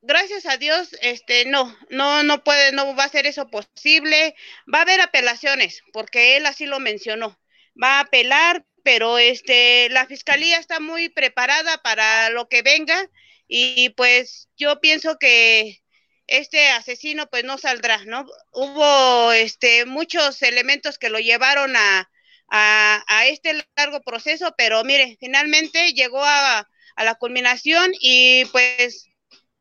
gracias 0.00 0.46
a 0.46 0.56
Dios, 0.56 0.96
este, 1.02 1.44
no, 1.44 1.76
no, 1.90 2.22
no 2.22 2.42
puede, 2.44 2.72
no 2.72 2.96
va 2.96 3.04
a 3.04 3.08
ser 3.10 3.26
eso 3.26 3.46
posible. 3.48 4.34
Va 4.72 4.78
a 4.78 4.82
haber 4.82 5.02
apelaciones, 5.02 5.82
porque 5.92 6.38
él 6.38 6.46
así 6.46 6.64
lo 6.64 6.80
mencionó. 6.80 7.38
Va 7.80 7.98
a 7.98 8.00
apelar, 8.00 8.64
pero 8.82 9.18
este, 9.18 9.90
la 9.90 10.06
fiscalía 10.06 10.56
está 10.56 10.80
muy 10.80 11.10
preparada 11.10 11.76
para 11.82 12.30
lo 12.30 12.48
que 12.48 12.62
venga 12.62 13.10
y 13.46 13.90
pues 13.90 14.48
yo 14.56 14.80
pienso 14.80 15.18
que 15.18 15.81
este 16.26 16.70
asesino 16.70 17.26
pues 17.26 17.44
no 17.44 17.58
saldrá, 17.58 18.04
¿no? 18.04 18.24
Hubo 18.52 19.32
este 19.32 19.84
muchos 19.86 20.42
elementos 20.42 20.98
que 20.98 21.10
lo 21.10 21.18
llevaron 21.18 21.74
a, 21.76 22.10
a, 22.48 23.04
a 23.06 23.26
este 23.26 23.64
largo 23.76 24.00
proceso, 24.02 24.54
pero 24.56 24.84
mire, 24.84 25.16
finalmente 25.20 25.92
llegó 25.92 26.22
a, 26.22 26.68
a 26.96 27.04
la 27.04 27.14
culminación 27.16 27.92
y 28.00 28.44
pues 28.46 29.08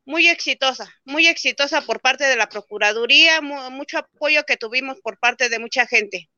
muy 0.06 0.28
exitosa, 0.28 0.94
muy 1.06 1.28
exitosa 1.28 1.82
por 1.82 2.02
parte 2.02 2.26
de 2.26 2.36
la 2.36 2.50
Procuraduría, 2.50 3.42
mucho 3.42 4.00
apoyo 4.00 4.44
que 4.46 4.58
tuvimos 4.58 5.00
por 5.02 5.20
parte 5.20 5.50
de 5.50 5.60
mucha 5.60 5.86
gente. 5.88 6.30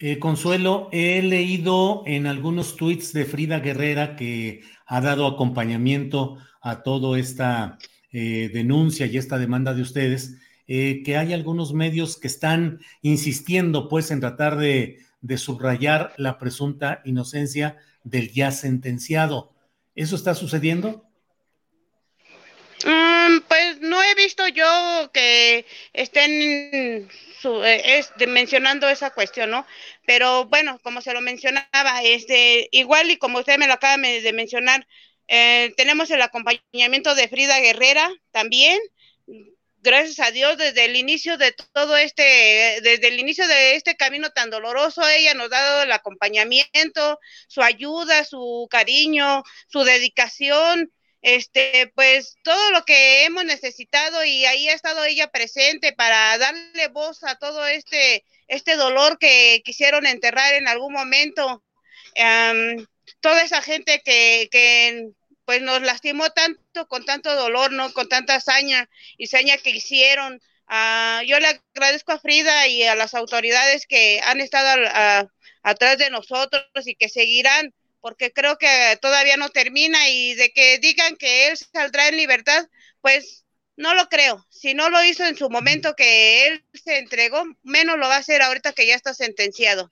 Eh, 0.00 0.18
Consuelo, 0.18 0.88
he 0.92 1.22
leído 1.22 2.02
en 2.06 2.26
algunos 2.26 2.76
tweets 2.76 3.12
de 3.12 3.24
Frida 3.24 3.60
Guerrera 3.60 4.16
que 4.16 4.62
ha 4.86 5.00
dado 5.00 5.26
acompañamiento 5.26 6.38
a 6.60 6.82
toda 6.82 7.18
esta 7.18 7.78
eh, 8.12 8.50
denuncia 8.52 9.04
y 9.04 9.18
esta 9.18 9.38
demanda 9.38 9.74
de 9.74 9.82
ustedes, 9.82 10.38
eh, 10.66 11.02
que 11.04 11.16
hay 11.16 11.34
algunos 11.34 11.74
medios 11.74 12.18
que 12.18 12.26
están 12.26 12.80
insistiendo 13.02 13.88
pues 13.88 14.10
en 14.10 14.20
tratar 14.20 14.56
de, 14.56 15.00
subrayar 15.36 16.14
la 16.16 16.38
presunta 16.38 17.02
inocencia 17.04 17.76
del 18.04 18.32
ya 18.32 18.50
sentenciado. 18.50 19.52
¿Eso 19.94 20.16
está 20.16 20.34
sucediendo? 20.34 21.04
Mm, 22.84 23.40
pues 23.46 23.80
no 23.80 24.02
he 24.02 24.14
visto 24.14 24.46
yo 24.48 25.10
que 25.12 25.66
estén 25.92 26.30
eh, 26.30 27.06
mencionando 28.26 28.88
esa 28.88 29.10
cuestión, 29.10 29.50
¿no? 29.50 29.66
Pero 30.06 30.46
bueno, 30.46 30.78
como 30.82 31.02
se 31.02 31.12
lo 31.12 31.20
mencionaba, 31.20 32.02
este, 32.02 32.68
igual 32.72 33.10
y 33.10 33.18
como 33.18 33.40
usted 33.40 33.58
me 33.58 33.66
lo 33.66 33.74
acaba 33.74 33.96
de 33.96 34.32
mencionar, 34.32 34.86
eh, 35.28 35.74
tenemos 35.76 36.10
el 36.10 36.22
acompañamiento 36.22 37.14
de 37.14 37.28
Frida 37.28 37.60
Guerrera 37.60 38.10
también. 38.32 38.78
Gracias 39.80 40.18
a 40.26 40.32
Dios, 40.32 40.56
desde 40.56 40.86
el 40.86 40.96
inicio 40.96 41.38
de 41.38 41.52
todo 41.52 41.96
este, 41.96 42.80
desde 42.82 43.08
el 43.08 43.20
inicio 43.20 43.46
de 43.46 43.76
este 43.76 43.94
camino 43.94 44.30
tan 44.30 44.50
doloroso, 44.50 45.06
ella 45.06 45.34
nos 45.34 45.46
ha 45.46 45.60
dado 45.60 45.82
el 45.84 45.92
acompañamiento, 45.92 47.20
su 47.46 47.62
ayuda, 47.62 48.24
su 48.24 48.66
cariño, 48.70 49.44
su 49.68 49.84
dedicación, 49.84 50.92
este, 51.22 51.92
pues 51.94 52.36
todo 52.42 52.70
lo 52.72 52.84
que 52.84 53.24
hemos 53.24 53.44
necesitado 53.44 54.24
y 54.24 54.46
ahí 54.46 54.68
ha 54.68 54.74
estado 54.74 55.04
ella 55.04 55.30
presente 55.30 55.92
para 55.92 56.36
darle 56.38 56.88
voz 56.88 57.22
a 57.22 57.36
todo 57.36 57.66
este, 57.66 58.24
este 58.48 58.76
dolor 58.76 59.18
que 59.18 59.62
quisieron 59.64 60.06
enterrar 60.06 60.54
en 60.54 60.68
algún 60.68 60.92
momento. 60.92 61.62
toda 63.20 63.42
esa 63.42 63.62
gente 63.62 64.02
que 64.04 65.12
pues 65.48 65.62
nos 65.62 65.80
lastimó 65.80 66.28
tanto, 66.28 66.86
con 66.88 67.06
tanto 67.06 67.34
dolor, 67.34 67.72
¿no? 67.72 67.90
Con 67.94 68.06
tanta 68.10 68.34
hazaña 68.34 68.90
y 69.16 69.28
saña 69.28 69.56
que 69.56 69.70
hicieron. 69.70 70.42
Uh, 70.68 71.22
yo 71.24 71.40
le 71.40 71.62
agradezco 71.74 72.12
a 72.12 72.18
Frida 72.20 72.66
y 72.66 72.82
a 72.82 72.94
las 72.94 73.14
autoridades 73.14 73.86
que 73.86 74.20
han 74.24 74.40
estado 74.40 74.68
atrás 75.62 75.96
de 75.96 76.10
nosotros 76.10 76.66
y 76.84 76.96
que 76.96 77.08
seguirán 77.08 77.72
porque 78.02 78.30
creo 78.30 78.58
que 78.58 78.98
todavía 79.00 79.38
no 79.38 79.48
termina 79.48 80.10
y 80.10 80.34
de 80.34 80.50
que 80.50 80.76
digan 80.80 81.16
que 81.16 81.48
él 81.48 81.56
saldrá 81.56 82.08
en 82.08 82.18
libertad, 82.18 82.66
pues 83.00 83.46
no 83.74 83.94
lo 83.94 84.10
creo. 84.10 84.44
Si 84.50 84.74
no 84.74 84.90
lo 84.90 85.02
hizo 85.02 85.24
en 85.24 85.38
su 85.38 85.48
momento 85.48 85.94
que 85.96 86.46
él 86.46 86.66
se 86.74 86.98
entregó, 86.98 87.42
menos 87.62 87.96
lo 87.96 88.06
va 88.06 88.16
a 88.16 88.18
hacer 88.18 88.42
ahorita 88.42 88.74
que 88.74 88.86
ya 88.86 88.96
está 88.96 89.14
sentenciado. 89.14 89.90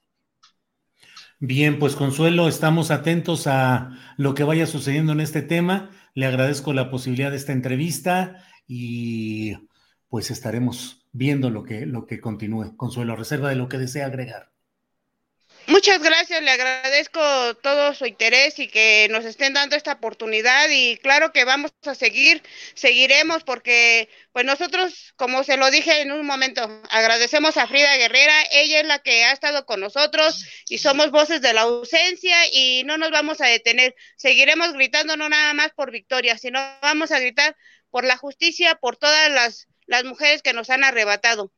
Bien, 1.38 1.78
pues 1.78 1.96
Consuelo, 1.96 2.48
estamos 2.48 2.90
atentos 2.90 3.46
a 3.46 3.90
lo 4.16 4.34
que 4.34 4.42
vaya 4.42 4.66
sucediendo 4.66 5.12
en 5.12 5.20
este 5.20 5.42
tema. 5.42 5.90
Le 6.14 6.24
agradezco 6.24 6.72
la 6.72 6.90
posibilidad 6.90 7.30
de 7.30 7.36
esta 7.36 7.52
entrevista 7.52 8.42
y 8.66 9.54
pues 10.08 10.30
estaremos 10.30 11.06
viendo 11.12 11.50
lo 11.50 11.62
que, 11.62 11.84
lo 11.84 12.06
que 12.06 12.20
continúe. 12.20 12.74
Consuelo, 12.76 13.16
reserva 13.16 13.50
de 13.50 13.56
lo 13.56 13.68
que 13.68 13.76
desea 13.76 14.06
agregar. 14.06 14.55
Muchas 15.68 16.00
gracias, 16.00 16.42
le 16.42 16.50
agradezco 16.52 17.20
todo 17.56 17.92
su 17.92 18.06
interés 18.06 18.58
y 18.60 18.68
que 18.68 19.08
nos 19.10 19.24
estén 19.24 19.52
dando 19.52 19.74
esta 19.74 19.94
oportunidad 19.94 20.68
y 20.70 20.96
claro 20.98 21.32
que 21.32 21.44
vamos 21.44 21.72
a 21.84 21.96
seguir, 21.96 22.42
seguiremos 22.74 23.42
porque 23.42 24.08
pues 24.32 24.44
nosotros, 24.44 25.12
como 25.16 25.42
se 25.42 25.56
lo 25.56 25.68
dije 25.72 26.02
en 26.02 26.12
un 26.12 26.24
momento, 26.24 26.62
agradecemos 26.90 27.56
a 27.56 27.66
Frida 27.66 27.96
Guerrera, 27.96 28.34
ella 28.52 28.78
es 28.80 28.86
la 28.86 29.00
que 29.00 29.24
ha 29.24 29.32
estado 29.32 29.66
con 29.66 29.80
nosotros 29.80 30.44
y 30.68 30.78
somos 30.78 31.10
voces 31.10 31.40
de 31.42 31.52
la 31.52 31.62
ausencia 31.62 32.36
y 32.52 32.84
no 32.84 32.96
nos 32.96 33.10
vamos 33.10 33.40
a 33.40 33.46
detener, 33.46 33.96
seguiremos 34.16 34.72
gritando 34.72 35.16
no 35.16 35.28
nada 35.28 35.52
más 35.52 35.72
por 35.74 35.90
victoria, 35.90 36.38
sino 36.38 36.60
vamos 36.80 37.10
a 37.10 37.18
gritar 37.18 37.56
por 37.90 38.04
la 38.04 38.16
justicia, 38.16 38.76
por 38.76 38.96
todas 38.96 39.30
las, 39.32 39.66
las 39.86 40.04
mujeres 40.04 40.42
que 40.42 40.52
nos 40.52 40.70
han 40.70 40.84
arrebatado, 40.84 41.52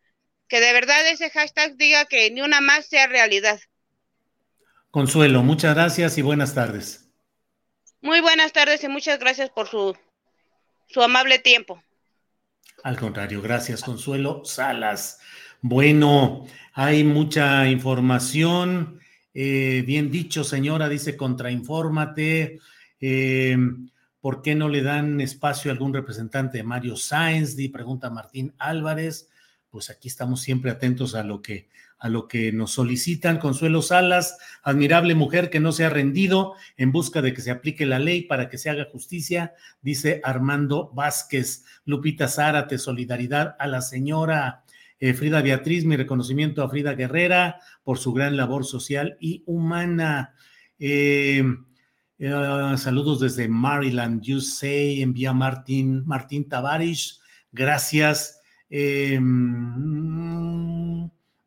que 0.48 0.60
de 0.60 0.72
verdad 0.72 1.06
ese 1.08 1.28
hashtag 1.30 1.76
diga 1.76 2.06
que 2.06 2.30
ni 2.30 2.40
una 2.40 2.62
más 2.62 2.86
sea 2.86 3.06
realidad. 3.06 3.60
Consuelo, 4.98 5.44
muchas 5.44 5.76
gracias 5.76 6.18
y 6.18 6.22
buenas 6.22 6.54
tardes. 6.54 7.08
Muy 8.02 8.20
buenas 8.20 8.52
tardes 8.52 8.82
y 8.82 8.88
muchas 8.88 9.20
gracias 9.20 9.48
por 9.48 9.68
su, 9.68 9.96
su 10.88 11.00
amable 11.00 11.38
tiempo. 11.38 11.80
Al 12.82 12.96
contrario, 12.96 13.40
gracias 13.40 13.84
Consuelo 13.84 14.42
Salas. 14.44 15.20
Bueno, 15.60 16.48
hay 16.72 17.04
mucha 17.04 17.68
información. 17.68 18.98
Eh, 19.34 19.84
bien 19.86 20.10
dicho, 20.10 20.42
señora, 20.42 20.88
dice 20.88 21.16
contrainfórmate. 21.16 22.58
Eh, 23.00 23.56
¿Por 24.20 24.42
qué 24.42 24.56
no 24.56 24.68
le 24.68 24.82
dan 24.82 25.20
espacio 25.20 25.70
a 25.70 25.74
algún 25.74 25.94
representante 25.94 26.58
de 26.58 26.64
Mario 26.64 26.96
Sáenz? 26.96 27.54
Di, 27.54 27.68
pregunta 27.68 28.10
Martín 28.10 28.52
Álvarez. 28.58 29.28
Pues 29.70 29.90
aquí 29.90 30.08
estamos 30.08 30.40
siempre 30.40 30.72
atentos 30.72 31.14
a 31.14 31.22
lo 31.22 31.40
que 31.40 31.68
a 31.98 32.08
lo 32.08 32.28
que 32.28 32.52
nos 32.52 32.72
solicitan. 32.72 33.38
Consuelo 33.38 33.82
Salas, 33.82 34.38
admirable 34.62 35.14
mujer 35.14 35.50
que 35.50 35.60
no 35.60 35.72
se 35.72 35.84
ha 35.84 35.90
rendido 35.90 36.54
en 36.76 36.92
busca 36.92 37.22
de 37.22 37.32
que 37.32 37.42
se 37.42 37.50
aplique 37.50 37.86
la 37.86 37.98
ley 37.98 38.22
para 38.22 38.48
que 38.48 38.58
se 38.58 38.70
haga 38.70 38.88
justicia, 38.90 39.54
dice 39.82 40.20
Armando 40.24 40.90
Vázquez. 40.94 41.64
Lupita 41.84 42.28
Zárate, 42.28 42.78
solidaridad 42.78 43.56
a 43.58 43.66
la 43.66 43.82
señora. 43.82 44.64
Eh, 45.00 45.14
Frida 45.14 45.42
Beatriz, 45.42 45.84
mi 45.84 45.96
reconocimiento 45.96 46.62
a 46.62 46.68
Frida 46.68 46.94
Guerrera 46.94 47.60
por 47.84 47.98
su 47.98 48.12
gran 48.12 48.36
labor 48.36 48.64
social 48.64 49.16
y 49.20 49.42
humana. 49.46 50.34
Eh, 50.78 51.44
eh, 52.18 52.74
saludos 52.76 53.20
desde 53.20 53.48
Maryland, 53.48 54.24
USA, 54.28 54.66
envía 54.66 55.32
Martín, 55.32 56.04
Martín 56.04 56.48
Tavares, 56.48 57.20
gracias. 57.52 58.40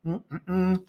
Mm, 0.04 0.16
mm, 0.16 0.54
mm, 0.54 0.86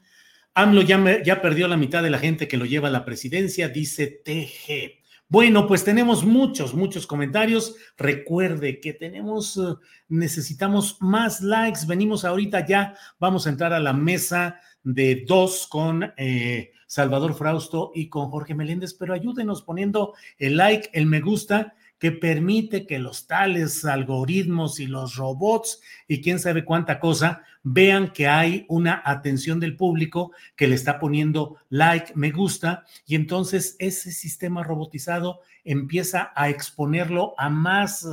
AMLO 0.54 0.82
ya, 0.82 1.22
ya 1.22 1.42
perdió 1.42 1.68
la 1.68 1.76
mitad 1.76 2.02
de 2.02 2.10
la 2.10 2.18
gente 2.18 2.48
que 2.48 2.56
lo 2.56 2.64
lleva 2.64 2.88
a 2.88 2.90
la 2.90 3.04
presidencia, 3.04 3.68
dice 3.68 4.06
TG. 4.24 5.02
Bueno, 5.28 5.66
pues 5.66 5.82
tenemos 5.82 6.24
muchos, 6.24 6.74
muchos 6.74 7.06
comentarios. 7.06 7.74
Recuerde 7.96 8.80
que 8.80 8.92
tenemos, 8.92 9.56
eh, 9.56 9.60
necesitamos 10.08 10.98
más 11.00 11.40
likes. 11.40 11.86
Venimos 11.86 12.26
ahorita 12.26 12.66
ya, 12.66 12.94
vamos 13.18 13.46
a 13.46 13.50
entrar 13.50 13.72
a 13.72 13.80
la 13.80 13.94
mesa 13.94 14.60
de 14.82 15.24
dos 15.26 15.66
con 15.68 16.12
eh, 16.18 16.72
Salvador 16.86 17.34
Frausto 17.34 17.92
y 17.94 18.10
con 18.10 18.28
Jorge 18.28 18.54
Meléndez, 18.54 18.92
pero 18.92 19.14
ayúdenos 19.14 19.62
poniendo 19.62 20.12
el 20.36 20.58
like, 20.58 20.90
el 20.92 21.06
me 21.06 21.22
gusta 21.22 21.74
que 22.02 22.10
permite 22.10 22.84
que 22.84 22.98
los 22.98 23.28
tales 23.28 23.84
algoritmos 23.84 24.80
y 24.80 24.88
los 24.88 25.14
robots 25.14 25.80
y 26.08 26.20
quién 26.20 26.40
sabe 26.40 26.64
cuánta 26.64 26.98
cosa 26.98 27.44
vean 27.62 28.12
que 28.12 28.26
hay 28.26 28.66
una 28.68 29.00
atención 29.04 29.60
del 29.60 29.76
público 29.76 30.32
que 30.56 30.66
le 30.66 30.74
está 30.74 30.98
poniendo 30.98 31.58
like, 31.68 32.12
me 32.16 32.32
gusta, 32.32 32.84
y 33.06 33.14
entonces 33.14 33.76
ese 33.78 34.10
sistema 34.10 34.64
robotizado 34.64 35.42
empieza 35.62 36.32
a 36.34 36.48
exponerlo 36.48 37.34
a 37.38 37.48
más, 37.48 38.04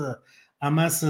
a 0.60 0.70
más 0.70 1.04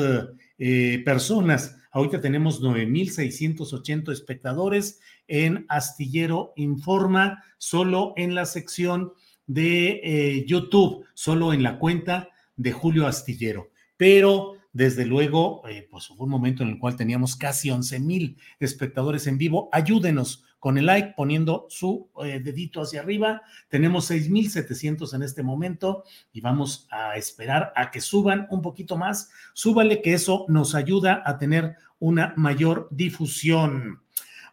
eh, 0.58 1.02
personas. 1.04 1.76
Ahorita 1.92 2.22
tenemos 2.22 2.64
9.680 2.64 4.14
espectadores 4.14 5.02
en 5.28 5.66
Astillero 5.68 6.54
Informa, 6.56 7.44
solo 7.58 8.14
en 8.16 8.36
la 8.36 8.46
sección 8.46 9.12
de 9.48 10.00
eh, 10.02 10.46
YouTube, 10.48 11.04
solo 11.14 11.52
en 11.52 11.62
la 11.62 11.78
cuenta 11.78 12.30
de 12.60 12.74
Julio 12.74 13.08
Astillero. 13.08 13.72
Pero 13.98 14.54
desde 14.72 15.06
luego, 15.06 15.68
eh, 15.68 15.88
pues 15.90 16.10
hubo 16.10 16.26
un 16.26 16.30
momento 16.30 16.62
en 16.62 16.70
el 16.70 16.78
cual 16.78 16.96
teníamos 16.96 17.36
casi 17.36 17.72
11 17.72 18.00
mil 18.02 18.38
espectadores 18.60 19.26
en 19.28 19.38
vivo. 19.38 19.70
Ayúdenos 19.72 20.46
con 20.60 20.78
el 20.78 20.86
like, 20.86 21.14
poniendo 21.16 21.66
su 21.70 22.10
eh, 22.24 22.42
dedito 22.44 22.82
hacia 22.82 23.00
arriba. 23.00 23.42
Tenemos 23.70 24.12
6.700 24.12 25.14
en 25.16 25.24
este 25.24 25.42
momento 25.42 26.04
y 26.34 26.42
vamos 26.42 26.88
a 26.92 27.16
esperar 27.16 27.72
a 27.76 27.92
que 27.92 28.02
suban 28.02 28.46
un 28.52 28.62
poquito 28.62 28.98
más. 28.98 29.32
Súbale 29.54 30.02
que 30.02 30.14
eso 30.14 30.46
nos 30.50 30.76
ayuda 30.76 31.24
a 31.26 31.38
tener 31.40 31.78
una 31.98 32.34
mayor 32.36 32.90
difusión. 32.92 34.02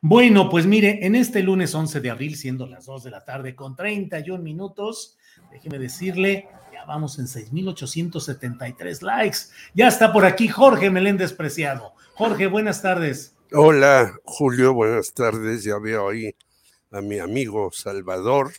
Bueno, 0.00 0.48
pues 0.48 0.66
mire, 0.66 1.04
en 1.04 1.16
este 1.16 1.42
lunes 1.42 1.74
11 1.74 2.00
de 2.00 2.10
abril, 2.10 2.36
siendo 2.36 2.66
las 2.66 2.86
2 2.86 3.02
de 3.02 3.10
la 3.10 3.24
tarde 3.24 3.56
con 3.56 3.74
31 3.74 4.42
minutos, 4.42 5.18
déjeme 5.50 5.78
decirle 5.78 6.48
vamos 6.86 7.18
en 7.18 7.26
6,873 7.26 9.02
likes. 9.02 9.38
Ya 9.74 9.88
está 9.88 10.12
por 10.12 10.24
aquí 10.24 10.48
Jorge 10.48 10.90
Meléndez 10.90 11.32
Preciado. 11.32 11.92
Jorge, 12.14 12.46
buenas 12.46 12.82
tardes. 12.82 13.34
Hola, 13.52 14.14
Julio, 14.24 14.74
buenas 14.74 15.12
tardes. 15.12 15.64
Ya 15.64 15.78
veo 15.78 16.08
ahí 16.08 16.34
a 16.90 17.00
mi 17.00 17.18
amigo 17.18 17.70
Salvador 17.72 18.52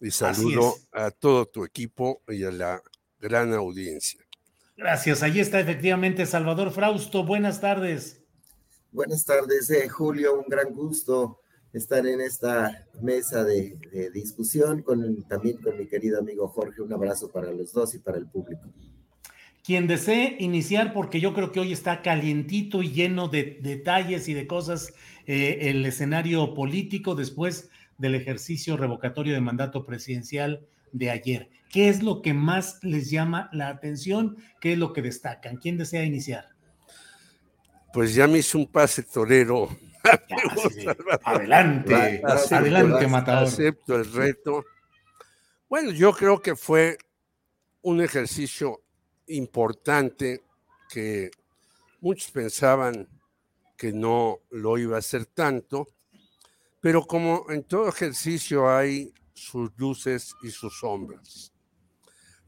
y 0.00 0.10
saludo 0.10 0.74
a 0.92 1.10
todo 1.10 1.46
tu 1.46 1.64
equipo 1.64 2.22
y 2.28 2.44
a 2.44 2.50
la 2.50 2.82
gran 3.20 3.52
audiencia. 3.52 4.20
Gracias. 4.76 5.22
Ahí 5.22 5.40
está 5.40 5.60
efectivamente 5.60 6.26
Salvador 6.26 6.72
Frausto. 6.72 7.24
Buenas 7.24 7.60
tardes. 7.60 8.20
Buenas 8.90 9.24
tardes, 9.24 9.70
eh, 9.70 9.88
Julio. 9.88 10.40
Un 10.40 10.46
gran 10.48 10.72
gusto 10.72 11.41
estar 11.72 12.06
en 12.06 12.20
esta 12.20 12.86
mesa 13.00 13.44
de, 13.44 13.78
discusión, 14.12 14.82
con, 14.82 15.22
también 15.24 15.56
con 15.58 15.78
mi 15.78 15.86
querido 15.86 16.18
amigo 16.18 16.48
Jorge. 16.48 16.82
Un 16.82 16.92
abrazo 16.92 17.30
para 17.30 17.50
los 17.52 17.72
dos 17.72 17.94
y 17.94 17.98
para 17.98 18.18
el 18.18 18.26
público. 18.26 18.62
Quien 19.64 19.86
desee 19.86 20.36
iniciar, 20.40 20.92
porque 20.92 21.20
yo 21.20 21.34
creo 21.34 21.52
que 21.52 21.60
hoy 21.60 21.72
está 21.72 22.02
calientito 22.02 22.82
y 22.82 22.90
lleno 22.90 23.28
de 23.28 23.58
detalles 23.62 24.28
y 24.28 24.34
de 24.34 24.46
cosas 24.46 24.92
eh, 25.26 25.70
el 25.70 25.86
escenario 25.86 26.52
político 26.54 27.14
después 27.14 27.70
del 27.96 28.16
ejercicio 28.16 28.76
revocatorio 28.76 29.34
de 29.34 29.40
mandato 29.40 29.86
presidencial 29.86 30.66
de 30.90 31.10
ayer. 31.10 31.50
¿Qué 31.70 31.88
es 31.88 32.02
lo 32.02 32.20
que 32.20 32.34
más 32.34 32.82
les 32.82 33.10
llama 33.10 33.48
la 33.52 33.68
atención? 33.68 34.36
¿Qué 34.60 34.72
es 34.72 34.78
lo 34.78 34.92
que 34.92 35.00
destacan? 35.00 35.56
¿Quién 35.56 35.78
desea 35.78 36.04
iniciar? 36.04 36.48
Pues 37.94 38.14
ya 38.14 38.26
me 38.26 38.38
hizo 38.38 38.58
un 38.58 38.66
pase 38.66 39.02
torero 39.02 39.68
Adelante, 41.24 42.22
adelante, 42.50 43.06
Matador. 43.06 43.48
Acepto 43.48 43.96
el 43.96 44.12
reto. 44.12 44.64
Bueno, 45.68 45.90
yo 45.90 46.12
creo 46.12 46.40
que 46.40 46.56
fue 46.56 46.98
un 47.82 48.00
ejercicio 48.00 48.82
importante 49.28 50.42
que 50.90 51.30
muchos 52.00 52.30
pensaban 52.30 53.08
que 53.76 53.92
no 53.92 54.40
lo 54.50 54.78
iba 54.78 54.96
a 54.96 55.00
hacer 55.00 55.26
tanto, 55.26 55.88
pero 56.80 57.04
como 57.04 57.46
en 57.50 57.64
todo 57.64 57.88
ejercicio 57.88 58.68
hay 58.68 59.12
sus 59.32 59.70
luces 59.76 60.34
y 60.42 60.50
sus 60.50 60.78
sombras. 60.78 61.52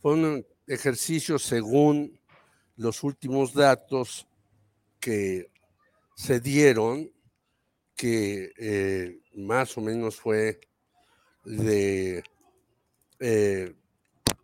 Fue 0.00 0.14
un 0.14 0.46
ejercicio 0.66 1.38
según 1.38 2.20
los 2.76 3.02
últimos 3.02 3.54
datos 3.54 4.28
que 5.00 5.50
se 6.14 6.40
dieron 6.40 7.13
que 7.96 8.52
eh, 8.58 9.20
más 9.34 9.76
o 9.76 9.80
menos 9.80 10.16
fue 10.16 10.60
de 11.44 12.22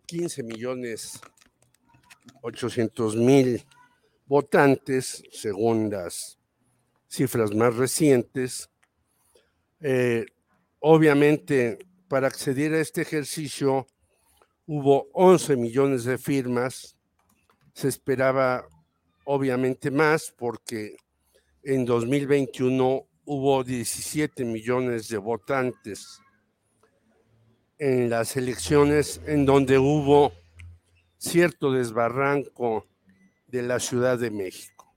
15 0.06 0.40
eh, 0.40 0.44
millones 0.44 1.20
800 2.42 3.16
mil 3.16 3.64
votantes, 4.26 5.22
según 5.30 5.90
las 5.90 6.38
cifras 7.08 7.54
más 7.54 7.74
recientes. 7.76 8.70
Eh, 9.80 10.26
obviamente, 10.80 11.78
para 12.08 12.28
acceder 12.28 12.74
a 12.74 12.80
este 12.80 13.02
ejercicio 13.02 13.86
hubo 14.66 15.08
11 15.12 15.56
millones 15.56 16.04
de 16.04 16.18
firmas. 16.18 16.96
Se 17.74 17.88
esperaba 17.88 18.66
obviamente 19.24 19.90
más 19.90 20.32
porque 20.36 20.96
en 21.62 21.84
2021 21.84 23.06
hubo 23.24 23.62
17 23.64 24.44
millones 24.44 25.08
de 25.08 25.18
votantes 25.18 26.20
en 27.78 28.10
las 28.10 28.36
elecciones 28.36 29.20
en 29.26 29.46
donde 29.46 29.78
hubo 29.78 30.32
cierto 31.16 31.72
desbarranco 31.72 32.86
de 33.46 33.62
la 33.62 33.78
Ciudad 33.80 34.18
de 34.18 34.30
México. 34.30 34.94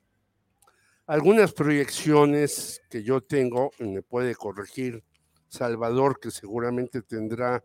Algunas 1.06 1.54
proyecciones 1.54 2.82
que 2.90 3.04
yo 3.04 3.22
tengo, 3.22 3.72
me 3.80 4.02
puede 4.02 4.36
corregir 4.36 5.04
Salvador, 5.48 6.20
que 6.20 6.32
seguramente 6.32 7.02
tendrá 7.02 7.64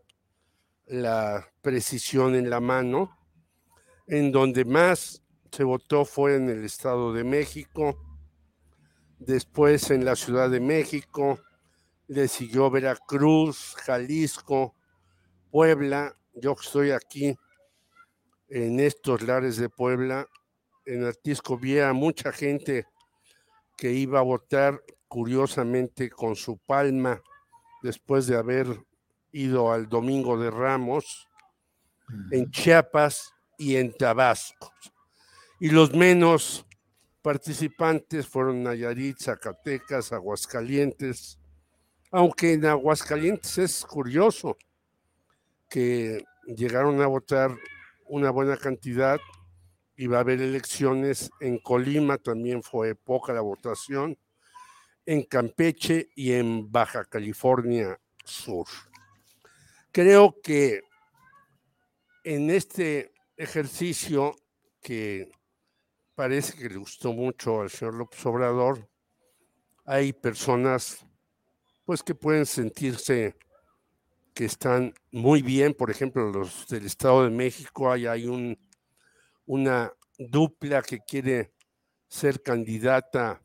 la 0.85 1.47
precisión 1.61 2.35
en 2.35 2.49
la 2.49 2.59
mano, 2.59 3.17
en 4.07 4.31
donde 4.31 4.65
más 4.65 5.23
se 5.51 5.63
votó 5.63 6.05
fue 6.05 6.35
en 6.35 6.49
el 6.49 6.63
Estado 6.63 7.13
de 7.13 7.23
México, 7.23 8.08
después 9.19 9.91
en 9.91 10.05
la 10.05 10.15
Ciudad 10.15 10.49
de 10.49 10.59
México, 10.59 11.39
le 12.07 12.27
siguió 12.27 12.71
Veracruz, 12.71 13.75
Jalisco, 13.83 14.73
Puebla. 15.51 16.15
Yo 16.33 16.55
estoy 16.59 16.91
aquí 16.91 17.37
en 18.47 18.79
estos 18.79 19.21
lares 19.21 19.57
de 19.57 19.69
Puebla. 19.69 20.27
En 20.85 21.05
Artisco 21.05 21.57
vi 21.57 21.79
a 21.79 21.93
mucha 21.93 22.31
gente 22.31 22.87
que 23.77 23.91
iba 23.91 24.19
a 24.19 24.23
votar 24.23 24.81
curiosamente 25.07 26.09
con 26.09 26.35
su 26.35 26.57
palma 26.57 27.21
después 27.81 28.27
de 28.27 28.37
haber 28.37 28.67
ido 29.31 29.71
al 29.71 29.87
Domingo 29.87 30.39
de 30.39 30.49
Ramos 30.49 31.27
en 32.31 32.49
Chiapas 32.49 33.33
y 33.57 33.75
en 33.75 33.93
Tabasco. 33.93 34.73
Y 35.59 35.69
los 35.69 35.93
menos 35.93 36.65
participantes 37.29 38.25
fueron 38.25 38.63
Nayarit, 38.63 39.19
Zacatecas, 39.19 40.11
Aguascalientes, 40.11 41.37
aunque 42.09 42.53
en 42.53 42.65
Aguascalientes 42.65 43.55
es 43.59 43.85
curioso 43.85 44.57
que 45.69 46.23
llegaron 46.47 46.99
a 47.03 47.05
votar 47.05 47.55
una 48.07 48.31
buena 48.31 48.57
cantidad 48.57 49.19
y 49.95 50.07
va 50.07 50.17
a 50.17 50.21
haber 50.21 50.41
elecciones 50.41 51.29
en 51.39 51.59
Colima, 51.59 52.17
también 52.17 52.63
fue 52.63 52.95
poca 52.95 53.31
la 53.31 53.41
votación, 53.41 54.17
en 55.05 55.21
Campeche 55.21 56.09
y 56.15 56.31
en 56.31 56.71
Baja 56.71 57.05
California 57.05 58.01
Sur. 58.25 58.65
Creo 59.91 60.35
que 60.41 60.81
en 62.23 62.49
este 62.49 63.11
ejercicio 63.37 64.35
que 64.81 65.29
parece 66.19 66.51
que 66.57 66.67
le 66.67 66.75
gustó 66.75 67.13
mucho 67.13 67.61
al 67.61 67.69
señor 67.69 67.93
López 67.93 68.25
Obrador. 68.25 68.89
hay 69.85 70.11
personas 70.11 71.05
pues 71.85 72.03
que 72.03 72.13
pueden 72.13 72.45
sentirse 72.45 73.37
que 74.33 74.43
están 74.43 74.93
muy 75.13 75.41
bien, 75.41 75.73
por 75.73 75.89
ejemplo, 75.89 76.29
los 76.29 76.67
del 76.67 76.87
Estado 76.87 77.23
de 77.23 77.29
México, 77.29 77.89
hay, 77.89 78.05
hay 78.05 78.27
un, 78.27 78.59
una 79.45 79.93
dupla 80.17 80.81
que 80.81 80.99
quiere 80.99 81.53
ser 82.09 82.43
candidata 82.43 83.41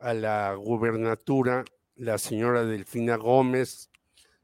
a 0.00 0.12
la 0.12 0.54
gubernatura, 0.54 1.64
la 1.94 2.18
señora 2.18 2.64
Delfina 2.64 3.14
Gómez, 3.14 3.88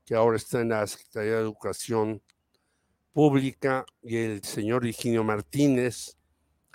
que 0.05 0.14
ahora 0.14 0.36
está 0.36 0.60
en 0.60 0.68
la 0.68 0.86
Secretaría 0.86 1.32
de 1.32 1.40
Educación 1.40 2.22
Pública, 3.12 3.84
y 4.02 4.18
el 4.18 4.44
señor 4.44 4.86
Higinio 4.86 5.24
Martínez, 5.24 6.16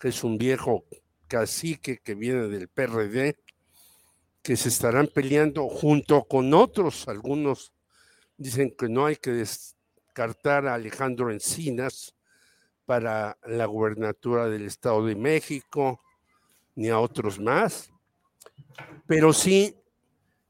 que 0.01 0.07
es 0.07 0.23
un 0.23 0.39
viejo 0.39 0.83
cacique 1.27 1.99
que 1.99 2.15
viene 2.15 2.47
del 2.47 2.67
PRD, 2.67 3.37
que 4.41 4.57
se 4.57 4.69
estarán 4.69 5.05
peleando 5.05 5.69
junto 5.69 6.23
con 6.23 6.55
otros. 6.55 7.07
Algunos 7.07 7.71
dicen 8.35 8.75
que 8.75 8.89
no 8.89 9.05
hay 9.05 9.17
que 9.17 9.29
descartar 9.29 10.65
a 10.65 10.73
Alejandro 10.73 11.31
Encinas 11.31 12.15
para 12.87 13.37
la 13.45 13.67
gubernatura 13.67 14.49
del 14.49 14.65
Estado 14.65 15.05
de 15.05 15.15
México, 15.15 16.01
ni 16.73 16.89
a 16.89 16.97
otros 16.97 17.39
más. 17.39 17.91
Pero 19.05 19.33
sí 19.33 19.75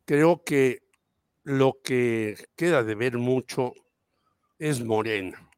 creo 0.05 0.45
que 0.45 0.81
lo 1.43 1.77
que 1.83 2.37
queda 2.55 2.83
de 2.83 2.95
ver 2.95 3.17
mucho 3.17 3.73
es 4.57 4.81
Morena. 4.81 5.51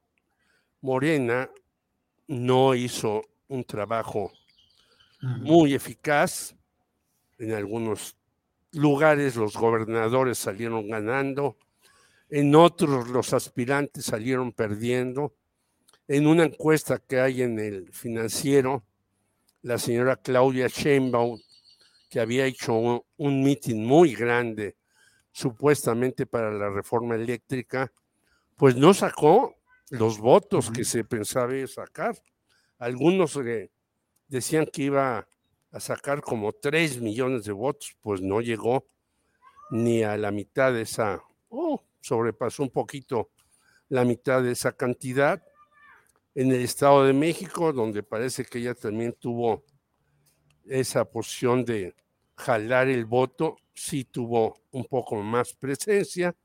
Morena 0.82 1.52
no 2.28 2.74
hizo 2.74 3.22
un 3.54 3.64
trabajo 3.64 4.32
muy 5.22 5.74
eficaz. 5.74 6.56
En 7.38 7.54
algunos 7.54 8.16
lugares 8.72 9.36
los 9.36 9.56
gobernadores 9.56 10.38
salieron 10.38 10.90
ganando, 10.90 11.58
en 12.30 12.56
otros 12.56 13.10
los 13.10 13.34
aspirantes 13.34 14.06
salieron 14.06 14.52
perdiendo. 14.52 15.36
En 16.08 16.28
una 16.28 16.44
encuesta 16.44 17.00
que 17.00 17.20
hay 17.20 17.44
en 17.44 17.60
el 17.60 17.92
financiero, 17.94 18.84
la 19.62 19.78
señora 19.78 20.18
Claudia 20.18 20.68
Sheinbaum, 20.68 21.40
que 22.10 22.20
había 22.20 22.46
hecho 22.46 22.74
un, 22.74 23.02
un 23.18 23.44
mitin 23.44 23.86
muy 23.86 24.14
grande, 24.14 24.76
supuestamente 25.32 26.26
para 26.26 26.52
la 26.52 26.70
reforma 26.70 27.16
eléctrica, 27.16 27.92
pues 28.58 28.76
no 28.76 28.94
sacó 28.94 29.56
los 29.90 30.18
votos 30.20 30.70
que 30.72 30.84
se 30.84 31.04
pensaba 31.04 31.54
sacar. 31.68 32.16
Algunos 32.78 33.36
eh, 33.38 33.72
decían 34.28 34.66
que 34.66 34.84
iba 34.84 35.28
a 35.72 35.80
sacar 35.80 36.22
como 36.22 36.54
3 36.54 37.02
millones 37.02 37.46
de 37.46 37.52
votos, 37.52 37.96
pues 38.02 38.22
no 38.22 38.42
llegó 38.42 38.88
ni 39.72 40.04
a 40.04 40.18
la 40.18 40.32
mitad 40.32 40.72
de 40.74 40.82
esa, 40.82 41.24
oh, 41.50 41.84
sobrepasó 42.00 42.64
un 42.64 42.70
poquito 42.70 43.32
la 43.90 44.06
mitad 44.06 44.44
de 44.44 44.52
esa 44.52 44.72
cantidad. 44.72 45.44
En 46.36 46.52
el 46.52 46.62
Estado 46.62 47.06
de 47.06 47.14
México, 47.14 47.74
donde 47.74 48.04
parece 48.04 48.46
que 48.46 48.60
ella 48.60 48.74
también 48.74 49.14
tuvo 49.14 49.64
esa 50.66 51.06
posición 51.06 51.64
de 51.66 51.96
jalar 52.36 52.88
el 52.88 53.06
voto, 53.06 53.58
sí 53.74 54.06
tuvo 54.06 54.62
un 54.72 54.86
poco 54.86 55.16
más 55.16 55.54
presencia, 55.54 56.36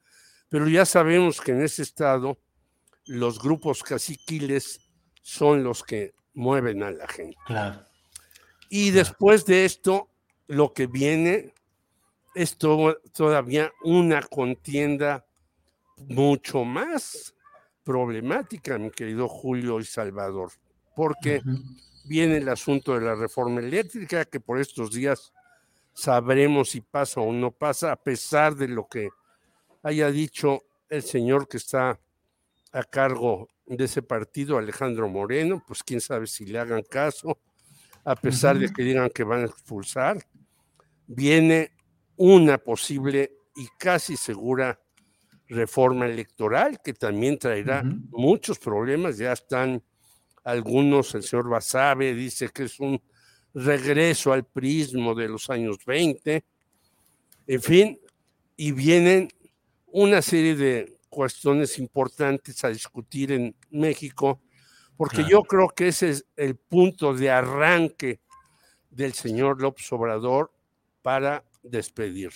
pero 0.49 0.69
ya 0.69 0.85
sabemos 0.85 1.41
que 1.41 1.53
en 1.53 1.63
ese 1.63 1.83
estado 1.83 2.39
los 3.07 3.39
grupos 3.39 3.83
caciquiles 3.83 4.81
son 5.23 5.63
los 5.63 5.83
que 5.83 6.15
mueven 6.39 6.83
a 6.85 6.91
la 6.93 7.09
gente. 7.09 7.37
Claro. 7.47 7.83
Y 8.71 8.91
después 8.93 9.45
de 9.45 9.65
esto, 9.65 10.09
lo 10.47 10.73
que 10.73 10.87
viene 10.87 11.53
es 12.35 12.57
todavía 12.57 13.73
una 13.83 14.23
contienda 14.23 15.27
mucho 15.97 16.65
más 16.65 17.35
problemática, 17.83 18.79
mi 18.79 18.91
querido 18.91 19.29
Julio 19.29 19.81
y 19.81 19.85
Salvador, 19.85 20.53
porque 20.95 21.43
viene 22.05 22.37
el 22.37 22.49
asunto 22.49 22.95
de 22.95 23.01
la 23.01 23.17
reforma 23.17 23.61
eléctrica, 23.61 24.25
que 24.25 24.39
por 24.39 24.61
estos 24.61 24.93
días 24.93 25.33
sabremos 25.93 26.71
si 26.71 26.81
pasa 26.81 27.21
o 27.21 27.33
no 27.33 27.51
pasa, 27.51 27.91
a 27.91 27.97
pesar 27.97 28.55
de 28.55 28.69
lo 28.69 28.87
que 28.87 29.09
haya 29.83 30.11
dicho 30.11 30.63
el 30.89 31.03
señor 31.03 31.49
que 31.49 31.57
está 31.57 31.99
a 32.71 32.85
cargo 32.85 33.49
de 33.69 33.85
ese 33.85 34.03
partido, 34.03 34.59
Alejandro 34.59 35.09
Moreno, 35.09 35.63
pues 35.67 35.83
quién 35.83 36.01
sabe 36.01 36.27
si 36.27 36.47
le 36.47 36.59
hagan 36.59 36.83
caso 36.83 37.39
a 38.05 38.17
pesar 38.17 38.59
de 38.59 38.73
que 38.73 38.83
digan 38.83 39.11
que 39.11 39.23
van 39.23 39.43
a 39.43 39.47
expulsar, 39.47 40.19
viene 41.07 41.73
una 42.17 42.57
posible 42.57 43.33
y 43.55 43.67
casi 43.79 44.17
segura 44.17 44.81
reforma 45.47 46.07
electoral 46.07 46.81
que 46.83 46.95
también 46.95 47.39
traerá 47.39 47.83
muchos 47.83 48.59
problemas. 48.59 49.19
Ya 49.19 49.33
están 49.33 49.83
algunos, 50.43 51.15
el 51.15 51.23
señor 51.23 51.51
Basabe 51.51 52.15
dice 52.15 52.49
que 52.49 52.65
es 52.65 52.81
un 52.81 52.99
regreso 53.53 54.33
al 54.33 54.45
prismo 54.47 55.15
de 55.15 55.29
los 55.29 55.51
años 55.51 55.79
20, 55.85 56.45
en 57.47 57.63
fin, 57.63 58.01
y 58.57 58.73
vienen 58.73 59.29
una 59.87 60.23
serie 60.23 60.55
de 60.55 60.98
cuestiones 61.19 61.81
importantes 61.81 62.63
a 62.63 62.69
discutir 62.69 63.33
en 63.33 63.57
México 63.71 64.41
porque 64.97 65.25
yo 65.29 65.43
creo 65.43 65.69
que 65.69 65.89
ese 65.89 66.11
es 66.11 66.27
el 66.37 66.55
punto 66.55 67.13
de 67.13 67.29
arranque 67.29 68.21
del 68.89 69.15
señor 69.15 69.61
López 69.61 69.93
Obrador 69.93 70.53
para 71.03 71.45
despedir. 71.61 72.31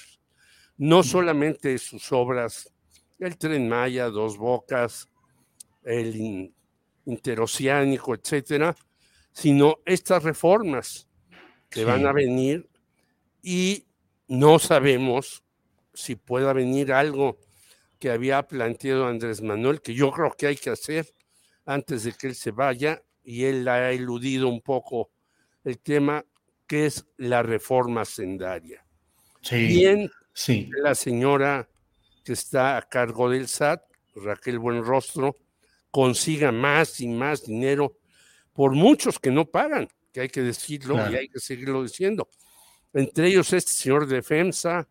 No 0.78 1.04
solamente 1.04 1.78
sus 1.78 2.10
obras, 2.10 2.72
el 3.20 3.38
tren 3.38 3.68
Maya, 3.68 4.08
Dos 4.08 4.36
Bocas, 4.36 5.08
el 5.84 6.52
interoceánico, 7.04 8.16
etcétera, 8.16 8.74
sino 9.30 9.76
estas 9.86 10.24
reformas 10.24 11.08
que 11.70 11.84
van 11.84 12.04
a 12.04 12.12
venir 12.12 12.68
y 13.44 13.86
no 14.26 14.58
sabemos 14.58 15.44
si 15.94 16.16
pueda 16.16 16.52
venir 16.52 16.92
algo 16.92 17.38
que 18.02 18.10
había 18.10 18.42
planteado 18.42 19.06
Andrés 19.06 19.42
Manuel, 19.42 19.80
que 19.80 19.94
yo 19.94 20.10
creo 20.10 20.34
que 20.36 20.48
hay 20.48 20.56
que 20.56 20.70
hacer, 20.70 21.06
antes 21.64 22.02
de 22.02 22.12
que 22.12 22.26
él 22.26 22.34
se 22.34 22.50
vaya 22.50 23.00
y 23.22 23.44
él 23.44 23.68
ha 23.68 23.92
eludido 23.92 24.48
un 24.48 24.60
poco 24.60 25.12
el 25.62 25.78
tema 25.78 26.24
que 26.66 26.86
es 26.86 27.06
la 27.16 27.44
reforma 27.44 28.04
sendaria. 28.04 28.84
Sí, 29.40 29.68
Bien, 29.68 30.10
sí. 30.34 30.68
la 30.82 30.96
señora 30.96 31.68
que 32.24 32.32
está 32.32 32.76
a 32.76 32.82
cargo 32.82 33.30
del 33.30 33.46
SAT, 33.46 33.84
Raquel 34.16 34.58
Buenrostro, 34.58 35.38
consiga 35.92 36.50
más 36.50 37.00
y 37.00 37.06
más 37.06 37.44
dinero 37.44 37.98
por 38.52 38.72
muchos 38.72 39.20
que 39.20 39.30
no 39.30 39.44
pagan, 39.44 39.86
que 40.12 40.22
hay 40.22 40.28
que 40.28 40.42
decirlo 40.42 40.96
y 41.08 41.14
hay 41.14 41.28
que 41.28 41.38
seguirlo 41.38 41.84
diciendo. 41.84 42.28
Entre 42.92 43.28
ellos 43.28 43.52
este 43.52 43.72
señor 43.72 44.08
defensa, 44.08 44.88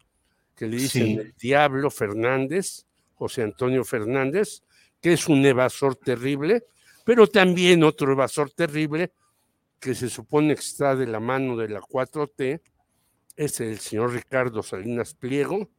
que 0.55 0.65
le 0.65 0.77
dicen 0.77 1.19
el 1.19 1.33
diablo 1.37 1.91
Fernández, 1.91 2.85
José 3.21 3.43
Antonio 3.43 3.83
Fernández, 3.83 4.63
que 4.99 5.13
es 5.13 5.27
un 5.27 5.45
evasor 5.45 5.95
terrible, 5.95 6.63
pero 7.05 7.27
también 7.27 7.83
otro 7.83 8.13
evasor 8.13 8.49
terrible 8.49 9.11
que 9.79 9.93
se 9.93 10.09
supone 10.09 10.55
que 10.55 10.61
está 10.61 10.95
de 10.95 11.05
la 11.05 11.19
mano 11.19 11.55
de 11.55 11.69
la 11.69 11.81
4T, 11.81 12.59
es 13.35 13.59
el 13.59 13.77
señor 13.77 14.13
Ricardo 14.13 14.63
Salinas 14.63 15.13
Pliego, 15.13 15.69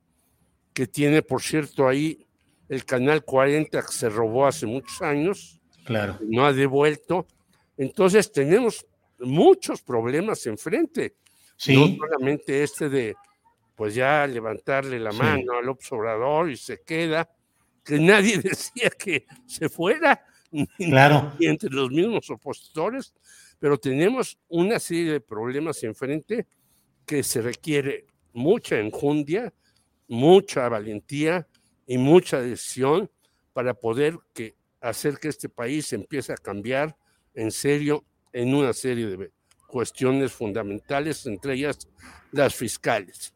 que 0.73 0.87
tiene, 0.87 1.23
por 1.23 1.43
cierto, 1.43 1.89
ahí 1.89 2.25
el 2.69 2.85
canal 2.85 3.25
40 3.25 3.83
que 3.83 3.93
se 3.93 4.09
robó 4.09 4.47
hace 4.47 4.67
muchos 4.67 5.03
años, 5.03 5.61
claro. 5.85 6.21
no 6.21 6.47
ha 6.47 6.53
devuelto. 6.53 7.27
Entonces 7.77 8.31
tenemos 8.31 8.87
muchos 9.19 9.83
problemas 9.83 10.47
enfrente. 10.47 11.17
Sí. 11.57 11.75
No 11.75 12.07
solamente 12.07 12.63
este 12.63 12.89
de, 12.89 13.17
pues 13.75 13.95
ya 13.95 14.27
levantarle 14.27 14.99
la 15.01 15.13
Sí. 15.13 15.19
mano 15.19 15.53
al 15.59 15.69
observador 15.69 16.51
y 16.51 16.57
se 16.57 16.81
queda, 16.83 17.29
que 17.85 17.99
nadie 17.99 18.39
decía 18.43 18.91
que 18.91 19.27
se 19.47 19.69
fuera, 19.69 20.25
Claro. 20.77 21.33
ni 21.39 21.47
entre 21.47 21.71
los 21.71 21.91
mismos 21.91 22.29
opositores, 22.31 23.15
pero 23.59 23.79
tenemos 23.79 24.39
una 24.49 24.79
serie 24.79 25.13
de 25.13 25.21
problemas 25.21 25.83
enfrente 25.85 26.47
que 27.07 27.23
se 27.23 27.41
requiere 27.41 28.07
mucha 28.33 28.79
enjundia, 28.79 29.53
mucha 30.09 30.69
valentía 30.69 31.47
y 31.87 31.97
mucha 31.99 32.41
decisión 32.41 33.11
para 33.53 33.75
poder 33.75 34.19
que, 34.35 34.55
hacer 34.81 35.19
que 35.19 35.29
este 35.29 35.49
país 35.49 35.93
empiece 35.93 36.33
a 36.33 36.37
cambiar 36.37 36.97
en 37.35 37.51
serio 37.51 38.05
en 38.33 38.55
una 38.55 38.73
serie 38.73 39.07
de 39.07 39.31
cuestiones 39.67 40.33
fundamentales, 40.33 41.25
entre 41.27 41.55
ellas 41.55 41.89
las 42.31 42.55
fiscales. 42.55 43.33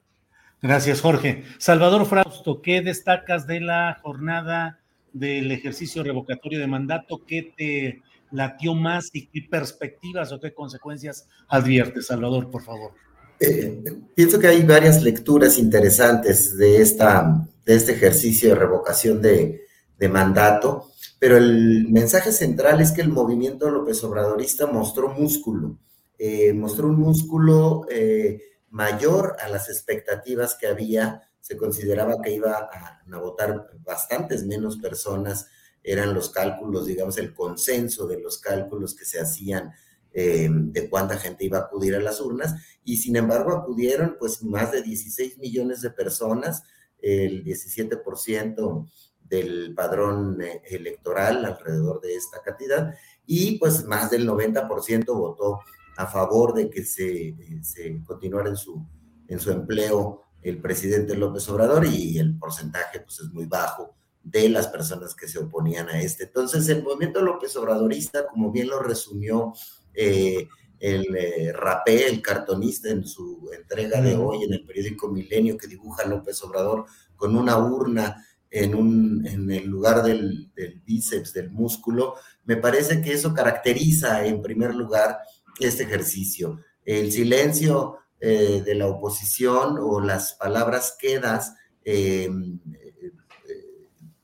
Gracias, 0.67 1.01
Jorge. 1.01 1.45
Salvador 1.59 2.07
Frausto, 2.07 2.61
¿qué 2.61 2.83
destacas 2.83 3.47
de 3.47 3.61
la 3.61 4.01
jornada 4.03 4.81
del 5.13 5.53
ejercicio 5.53 6.03
revocatorio 6.03 6.59
de 6.59 6.67
mandato? 6.67 7.25
¿Qué 7.25 7.55
te 7.57 8.03
latió 8.33 8.75
más 8.75 9.11
y 9.13 9.29
qué 9.29 9.47
perspectivas 9.49 10.33
o 10.33 10.41
qué 10.41 10.53
consecuencias 10.53 11.29
adviertes, 11.47 12.09
Salvador, 12.09 12.51
por 12.51 12.65
favor? 12.65 12.91
Eh, 13.39 13.81
pienso 14.17 14.41
que 14.41 14.49
hay 14.49 14.65
varias 14.65 15.05
lecturas 15.05 15.57
interesantes 15.57 16.59
de, 16.59 16.83
esta, 16.83 17.47
de 17.65 17.75
este 17.77 17.93
ejercicio 17.93 18.49
de 18.49 18.57
revocación 18.57 19.23
de, 19.23 19.61
de 19.97 20.09
mandato, 20.09 20.91
pero 21.21 21.37
el 21.37 21.87
mensaje 21.91 22.33
central 22.33 22.81
es 22.81 22.91
que 22.91 23.03
el 23.03 23.11
movimiento 23.11 23.71
López 23.71 24.03
Obradorista 24.03 24.67
mostró 24.67 25.11
músculo, 25.11 25.79
eh, 26.19 26.53
mostró 26.55 26.89
un 26.89 26.99
músculo 26.99 27.87
eh, 27.89 28.41
mayor 28.77 29.37
a 29.41 29.49
las 29.49 29.71
expectativas 29.71 30.55
que 30.55 30.67
había. 30.67 31.23
Se 31.41 31.57
consideraba 31.57 32.21
que 32.23 32.33
iba 32.33 32.53
a, 32.53 33.01
votar 33.19 33.71
bastantes 33.83 34.45
menos 34.45 34.77
personas, 34.77 35.49
eran 35.83 36.13
los 36.13 36.29
cálculos, 36.29 36.85
digamos, 36.85 37.17
el 37.17 37.33
consenso 37.33 38.07
de 38.07 38.21
los 38.21 38.39
cálculos 38.39 38.95
que 38.95 39.07
se 39.07 39.19
hacían 39.19 39.73
eh, 40.13 40.49
de 40.51 40.91
cuánta 40.91 41.17
gente 41.17 41.47
iba 41.47 41.59
a 41.59 41.63
acudir 41.63 41.95
a 41.95 42.01
las 42.01 42.21
urnas, 42.21 42.55
y 42.85 42.99
sin 42.99 43.17
embargo 43.17 43.53
acudieron 43.53 44.17
pues 44.19 44.43
más 44.43 44.73
de 44.73 44.83
16 44.83 45.39
millones 45.39 45.81
de 45.81 45.91
personas, 45.91 46.63
el 46.99 47.45
17% 47.45 48.91
del 49.23 49.75
padrón 49.75 50.43
eh, 50.43 50.63
electoral 50.69 51.45
alrededor 51.47 52.03
de 52.03 52.15
esta 52.15 52.43
cantidad, 52.43 52.95
y 53.25 53.59
pues 53.59 53.85
más 53.85 54.11
del 54.11 54.29
90% 54.29 55.07
votó 55.07 55.61
a 55.97 56.07
favor 56.07 56.55
de 56.55 56.71
que 56.71 56.85
se, 56.85 57.29
eh, 57.29 57.61
se 57.63 58.03
continuara 58.05 58.51
en 58.51 58.57
su, 58.57 58.87
en 59.29 59.41
su 59.41 59.51
empleo 59.51 60.23
el 60.43 60.61
presidente 60.61 61.17
López 61.17 61.49
Obrador 61.49 61.87
y 61.87 62.19
el 62.19 62.39
porcentaje 62.39 63.01
pues 63.01 63.21
es 63.21 63.33
muy 63.33 63.47
bajo 63.47 63.97
de 64.23 64.49
las 64.49 64.69
personas 64.69 65.15
que 65.15 65.29
se 65.29 65.39
oponían 65.39 65.89
a 65.89 66.01
este. 66.01 66.25
Entonces, 66.25 66.69
el 66.69 66.83
movimiento 66.83 67.23
López 67.23 67.57
Obradorista, 67.57 68.27
como 68.27 68.51
bien 68.51 68.69
lo 68.69 68.81
resumió 68.81 69.53
eh, 69.95 70.49
el 70.79 71.17
eh, 71.17 71.53
rapé, 71.53 72.09
el 72.09 72.21
cartonista, 72.23 72.91
en 72.91 73.07
su 73.07 73.49
entrega 73.57 74.01
de 74.01 74.17
hoy 74.17 74.45
en 74.45 74.53
el 74.53 74.65
periódico 74.65 75.09
Milenio, 75.09 75.57
que 75.57 75.69
dibuja 75.69 76.03
a 76.03 76.09
López 76.09 76.43
Obrador 76.43 76.87
con 77.17 77.37
una 77.37 77.57
urna 77.59 78.25
en, 78.51 78.75
un, 78.75 79.27
en 79.27 79.51
el 79.51 79.67
lugar 79.67 80.03
del, 80.03 80.51
del, 80.55 80.81
bíceps, 80.85 81.33
del 81.33 81.51
músculo, 81.51 82.15
me 82.45 82.57
parece 82.57 83.01
que 83.01 83.13
eso 83.13 83.33
caracteriza 83.35 84.27
en 84.27 84.43
primer 84.43 84.75
lugar 84.75 85.19
este 85.59 85.85
ejercicio. 85.85 86.61
El 86.85 87.13
silencio 87.13 87.99
eh, 88.21 88.63
de 88.65 88.75
la 88.75 88.87
oposición 88.87 89.77
o 89.81 90.01
las 90.01 90.35
palabras 90.35 90.97
quedas 90.99 91.55
eh, 91.85 92.29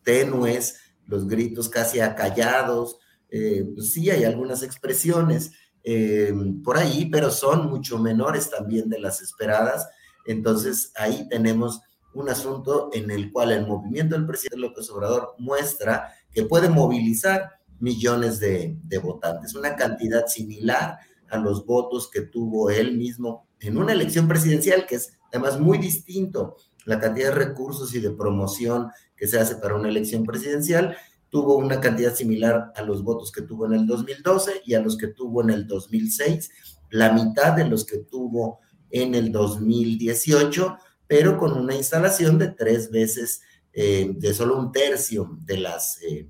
tenues, 0.02 0.76
los 1.06 1.26
gritos 1.26 1.68
casi 1.68 2.00
acallados, 2.00 2.98
eh, 3.30 3.64
pues 3.74 3.92
sí 3.92 4.10
hay 4.10 4.24
algunas 4.24 4.62
expresiones, 4.62 5.52
eh, 5.84 6.32
por 6.64 6.76
ahí, 6.76 7.06
pero 7.06 7.30
son 7.30 7.68
mucho 7.68 7.98
menores 7.98 8.50
también 8.50 8.88
de 8.88 8.98
las 8.98 9.20
esperadas. 9.20 9.88
Entonces 10.26 10.92
ahí 10.96 11.28
tenemos 11.28 11.80
un 12.14 12.28
asunto 12.28 12.90
en 12.92 13.10
el 13.10 13.32
cual 13.32 13.52
el 13.52 13.66
movimiento 13.66 14.14
del 14.14 14.26
presidente 14.26 14.58
López 14.58 14.90
Obrador 14.90 15.34
muestra 15.38 16.12
que 16.30 16.44
puede 16.44 16.68
movilizar 16.68 17.50
millones 17.80 18.38
de 18.38 19.00
votantes, 19.02 19.54
una 19.54 19.74
cantidad 19.74 20.26
similar 20.26 20.98
a 21.32 21.38
los 21.38 21.66
votos 21.66 22.08
que 22.10 22.20
tuvo 22.20 22.70
él 22.70 22.96
mismo 22.96 23.48
en 23.58 23.78
una 23.78 23.92
elección 23.92 24.28
presidencial, 24.28 24.86
que 24.86 24.96
es 24.96 25.18
además 25.32 25.58
muy 25.58 25.78
distinto 25.78 26.56
la 26.84 27.00
cantidad 27.00 27.28
de 27.28 27.46
recursos 27.46 27.94
y 27.94 28.00
de 28.00 28.10
promoción 28.10 28.88
que 29.16 29.26
se 29.26 29.38
hace 29.38 29.56
para 29.56 29.74
una 29.74 29.88
elección 29.88 30.24
presidencial 30.24 30.96
tuvo 31.32 31.56
una 31.56 31.80
cantidad 31.80 32.14
similar 32.14 32.72
a 32.76 32.82
los 32.82 33.02
votos 33.02 33.32
que 33.32 33.40
tuvo 33.40 33.64
en 33.64 33.72
el 33.72 33.86
2012 33.86 34.60
y 34.66 34.74
a 34.74 34.82
los 34.82 34.98
que 34.98 35.08
tuvo 35.08 35.40
en 35.40 35.48
el 35.48 35.66
2006, 35.66 36.50
la 36.90 37.10
mitad 37.10 37.54
de 37.54 37.64
los 37.64 37.86
que 37.86 38.00
tuvo 38.00 38.60
en 38.90 39.14
el 39.14 39.32
2018, 39.32 40.76
pero 41.06 41.38
con 41.38 41.54
una 41.54 41.74
instalación 41.74 42.38
de 42.38 42.48
tres 42.48 42.90
veces, 42.90 43.40
eh, 43.72 44.12
de 44.14 44.34
solo 44.34 44.58
un 44.58 44.72
tercio 44.72 45.38
de 45.40 45.56
las, 45.56 46.02
eh, 46.02 46.28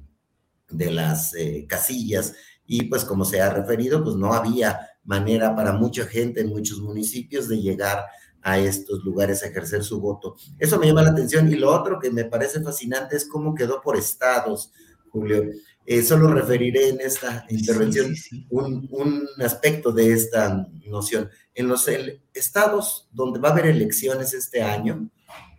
de 0.70 0.92
las 0.92 1.34
eh, 1.34 1.66
casillas. 1.68 2.34
Y 2.64 2.84
pues 2.84 3.04
como 3.04 3.24
se 3.24 3.40
ha 3.40 3.52
referido, 3.52 4.04
pues 4.04 4.14
no 4.14 4.32
había 4.32 4.88
manera 5.04 5.54
para 5.54 5.72
mucha 5.72 6.06
gente 6.06 6.40
en 6.40 6.48
muchos 6.48 6.80
municipios 6.80 7.48
de 7.48 7.60
llegar 7.60 8.04
a 8.42 8.58
estos 8.58 9.04
lugares 9.04 9.42
a 9.42 9.48
ejercer 9.48 9.84
su 9.84 10.00
voto. 10.00 10.36
Eso 10.58 10.78
me 10.78 10.86
llama 10.86 11.02
la 11.02 11.10
atención. 11.10 11.50
Y 11.50 11.56
lo 11.56 11.70
otro 11.70 11.98
que 11.98 12.10
me 12.10 12.24
parece 12.24 12.60
fascinante 12.60 13.16
es 13.16 13.24
cómo 13.24 13.54
quedó 13.54 13.80
por 13.80 13.96
estados 13.96 14.72
Julio. 15.12 15.44
Eh, 15.84 16.02
solo 16.02 16.28
referiré 16.28 16.88
en 16.88 17.00
esta 17.00 17.44
intervención 17.50 18.14
un, 18.50 18.88
un, 18.92 19.28
aspecto 19.44 19.92
de 19.92 20.12
esta 20.12 20.66
noción. 20.86 21.28
En 21.54 21.68
los 21.68 21.86
estados 22.32 23.10
donde 23.12 23.38
va 23.38 23.50
a 23.50 23.52
haber 23.52 23.66
elecciones 23.66 24.32
este 24.32 24.62
año, 24.62 25.10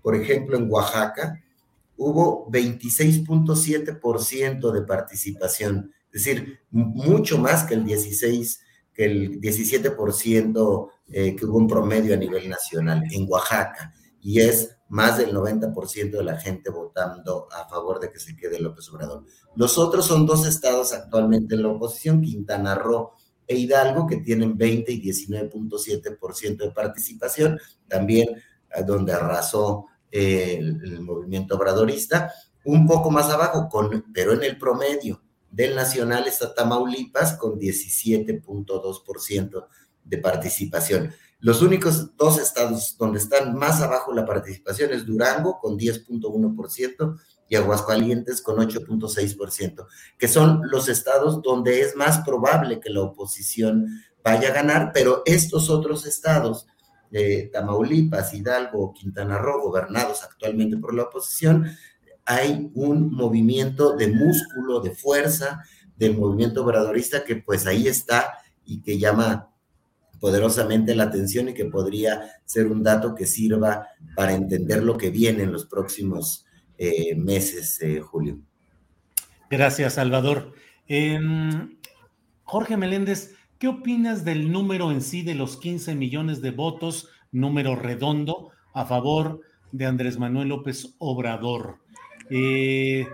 por 0.02 0.16
ejemplo 0.16 0.58
en 0.58 0.68
Oaxaca, 0.72 1.40
hubo 1.98 2.50
26.7% 2.50 4.72
de 4.72 4.82
participación, 4.82 5.94
es 6.12 6.24
decir, 6.24 6.62
mucho 6.72 7.38
más 7.38 7.64
que 7.64 7.76
el 7.76 7.86
16, 7.86 8.60
que 8.94 9.06
el 9.06 9.42
17% 9.42 10.90
eh, 11.08 11.36
que 11.36 11.46
hubo 11.46 11.58
un 11.58 11.68
promedio 11.68 12.14
a 12.14 12.18
nivel 12.18 12.50
nacional 12.50 13.04
en 13.12 13.26
Oaxaca, 13.30 13.94
y 14.22 14.40
es 14.40 14.78
más 14.90 15.18
del 15.18 15.34
90% 15.34 16.12
de 16.12 16.24
la 16.24 16.40
gente 16.40 16.70
votando 16.70 17.48
a 17.52 17.68
favor 17.68 18.00
de 18.00 18.12
que 18.12 18.20
se 18.20 18.36
quede 18.36 18.60
López 18.60 18.90
Obrador. 18.90 19.26
Los 19.56 19.78
otros 19.78 20.06
son 20.06 20.26
dos 20.26 20.48
estados 20.48 20.94
actualmente 20.94 21.56
en 21.56 21.64
la 21.64 21.70
oposición, 21.70 22.22
Quintana 22.22 22.76
Roo 22.76 23.12
e 23.48 23.58
Hidalgo, 23.58 24.08
que 24.08 24.18
tienen 24.18 24.58
20 24.58 24.92
y 24.92 25.02
19.7% 25.02 26.58
de 26.58 26.72
participación, 26.72 27.60
también 27.88 28.30
eh, 28.30 28.84
donde 28.86 29.14
arrasó 29.14 29.88
eh, 30.12 30.58
el, 30.60 30.82
el, 30.84 31.02
movimiento 31.02 31.56
obradorista, 31.56 32.32
un 32.66 32.88
poco 32.88 33.12
más 33.12 33.30
abajo, 33.30 33.68
con, 33.68 34.06
pero 34.14 34.34
en 34.34 34.44
el 34.44 34.58
promedio 34.58 35.22
del 35.54 35.76
nacional 35.76 36.28
está 36.28 36.54
Tamaulipas 36.54 37.38
con 37.38 37.58
17.2% 37.60 39.68
de 40.04 40.18
participación. 40.18 41.14
Los 41.40 41.62
únicos 41.62 42.18
dos 42.18 42.40
estados 42.40 42.98
donde 42.98 43.20
están 43.20 43.56
más 43.56 43.80
abajo 43.82 44.12
la 44.14 44.26
participación 44.26 44.92
es 44.92 45.06
Durango 45.06 45.60
con 45.60 45.78
10.1% 45.78 47.20
y 47.50 47.56
Aguascalientes 47.56 48.42
con 48.42 48.58
8.6%, 48.58 49.86
que 50.18 50.28
son 50.28 50.62
los 50.64 50.90
estados 50.90 51.42
donde 51.44 51.82
es 51.82 51.96
más 51.96 52.26
probable 52.26 52.80
que 52.80 52.90
la 52.90 53.02
oposición 53.02 54.02
vaya 54.24 54.50
a 54.50 54.54
ganar, 54.54 54.92
pero 54.92 55.22
estos 55.26 55.70
otros 55.70 56.08
estados, 56.08 56.66
eh, 57.12 57.52
Tamaulipas, 57.54 58.34
Hidalgo, 58.34 58.92
Quintana 58.94 59.38
Roo, 59.38 59.62
gobernados 59.62 60.24
actualmente 60.24 60.78
por 60.78 60.96
la 60.96 61.04
oposición, 61.04 61.68
hay 62.26 62.72
un 62.74 63.12
movimiento 63.12 63.96
de 63.96 64.08
músculo, 64.08 64.80
de 64.80 64.92
fuerza 64.92 65.62
del 65.96 66.18
movimiento 66.18 66.64
obradorista 66.64 67.24
que 67.24 67.38
pues 67.38 67.68
ahí 67.68 67.88
está 67.88 68.38
y 68.66 68.82
que 68.82 68.98
llama 68.98 69.50
poderosamente 70.20 70.96
la 70.96 71.04
atención 71.04 71.50
y 71.50 71.54
que 71.54 71.66
podría 71.66 72.22
ser 72.46 72.68
un 72.68 72.82
dato 72.82 73.14
que 73.14 73.26
sirva 73.26 73.88
para 74.16 74.34
entender 74.34 74.82
lo 74.82 74.98
que 74.98 75.10
viene 75.10 75.44
en 75.44 75.52
los 75.52 75.66
próximos 75.66 76.46
eh, 76.78 77.14
meses, 77.16 77.82
eh, 77.82 78.00
Julio. 78.00 78.40
Gracias, 79.50 79.94
Salvador. 79.96 80.54
Eh, 80.88 81.20
Jorge 82.44 82.78
Meléndez, 82.78 83.36
¿qué 83.60 83.68
opinas 83.68 84.24
del 84.24 84.52
número 84.52 84.92
en 84.92 85.02
sí 85.02 85.24
de 85.24 85.36
los 85.36 85.58
15 85.58 85.94
millones 85.96 86.42
de 86.42 86.52
votos, 86.52 87.10
número 87.32 87.76
redondo, 87.76 88.52
a 88.74 88.86
favor 88.86 89.42
de 89.72 89.86
Andrés 89.86 90.18
Manuel 90.18 90.50
López 90.50 90.96
Obrador? 91.00 91.83
Eh, 92.30 93.06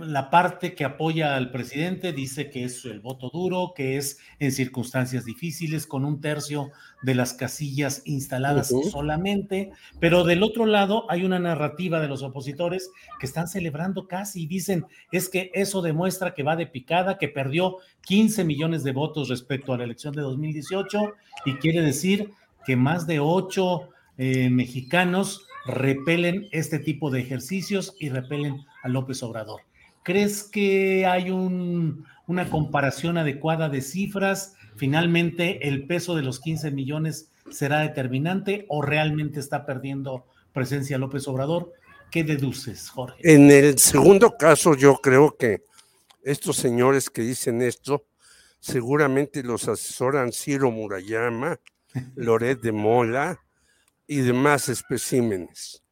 la 0.00 0.30
parte 0.30 0.74
que 0.74 0.84
apoya 0.84 1.36
al 1.36 1.50
presidente 1.50 2.12
dice 2.12 2.50
que 2.50 2.64
es 2.64 2.84
el 2.84 3.00
voto 3.00 3.30
duro, 3.30 3.72
que 3.74 3.96
es 3.96 4.18
en 4.38 4.52
circunstancias 4.52 5.24
difíciles, 5.24 5.86
con 5.86 6.04
un 6.04 6.20
tercio 6.20 6.70
de 7.02 7.14
las 7.14 7.34
casillas 7.34 8.02
instaladas 8.04 8.70
uh 8.70 8.80
-huh. 8.80 8.90
solamente, 8.90 9.70
pero 10.00 10.24
del 10.24 10.42
otro 10.42 10.66
lado 10.66 11.10
hay 11.10 11.24
una 11.24 11.38
narrativa 11.38 12.00
de 12.00 12.08
los 12.08 12.22
opositores 12.22 12.90
que 13.18 13.26
están 13.26 13.48
celebrando 13.48 14.06
casi 14.06 14.42
y 14.42 14.46
dicen, 14.46 14.86
es 15.12 15.28
que 15.28 15.50
eso 15.54 15.82
demuestra 15.82 16.34
que 16.34 16.42
va 16.42 16.56
de 16.56 16.66
picada, 16.66 17.18
que 17.18 17.28
perdió 17.28 17.78
15 18.02 18.44
millones 18.44 18.84
de 18.84 18.92
votos 18.92 19.28
respecto 19.28 19.72
a 19.72 19.78
la 19.78 19.84
elección 19.84 20.14
de 20.14 20.22
2018 20.22 21.14
y 21.46 21.54
quiere 21.54 21.82
decir 21.82 22.30
que 22.64 22.76
más 22.76 23.06
de 23.06 23.20
8 23.20 23.88
eh, 24.18 24.50
mexicanos 24.50 25.45
repelen 25.66 26.48
este 26.52 26.78
tipo 26.78 27.10
de 27.10 27.20
ejercicios 27.20 27.94
y 27.98 28.08
repelen 28.08 28.64
a 28.82 28.88
López 28.88 29.22
Obrador. 29.22 29.62
¿Crees 30.02 30.44
que 30.44 31.06
hay 31.06 31.30
un, 31.30 32.06
una 32.26 32.48
comparación 32.48 33.18
adecuada 33.18 33.68
de 33.68 33.82
cifras? 33.82 34.54
¿Finalmente 34.76 35.66
el 35.68 35.86
peso 35.86 36.14
de 36.14 36.22
los 36.22 36.40
15 36.40 36.70
millones 36.70 37.32
será 37.50 37.80
determinante 37.80 38.66
o 38.68 38.82
realmente 38.82 39.40
está 39.40 39.66
perdiendo 39.66 40.26
presencia 40.52 40.98
López 40.98 41.26
Obrador? 41.28 41.72
¿Qué 42.10 42.22
deduces, 42.22 42.88
Jorge? 42.88 43.18
En 43.22 43.50
el 43.50 43.78
segundo 43.78 44.36
caso, 44.38 44.76
yo 44.76 44.96
creo 44.96 45.36
que 45.36 45.62
estos 46.22 46.56
señores 46.56 47.10
que 47.10 47.22
dicen 47.22 47.62
esto 47.62 48.04
seguramente 48.60 49.42
los 49.42 49.68
asesoran 49.68 50.32
Ciro 50.32 50.70
Murayama 50.70 51.58
Loret 52.16 52.60
de 52.60 52.72
Mola 52.72 53.40
y 54.06 54.18
demás 54.18 54.68
especímenes. 54.68 55.82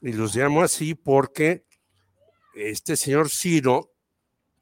Y 0.00 0.12
los 0.12 0.34
llamo 0.34 0.62
así 0.62 0.94
porque 0.94 1.64
este 2.54 2.96
señor 2.96 3.30
Ciro, 3.30 3.92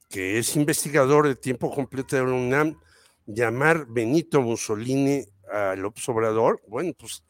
que 0.09 0.39
es 0.39 0.57
investigador 0.57 1.29
de 1.29 1.37
tiempo 1.37 1.73
completo 1.73 2.17
de 2.17 2.23
la 2.23 2.33
UNAM, 2.33 2.79
llamar 3.27 3.87
Benito 3.87 4.41
Mussolini 4.41 5.25
al 5.51 5.85
observador, 5.85 6.61
bueno, 6.67 6.93
pues 6.99 7.23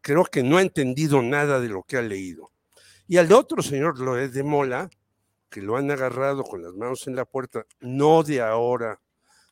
creo 0.00 0.24
que 0.24 0.42
no 0.42 0.58
ha 0.58 0.62
entendido 0.62 1.22
nada 1.22 1.60
de 1.60 1.68
lo 1.68 1.82
que 1.82 1.96
ha 1.96 2.02
leído. 2.02 2.50
Y 3.06 3.16
al 3.16 3.32
otro 3.32 3.62
señor 3.62 3.98
Loret 3.98 4.32
de 4.32 4.42
Mola, 4.42 4.90
que 5.48 5.62
lo 5.62 5.76
han 5.76 5.90
agarrado 5.90 6.44
con 6.44 6.62
las 6.62 6.74
manos 6.74 7.06
en 7.06 7.16
la 7.16 7.24
puerta, 7.24 7.64
no 7.80 8.22
de 8.22 8.42
ahora, 8.42 9.00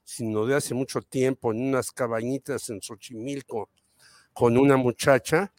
sino 0.05 0.45
de 0.45 0.55
hace 0.55 0.75
mucho 0.75 1.01
tiempo, 1.03 1.53
en 1.53 1.69
unas 1.69 1.91
cabañitas 1.91 2.69
en 2.69 2.83
Xochimilco, 2.83 3.71
con 4.37 4.59
una 4.59 4.77
muchacha, 4.77 5.51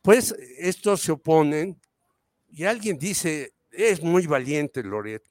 pues 0.00 0.34
estos 0.56 1.02
se 1.02 1.12
oponen 1.12 1.78
y 2.48 2.64
alguien 2.64 2.96
dice, 2.96 3.52
es 3.70 4.02
muy 4.02 4.26
valiente 4.26 4.82
Loret. 4.82 5.22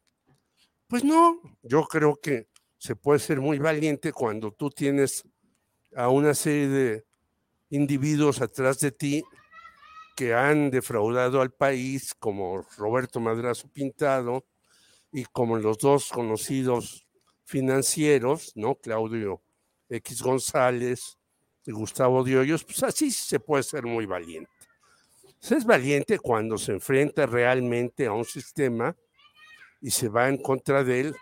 Pues 0.86 1.04
no, 1.04 1.42
yo 1.64 1.84
creo 1.86 2.16
que 2.22 2.48
se 2.78 2.96
puede 2.96 3.18
ser 3.18 3.42
muy 3.42 3.58
valiente 3.58 4.14
cuando 4.14 4.52
tú 4.52 4.70
tienes 4.70 5.24
a 5.96 6.10
una 6.10 6.36
serie 6.36 6.68
de 6.68 7.06
individuos 7.70 8.40
atrás 8.40 8.78
de 8.78 8.92
ti 8.92 9.24
que 10.16 10.36
han 10.36 10.70
defraudado 10.70 11.42
al 11.42 11.52
país, 11.52 12.14
como 12.14 12.62
Roberto 12.78 13.20
Madrazo 13.20 13.68
Pintado 13.68 14.46
y 15.12 15.26
como 15.26 15.58
los 15.58 15.80
dos 15.80 16.10
conocidos 16.10 17.08
financieros, 17.46 18.52
¿no? 18.54 18.76
Claudio 18.76 19.42
X 19.90 20.22
González 20.22 21.18
Gustavo 21.74 22.24
Diollos, 22.24 22.64
pues 22.64 22.84
así 22.84 23.12
se 23.12 23.40
puede 23.40 23.64
ser 23.64 23.84
muy 23.84 24.06
valiente. 24.06 24.52
Se 25.40 25.56
es 25.56 25.66
valiente 25.66 26.20
cuando 26.20 26.58
se 26.58 26.74
enfrenta 26.74 27.26
realmente 27.26 28.08
a 28.08 28.14
un 28.14 28.26
sistema 28.26 28.96
y 29.82 29.92
se 29.92 30.10
va 30.10 30.28
en 30.28 30.38
contra 30.38 30.84
de 30.84 31.02
él, 31.02 31.16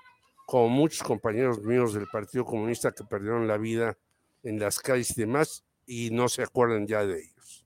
como 0.46 0.70
muchos 0.70 1.04
compañeros 1.04 1.62
míos 1.62 1.94
del 1.94 2.08
Partido 2.08 2.46
Comunista 2.46 2.92
que 2.92 3.04
perdieron 3.04 3.48
la 3.48 3.58
vida 3.58 3.98
en 4.44 4.60
las 4.60 4.80
calles 4.80 5.18
y 5.18 5.22
demás 5.22 5.64
y 5.86 6.10
no 6.12 6.30
se 6.30 6.44
acuerdan 6.44 6.88
ya 6.88 7.06
de 7.06 7.20
ellos. 7.20 7.66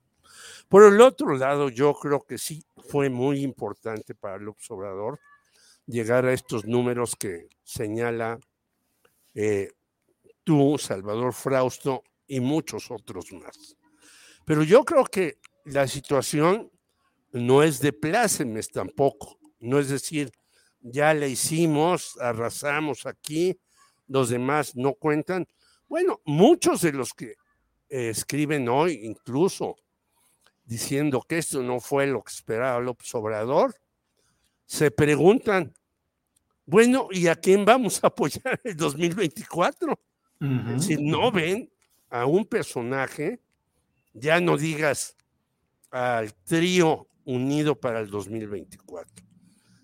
Por 0.68 0.82
el 0.84 1.00
otro 1.00 1.36
lado, 1.36 1.68
yo 1.68 1.94
creo 1.94 2.24
que 2.24 2.38
sí 2.38 2.64
fue 2.88 3.08
muy 3.08 3.40
importante 3.40 4.14
para 4.14 4.36
el 4.36 4.48
Obrador 4.68 5.20
llegar 5.86 6.26
a 6.26 6.32
estos 6.32 6.66
números 6.66 7.16
que 7.16 7.48
señala 7.62 8.38
eh, 9.34 9.70
tú, 10.44 10.76
Salvador 10.78 11.32
Frausto 11.32 12.02
y 12.28 12.40
muchos 12.40 12.90
otros 12.90 13.32
más. 13.32 13.76
Pero 14.44 14.62
yo 14.62 14.84
creo 14.84 15.04
que 15.04 15.38
la 15.64 15.88
situación 15.88 16.70
no 17.32 17.62
es 17.62 17.80
de 17.80 17.92
plácemes 17.92 18.70
tampoco. 18.70 19.38
No 19.58 19.78
es 19.80 19.88
decir, 19.88 20.30
ya 20.80 21.12
le 21.14 21.28
hicimos, 21.28 22.16
arrasamos 22.20 23.06
aquí, 23.06 23.58
los 24.06 24.28
demás 24.28 24.76
no 24.76 24.94
cuentan. 24.94 25.46
Bueno, 25.88 26.20
muchos 26.24 26.82
de 26.82 26.92
los 26.92 27.12
que 27.12 27.34
escriben 27.88 28.68
hoy, 28.68 29.00
incluso 29.02 29.76
diciendo 30.64 31.24
que 31.26 31.38
esto 31.38 31.62
no 31.62 31.80
fue 31.80 32.06
lo 32.06 32.22
que 32.22 32.32
esperaba 32.32 32.78
López 32.80 33.14
Obrador, 33.14 33.74
se 34.66 34.90
preguntan, 34.90 35.74
bueno, 36.66 37.08
¿y 37.10 37.28
a 37.28 37.36
quién 37.36 37.64
vamos 37.64 38.04
a 38.04 38.08
apoyar 38.08 38.60
el 38.62 38.76
2024? 38.76 39.98
Si 40.78 40.96
no 40.96 41.32
ven 41.32 41.72
a 42.10 42.26
un 42.26 42.44
personaje, 42.46 43.40
ya 44.12 44.40
no 44.40 44.56
digas 44.56 45.16
al 45.90 46.34
trío 46.44 47.08
unido 47.24 47.78
para 47.78 48.00
el 48.00 48.08
2024. 48.08 49.24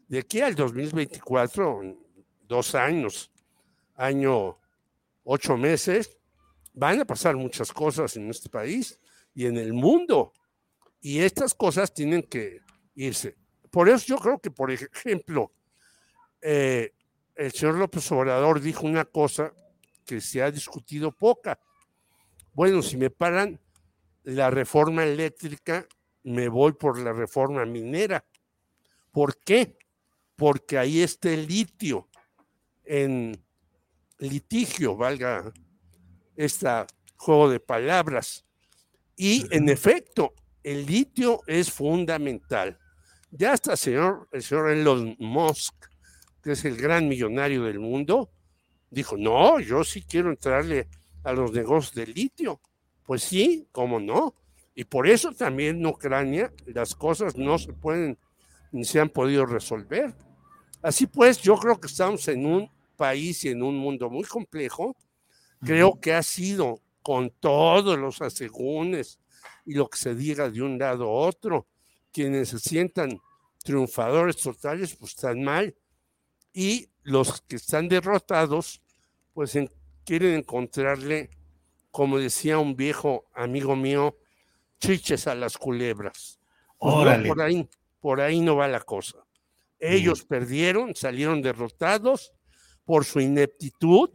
De 0.08 0.18
aquí 0.18 0.40
al 0.40 0.54
2024, 0.54 1.82
dos 2.42 2.74
años, 2.74 3.30
año 3.94 4.58
ocho 5.24 5.56
meses, 5.56 6.16
van 6.72 7.00
a 7.00 7.04
pasar 7.04 7.36
muchas 7.36 7.72
cosas 7.72 8.16
en 8.16 8.30
este 8.30 8.48
país 8.48 8.98
y 9.34 9.46
en 9.46 9.56
el 9.56 9.72
mundo. 9.72 10.32
Y 11.00 11.20
estas 11.20 11.54
cosas 11.54 11.92
tienen 11.92 12.22
que 12.22 12.60
irse. 12.94 13.36
Por 13.70 13.88
eso 13.88 14.06
yo 14.06 14.18
creo 14.18 14.38
que, 14.38 14.50
por 14.50 14.70
ejemplo, 14.70 15.52
eh, 16.40 16.92
el 17.34 17.52
señor 17.52 17.76
López 17.76 18.10
Obrador 18.12 18.60
dijo 18.60 18.86
una 18.86 19.04
cosa 19.04 19.52
que 20.04 20.20
se 20.20 20.42
ha 20.42 20.50
discutido 20.50 21.10
poca. 21.10 21.58
Bueno, 22.54 22.82
si 22.82 22.96
me 22.96 23.10
paran 23.10 23.60
la 24.22 24.48
reforma 24.48 25.04
eléctrica, 25.04 25.86
me 26.22 26.48
voy 26.48 26.72
por 26.72 26.98
la 26.98 27.12
reforma 27.12 27.66
minera. 27.66 28.24
¿Por 29.10 29.38
qué? 29.38 29.76
Porque 30.36 30.78
ahí 30.78 31.02
está 31.02 31.30
el 31.30 31.46
litio 31.46 32.08
en 32.84 33.44
litigio, 34.18 34.96
valga 34.96 35.52
este 36.36 36.68
juego 37.16 37.50
de 37.50 37.58
palabras. 37.58 38.44
Y 39.16 39.46
en 39.50 39.68
efecto, 39.68 40.32
el 40.62 40.86
litio 40.86 41.40
es 41.48 41.72
fundamental. 41.72 42.78
Ya 43.30 43.52
hasta 43.52 43.76
señor, 43.76 44.28
el 44.30 44.42
señor 44.44 44.70
Elon 44.70 45.16
Musk, 45.18 45.74
que 46.40 46.52
es 46.52 46.64
el 46.64 46.76
gran 46.76 47.08
millonario 47.08 47.64
del 47.64 47.80
mundo, 47.80 48.30
dijo, 48.90 49.16
no, 49.16 49.58
yo 49.58 49.82
sí 49.82 50.02
quiero 50.02 50.30
entrarle 50.30 50.88
a 51.24 51.32
los 51.32 51.52
negocios 51.52 51.94
del 51.94 52.14
litio. 52.14 52.60
Pues 53.04 53.22
sí, 53.22 53.66
cómo 53.72 53.98
no. 53.98 54.34
Y 54.74 54.84
por 54.84 55.08
eso 55.08 55.32
también 55.32 55.78
en 55.78 55.86
Ucrania 55.86 56.52
las 56.66 56.94
cosas 56.94 57.36
no 57.36 57.58
se 57.58 57.72
pueden 57.72 58.18
ni 58.72 58.84
se 58.84 59.00
han 59.00 59.08
podido 59.08 59.46
resolver. 59.46 60.14
Así 60.82 61.06
pues, 61.06 61.38
yo 61.38 61.56
creo 61.56 61.80
que 61.80 61.86
estamos 61.86 62.26
en 62.28 62.44
un 62.44 62.70
país 62.96 63.44
y 63.44 63.48
en 63.48 63.62
un 63.62 63.76
mundo 63.76 64.10
muy 64.10 64.24
complejo 64.24 64.96
Creo 65.64 65.98
que 65.98 66.12
ha 66.12 66.22
sido 66.22 66.82
con 67.02 67.30
todos 67.30 67.98
los 67.98 68.20
asegúnes 68.20 69.18
y 69.64 69.74
lo 69.74 69.88
que 69.88 69.96
se 69.96 70.14
diga 70.14 70.50
de 70.50 70.60
un 70.60 70.78
lado 70.78 71.04
a 71.04 71.26
otro, 71.26 71.66
quienes 72.12 72.50
se 72.50 72.58
sientan 72.58 73.18
triunfadores 73.62 74.36
totales, 74.36 74.94
pues 74.94 75.12
están 75.12 75.42
mal. 75.42 75.74
Y 76.52 76.90
los 77.02 77.40
que 77.40 77.56
están 77.56 77.88
derrotados, 77.88 78.82
pues 79.32 79.56
quieren 80.04 80.34
encontrarle, 80.34 81.30
como 81.90 82.18
decía 82.18 82.58
un 82.58 82.76
viejo 82.76 83.26
amigo 83.32 83.76
mío, 83.76 84.16
chiches 84.78 85.26
a 85.26 85.34
las 85.34 85.56
culebras. 85.56 86.38
Pues 86.78 87.26
por, 87.28 87.40
ahí, 87.40 87.68
por 88.00 88.20
ahí 88.20 88.40
no 88.40 88.56
va 88.56 88.68
la 88.68 88.80
cosa. 88.80 89.24
Ellos 89.78 90.24
perdieron, 90.24 90.94
salieron 90.94 91.42
derrotados 91.42 92.32
por 92.84 93.04
su 93.04 93.20
ineptitud 93.20 94.10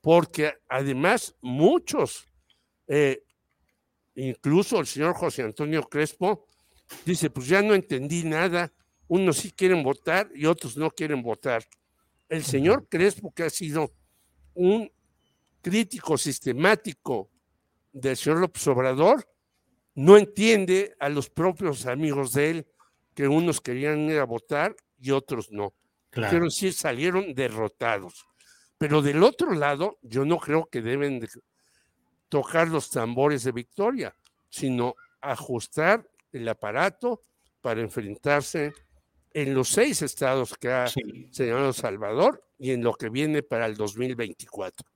porque 0.00 0.54
además 0.68 1.36
muchos, 1.40 2.26
eh, 2.88 3.22
incluso 4.16 4.80
el 4.80 4.86
señor 4.86 5.14
José 5.14 5.42
Antonio 5.42 5.82
Crespo, 5.84 6.46
dice, 7.06 7.30
pues 7.30 7.46
ya 7.46 7.62
no 7.62 7.74
entendí 7.74 8.24
nada, 8.24 8.72
unos 9.06 9.38
sí 9.38 9.52
quieren 9.52 9.82
votar 9.82 10.28
y 10.34 10.46
otros 10.46 10.76
no 10.76 10.90
quieren 10.90 11.22
votar. 11.22 11.64
El 12.28 12.42
señor 12.44 12.88
Crespo, 12.88 13.32
que 13.32 13.44
ha 13.44 13.50
sido 13.50 13.92
un 14.54 14.90
crítico 15.62 16.18
sistemático 16.18 17.30
del 17.92 18.16
señor 18.16 18.40
López 18.40 18.66
Obrador, 18.66 19.28
no 19.94 20.16
entiende 20.18 20.94
a 20.98 21.08
los 21.08 21.30
propios 21.30 21.86
amigos 21.86 22.32
de 22.32 22.50
él 22.50 22.66
que 23.14 23.28
unos 23.28 23.60
querían 23.60 24.00
ir 24.00 24.18
a 24.18 24.24
votar 24.24 24.74
y 24.98 25.10
otros 25.10 25.50
no. 25.50 25.74
Claro. 26.10 26.30
Quiero 26.30 26.44
decir, 26.46 26.72
salieron 26.72 27.34
derrotados. 27.34 28.26
Pero 28.78 29.00
del 29.00 29.22
otro 29.22 29.54
lado, 29.54 29.98
yo 30.02 30.24
no 30.24 30.38
creo 30.38 30.66
que 30.66 30.82
deben 30.82 31.20
tocar 32.28 32.68
los 32.68 32.90
tambores 32.90 33.44
de 33.44 33.52
victoria, 33.52 34.16
sino 34.48 34.94
ajustar 35.20 36.08
el 36.32 36.48
aparato 36.48 37.20
para 37.60 37.80
enfrentarse 37.80 38.72
en 39.30 39.54
los 39.54 39.68
seis 39.68 40.02
estados 40.02 40.54
que 40.58 40.70
ha 40.70 40.88
señalado 40.88 41.72
Salvador 41.72 42.44
y 42.58 42.72
en 42.72 42.82
lo 42.82 42.94
que 42.94 43.08
viene 43.08 43.42
para 43.42 43.66
el 43.66 43.76
2024. 43.76 44.86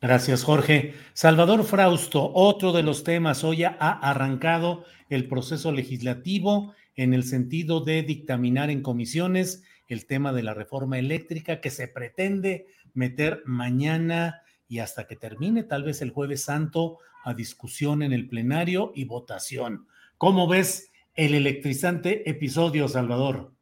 Gracias, 0.00 0.44
Jorge. 0.44 0.94
Salvador 1.12 1.62
Frausto, 1.62 2.32
otro 2.32 2.72
de 2.72 2.82
los 2.82 3.04
temas, 3.04 3.44
hoy 3.44 3.64
ha 3.64 3.74
arrancado 3.76 4.84
el 5.10 5.28
proceso 5.28 5.72
legislativo 5.72 6.72
en 6.96 7.12
el 7.12 7.22
sentido 7.22 7.80
de 7.80 8.02
dictaminar 8.02 8.70
en 8.70 8.80
comisiones 8.80 9.62
el 9.88 10.06
tema 10.06 10.32
de 10.32 10.42
la 10.42 10.54
reforma 10.54 10.98
eléctrica 10.98 11.60
que 11.60 11.68
se 11.68 11.86
pretende 11.86 12.66
meter 12.94 13.42
mañana 13.44 14.40
y 14.68 14.78
hasta 14.78 15.06
que 15.06 15.16
termine, 15.16 15.64
tal 15.64 15.82
vez 15.84 16.00
el 16.00 16.12
jueves 16.12 16.44
santo, 16.44 16.98
a 17.22 17.34
discusión 17.34 18.02
en 18.02 18.14
el 18.14 18.26
plenario 18.26 18.92
y 18.94 19.04
votación. 19.04 19.86
¿Cómo 20.16 20.48
ves 20.48 20.92
el 21.14 21.34
electrizante 21.34 22.28
episodio, 22.30 22.88
Salvador? 22.88 23.52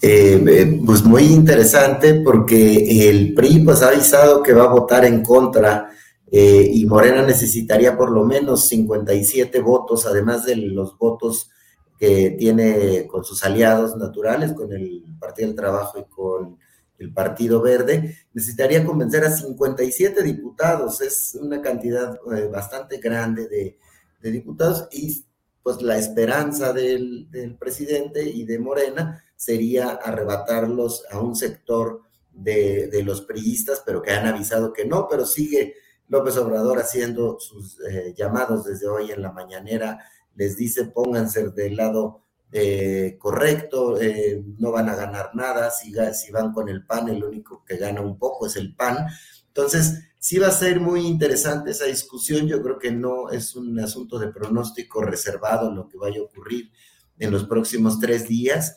Eh, 0.00 0.44
eh, 0.46 0.80
pues 0.86 1.02
muy 1.02 1.24
interesante 1.24 2.14
porque 2.22 3.08
el 3.10 3.34
PRI 3.34 3.64
pues, 3.64 3.82
ha 3.82 3.88
avisado 3.88 4.44
que 4.44 4.52
va 4.52 4.64
a 4.64 4.68
votar 4.72 5.04
en 5.04 5.24
contra 5.24 5.90
eh, 6.30 6.70
y 6.72 6.86
Morena 6.86 7.22
necesitaría 7.22 7.96
por 7.96 8.12
lo 8.12 8.24
menos 8.24 8.68
57 8.68 9.60
votos, 9.60 10.06
además 10.06 10.44
de 10.44 10.54
los 10.54 10.96
votos 10.96 11.50
que 11.98 12.36
tiene 12.38 13.08
con 13.08 13.24
sus 13.24 13.42
aliados 13.42 13.96
naturales, 13.96 14.52
con 14.52 14.72
el 14.72 15.02
Partido 15.18 15.48
del 15.48 15.56
Trabajo 15.56 15.98
y 15.98 16.04
con 16.04 16.58
el 16.98 17.12
Partido 17.12 17.60
Verde, 17.60 18.18
necesitaría 18.32 18.84
convencer 18.84 19.24
a 19.24 19.32
57 19.32 20.22
diputados, 20.22 21.00
es 21.00 21.36
una 21.40 21.60
cantidad 21.60 22.16
bastante 22.52 22.98
grande 22.98 23.48
de, 23.48 24.30
diputados 24.30 24.86
y 24.92 25.24
pues 25.68 25.82
la 25.82 25.98
esperanza 25.98 26.72
del, 26.72 27.28
presidente 27.60 28.22
y 28.22 28.46
de 28.46 28.58
Morena 28.58 29.22
sería 29.36 29.90
arrebatarlos 29.90 31.04
a 31.10 31.20
un 31.20 31.36
sector 31.36 32.04
de, 32.32 33.02
los 33.04 33.20
priistas, 33.20 33.82
pero 33.84 34.00
que 34.00 34.12
han 34.12 34.26
avisado 34.26 34.72
que 34.72 34.86
no, 34.86 35.06
pero 35.10 35.26
sigue 35.26 35.74
López 36.06 36.38
Obrador 36.38 36.78
haciendo 36.78 37.38
sus 37.38 37.78
eh, 37.80 38.14
llamados 38.16 38.64
desde 38.64 38.88
hoy 38.88 39.12
en 39.12 39.20
la 39.20 39.30
mañanera, 39.30 39.98
les 40.36 40.56
dice 40.56 40.86
pónganse 40.86 41.50
del 41.50 41.76
lado 41.76 42.22
eh, 42.50 43.16
correcto, 43.18 44.00
eh, 44.00 44.42
no 44.56 44.72
van 44.72 44.88
a 44.88 44.96
ganar 44.96 45.34
nada, 45.34 45.70
si, 45.70 45.92
si 46.14 46.32
van 46.32 46.50
con 46.54 46.70
el 46.70 46.86
PAN, 46.86 47.10
el 47.10 47.22
único 47.22 47.62
que 47.66 47.76
gana 47.76 48.00
un 48.00 48.18
poco 48.18 48.46
es 48.46 48.56
el 48.56 48.74
PAN. 48.74 49.06
Entonces, 49.48 49.98
sí 50.18 50.38
va 50.38 50.48
a 50.48 50.52
ser 50.52 50.80
muy 50.80 51.06
interesante 51.06 51.70
esa 51.70 51.86
discusión, 51.86 52.46
yo 52.46 52.62
creo 52.62 52.78
que 52.78 52.90
no 52.90 53.30
es 53.30 53.54
un 53.54 53.78
asunto 53.80 54.18
de 54.18 54.28
pronóstico 54.28 55.02
reservado 55.02 55.72
lo 55.72 55.88
que 55.88 55.98
vaya 55.98 56.20
a 56.20 56.24
ocurrir 56.24 56.70
en 57.18 57.30
los 57.30 57.44
próximos 57.44 57.98
tres 57.98 58.28
días. 58.28 58.76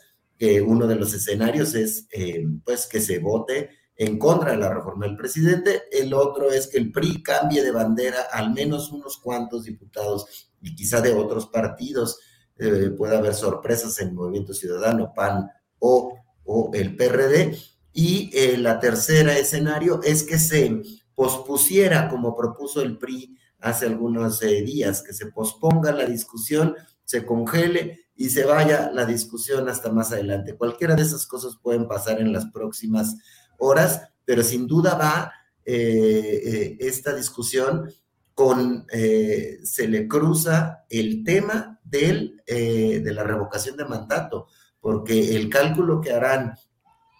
uno 0.66 0.86
de 0.88 0.96
los 0.96 1.14
escenarios 1.14 1.74
es 1.74 2.08
eh, 2.10 2.44
pues 2.64 2.86
que 2.86 3.00
se 3.00 3.20
vote 3.20 3.70
en 3.94 4.18
contra 4.18 4.52
de 4.52 4.56
la 4.56 4.72
reforma 4.72 5.06
del 5.06 5.16
presidente, 5.16 5.82
el 5.92 6.12
otro 6.14 6.50
es 6.50 6.66
que 6.66 6.78
el 6.78 6.90
PRI 6.90 7.22
cambie 7.22 7.62
de 7.62 7.70
bandera 7.70 8.22
al 8.32 8.52
menos 8.52 8.90
unos 8.90 9.18
cuantos 9.18 9.64
diputados 9.64 10.50
y 10.60 10.74
quizá 10.74 11.00
de 11.00 11.12
otros 11.12 11.46
partidos 11.46 12.18
eh, 12.58 12.90
pueda 12.96 13.18
haber 13.18 13.34
sorpresas 13.34 13.98
en 14.00 14.14
Movimiento 14.14 14.54
Ciudadano, 14.54 15.12
PAN 15.14 15.48
o, 15.78 16.16
o 16.44 16.70
el 16.74 16.96
PRD. 16.96 17.56
Y 17.92 18.30
eh, 18.32 18.56
la 18.56 18.80
tercera 18.80 19.36
escenario 19.36 20.00
es 20.02 20.22
que 20.22 20.38
se 20.38 20.80
pospusiera, 21.14 22.08
como 22.08 22.36
propuso 22.36 22.82
el 22.82 22.98
PRI 22.98 23.36
hace 23.60 23.86
algunos 23.86 24.42
eh, 24.42 24.62
días, 24.62 25.02
que 25.02 25.12
se 25.12 25.26
posponga 25.26 25.92
la 25.92 26.06
discusión, 26.06 26.74
se 27.04 27.24
congele 27.24 28.06
y 28.14 28.30
se 28.30 28.44
vaya 28.44 28.90
la 28.92 29.06
discusión 29.06 29.68
hasta 29.68 29.90
más 29.90 30.12
adelante. 30.12 30.56
Cualquiera 30.56 30.94
de 30.94 31.02
esas 31.02 31.26
cosas 31.26 31.58
pueden 31.62 31.86
pasar 31.86 32.20
en 32.20 32.32
las 32.32 32.46
próximas 32.46 33.16
horas, 33.58 34.02
pero 34.24 34.42
sin 34.42 34.66
duda 34.66 34.94
va 34.94 35.32
esta 35.64 37.14
discusión 37.14 37.88
con, 38.34 38.86
eh, 38.92 39.60
se 39.62 39.88
le 39.88 40.08
cruza 40.08 40.84
el 40.88 41.22
tema 41.24 41.80
del, 41.84 42.42
eh, 42.46 43.00
de 43.00 43.12
la 43.12 43.24
revocación 43.24 43.76
de 43.76 43.84
mandato, 43.84 44.48
porque 44.80 45.36
el 45.36 45.48
cálculo 45.48 46.00
que 46.00 46.12
harán 46.12 46.54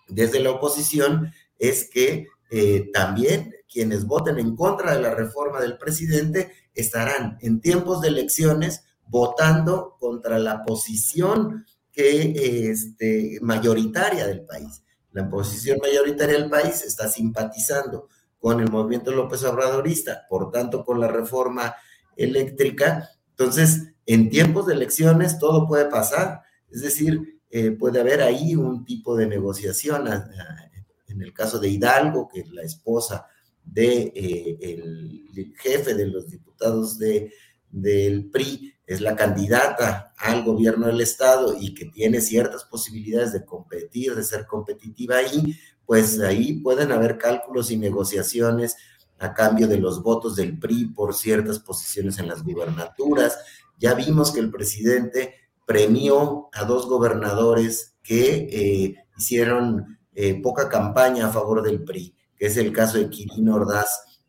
desde 0.08 0.40
la 0.40 0.50
oposición 0.50 1.32
es 1.58 1.88
que 1.90 2.26
eh, 2.54 2.90
también 2.92 3.54
quienes 3.66 4.04
voten 4.04 4.38
en 4.38 4.54
contra 4.54 4.94
de 4.94 5.00
la 5.00 5.14
reforma 5.14 5.58
del 5.58 5.78
presidente 5.78 6.52
estarán 6.74 7.38
en 7.40 7.62
tiempos 7.62 8.02
de 8.02 8.08
elecciones 8.08 8.84
votando 9.06 9.96
contra 9.98 10.38
la 10.38 10.62
posición 10.62 11.64
que 11.90 12.68
este, 12.70 13.38
mayoritaria 13.40 14.26
del 14.26 14.42
país. 14.42 14.82
La 15.12 15.30
posición 15.30 15.78
mayoritaria 15.80 16.34
del 16.38 16.50
país 16.50 16.82
está 16.82 17.08
simpatizando 17.08 18.08
con 18.38 18.60
el 18.60 18.70
movimiento 18.70 19.12
López 19.12 19.42
Obradorista, 19.44 20.26
por 20.28 20.50
tanto 20.50 20.84
con 20.84 21.00
la 21.00 21.08
reforma 21.08 21.74
eléctrica. 22.16 23.08
Entonces, 23.30 23.94
en 24.04 24.28
tiempos 24.28 24.66
de 24.66 24.74
elecciones 24.74 25.38
todo 25.38 25.66
puede 25.66 25.86
pasar, 25.86 26.42
es 26.70 26.82
decir, 26.82 27.40
eh, 27.48 27.70
puede 27.70 28.00
haber 28.00 28.20
ahí 28.20 28.56
un 28.56 28.84
tipo 28.84 29.16
de 29.16 29.26
negociación. 29.26 30.06
En 31.12 31.22
el 31.22 31.32
caso 31.32 31.58
de 31.58 31.68
Hidalgo, 31.68 32.28
que 32.28 32.40
es 32.40 32.50
la 32.50 32.62
esposa 32.62 33.26
del 33.64 34.12
de, 34.12 35.42
eh, 35.42 35.52
jefe 35.58 35.94
de 35.94 36.06
los 36.06 36.28
diputados 36.28 36.98
de, 36.98 37.32
del 37.70 38.30
PRI, 38.30 38.74
es 38.86 39.00
la 39.00 39.16
candidata 39.16 40.12
al 40.18 40.44
gobierno 40.44 40.86
del 40.86 41.00
estado 41.00 41.56
y 41.58 41.74
que 41.74 41.86
tiene 41.86 42.20
ciertas 42.20 42.64
posibilidades 42.64 43.32
de 43.32 43.44
competir, 43.44 44.14
de 44.14 44.24
ser 44.24 44.46
competitiva 44.46 45.16
ahí, 45.16 45.56
pues 45.86 46.20
ahí 46.20 46.54
pueden 46.54 46.92
haber 46.92 47.18
cálculos 47.18 47.70
y 47.70 47.76
negociaciones 47.76 48.76
a 49.18 49.34
cambio 49.34 49.68
de 49.68 49.78
los 49.78 50.02
votos 50.02 50.36
del 50.36 50.58
PRI 50.58 50.86
por 50.86 51.14
ciertas 51.14 51.58
posiciones 51.60 52.18
en 52.18 52.28
las 52.28 52.42
gubernaturas. 52.42 53.38
Ya 53.78 53.94
vimos 53.94 54.32
que 54.32 54.40
el 54.40 54.50
presidente 54.50 55.34
premió 55.66 56.48
a 56.52 56.64
dos 56.64 56.86
gobernadores 56.86 57.94
que 58.02 58.48
eh, 58.50 58.96
hicieron 59.16 59.98
eh, 60.14 60.40
poca 60.42 60.68
campaña 60.68 61.26
a 61.26 61.32
favor 61.32 61.62
del 61.62 61.82
PRI, 61.84 62.14
que 62.36 62.46
es 62.46 62.56
el 62.56 62.72
caso 62.72 62.98
de 62.98 63.08
Quirino 63.08 63.56
Ordaz 63.56 63.88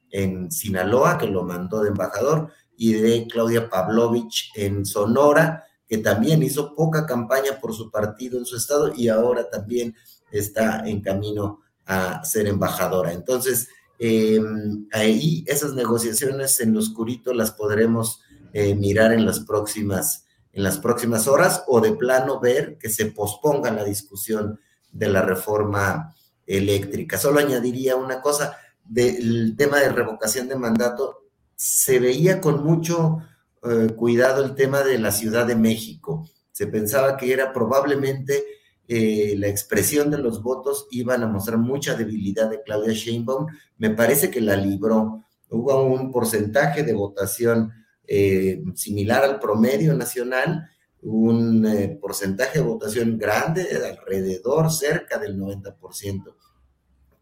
en 0.09 0.51
Sinaloa, 0.51 1.17
que 1.17 1.27
lo 1.27 1.43
mandó 1.43 1.81
de 1.81 1.89
embajador, 1.89 2.51
y 2.77 2.93
de 2.93 3.27
Claudia 3.27 3.69
Pavlovich 3.69 4.51
en 4.55 4.85
Sonora, 4.85 5.63
que 5.87 5.97
también 5.99 6.41
hizo 6.43 6.75
poca 6.75 7.05
campaña 7.05 7.59
por 7.61 7.73
su 7.73 7.91
partido 7.91 8.37
en 8.37 8.45
su 8.45 8.55
estado 8.55 8.93
y 8.95 9.09
ahora 9.09 9.49
también 9.49 9.95
está 10.31 10.87
en 10.87 11.01
camino 11.01 11.61
a 11.85 12.23
ser 12.23 12.47
embajadora. 12.47 13.13
Entonces, 13.13 13.67
em, 13.99 14.87
ahí 14.91 15.43
esas 15.47 15.73
negociaciones 15.73 16.59
en 16.61 16.73
lo 16.73 16.79
oscurito 16.79 17.33
las 17.33 17.51
podremos 17.51 18.21
eh, 18.53 18.75
mirar 18.75 19.13
en 19.13 19.25
las 19.25 19.39
próximas 19.41 20.25
en 20.53 20.61
las 20.61 20.77
próximas 20.77 21.27
horas 21.27 21.63
o 21.67 21.81
de 21.81 21.93
plano 21.93 22.39
ver 22.39 22.77
que 22.77 22.89
se 22.89 23.07
posponga 23.07 23.71
la 23.71 23.83
discusión 23.83 24.59
de 24.93 25.09
la 25.09 25.21
reforma 25.21 26.15
eléctrica. 26.45 27.17
Solo 27.17 27.39
añadiría 27.39 27.95
una 27.95 28.21
cosa 28.21 28.57
del 28.85 29.55
tema 29.57 29.79
de 29.79 29.89
revocación 29.89 30.47
de 30.47 30.55
mandato. 30.55 31.25
Se 31.55 31.99
veía 31.99 32.39
con 32.39 32.63
mucho 32.63 33.19
eh, 33.63 33.93
cuidado 33.95 34.43
el 34.43 34.55
tema 34.55 34.81
de 34.83 34.99
la 34.99 35.11
Ciudad 35.11 35.45
de 35.45 35.55
México. 35.55 36.29
Se 36.51 36.67
pensaba 36.67 37.17
que 37.17 37.33
era 37.33 37.51
probablemente 37.51 38.43
eh, 38.87 39.35
la 39.37 39.47
expresión 39.47 40.11
de 40.11 40.17
los 40.17 40.43
votos 40.43 40.87
iban 40.91 41.23
a 41.23 41.27
mostrar 41.27 41.57
mucha 41.57 41.95
debilidad 41.95 42.49
de 42.49 42.61
Claudia 42.61 42.93
Sheinbaum. 42.93 43.47
Me 43.77 43.89
parece 43.89 44.29
que 44.29 44.41
la 44.41 44.55
libró. 44.55 45.23
Hubo 45.49 45.83
un 45.83 46.11
porcentaje 46.11 46.83
de 46.83 46.93
votación 46.93 47.71
eh, 48.05 48.61
similar 48.75 49.23
al 49.23 49.39
promedio 49.39 49.93
nacional, 49.93 50.69
un 51.03 51.65
eh, 51.65 51.97
porcentaje 52.01 52.59
de 52.59 52.65
votación 52.65 53.17
grande, 53.17 53.67
alrededor, 53.85 54.71
cerca 54.71 55.17
del 55.17 55.37
90% 55.37 56.35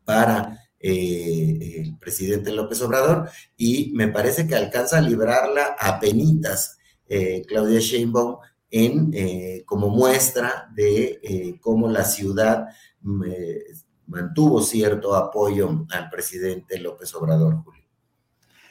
para 0.04 0.58
el 0.80 1.96
presidente 2.00 2.52
López 2.52 2.82
Obrador, 2.82 3.30
y 3.56 3.92
me 3.94 4.08
parece 4.08 4.48
que 4.48 4.56
alcanza 4.56 4.98
a 4.98 5.02
librarla 5.02 5.76
a 5.80 6.00
penitas 6.00 6.80
Claudia 7.48 7.80
Sheinbaum 7.80 8.38
en, 8.72 9.12
eh, 9.14 9.64
como 9.66 9.90
muestra 9.90 10.70
de 10.74 11.20
eh, 11.22 11.58
cómo 11.60 11.90
la 11.90 12.06
ciudad 12.06 12.68
mm, 13.02 13.24
eh, 13.28 13.64
mantuvo 14.08 14.62
cierto 14.62 15.16
apoyo 15.16 15.86
al 15.92 16.10
presidente 16.10 16.80
López 16.80 17.14
Obrador, 17.14 17.62
Julio. 17.64 17.84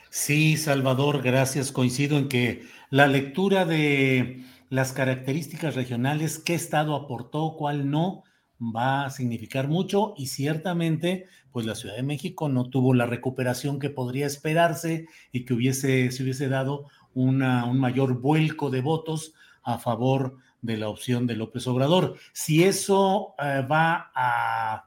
Sí, 0.08 0.56
Salvador, 0.56 1.22
gracias. 1.22 1.70
Coincido 1.70 2.18
en 2.18 2.28
que 2.28 2.62
la 2.88 3.06
lectura 3.06 3.64
de 3.64 4.42
las 4.70 4.92
características 4.92 5.74
regionales, 5.74 6.38
qué 6.38 6.54
estado 6.54 6.94
aportó, 6.94 7.56
cuál 7.58 7.90
no, 7.90 8.22
va 8.60 9.04
a 9.04 9.10
significar 9.10 9.68
mucho 9.68 10.14
y 10.16 10.28
ciertamente, 10.28 11.26
pues 11.50 11.66
la 11.66 11.74
Ciudad 11.74 11.96
de 11.96 12.02
México 12.02 12.48
no 12.48 12.70
tuvo 12.70 12.94
la 12.94 13.06
recuperación 13.06 13.78
que 13.78 13.90
podría 13.90 14.26
esperarse 14.26 15.06
y 15.32 15.44
que 15.44 15.54
hubiese, 15.54 16.10
se 16.12 16.22
hubiese 16.22 16.48
dado 16.48 16.86
una, 17.14 17.64
un 17.64 17.78
mayor 17.78 18.20
vuelco 18.20 18.70
de 18.70 18.80
votos 18.80 19.34
a 19.62 19.78
favor 19.78 20.38
de 20.62 20.76
la 20.76 20.88
opción 20.88 21.26
de 21.26 21.36
López 21.36 21.66
Obrador. 21.66 22.16
Si 22.32 22.62
eso 22.64 23.34
eh, 23.42 23.66
va 23.70 24.10
a, 24.14 24.86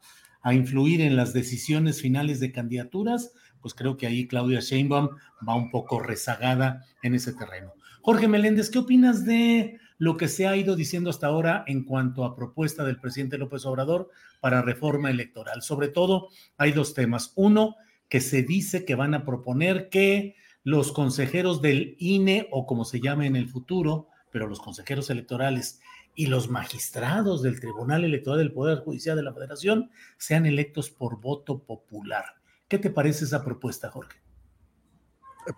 influir 0.52 1.00
en 1.00 1.16
las 1.16 1.32
decisiones 1.32 2.02
finales 2.02 2.42
de 2.42 2.52
candidaturas, 2.52 3.32
pues 3.62 3.74
creo 3.74 3.96
que 3.96 4.08
ahí 4.08 4.28
Claudia 4.28 4.60
Sheinbaum 4.60 5.10
va 5.48 5.56
un 5.56 5.72
poco 5.72 6.02
rezagada 6.02 6.86
en 7.02 7.16
ese 7.16 7.32
terreno. 7.32 7.74
Jorge 8.06 8.28
Meléndez, 8.28 8.70
¿qué 8.70 8.80
opinas 8.80 9.24
de 9.24 9.80
lo 9.98 10.18
que 10.18 10.28
se 10.28 10.46
ha 10.46 10.58
ido 10.58 10.76
diciendo 10.76 11.10
hasta 11.10 11.28
ahora 11.28 11.64
en 11.68 11.86
cuanto 11.86 12.26
a 12.26 12.36
propuesta 12.36 12.84
del 12.84 13.00
presidente 13.00 13.38
López 13.38 13.66
Obrador 13.66 14.10
para 14.42 14.62
reforma 14.62 15.10
electoral? 15.10 15.62
Sobre 15.62 15.88
todo, 15.88 16.28
hay 16.58 16.74
dos 16.74 16.94
temas. 16.94 17.32
Uno, 17.38 17.78
que 18.10 18.20
se 18.20 18.44
dice 18.44 18.84
que 18.84 18.96
van 18.96 19.14
a 19.14 19.24
proponer 19.24 19.88
que 19.88 20.36
los 20.66 20.92
consejeros 20.92 21.62
del 21.62 21.96
INE 21.98 22.50
o 22.52 22.68
como 22.68 22.84
se 22.84 23.00
llame 23.00 23.26
en 23.26 23.38
el 23.38 23.48
futuro, 23.48 24.10
pero 24.32 24.50
los 24.50 24.60
consejeros 24.60 25.10
electorales 25.10 25.80
y 26.14 26.26
los 26.26 26.50
magistrados 26.50 27.42
del 27.42 27.62
Tribunal 27.62 28.04
Electoral 28.04 28.40
del 28.40 28.52
Poder 28.52 28.80
Judicial 28.80 29.16
de 29.16 29.24
la 29.24 29.34
Federación 29.34 29.92
sean 30.18 30.46
electos 30.46 30.90
por 30.90 31.22
voto 31.22 31.60
popular. 31.60 32.26
¿Qué 32.68 32.80
te 32.80 32.90
parece 32.90 33.24
esa 33.24 33.46
propuesta, 33.46 33.90
Jorge? 33.90 34.18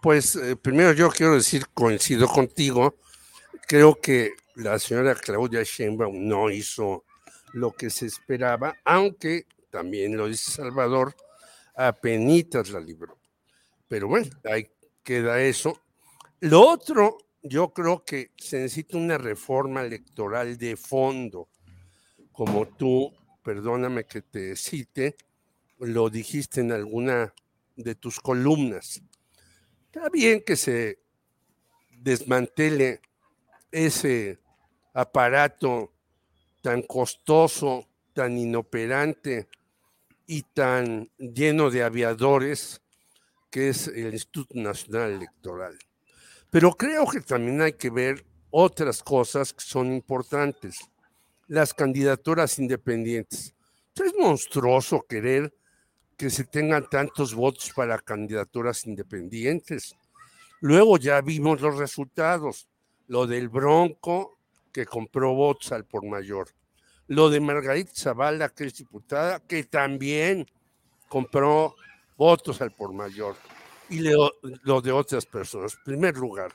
Pues 0.01 0.35
eh, 0.35 0.55
primero 0.55 0.93
yo 0.93 1.09
quiero 1.09 1.35
decir, 1.35 1.67
coincido 1.73 2.27
contigo, 2.27 2.95
creo 3.67 3.99
que 4.01 4.31
la 4.55 4.79
señora 4.79 5.13
Claudia 5.13 5.61
Sheinbaum 5.63 6.27
no 6.27 6.49
hizo 6.49 7.05
lo 7.53 7.71
que 7.71 7.89
se 7.89 8.07
esperaba, 8.07 8.75
aunque 8.83 9.45
también 9.69 10.17
lo 10.17 10.27
dice 10.27 10.51
Salvador, 10.51 11.15
apenitas 11.75 12.69
la 12.69 12.79
libró. 12.79 13.19
Pero 13.87 14.07
bueno, 14.07 14.29
ahí 14.45 14.67
queda 15.03 15.39
eso. 15.41 15.79
Lo 16.39 16.67
otro, 16.67 17.17
yo 17.43 17.71
creo 17.71 18.03
que 18.03 18.31
se 18.37 18.59
necesita 18.59 18.97
una 18.97 19.17
reforma 19.17 19.83
electoral 19.83 20.57
de 20.57 20.75
fondo, 20.77 21.49
como 22.31 22.67
tú, 22.67 23.13
perdóname 23.43 24.05
que 24.05 24.21
te 24.23 24.55
cite, 24.55 25.15
lo 25.77 26.09
dijiste 26.09 26.61
en 26.61 26.71
alguna 26.71 27.33
de 27.75 27.95
tus 27.95 28.19
columnas. 28.19 29.03
Está 29.95 30.09
bien 30.09 30.41
que 30.41 30.57
se 30.57 30.99
desmantele 31.89 32.99
ese 33.71 34.39
aparato 34.93 35.93
tan 36.61 36.81
costoso, 36.81 37.87
tan 38.11 38.37
inoperante 38.37 39.47
y 40.27 40.43
tan 40.43 41.09
lleno 41.17 41.69
de 41.69 41.83
aviadores 41.83 42.81
que 43.49 43.69
es 43.69 43.87
el 43.87 44.11
Instituto 44.11 44.59
Nacional 44.59 45.11
Electoral. 45.11 45.79
Pero 46.49 46.73
creo 46.73 47.07
que 47.07 47.21
también 47.21 47.61
hay 47.61 47.73
que 47.73 47.89
ver 47.89 48.25
otras 48.49 49.01
cosas 49.01 49.53
que 49.53 49.63
son 49.63 49.93
importantes. 49.93 50.77
Las 51.47 51.73
candidaturas 51.73 52.59
independientes. 52.59 53.55
Es 53.95 54.13
monstruoso 54.19 55.05
querer 55.07 55.55
que 56.17 56.29
se 56.29 56.45
tengan 56.45 56.89
tantos 56.89 57.33
votos 57.33 57.71
para 57.75 57.99
candidaturas 57.99 58.85
independientes. 58.85 59.95
Luego 60.61 60.97
ya 60.97 61.21
vimos 61.21 61.61
los 61.61 61.77
resultados. 61.77 62.67
Lo 63.07 63.27
del 63.27 63.49
Bronco, 63.49 64.37
que 64.71 64.85
compró 64.85 65.33
votos 65.33 65.71
al 65.71 65.85
por 65.85 66.05
mayor. 66.05 66.49
Lo 67.07 67.29
de 67.29 67.39
Margarita 67.39 67.91
Zavala, 67.93 68.49
que 68.49 68.65
es 68.65 68.77
diputada, 68.77 69.39
que 69.39 69.63
también 69.65 70.47
compró 71.07 71.75
votos 72.17 72.61
al 72.61 72.71
por 72.71 72.93
mayor. 72.93 73.35
Y 73.89 73.99
lo, 73.99 74.31
lo 74.63 74.81
de 74.81 74.91
otras 74.91 75.25
personas. 75.25 75.77
Primer 75.85 76.17
lugar. 76.17 76.51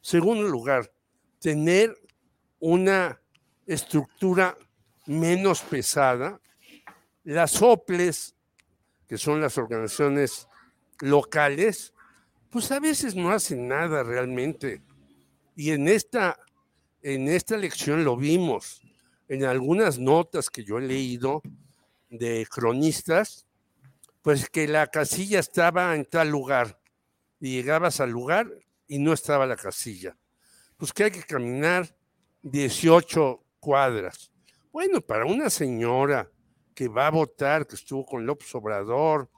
Segundo 0.00 0.42
lugar, 0.42 0.90
tener 1.40 1.96
una 2.58 3.18
estructura 3.66 4.56
menos 5.06 5.62
pesada. 5.62 6.38
Las 7.22 7.62
OPLES 7.62 8.33
que 9.06 9.18
son 9.18 9.40
las 9.40 9.58
organizaciones 9.58 10.48
locales, 11.00 11.92
pues 12.50 12.70
a 12.70 12.80
veces 12.80 13.14
no 13.14 13.30
hacen 13.30 13.68
nada 13.68 14.02
realmente. 14.02 14.82
Y 15.56 15.70
en 15.70 15.88
esta, 15.88 16.38
en 17.02 17.28
esta 17.28 17.56
lección 17.56 18.04
lo 18.04 18.16
vimos, 18.16 18.80
en 19.28 19.44
algunas 19.44 19.98
notas 19.98 20.50
que 20.50 20.64
yo 20.64 20.78
he 20.78 20.82
leído 20.82 21.42
de 22.10 22.46
cronistas, 22.50 23.46
pues 24.22 24.48
que 24.48 24.68
la 24.68 24.86
casilla 24.86 25.40
estaba 25.40 25.94
en 25.94 26.04
tal 26.04 26.30
lugar 26.30 26.80
y 27.40 27.56
llegabas 27.56 28.00
al 28.00 28.10
lugar 28.10 28.50
y 28.86 28.98
no 28.98 29.12
estaba 29.12 29.46
la 29.46 29.56
casilla. 29.56 30.16
Pues 30.76 30.92
que 30.92 31.04
hay 31.04 31.10
que 31.10 31.22
caminar 31.22 31.94
18 32.42 33.44
cuadras. 33.60 34.30
Bueno, 34.72 35.00
para 35.00 35.24
una 35.24 35.50
señora 35.50 36.30
que 36.74 36.88
va 36.88 37.06
a 37.06 37.10
votar, 37.10 37.66
que 37.66 37.76
estuvo 37.76 38.04
con 38.04 38.26
López 38.26 38.54
Obrador, 38.54 39.28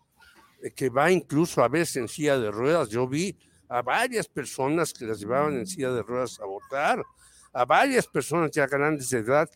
eh, 0.63 0.73
que 0.73 0.89
va 0.89 1.11
incluso 1.11 1.63
a 1.63 1.69
veces 1.69 1.97
en 1.97 2.09
silla 2.09 2.39
de 2.39 2.51
ruedas. 2.51 2.89
Yo 2.89 3.07
vi 3.07 3.37
a 3.69 3.83
varias 3.83 4.27
personas 4.29 4.93
que 4.93 5.05
las 5.05 5.21
llevaban 5.21 5.55
en 5.55 5.67
silla 5.67 5.93
de 5.93 6.03
ruedas 6.03 6.41
a 6.41 6.47
votar, 6.47 7.05
a 7.53 7.65
varias 7.65 8.07
personas 8.07 8.51
ya 8.51 8.67
grandes 8.67 9.11
de 9.11 9.19
edad. 9.19 9.51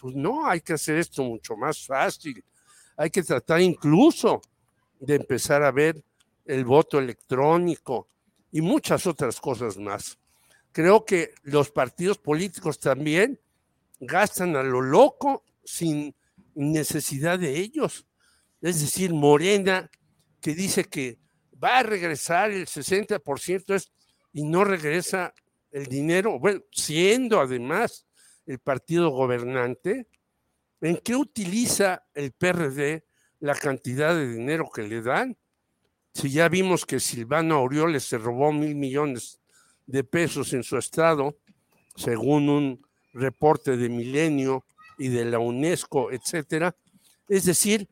Pues 0.00 0.14
no, 0.14 0.46
hay 0.46 0.60
que 0.60 0.74
hacer 0.74 0.96
esto 0.96 1.22
mucho 1.22 1.56
más 1.56 1.84
fácil. 1.86 2.44
Hay 2.96 3.10
que 3.10 3.22
tratar 3.22 3.60
incluso 3.60 4.40
de 4.98 5.16
empezar 5.16 5.62
a 5.62 5.70
ver 5.70 6.02
el 6.44 6.64
voto 6.64 6.98
electrónico 6.98 8.08
y 8.52 8.60
muchas 8.60 9.06
otras 9.06 9.40
cosas 9.40 9.76
más. 9.76 10.18
Creo 10.72 11.04
que 11.04 11.34
los 11.42 11.70
partidos 11.70 12.18
políticos 12.18 12.78
también 12.78 13.40
gastan 14.00 14.56
a 14.56 14.62
lo 14.62 14.80
loco 14.80 15.42
sin 15.64 16.14
necesidad 16.56 17.38
de 17.38 17.58
ellos. 17.58 18.06
Es 18.60 18.80
decir, 18.80 19.12
Morena, 19.12 19.88
que 20.40 20.54
dice 20.54 20.84
que 20.84 21.18
va 21.62 21.78
a 21.78 21.82
regresar 21.82 22.50
el 22.50 22.66
60% 22.66 23.88
y 24.32 24.42
no 24.42 24.64
regresa 24.64 25.32
el 25.70 25.86
dinero, 25.86 26.38
bueno, 26.38 26.62
siendo 26.72 27.40
además 27.40 28.06
el 28.46 28.58
partido 28.58 29.10
gobernante, 29.10 30.08
¿en 30.80 30.96
qué 30.98 31.14
utiliza 31.14 32.06
el 32.14 32.32
PRD 32.32 33.04
la 33.40 33.54
cantidad 33.54 34.14
de 34.14 34.32
dinero 34.32 34.70
que 34.74 34.82
le 34.82 35.02
dan? 35.02 35.36
Si 36.14 36.30
ya 36.30 36.48
vimos 36.48 36.86
que 36.86 36.98
Silvano 36.98 37.56
Aureoles 37.56 38.04
se 38.04 38.16
robó 38.16 38.52
mil 38.52 38.74
millones 38.74 39.40
de 39.86 40.02
pesos 40.02 40.52
en 40.54 40.62
su 40.62 40.78
estado, 40.78 41.38
según 41.94 42.48
un 42.48 42.86
reporte 43.12 43.76
de 43.76 43.88
Milenio, 43.88 44.64
y 44.98 45.08
de 45.08 45.24
la 45.24 45.38
UNESCO, 45.38 46.10
etcétera. 46.10 46.74
Es 47.28 47.44
decir, 47.44 47.88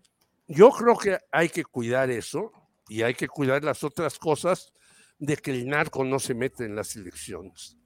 yo 0.46 0.70
creo 0.70 0.96
que 0.96 1.18
hay 1.30 1.48
que 1.48 1.64
cuidar 1.64 2.10
eso 2.10 2.52
y 2.88 3.02
hay 3.02 3.14
que 3.14 3.28
cuidar 3.28 3.64
las 3.64 3.82
otras 3.84 4.18
cosas 4.18 4.72
de 5.18 5.36
que 5.36 5.50
el 5.50 5.66
narco 5.66 6.04
no 6.04 6.18
se 6.18 6.34
mete 6.34 6.64
en 6.64 6.76
las 6.76 6.96
elecciones. 6.96 7.76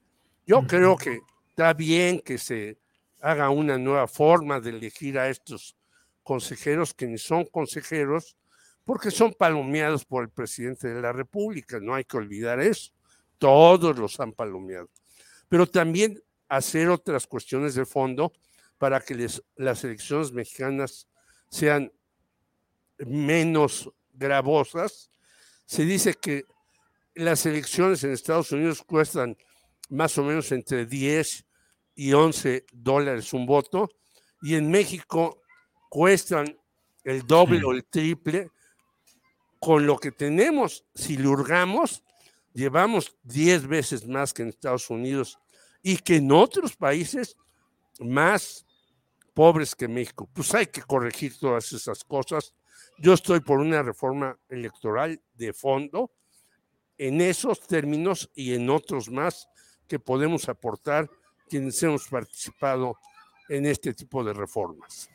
Yo 0.45 0.65
creo 0.65 0.97
que 0.97 1.19
está 1.49 1.73
bien 1.73 2.19
que 2.19 2.37
se 2.37 2.79
haga 3.21 3.49
una 3.49 3.77
nueva 3.77 4.07
forma 4.07 4.59
de 4.59 4.71
elegir 4.71 5.19
a 5.19 5.29
estos 5.29 5.75
consejeros 6.23 6.93
que 6.93 7.07
ni 7.07 7.17
son 7.17 7.45
consejeros 7.45 8.35
porque 8.83 9.11
son 9.11 9.33
palomeados 9.33 10.05
por 10.05 10.23
el 10.23 10.29
presidente 10.29 10.87
de 10.87 11.01
la 11.01 11.11
República, 11.13 11.79
no 11.79 11.93
hay 11.93 12.05
que 12.05 12.17
olvidar 12.17 12.59
eso. 12.59 12.91
Todos 13.37 13.97
los 13.97 14.19
han 14.19 14.33
palomeado. 14.33 14.89
Pero 15.47 15.67
también 15.67 16.19
hacer 16.47 16.89
otras 16.89 17.27
cuestiones 17.27 17.75
de 17.75 17.85
fondo 17.85 18.33
para 18.79 19.01
que 19.01 19.27
las 19.57 19.83
elecciones 19.83 20.31
mexicanas 20.31 21.07
sean 21.51 21.91
menos 22.97 23.91
gravosas. 24.13 25.11
Se 25.65 25.85
dice 25.85 26.15
que 26.15 26.45
las 27.13 27.45
elecciones 27.45 28.03
en 28.03 28.11
Estados 28.11 28.51
Unidos 28.51 28.81
cuestan 28.81 29.37
más 29.89 30.17
o 30.17 30.23
menos 30.23 30.51
entre 30.51 30.85
10 30.85 31.45
y 31.95 32.13
11 32.13 32.65
dólares 32.71 33.33
un 33.33 33.45
voto, 33.45 33.89
y 34.41 34.55
en 34.55 34.71
México 34.71 35.41
cuestan 35.89 36.57
el 37.03 37.27
doble 37.27 37.61
o 37.65 37.71
el 37.71 37.85
triple. 37.85 38.49
Con 39.59 39.85
lo 39.85 39.97
que 39.97 40.13
tenemos, 40.13 40.85
si 40.95 41.17
lo 41.17 41.31
hurgamos, 41.31 42.01
llevamos 42.53 43.17
10 43.23 43.67
veces 43.67 44.07
más 44.07 44.33
que 44.33 44.43
en 44.43 44.49
Estados 44.49 44.89
Unidos 44.89 45.37
y 45.83 45.97
que 45.97 46.15
en 46.15 46.31
otros 46.31 46.77
países 46.77 47.35
más 47.99 48.65
pobres 49.33 49.75
que 49.75 49.87
México. 49.87 50.29
Pues 50.33 50.53
hay 50.53 50.67
que 50.67 50.81
corregir 50.81 51.37
todas 51.37 51.71
esas 51.71 52.03
cosas. 52.03 52.53
Yo 52.97 53.13
estoy 53.13 53.39
por 53.39 53.59
una 53.59 53.81
reforma 53.81 54.37
electoral 54.49 55.21
de 55.33 55.53
fondo 55.53 56.11
en 56.97 57.21
esos 57.21 57.61
términos 57.61 58.29
y 58.35 58.53
en 58.53 58.69
otros 58.69 59.09
más 59.09 59.47
que 59.87 59.99
podemos 59.99 60.49
aportar 60.49 61.09
quienes 61.49 61.81
hemos 61.81 62.07
participado 62.07 62.97
en 63.49 63.65
este 63.65 63.93
tipo 63.93 64.23
de 64.23 64.33
reformas. 64.33 65.09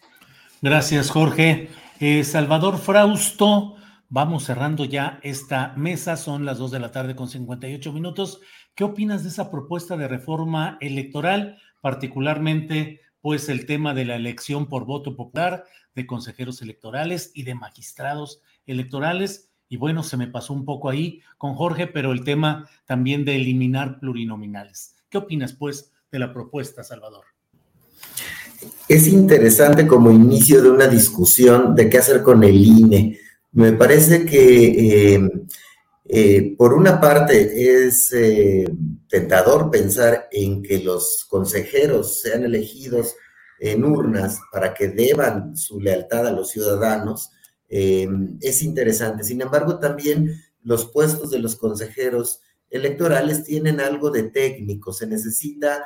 Gracias, 0.61 1.11
Jorge. 1.11 1.69
Eh, 2.01 2.25
Salvador 2.25 2.79
Frausto, 2.79 3.77
vamos 4.09 4.45
cerrando 4.45 4.85
ya 4.85 5.21
esta 5.23 5.75
mesa, 5.77 6.17
son 6.17 6.45
las 6.45 6.59
2 6.59 6.73
de 6.73 6.81
la 6.81 6.91
tarde 6.91 7.15
con 7.15 7.29
58 7.29 7.93
minutos. 7.93 8.41
¿Qué 8.75 8.83
opinas 8.83 9.23
de 9.23 9.29
esa 9.29 9.51
propuesta 9.51 9.97
de 9.97 10.09
reforma 10.09 10.79
electoral, 10.81 11.59
particularmente 11.81 13.03
pues 13.25 13.49
el 13.49 13.65
tema 13.65 13.95
de 13.95 14.05
la 14.05 14.17
elección 14.17 14.69
por 14.69 14.85
voto 14.85 15.17
popular 15.17 15.65
de 15.95 16.07
consejeros 16.07 16.61
electorales 16.61 17.31
y 17.33 17.45
de 17.45 17.55
magistrados 17.55 18.43
electorales. 18.67 19.49
Y 19.71 19.79
bueno, 19.79 20.03
se 20.03 20.19
me 20.19 20.27
pasó 20.27 20.53
un 20.53 20.67
poco 20.67 20.91
ahí 20.91 21.23
con 21.39 21.55
Jorge, 21.55 21.87
pero 21.87 22.13
el 22.13 22.23
tema 22.23 22.69
también 22.85 23.25
de 23.25 23.37
eliminar 23.37 23.99
plurinominales. 23.99 24.97
¿Qué 25.09 25.17
opinas 25.17 25.55
pues 25.55 25.91
de 26.13 26.19
la 26.19 26.35
propuesta, 26.35 26.85
Salvador? 26.85 27.25
Es 28.91 29.07
interesante 29.07 29.87
como 29.87 30.11
inicio 30.11 30.61
de 30.61 30.69
una 30.69 30.87
discusión 30.87 31.75
de 31.75 31.89
qué 31.89 31.97
hacer 31.97 32.23
con 32.23 32.45
el 32.45 32.57
INE. 32.63 33.19
Me 33.53 33.73
parece 33.73 34.27
que 34.27 35.15
eh, 35.15 35.31
eh, 36.07 36.55
por 36.59 36.75
una 36.75 37.01
parte 37.01 37.85
es 37.85 38.13
eh, 38.13 38.67
tentador 39.09 39.71
pensar 39.71 40.29
en 40.31 40.63
que 40.63 40.79
los 40.81 41.25
consejeros 41.29 42.21
sean 42.21 42.45
elegidos 42.45 43.15
en 43.59 43.85
urnas 43.85 44.39
para 44.53 44.75
que 44.75 44.89
deban 44.89 45.57
su 45.57 45.81
lealtad 45.81 46.27
a 46.27 46.33
los 46.33 46.51
ciudadanos. 46.51 47.31
Eh, 47.71 48.07
es 48.43 48.63
interesante. 48.63 49.25
Sin 49.25 49.41
embargo, 49.41 49.79
también 49.79 50.43
los 50.63 50.91
puestos 50.91 51.31
de 51.31 51.39
los 51.39 51.57
consejeros 51.57 52.43
electorales 52.69 53.45
tienen 53.45 53.81
algo 53.81 54.11
de 54.11 54.25
técnico, 54.25 54.93
se 54.93 55.07
necesita 55.07 55.85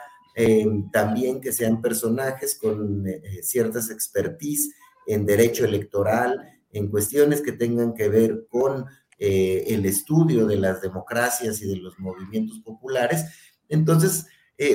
también 0.93 1.41
que 1.41 1.53
sean 1.53 1.83
personajes 1.83 2.57
con 2.61 3.05
ciertas 3.43 3.91
expertise 3.91 4.71
en 5.09 5.27
derecho 5.27 5.65
electoral, 5.65 6.49
en 6.71 6.87
cuestiones 6.87 7.41
que 7.43 7.51
tengan 7.51 7.93
que 7.93 8.09
ver 8.09 8.47
con 8.49 8.87
eh, 9.19 9.65
el 9.69 9.85
estudio 9.87 10.47
de 10.47 10.57
las 10.57 10.81
democracias 10.81 11.61
y 11.63 11.67
de 11.67 11.77
los 11.77 11.99
movimientos 11.99 12.61
populares. 12.61 13.25
Entonces, 13.69 14.27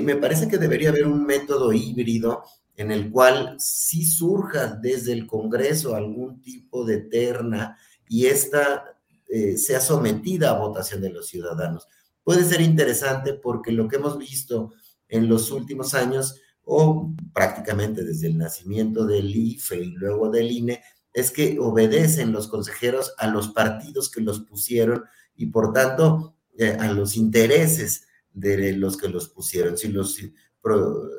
me 0.01 0.15
parece 0.15 0.47
que 0.47 0.57
debería 0.57 0.89
haber 0.89 1.05
un 1.05 1.25
método 1.25 1.73
híbrido 1.73 2.45
en 2.77 2.89
el 2.89 3.11
cual 3.11 3.57
sí 3.59 4.05
surja 4.05 4.79
desde 4.81 5.11
el 5.11 5.27
Congreso 5.27 5.93
algún 5.93 6.41
tipo 6.41 6.85
de 6.85 6.99
terna 6.99 7.77
y 8.07 8.27
esta 8.27 8.95
sea 9.57 9.81
sometida 9.81 10.51
a 10.51 10.59
votación 10.59 11.01
de 11.01 11.09
los 11.09 11.27
ciudadanos 11.27 11.85
puede 12.23 12.43
ser 12.43 12.61
interesante 12.61 13.33
porque 13.33 13.71
lo 13.71 13.87
que 13.87 13.97
hemos 13.97 14.17
visto 14.17 14.73
en 15.09 15.27
los 15.27 15.51
últimos 15.51 15.93
años, 15.93 16.39
o 16.65 17.13
prácticamente 17.33 18.03
desde 18.03 18.27
el 18.27 18.37
nacimiento 18.37 19.05
del 19.05 19.35
IFE 19.35 19.83
y 19.83 19.91
luego 19.91 20.29
del 20.29 20.51
INE, 20.51 20.81
es 21.13 21.31
que 21.31 21.57
obedecen 21.59 22.31
los 22.31 22.47
consejeros 22.47 23.13
a 23.17 23.27
los 23.27 23.49
partidos 23.49 24.09
que 24.09 24.21
los 24.21 24.41
pusieron 24.41 25.03
y 25.35 25.47
por 25.47 25.73
tanto 25.73 26.35
eh, 26.57 26.75
a 26.79 26.91
los 26.91 27.15
intereses 27.15 28.07
de 28.31 28.73
los 28.73 28.97
que 28.97 29.09
los 29.09 29.29
pusieron. 29.29 29.77
Si 29.77 29.89
los 29.89 30.19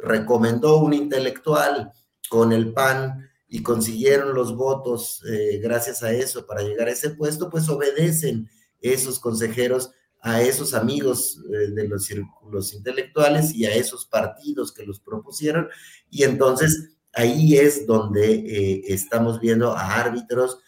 recomendó 0.02 0.78
un 0.78 0.94
intelectual 0.94 1.92
con 2.28 2.52
el 2.52 2.72
PAN 2.72 3.28
y 3.46 3.62
consiguieron 3.62 4.34
los 4.34 4.56
votos 4.56 5.22
eh, 5.28 5.60
gracias 5.62 6.02
a 6.02 6.12
eso 6.12 6.46
para 6.46 6.62
llegar 6.62 6.88
a 6.88 6.92
ese 6.92 7.10
puesto, 7.10 7.48
pues 7.50 7.68
obedecen 7.68 8.48
esos 8.80 9.20
consejeros 9.20 9.92
a 10.20 10.40
esos 10.40 10.72
amigos 10.72 11.38
eh, 11.52 11.70
de 11.72 11.86
los 11.86 12.06
círculos 12.06 12.72
intelectuales 12.72 13.54
y 13.54 13.66
a 13.66 13.74
esos 13.74 14.06
partidos 14.06 14.72
que 14.72 14.84
los 14.84 14.98
propusieron. 14.98 15.68
Y 16.10 16.24
entonces 16.24 16.93
ahí 17.15 17.57
es 17.57 17.86
donde 17.86 18.35
eh, 18.35 18.82
estamos 18.89 19.41
viendo 19.41 19.73
a 19.73 19.97
árbitros 19.97 20.59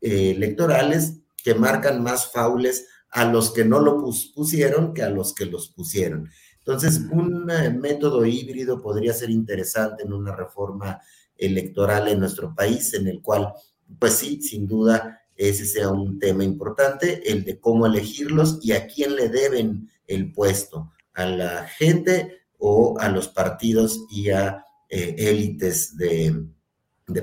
eh, 0.00 0.32
electorales 0.36 1.18
que 1.42 1.54
marcan 1.54 2.02
más 2.02 2.32
faules 2.32 2.86
a 3.10 3.24
los 3.24 3.52
que 3.52 3.64
no 3.64 3.80
lo 3.80 4.02
pusieron 4.34 4.92
que 4.92 5.02
a 5.02 5.10
los 5.10 5.34
que 5.34 5.46
los 5.46 5.68
pusieron. 5.68 6.28
Entonces, 6.58 7.00
un 7.12 7.46
método 7.80 8.26
híbrido 8.26 8.82
podría 8.82 9.12
ser 9.12 9.30
interesante 9.30 10.02
en 10.02 10.12
una 10.12 10.34
reforma 10.34 11.00
electoral 11.36 12.08
en 12.08 12.18
nuestro 12.18 12.54
país, 12.54 12.92
en 12.94 13.06
el 13.06 13.22
cual, 13.22 13.52
pues 14.00 14.14
sí, 14.14 14.42
sin 14.42 14.66
duda, 14.66 15.20
ese 15.36 15.64
sea 15.64 15.90
un 15.90 16.18
tema 16.18 16.42
importante, 16.42 17.30
el 17.30 17.44
de 17.44 17.60
cómo 17.60 17.86
elegirlos 17.86 18.58
y 18.62 18.72
a 18.72 18.86
quién 18.86 19.14
le 19.14 19.28
deben 19.28 19.88
el 20.06 20.32
puesto, 20.32 20.92
a 21.14 21.26
la 21.26 21.66
gente 21.68 22.40
o 22.58 22.98
a 22.98 23.08
los 23.10 23.28
partidos 23.28 24.04
y 24.10 24.30
a 24.30 24.65
eh, 24.88 25.14
élites 25.18 25.96
de, 25.96 26.46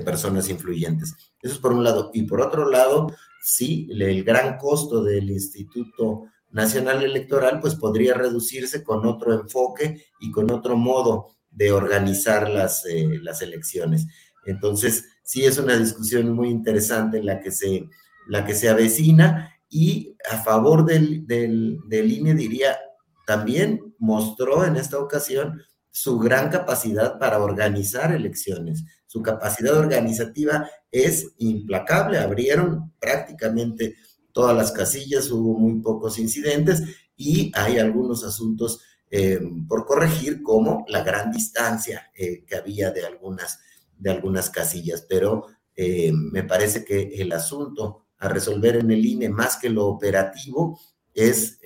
personas 0.04 0.48
influyentes. 0.48 1.14
Eso 1.40 1.54
es 1.54 1.60
por 1.60 1.72
un 1.72 1.84
lado. 1.84 2.10
Y 2.14 2.22
por 2.22 2.40
otro 2.40 2.70
lado, 2.70 3.14
sí, 3.42 3.88
el 3.90 4.24
gran 4.24 4.56
costo 4.56 5.02
del 5.02 5.30
Instituto 5.30 6.24
Nacional 6.50 7.02
Electoral, 7.02 7.60
pues 7.60 7.74
podría 7.74 8.14
reducirse 8.14 8.82
con 8.82 9.06
otro 9.06 9.32
enfoque 9.34 10.06
y 10.20 10.30
con 10.30 10.50
otro 10.50 10.76
modo 10.76 11.36
de 11.50 11.72
organizar 11.72 12.48
las, 12.48 12.86
eh, 12.86 13.18
las 13.22 13.42
elecciones. 13.42 14.06
Entonces, 14.46 15.04
sí 15.22 15.44
es 15.44 15.58
una 15.58 15.76
discusión 15.76 16.32
muy 16.32 16.48
interesante 16.48 17.22
la 17.22 17.40
que 17.40 17.50
se 17.50 17.88
la 18.26 18.44
que 18.44 18.54
se 18.54 18.68
avecina 18.68 19.54
y 19.68 20.16
a 20.30 20.38
favor 20.38 20.84
del, 20.84 21.26
del, 21.26 22.12
INE 22.12 22.34
diría, 22.34 22.78
también 23.26 23.94
mostró 23.98 24.64
en 24.64 24.76
esta 24.76 24.98
ocasión 24.98 25.60
su 25.94 26.18
gran 26.18 26.50
capacidad 26.50 27.20
para 27.20 27.38
organizar 27.38 28.12
elecciones. 28.12 28.82
Su 29.06 29.22
capacidad 29.22 29.78
organizativa 29.78 30.68
es 30.90 31.28
implacable. 31.38 32.18
Abrieron 32.18 32.92
prácticamente 32.98 33.94
todas 34.32 34.56
las 34.56 34.72
casillas, 34.72 35.30
hubo 35.30 35.56
muy 35.56 35.80
pocos 35.80 36.18
incidentes 36.18 36.82
y 37.16 37.52
hay 37.54 37.78
algunos 37.78 38.24
asuntos 38.24 38.80
eh, 39.08 39.38
por 39.68 39.86
corregir, 39.86 40.42
como 40.42 40.84
la 40.88 41.04
gran 41.04 41.30
distancia 41.30 42.10
eh, 42.12 42.44
que 42.44 42.56
había 42.56 42.90
de 42.90 43.06
algunas, 43.06 43.60
de 43.96 44.10
algunas 44.10 44.50
casillas. 44.50 45.06
Pero 45.08 45.46
eh, 45.76 46.10
me 46.12 46.42
parece 46.42 46.84
que 46.84 47.02
el 47.22 47.30
asunto 47.30 48.06
a 48.18 48.28
resolver 48.28 48.74
en 48.74 48.90
el 48.90 49.06
INE 49.06 49.28
más 49.28 49.58
que 49.58 49.70
lo 49.70 49.86
operativo 49.86 50.80
es 51.14 51.60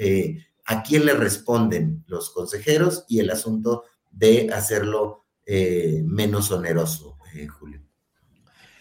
a 0.67 0.83
quién 0.83 1.07
le 1.07 1.15
responden 1.15 2.05
los 2.07 2.29
consejeros 2.29 3.07
y 3.09 3.21
el 3.21 3.31
asunto 3.31 3.85
de 4.11 4.51
hacerlo 4.53 5.27
eh, 5.47 6.03
menos 6.05 6.51
oneroso, 6.51 7.19
eh, 7.35 7.47
Julio. 7.47 7.81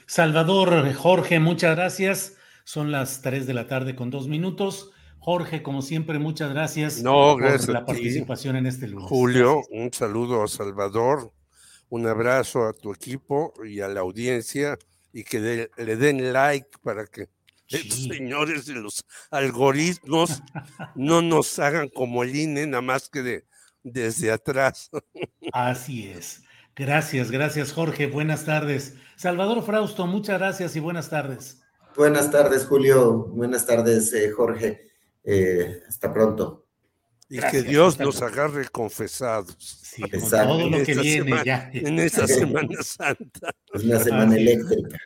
Salvador, 0.06 0.94
Jorge, 0.94 1.40
muchas 1.40 1.76
gracias. 1.76 2.36
Son 2.64 2.92
las 2.92 3.22
3 3.22 3.48
de 3.48 3.54
la 3.54 3.68
tarde 3.68 3.96
con 3.96 4.10
dos 4.10 4.28
minutos. 4.28 4.92
Jorge, 5.20 5.62
como 5.62 5.82
siempre, 5.82 6.20
muchas 6.20 6.52
gracias, 6.52 7.02
no, 7.04 7.38
por 7.38 7.70
la 7.70 7.86
participación 7.86 8.56
en 8.56 8.66
este 8.66 8.88
lugar. 8.88 9.10
Julio, 9.10 9.62
un 9.72 9.92
saludo 9.92 10.44
a 10.44 10.48
Salvador, 10.48 11.34
un 11.90 12.08
abrazo 12.08 12.66
a 12.66 12.74
tu 12.74 12.94
equipo 12.94 13.54
y 13.66 13.82
a 13.82 13.90
la 13.90 14.00
audiencia 14.00 14.78
y 15.12 15.26
que 15.26 15.70
le 15.76 15.96
den 15.98 16.32
like 16.32 16.70
para 16.82 17.06
que 17.06 17.28
señores 17.70 18.66
de 18.66 18.76
los 18.76 19.04
algoritmos 19.30 20.42
no 20.96 21.22
nos 21.22 21.60
hagan 21.60 21.90
como 21.90 22.24
el 22.24 22.36
INE, 22.36 22.68
nada 22.68 22.82
más 22.82 23.10
que 23.10 23.22
de, 23.22 23.46
desde 23.92 24.32
atrás. 24.32 24.90
Así 25.54 26.08
es. 26.10 26.44
Gracias, 26.76 27.32
gracias 27.32 27.72
Jorge. 27.72 28.08
Buenas 28.08 28.46
tardes. 28.46 28.96
Salvador 29.16 29.64
Frausto, 29.64 30.06
muchas 30.06 30.38
gracias 30.40 30.76
y 30.76 30.80
buenas 30.80 31.10
tardes. 31.10 31.62
Buenas 31.96 32.30
tardes, 32.30 32.66
Julio. 32.66 33.26
Buenas 33.30 33.66
tardes, 33.66 34.14
eh, 34.14 34.30
Jorge. 34.30 34.92
Eh, 35.24 35.82
hasta 35.88 36.14
pronto. 36.14 36.68
Y 37.30 37.40
que 37.40 37.64
Dios 37.64 38.00
nos 38.00 38.22
agarre 38.22 38.68
confesados. 38.70 39.58
Sí, 39.60 40.02
con 40.04 40.30
todo 40.30 40.70
lo 40.70 40.84
que 40.84 40.94
viene 40.96 41.42
ya. 41.44 41.70
En 41.74 42.00
esa 42.00 42.28
Semana 42.28 42.82
Santa. 42.84 43.52
Es 43.74 43.84
una 43.84 44.00
semana 44.00 44.38
eléctrica. 44.38 44.98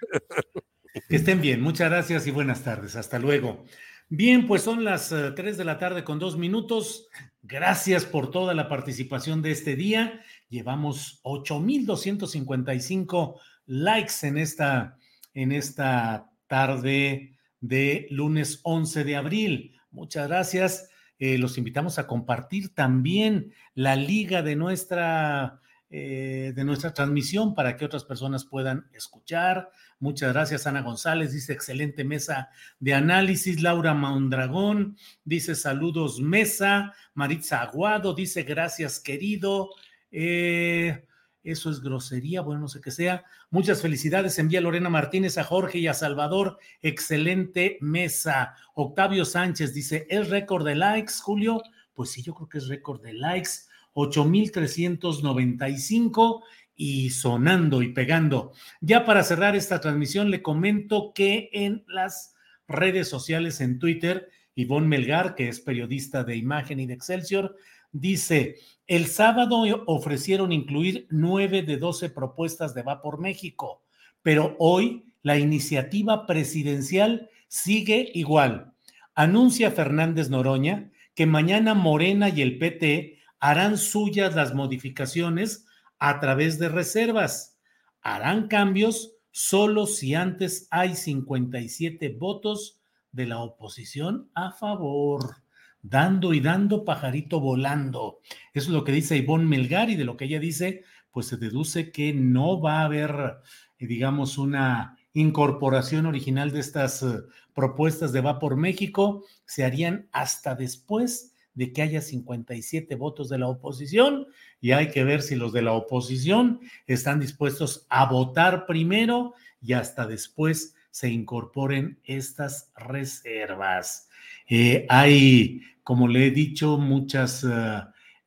Que 1.08 1.16
estén 1.16 1.42
bien. 1.42 1.62
Muchas 1.62 1.90
gracias 1.90 2.28
y 2.28 2.32
buenas 2.32 2.62
tardes. 2.62 2.96
Hasta 2.96 3.18
luego. 3.18 3.64
Bien, 4.10 4.46
pues 4.46 4.62
son 4.62 4.84
las 4.84 5.10
3 5.10 5.40
eh, 5.40 5.58
de 5.58 5.64
la 5.64 5.80
tarde 5.80 6.04
con 6.04 6.20
dos 6.20 6.38
minutos. 6.38 7.08
Gracias 7.44 8.06
por 8.06 8.30
toda 8.30 8.54
la 8.54 8.70
participación 8.70 9.42
de 9.42 9.50
este 9.50 9.76
día. 9.76 10.22
Llevamos 10.50 11.20
8,255 11.24 13.42
likes 13.66 14.14
en 14.22 14.38
esta, 14.38 14.96
en 15.34 15.52
esta 15.52 16.30
tarde 16.46 17.36
de 17.60 18.06
lunes 18.12 18.60
11 18.64 19.04
de 19.04 19.16
abril. 19.16 19.76
Muchas 19.90 20.28
gracias. 20.28 20.90
Eh, 21.18 21.40
los 21.40 21.58
invitamos 21.58 21.98
a 21.98 22.06
compartir 22.06 22.76
también 22.76 23.52
la 23.74 23.96
liga 23.96 24.44
de 24.44 24.56
nuestra, 24.56 25.62
eh, 25.90 26.54
de 26.56 26.64
nuestra 26.64 26.94
transmisión 26.94 27.56
para 27.56 27.76
que 27.76 27.86
otras 27.86 28.04
personas 28.04 28.46
puedan 28.46 28.88
escuchar, 28.94 29.72
Muchas 30.02 30.34
gracias, 30.34 30.66
Ana 30.66 30.82
González. 30.82 31.32
Dice 31.32 31.54
excelente 31.54 32.04
mesa 32.04 32.50
de 32.80 32.96
análisis. 32.96 33.62
Laura 33.62 33.94
Maundragón 33.94 34.98
dice 35.24 35.54
saludos, 35.54 36.20
mesa. 36.20 36.96
Maritza 37.14 37.62
Aguado 37.62 38.16
dice 38.16 38.42
gracias, 38.42 39.00
querido. 39.00 39.70
Eh, 40.12 41.06
eso 41.44 41.70
es 41.70 41.82
grosería, 41.82 42.42
bueno, 42.42 42.62
no 42.62 42.68
sé 42.68 42.82
qué 42.82 42.90
sea. 42.90 43.24
Muchas 43.52 43.84
felicidades. 43.84 44.40
Envía 44.40 44.60
Lorena 44.60 44.90
Martínez 44.90 45.38
a 45.38 45.44
Jorge 45.44 45.78
y 45.78 45.86
a 45.86 45.94
Salvador. 45.94 46.58
Excelente 46.82 47.78
mesa. 47.80 48.56
Octavio 48.74 49.24
Sánchez 49.24 49.76
dice: 49.76 50.08
¿es 50.10 50.32
récord 50.32 50.66
de 50.66 50.74
likes, 50.74 51.14
Julio? 51.22 51.62
Pues 51.94 52.10
sí, 52.10 52.24
yo 52.24 52.34
creo 52.34 52.50
que 52.50 52.58
es 52.58 52.68
récord 52.68 53.04
de 53.04 53.14
likes. 53.14 53.52
8,395 53.94 56.44
y 56.84 57.12
sonando 57.12 57.84
y 57.84 57.90
pegando. 57.90 58.54
Ya 58.80 59.06
para 59.06 59.24
cerrar 59.24 59.56
esta 59.56 59.80
transmisión, 59.80 60.32
le 60.32 60.42
comento 60.42 61.12
que 61.14 61.52
en 61.54 61.84
las 61.88 62.34
redes 62.68 63.08
sociales, 63.08 63.62
en 63.62 63.78
Twitter, 63.78 64.30
Ivonne 64.56 64.88
Melgar, 64.88 65.36
que 65.36 65.48
es 65.48 65.60
periodista 65.60 66.24
de 66.24 66.38
imagen 66.38 66.80
y 66.80 66.88
de 66.88 66.96
Excelsior, 66.96 67.56
dice, 67.92 68.56
el 68.88 69.06
sábado 69.06 69.62
ofrecieron 69.86 70.52
incluir 70.52 71.06
nueve 71.12 71.62
de 71.62 71.78
doce 71.78 72.10
propuestas 72.10 72.74
de 72.74 72.82
Va 72.82 73.00
por 73.00 73.20
México, 73.20 73.84
pero 74.24 74.56
hoy 74.58 75.06
la 75.22 75.38
iniciativa 75.38 76.26
presidencial 76.26 77.30
sigue 77.48 78.10
igual. 78.16 78.74
Anuncia 79.14 79.70
Fernández 79.70 80.32
Noroña 80.32 80.90
que 81.14 81.28
mañana 81.28 81.76
Morena 81.76 82.30
y 82.30 82.42
el 82.42 82.58
PT 82.58 83.20
harán 83.40 83.78
suyas 83.78 84.34
las 84.34 84.56
modificaciones 84.56 85.68
a 86.02 86.20
través 86.20 86.58
de 86.58 86.68
reservas. 86.68 87.60
Harán 88.02 88.48
cambios 88.48 89.14
solo 89.30 89.86
si 89.86 90.16
antes 90.16 90.68
hay 90.72 90.96
57 90.96 92.18
votos 92.20 92.82
de 93.12 93.28
la 93.28 93.40
oposición 93.40 94.32
a 94.34 94.52
favor, 94.52 95.44
dando 95.84 96.34
y 96.34 96.40
dando 96.40 96.86
pajarito 96.86 97.40
volando. 97.40 98.20
Eso 98.52 98.70
es 98.70 98.74
lo 98.74 98.84
que 98.84 98.92
dice 98.92 99.16
Ivonne 99.16 99.46
Melgar 99.46 99.92
y 99.92 99.96
de 99.96 100.06
lo 100.06 100.18
que 100.18 100.26
ella 100.26 100.40
dice, 100.40 100.84
pues 101.12 101.28
se 101.28 101.38
deduce 101.38 101.92
que 101.92 102.14
no 102.14 102.60
va 102.60 102.82
a 102.82 102.86
haber, 102.86 103.44
eh, 103.78 103.86
digamos, 103.86 104.40
una 104.40 104.98
incorporación 105.14 106.08
original 106.08 106.52
de 106.52 106.62
estas 106.62 107.04
eh, 107.04 107.20
propuestas 107.54 108.12
de 108.12 108.22
Va 108.22 108.40
por 108.40 108.58
México, 108.58 109.24
se 109.46 109.66
harían 109.66 110.10
hasta 110.14 110.56
después 110.56 111.31
de 111.62 111.72
que 111.72 111.84
haya 111.84 112.02
57 112.02 112.96
votos 112.96 113.30
de 113.30 113.38
la 113.38 113.48
oposición 113.48 114.26
y 114.60 114.72
hay 114.72 114.90
que 114.90 115.04
ver 115.04 115.22
si 115.22 115.36
los 115.36 115.54
de 115.54 115.62
la 115.62 115.74
oposición 115.74 116.60
están 116.88 117.20
dispuestos 117.20 117.86
a 117.88 118.06
votar 118.06 118.66
primero 118.66 119.36
y 119.62 119.74
hasta 119.74 120.08
después 120.08 120.74
se 120.90 121.12
incorporen 121.12 122.00
estas 122.04 122.72
reservas. 122.76 124.10
Eh, 124.50 124.88
hay, 124.90 125.62
como 125.84 126.08
le 126.08 126.26
he 126.26 126.32
dicho, 126.32 126.80
muchos 126.80 127.46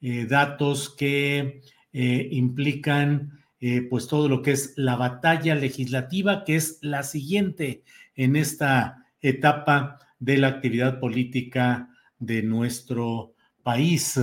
eh, 0.01 0.27
datos 0.29 0.91
que 0.91 1.61
implican 1.93 3.41
eh, 3.59 3.83
pues 3.83 4.07
todo 4.07 4.29
lo 4.29 4.43
que 4.43 4.53
es 4.53 4.75
la 4.77 4.95
batalla 4.95 5.57
legislativa, 5.57 6.45
que 6.45 6.55
es 6.55 6.79
la 6.83 7.03
siguiente 7.03 7.83
en 8.15 8.37
esta 8.37 9.09
etapa 9.21 9.99
de 10.21 10.37
la 10.37 10.47
actividad 10.47 11.01
política 11.01 11.89
de 12.19 12.43
nuestro 12.43 13.35
país. 13.65 14.21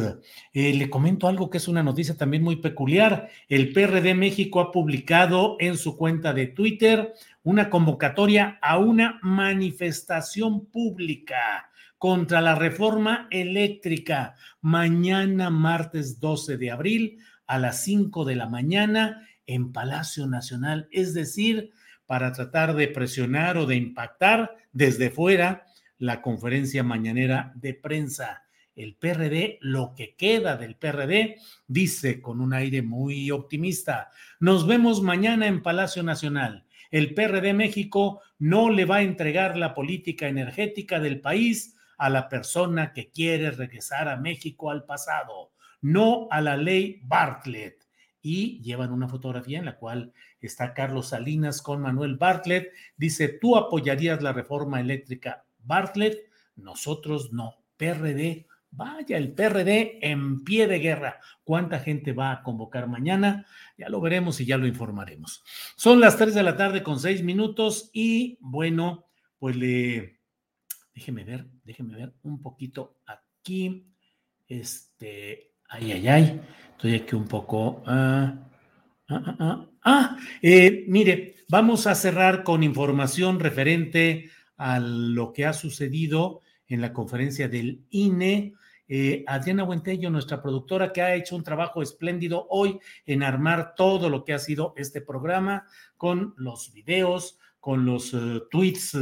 Eh, 0.53 0.73
le 0.73 0.89
comento 0.89 1.27
algo 1.27 1.49
que 1.49 1.57
es 1.57 1.67
una 1.67 1.83
noticia 1.83 2.15
también 2.15 2.43
muy 2.43 2.57
peculiar. 2.57 3.27
El 3.49 3.73
PRD 3.73 4.13
México 4.13 4.61
ha 4.61 4.71
publicado 4.71 5.57
en 5.59 5.77
su 5.77 5.97
cuenta 5.97 6.31
de 6.31 6.47
Twitter 6.47 7.13
una 7.43 7.69
convocatoria 7.69 8.59
a 8.61 8.77
una 8.77 9.19
manifestación 9.23 10.67
pública 10.67 11.69
contra 11.97 12.39
la 12.39 12.55
reforma 12.55 13.27
eléctrica 13.29 14.35
mañana 14.61 15.49
martes 15.49 16.19
12 16.19 16.57
de 16.57 16.71
abril 16.71 17.19
a 17.47 17.59
las 17.59 17.83
5 17.83 18.25
de 18.25 18.35
la 18.35 18.47
mañana 18.47 19.27
en 19.45 19.71
Palacio 19.71 20.27
Nacional, 20.27 20.87
es 20.91 21.13
decir, 21.13 21.71
para 22.05 22.31
tratar 22.31 22.75
de 22.75 22.87
presionar 22.87 23.57
o 23.57 23.65
de 23.65 23.75
impactar 23.75 24.55
desde 24.71 25.09
fuera 25.09 25.65
la 26.01 26.23
conferencia 26.23 26.83
mañanera 26.83 27.53
de 27.53 27.75
prensa. 27.75 28.43
El 28.75 28.95
PRD, 28.95 29.59
lo 29.61 29.93
que 29.95 30.15
queda 30.15 30.57
del 30.57 30.75
PRD, 30.75 31.37
dice 31.67 32.21
con 32.21 32.41
un 32.41 32.53
aire 32.53 32.81
muy 32.81 33.29
optimista, 33.29 34.09
nos 34.39 34.65
vemos 34.65 35.03
mañana 35.03 35.45
en 35.45 35.61
Palacio 35.61 36.01
Nacional. 36.01 36.65
El 36.89 37.13
PRD 37.13 37.53
México 37.53 38.21
no 38.39 38.71
le 38.71 38.85
va 38.85 38.97
a 38.97 39.01
entregar 39.03 39.57
la 39.57 39.75
política 39.75 40.27
energética 40.27 40.99
del 40.99 41.21
país 41.21 41.77
a 41.99 42.09
la 42.09 42.29
persona 42.29 42.93
que 42.93 43.11
quiere 43.11 43.51
regresar 43.51 44.09
a 44.09 44.17
México 44.17 44.71
al 44.71 44.85
pasado, 44.85 45.51
no 45.81 46.27
a 46.31 46.41
la 46.41 46.57
ley 46.57 46.99
Bartlett 47.03 47.87
y 48.23 48.59
llevan 48.63 48.91
una 48.91 49.07
fotografía 49.07 49.59
en 49.59 49.65
la 49.65 49.77
cual 49.77 50.13
está 50.39 50.73
Carlos 50.73 51.09
Salinas 51.09 51.61
con 51.61 51.79
Manuel 51.79 52.15
Bartlett. 52.15 52.73
Dice, 52.97 53.27
tú 53.27 53.55
apoyarías 53.55 54.23
la 54.23 54.33
reforma 54.33 54.79
eléctrica 54.79 55.45
Bartlett, 55.63 56.29
nosotros 56.55 57.31
no. 57.31 57.55
PRD, 57.77 58.45
vaya, 58.71 59.17
el 59.17 59.33
PRD 59.33 59.99
en 60.01 60.43
pie 60.43 60.67
de 60.67 60.79
guerra. 60.79 61.19
¿Cuánta 61.43 61.79
gente 61.79 62.13
va 62.13 62.31
a 62.31 62.43
convocar 62.43 62.87
mañana? 62.87 63.45
Ya 63.77 63.89
lo 63.89 63.99
veremos 64.01 64.39
y 64.39 64.45
ya 64.45 64.57
lo 64.57 64.67
informaremos. 64.67 65.43
Son 65.75 65.99
las 65.99 66.17
3 66.17 66.33
de 66.33 66.43
la 66.43 66.55
tarde 66.55 66.83
con 66.83 66.99
6 66.99 67.23
minutos 67.23 67.89
y 67.93 68.37
bueno, 68.39 69.07
pues 69.39 69.55
le... 69.55 70.19
Déjeme 70.93 71.23
ver, 71.23 71.47
déjeme 71.63 71.95
ver 71.95 72.13
un 72.23 72.41
poquito 72.41 72.97
aquí. 73.05 73.87
Este, 74.47 75.53
ay, 75.69 75.93
ay, 75.93 76.07
ay. 76.07 76.41
Estoy 76.71 76.95
aquí 76.95 77.15
un 77.15 77.27
poco. 77.27 77.81
Ah, 77.85 78.35
ah, 79.09 79.35
ah, 79.39 79.65
ah 79.83 80.17
eh, 80.41 80.85
mire, 80.87 81.37
vamos 81.47 81.87
a 81.87 81.95
cerrar 81.95 82.43
con 82.43 82.61
información 82.61 83.39
referente 83.39 84.29
a 84.61 84.79
lo 84.79 85.33
que 85.33 85.47
ha 85.47 85.53
sucedido 85.53 86.41
en 86.67 86.81
la 86.81 86.93
conferencia 86.93 87.47
del 87.47 87.83
INE. 87.89 88.53
Eh, 88.87 89.23
Adriana 89.25 89.63
Buentello, 89.63 90.11
nuestra 90.11 90.43
productora, 90.43 90.93
que 90.93 91.01
ha 91.01 91.15
hecho 91.15 91.35
un 91.35 91.43
trabajo 91.43 91.81
espléndido 91.81 92.45
hoy 92.47 92.79
en 93.07 93.23
armar 93.23 93.73
todo 93.73 94.07
lo 94.07 94.23
que 94.23 94.33
ha 94.33 94.39
sido 94.39 94.75
este 94.77 95.01
programa 95.01 95.65
con 95.97 96.35
los 96.37 96.73
videos, 96.73 97.39
con 97.59 97.85
los 97.85 98.13
eh, 98.13 98.41
tweets 98.51 98.95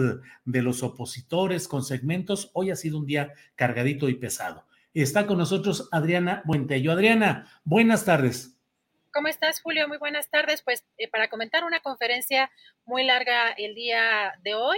de 0.46 0.62
los 0.62 0.82
opositores, 0.82 1.68
con 1.68 1.84
segmentos. 1.84 2.52
Hoy 2.54 2.72
ha 2.72 2.78
sido 2.78 2.98
un 2.98 3.06
día 3.06 3.34
cargadito 3.56 4.08
y 4.08 4.16
pesado. 4.16 4.66
Está 4.94 5.28
con 5.28 5.38
nosotros 5.38 5.90
Adriana 5.92 6.42
Buentello. 6.46 6.94
Adriana, 6.94 7.52
buenas 7.66 8.06
tardes. 8.06 8.58
¿Cómo 9.12 9.28
estás, 9.28 9.60
Julio? 9.62 9.90
Muy 9.90 9.98
buenas 9.98 10.30
tardes. 10.30 10.62
Pues 10.62 10.86
eh, 10.98 11.10
para 11.10 11.30
comentar 11.30 11.66
una 11.66 11.82
conferencia 11.82 12.50
muy 12.86 13.04
larga 13.04 13.52
el 13.58 13.76
día 13.76 14.34
de 14.42 14.56
hoy 14.56 14.78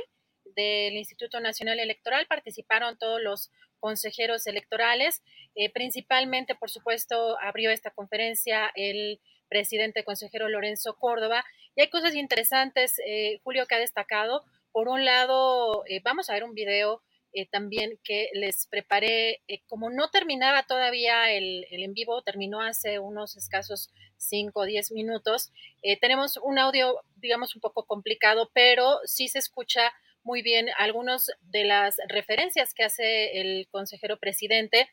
del 0.56 0.96
Instituto 0.96 1.40
Nacional 1.40 1.80
Electoral, 1.80 2.28
participaron 2.28 2.98
todos 2.98 3.22
los 3.22 3.52
consejeros 3.80 4.48
electorales. 4.48 5.22
Eh, 5.56 5.72
principalmente, 5.72 6.56
por 6.56 6.70
supuesto, 6.70 7.38
abrió 7.40 7.72
esta 7.72 7.92
conferencia 7.92 8.72
el 8.76 9.20
presidente 9.50 10.04
consejero 10.04 10.50
Lorenzo 10.50 10.96
Córdoba. 10.98 11.44
Y 11.76 11.82
hay 11.82 11.90
cosas 11.90 12.16
interesantes, 12.16 13.00
eh, 13.06 13.40
Julio, 13.44 13.66
que 13.66 13.76
ha 13.76 13.80
destacado. 13.80 14.44
Por 14.72 14.88
un 14.88 15.04
lado, 15.04 15.84
vamos 16.04 16.30
a 16.30 16.34
ver 16.34 16.44
un 16.44 16.54
video 16.54 17.02
eh, 17.34 17.48
también 17.50 17.98
que 18.04 18.30
les 18.34 18.68
preparé, 18.68 19.42
eh, 19.48 19.62
como 19.68 19.90
no 19.90 20.10
terminaba 20.10 20.64
todavía 20.64 21.32
el, 21.32 21.66
en 21.70 21.94
vivo, 21.94 22.22
terminó 22.24 22.60
hace 22.62 23.00
unos 23.00 23.38
escasos 23.38 23.90
5 24.18 24.60
o 24.60 24.66
10 24.66 24.92
minutos, 24.92 25.54
eh, 25.82 25.98
tenemos 25.98 26.38
un 26.44 26.60
audio, 26.60 27.00
digamos, 27.16 27.56
un 27.56 27.62
poco 27.62 27.86
complicado, 27.86 28.52
pero 28.54 29.00
sí 29.06 29.30
se 29.30 29.40
escucha 29.40 29.94
muy 30.24 30.42
bien 30.42 30.70
algunas 30.78 31.32
de 31.42 31.66
las 31.66 31.98
referencias 32.08 32.74
que 32.74 32.84
hace 32.84 33.40
el 33.40 33.68
consejero 33.70 34.18
presidente. 34.20 34.90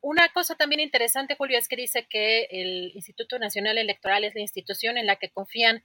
Una 0.00 0.28
cosa 0.28 0.54
también 0.54 0.80
interesante, 0.80 1.34
Julio, 1.36 1.58
es 1.58 1.68
que 1.68 1.76
dice 1.76 2.06
que 2.08 2.48
el 2.50 2.92
Instituto 2.94 3.38
Nacional 3.38 3.78
Electoral 3.78 4.24
es 4.24 4.34
la 4.34 4.40
institución 4.40 4.96
en 4.96 5.06
la 5.06 5.16
que 5.16 5.30
confían 5.30 5.84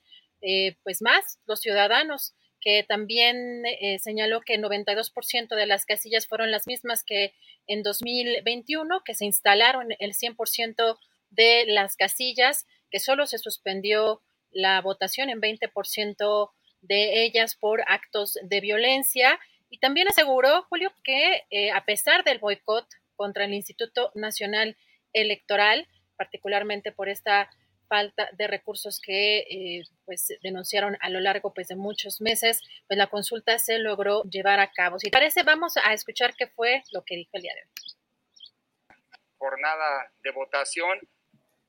pues 0.83 1.01
más 1.01 1.39
los 1.45 1.61
ciudadanos 1.61 2.35
que 2.63 2.85
también 2.87 3.65
eh, 3.65 3.99
señaló 3.99 4.39
que 4.39 4.57
92% 4.57 5.53
de 5.53 5.65
las 5.65 5.85
casillas 5.85 6.27
fueron 6.27 6.49
las 6.49 6.65
mismas 6.65 7.03
que 7.03 7.33
en 7.67 7.83
2021, 7.83 9.03
que 9.03 9.15
se 9.15 9.25
instalaron 9.25 9.89
el 9.99 10.13
100% 10.13 10.97
de 11.29 11.65
las 11.67 11.97
casillas, 11.97 12.65
que 12.89 13.01
solo 13.01 13.27
se 13.27 13.37
suspendió 13.37 14.21
la 14.49 14.79
votación 14.79 15.29
en 15.29 15.41
20% 15.41 16.51
de 16.83 17.23
ellas 17.25 17.55
por 17.55 17.81
actos 17.87 18.37
de 18.43 18.61
violencia. 18.61 19.39
Y 19.69 19.79
también 19.79 20.07
aseguró, 20.07 20.63
Julio, 20.63 20.93
que 21.03 21.43
eh, 21.49 21.71
a 21.71 21.83
pesar 21.85 22.23
del 22.23 22.39
boicot 22.39 22.87
contra 23.15 23.45
el 23.45 23.53
Instituto 23.53 24.11
Nacional 24.13 24.77
Electoral, 25.13 25.87
particularmente 26.15 26.91
por 26.91 27.09
esta 27.09 27.49
falta 27.87 28.29
de 28.33 28.47
recursos 28.47 28.99
que 28.99 29.39
eh, 29.39 29.83
pues 30.05 30.33
denunciaron 30.41 30.97
a 30.99 31.09
lo 31.09 31.19
largo 31.19 31.53
pues 31.53 31.67
de 31.67 31.75
muchos 31.75 32.21
meses, 32.21 32.61
pues 32.87 32.97
la 32.97 33.07
consulta 33.07 33.59
se 33.59 33.77
logró 33.79 34.23
llevar 34.23 34.59
a 34.59 34.71
cabo. 34.71 34.99
Si 34.99 35.09
parece, 35.09 35.43
vamos 35.43 35.77
a 35.77 35.93
escuchar 35.93 36.33
qué 36.35 36.47
fue 36.47 36.83
lo 36.91 37.03
que 37.03 37.15
dijo 37.15 37.31
el 37.33 37.43
día 37.43 37.53
de 37.53 37.61
hoy. 37.61 38.97
Jornada 39.37 40.11
de 40.23 40.31
votación 40.31 40.99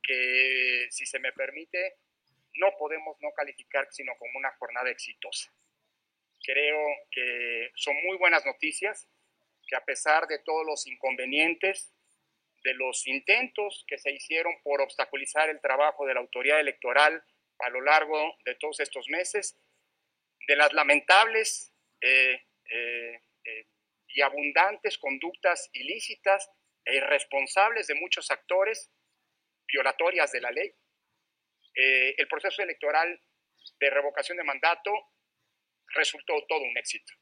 que, 0.02 0.86
si 0.90 1.06
se 1.06 1.18
me 1.18 1.32
permite, 1.32 1.96
no 2.54 2.72
podemos 2.78 3.16
no 3.20 3.32
calificar 3.32 3.88
sino 3.90 4.12
como 4.18 4.38
una 4.38 4.52
jornada 4.56 4.90
exitosa. 4.90 5.52
Creo 6.42 6.78
que 7.10 7.70
son 7.74 7.96
muy 8.04 8.18
buenas 8.18 8.44
noticias, 8.44 9.08
que 9.66 9.76
a 9.76 9.84
pesar 9.84 10.26
de 10.26 10.38
todos 10.40 10.64
los 10.66 10.86
inconvenientes, 10.86 11.94
de 12.62 12.74
los 12.74 13.06
intentos 13.06 13.84
que 13.86 13.98
se 13.98 14.10
hicieron 14.10 14.54
por 14.62 14.80
obstaculizar 14.80 15.48
el 15.50 15.60
trabajo 15.60 16.06
de 16.06 16.14
la 16.14 16.20
autoridad 16.20 16.60
electoral 16.60 17.22
a 17.60 17.68
lo 17.68 17.80
largo 17.82 18.36
de 18.44 18.54
todos 18.56 18.80
estos 18.80 19.08
meses, 19.08 19.56
de 20.48 20.56
las 20.56 20.72
lamentables 20.72 21.72
eh, 22.00 22.42
eh, 22.70 23.20
eh, 23.44 23.66
y 24.08 24.20
abundantes 24.22 24.98
conductas 24.98 25.70
ilícitas 25.72 26.50
e 26.84 26.96
irresponsables 26.96 27.86
de 27.86 27.94
muchos 27.94 28.30
actores, 28.30 28.90
violatorias 29.66 30.32
de 30.32 30.40
la 30.40 30.50
ley. 30.50 30.74
El 31.74 32.28
proceso 32.28 32.62
electoral 32.62 33.20
de 33.80 33.90
revocación 33.90 34.38
de 34.38 34.44
mandato 34.44 34.92
resultó 35.88 36.34
todo 36.48 36.60
un 36.60 36.76
éxito. 36.78 37.12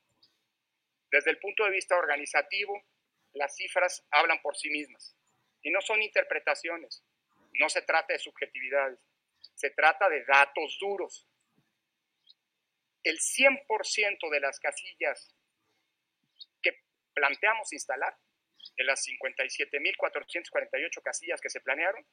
Desde 1.11 1.31
el 1.31 1.39
punto 1.39 1.65
de 1.65 1.71
vista 1.71 1.97
organizativo, 1.97 2.83
las 3.33 3.55
cifras 3.57 4.07
hablan 4.11 4.41
por 4.43 4.57
sí 4.57 4.71
mismas. 4.71 5.17
Y 5.63 5.71
no 5.71 5.81
son 5.81 6.03
interpretaciones, 6.03 7.05
no 7.61 7.69
se 7.69 7.83
trata 7.83 8.13
de 8.13 8.19
subjetividades, 8.19 8.99
se 9.55 9.71
trata 9.71 10.09
de 10.09 10.25
datos 10.25 10.77
duros. 10.81 11.29
El 13.05 13.19
100% 13.19 14.31
de 14.31 14.41
las 14.41 14.59
casillas 14.59 15.35
planteamos 17.15 17.73
instalar, 17.73 18.17
de 18.77 18.85
las 18.85 19.07
57.448 19.07 21.03
casillas 21.03 21.41
que 21.41 21.51
se 21.51 21.61
planearon, 21.61 22.07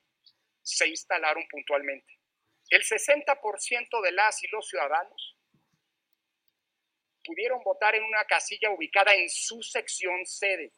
se 0.62 0.88
instalaron 0.88 1.48
puntualmente. 1.48 2.19
El 2.70 2.84
60% 2.84 4.02
de 4.02 4.12
las 4.12 4.44
y 4.44 4.48
los 4.48 4.68
ciudadanos 4.68 5.36
pudieron 7.24 7.64
votar 7.64 7.96
en 7.96 8.04
una 8.04 8.24
casilla 8.26 8.70
ubicada 8.70 9.16
en 9.16 9.28
su 9.30 9.62
sección 9.64 10.26
sede, 10.26 10.74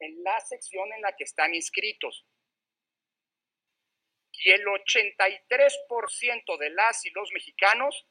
en 0.00 0.22
la 0.22 0.40
sección 0.40 0.90
en 0.92 1.02
la 1.02 1.14
que 1.14 1.24
están 1.24 1.54
inscritos. 1.54 2.26
Y 4.32 4.50
el 4.52 4.64
83% 4.64 6.58
de 6.58 6.70
las 6.70 7.04
y 7.04 7.10
los 7.10 7.30
mexicanos 7.32 8.06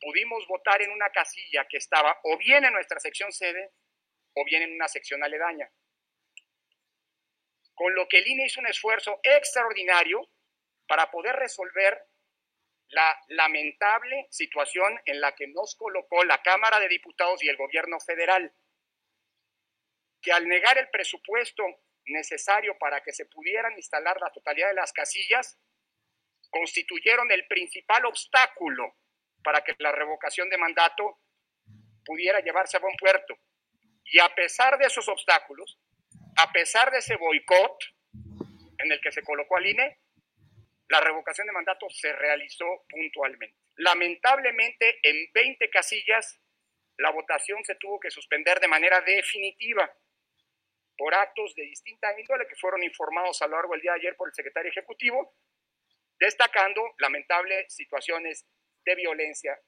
pudimos 0.00 0.46
votar 0.46 0.82
en 0.82 0.90
una 0.90 1.10
casilla 1.10 1.66
que 1.68 1.78
estaba 1.78 2.18
o 2.24 2.36
bien 2.36 2.64
en 2.64 2.72
nuestra 2.72 3.00
sección 3.00 3.32
sede 3.32 3.70
o 4.34 4.44
bien 4.44 4.62
en 4.62 4.74
una 4.74 4.88
sección 4.88 5.22
aledaña. 5.22 5.70
Con 7.74 7.94
lo 7.94 8.08
que 8.08 8.18
el 8.18 8.26
INE 8.26 8.46
hizo 8.46 8.60
un 8.60 8.66
esfuerzo 8.66 9.20
extraordinario 9.22 10.28
para 10.86 11.10
poder 11.10 11.36
resolver 11.36 12.11
la 12.92 13.18
lamentable 13.28 14.26
situación 14.30 15.00
en 15.06 15.20
la 15.20 15.34
que 15.34 15.46
nos 15.48 15.74
colocó 15.76 16.24
la 16.24 16.42
Cámara 16.42 16.78
de 16.78 16.88
Diputados 16.88 17.42
y 17.42 17.48
el 17.48 17.56
gobierno 17.56 17.98
federal, 18.00 18.52
que 20.20 20.30
al 20.30 20.46
negar 20.46 20.76
el 20.76 20.90
presupuesto 20.90 21.64
necesario 22.04 22.76
para 22.78 23.02
que 23.02 23.14
se 23.14 23.24
pudieran 23.26 23.72
instalar 23.76 24.20
la 24.20 24.30
totalidad 24.30 24.68
de 24.68 24.74
las 24.74 24.92
casillas, 24.92 25.58
constituyeron 26.50 27.30
el 27.32 27.46
principal 27.46 28.04
obstáculo 28.04 28.98
para 29.42 29.62
que 29.64 29.74
la 29.78 29.92
revocación 29.92 30.50
de 30.50 30.58
mandato 30.58 31.18
pudiera 32.04 32.40
llevarse 32.40 32.76
a 32.76 32.80
buen 32.80 32.96
puerto. 32.96 33.34
Y 34.04 34.18
a 34.20 34.28
pesar 34.34 34.76
de 34.76 34.84
esos 34.84 35.08
obstáculos, 35.08 35.80
a 36.36 36.52
pesar 36.52 36.90
de 36.90 36.98
ese 36.98 37.16
boicot 37.16 37.78
en 38.78 38.92
el 38.92 39.00
que 39.00 39.12
se 39.12 39.22
colocó 39.22 39.56
al 39.56 39.66
INE, 39.66 40.01
la 40.88 41.00
revocación 41.00 41.46
de 41.46 41.52
mandato 41.52 41.88
se 41.90 42.12
realizó 42.12 42.84
puntualmente. 42.88 43.56
Lamentablemente, 43.76 44.98
en 45.02 45.30
20 45.32 45.70
casillas, 45.70 46.40
la 46.98 47.10
votación 47.10 47.64
se 47.64 47.74
tuvo 47.76 47.98
que 47.98 48.10
suspender 48.10 48.60
de 48.60 48.68
manera 48.68 49.00
definitiva 49.00 49.90
por 50.96 51.14
actos 51.14 51.54
de 51.54 51.62
distinta 51.62 52.08
índole 52.18 52.46
que 52.46 52.56
fueron 52.56 52.82
informados 52.82 53.40
a 53.42 53.46
lo 53.46 53.56
largo 53.56 53.72
del 53.72 53.80
día 53.80 53.92
de 53.92 54.00
ayer 54.00 54.16
por 54.16 54.28
el 54.28 54.34
secretario 54.34 54.70
ejecutivo, 54.70 55.34
destacando 56.18 56.82
lamentables 56.98 57.72
situaciones 57.74 58.46
de 58.84 58.94
violencia. 58.94 59.58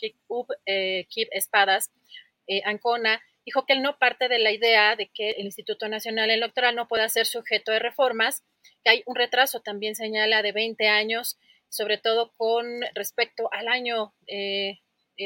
Espadas, 0.65 1.91
Ancona, 2.65 3.21
dijo 3.47 3.65
que 3.65 3.75
él 3.75 3.83
no 3.83 3.97
parte 3.97 4.29
de 4.29 4.41
la 4.41 4.51
idea 4.51 4.97
de 4.97 5.09
que 5.09 5.31
el 5.31 5.47
Instituto 5.47 5.89
Nacional 5.89 6.31
Electoral 6.31 6.75
no 6.75 6.89
pueda 6.89 7.09
ser 7.09 7.27
sujeto 7.27 7.71
de 7.71 7.79
reformas, 7.79 8.43
que 8.85 8.91
hay 8.91 9.03
un 9.07 9.15
retraso, 9.15 9.61
también 9.61 9.95
señala, 9.95 10.43
de 10.43 10.51
20 10.51 10.89
años, 10.89 11.39
sobre 11.69 11.97
todo 11.97 12.33
con 12.37 12.67
respecto 12.95 13.49
al 13.53 13.69
año 13.69 14.13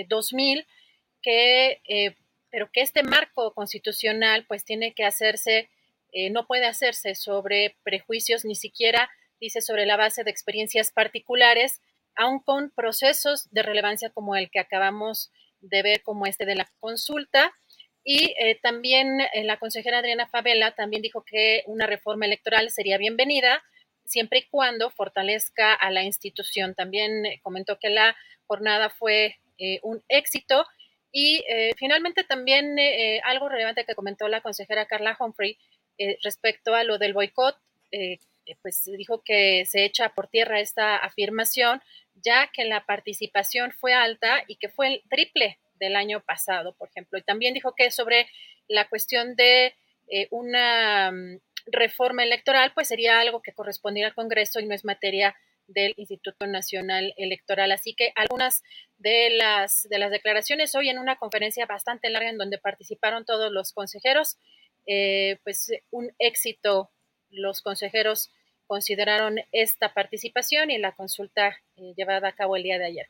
2000, 0.09 0.59
eh, 0.59 0.60
eh, 0.60 0.66
que, 1.22 1.80
eh, 1.88 2.16
pero 2.51 2.70
que 2.70 2.82
este 2.82 3.02
marco 3.02 3.55
constitucional 3.55 4.44
pues 4.47 4.64
tiene 4.64 4.92
que 4.94 5.05
hacerse, 5.05 5.70
no 6.32 6.47
puede 6.47 6.66
hacerse 6.66 7.14
sobre 7.14 7.76
prejuicios, 7.84 8.44
ni 8.44 8.56
siquiera 8.56 9.09
dice 9.40 9.60
sobre 9.60 9.86
la 9.86 9.97
base 9.97 10.24
de 10.24 10.30
experiencias 10.30 10.90
particulares, 10.90 11.80
aun 12.16 12.40
con 12.40 12.70
procesos 12.70 13.48
de 13.52 13.62
relevancia 13.62 14.10
como 14.10 14.34
el 14.34 14.51
que 14.51 14.59
acabamos 14.59 15.30
de 15.60 15.82
ver 15.82 16.02
como 16.02 16.26
este 16.26 16.44
de 16.44 16.56
la 16.56 16.70
consulta, 16.80 17.52
y 18.05 18.35
eh, 18.39 18.59
también 18.62 19.20
eh, 19.20 19.44
la 19.44 19.59
consejera 19.59 19.98
Adriana 19.98 20.28
Favela 20.28 20.74
también 20.74 21.02
dijo 21.02 21.24
que 21.24 21.62
una 21.66 21.86
reforma 21.86 22.27
electoral 22.27 22.70
sería 22.70 22.98
bienvenida 22.98 23.62
siempre 24.05 24.40
y 24.40 24.48
cuando 24.48 24.90
fortalezca 24.90 25.74
a 25.74 25.90
la 25.90 26.02
institución. 26.02 26.74
También 26.74 27.27
eh, 27.27 27.40
comentó 27.43 27.78
que 27.78 27.90
la 27.90 28.16
jornada 28.47 28.90
fue 28.90 29.36
un 29.82 30.02
éxito. 30.09 30.66
Y 31.12 31.44
finalmente 31.77 32.24
también 32.24 32.77
algo 33.24 33.51
relevante 33.51 33.85
que 33.85 33.94
comentó 33.94 34.27
la 34.27 34.40
consejera 34.40 34.86
Carla 34.86 35.14
Humphrey 35.20 35.59
respecto 36.22 36.74
a 36.74 36.82
lo 36.82 36.97
del 36.97 37.12
boicot, 37.12 37.56
pues 38.62 38.85
dijo 38.97 39.22
que 39.22 39.66
se 39.66 39.85
echa 39.85 40.14
por 40.14 40.28
tierra 40.28 40.60
esta 40.60 40.97
afirmación, 40.97 41.82
ya 42.14 42.51
que 42.55 42.64
la 42.64 42.86
participación 42.86 43.72
fue 43.72 43.93
alta 43.93 44.44
y 44.47 44.56
que 44.56 44.70
fue 44.70 44.86
el 44.86 45.02
triple 45.10 45.59
del 45.81 45.97
año 45.97 46.20
pasado, 46.20 46.74
por 46.74 46.89
ejemplo. 46.90 47.19
Y 47.19 47.23
también 47.23 47.55
dijo 47.55 47.74
que 47.74 47.90
sobre 47.90 48.28
la 48.69 48.89
cuestión 48.89 49.35
de 49.35 49.74
eh, 50.09 50.28
una 50.31 51.11
mm, 51.11 51.40
reforma 51.66 52.23
electoral, 52.23 52.73
pues 52.74 52.89
sería 52.89 53.19
algo 53.20 53.43
que 53.43 53.52
correspondiera 53.52 54.09
al 54.09 54.15
Congreso 54.15 54.61
y 54.61 54.66
no 54.66 54.74
es 54.74 54.85
materia 54.85 55.35
del 55.66 55.94
Instituto 55.97 56.47
Nacional 56.47 57.15
Electoral. 57.16 57.73
Así 57.73 57.94
que 57.94 58.12
algunas 58.15 58.62
de 58.98 59.31
las, 59.31 59.89
de 59.89 59.98
las 59.98 60.11
declaraciones 60.11 60.74
hoy 60.74 60.90
en 60.90 60.98
una 60.98 61.16
conferencia 61.16 61.66
bastante 61.66 62.11
larga 62.11 62.31
en 62.31 62.39
donde 62.39 62.59
participaron 62.59 63.24
todos 63.24 63.51
los 63.51 63.73
consejeros, 63.73 64.39
eh, 64.86 65.39
pues 65.44 65.73
un 65.90 66.12
éxito. 66.19 66.90
Los 67.31 67.62
consejeros 67.62 68.32
consideraron 68.66 69.36
esta 69.52 69.94
participación 69.94 70.70
y 70.70 70.78
la 70.78 70.93
consulta 70.93 71.57
eh, 71.77 71.94
llevada 71.97 72.28
a 72.28 72.32
cabo 72.32 72.57
el 72.57 72.65
día 72.65 72.78
de 72.78 72.86
ayer. 72.86 73.09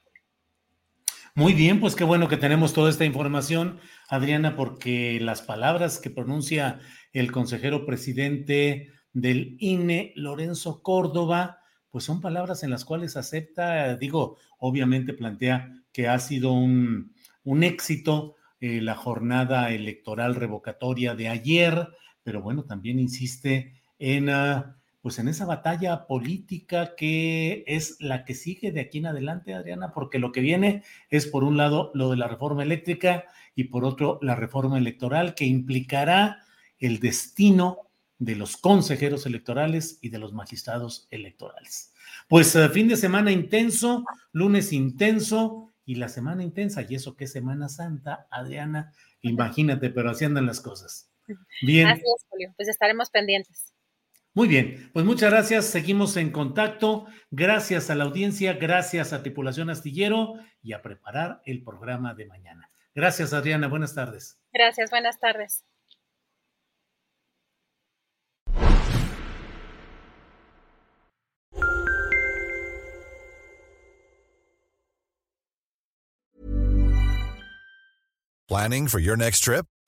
Muy 1.36 1.54
bien, 1.54 1.78
pues 1.78 1.94
qué 1.94 2.02
bueno 2.02 2.28
que 2.28 2.36
tenemos 2.36 2.72
toda 2.72 2.90
esta 2.90 3.04
información, 3.04 3.78
Adriana, 4.08 4.56
porque 4.56 5.20
las 5.20 5.42
palabras 5.42 5.98
que 5.98 6.10
pronuncia 6.10 6.80
el 7.12 7.30
consejero 7.30 7.86
presidente 7.86 8.90
del 9.12 9.56
INE, 9.60 10.12
Lorenzo 10.16 10.82
Córdoba, 10.82 11.60
pues 11.90 12.04
son 12.04 12.20
palabras 12.20 12.64
en 12.64 12.70
las 12.70 12.84
cuales 12.84 13.16
acepta, 13.16 13.96
digo, 13.96 14.38
obviamente 14.58 15.14
plantea 15.14 15.72
que 15.92 16.08
ha 16.08 16.18
sido 16.18 16.52
un, 16.52 17.14
éxito 17.62 18.34
eh, 18.60 18.80
la 18.80 18.96
jornada 18.96 19.70
electoral 19.70 20.34
revocatoria 20.34 21.14
de 21.14 21.28
ayer, 21.28 21.88
pero 22.24 22.42
bueno, 22.42 22.64
también 22.64 22.98
insiste 22.98 23.80
en... 23.98 24.30
Ah, 24.30 24.79
pues 25.02 25.18
en 25.18 25.28
esa 25.28 25.46
batalla 25.46 26.06
política 26.06 26.94
que 26.96 27.64
es 27.66 27.96
la 28.00 28.24
que 28.24 28.34
sigue 28.34 28.70
de 28.72 28.80
aquí 28.80 28.98
en 28.98 29.06
adelante, 29.06 29.54
Adriana, 29.54 29.92
porque 29.92 30.18
lo 30.18 30.32
que 30.32 30.40
viene 30.40 30.82
es 31.08 31.26
por 31.26 31.44
un 31.44 31.56
lado 31.56 31.90
lo 31.94 32.10
de 32.10 32.16
la 32.16 32.28
reforma 32.28 32.62
eléctrica 32.62 33.24
y 33.54 33.64
por 33.64 33.84
otro 33.84 34.18
la 34.22 34.34
reforma 34.34 34.78
electoral 34.78 35.34
que 35.34 35.46
implicará 35.46 36.42
el 36.78 37.00
destino 37.00 37.90
de 38.18 38.36
los 38.36 38.58
consejeros 38.58 39.24
electorales 39.24 39.98
y 40.02 40.10
de 40.10 40.18
los 40.18 40.32
magistrados 40.34 41.08
electorales. 41.10 41.94
Pues 42.28 42.54
eh, 42.54 42.68
fin 42.68 42.86
de 42.86 42.96
semana 42.96 43.32
intenso, 43.32 44.04
lunes 44.32 44.72
intenso 44.72 45.72
y 45.86 45.94
la 45.94 46.08
semana 46.08 46.44
intensa, 46.44 46.84
y 46.88 46.94
eso 46.94 47.16
que 47.16 47.24
es 47.24 47.32
Semana 47.32 47.68
Santa, 47.68 48.28
Adriana, 48.30 48.92
imagínate, 49.22 49.90
pero 49.90 50.10
así 50.10 50.26
andan 50.26 50.46
las 50.46 50.60
cosas. 50.60 51.10
Bien. 51.62 51.88
Así 51.88 52.02
es, 52.02 52.26
Julio, 52.28 52.52
pues 52.56 52.68
estaremos 52.68 53.10
pendientes. 53.10 53.72
Muy 54.32 54.46
bien, 54.46 54.90
pues 54.92 55.04
muchas 55.04 55.30
gracias, 55.32 55.64
seguimos 55.66 56.16
en 56.16 56.30
contacto. 56.30 57.06
Gracias 57.32 57.90
a 57.90 57.96
la 57.96 58.04
audiencia, 58.04 58.52
gracias 58.52 59.12
a 59.12 59.22
Tripulación 59.22 59.70
Astillero 59.70 60.34
y 60.62 60.72
a 60.72 60.82
preparar 60.82 61.42
el 61.46 61.64
programa 61.64 62.14
de 62.14 62.26
mañana. 62.26 62.70
Gracias, 62.94 63.32
Adriana, 63.32 63.66
buenas 63.66 63.94
tardes. 63.94 64.40
Gracias, 64.52 64.90
buenas 64.90 65.18
tardes. 65.18 65.64
Planning 78.48 78.88
for 78.88 78.98
your 78.98 79.16
next 79.16 79.44
trip? 79.44 79.64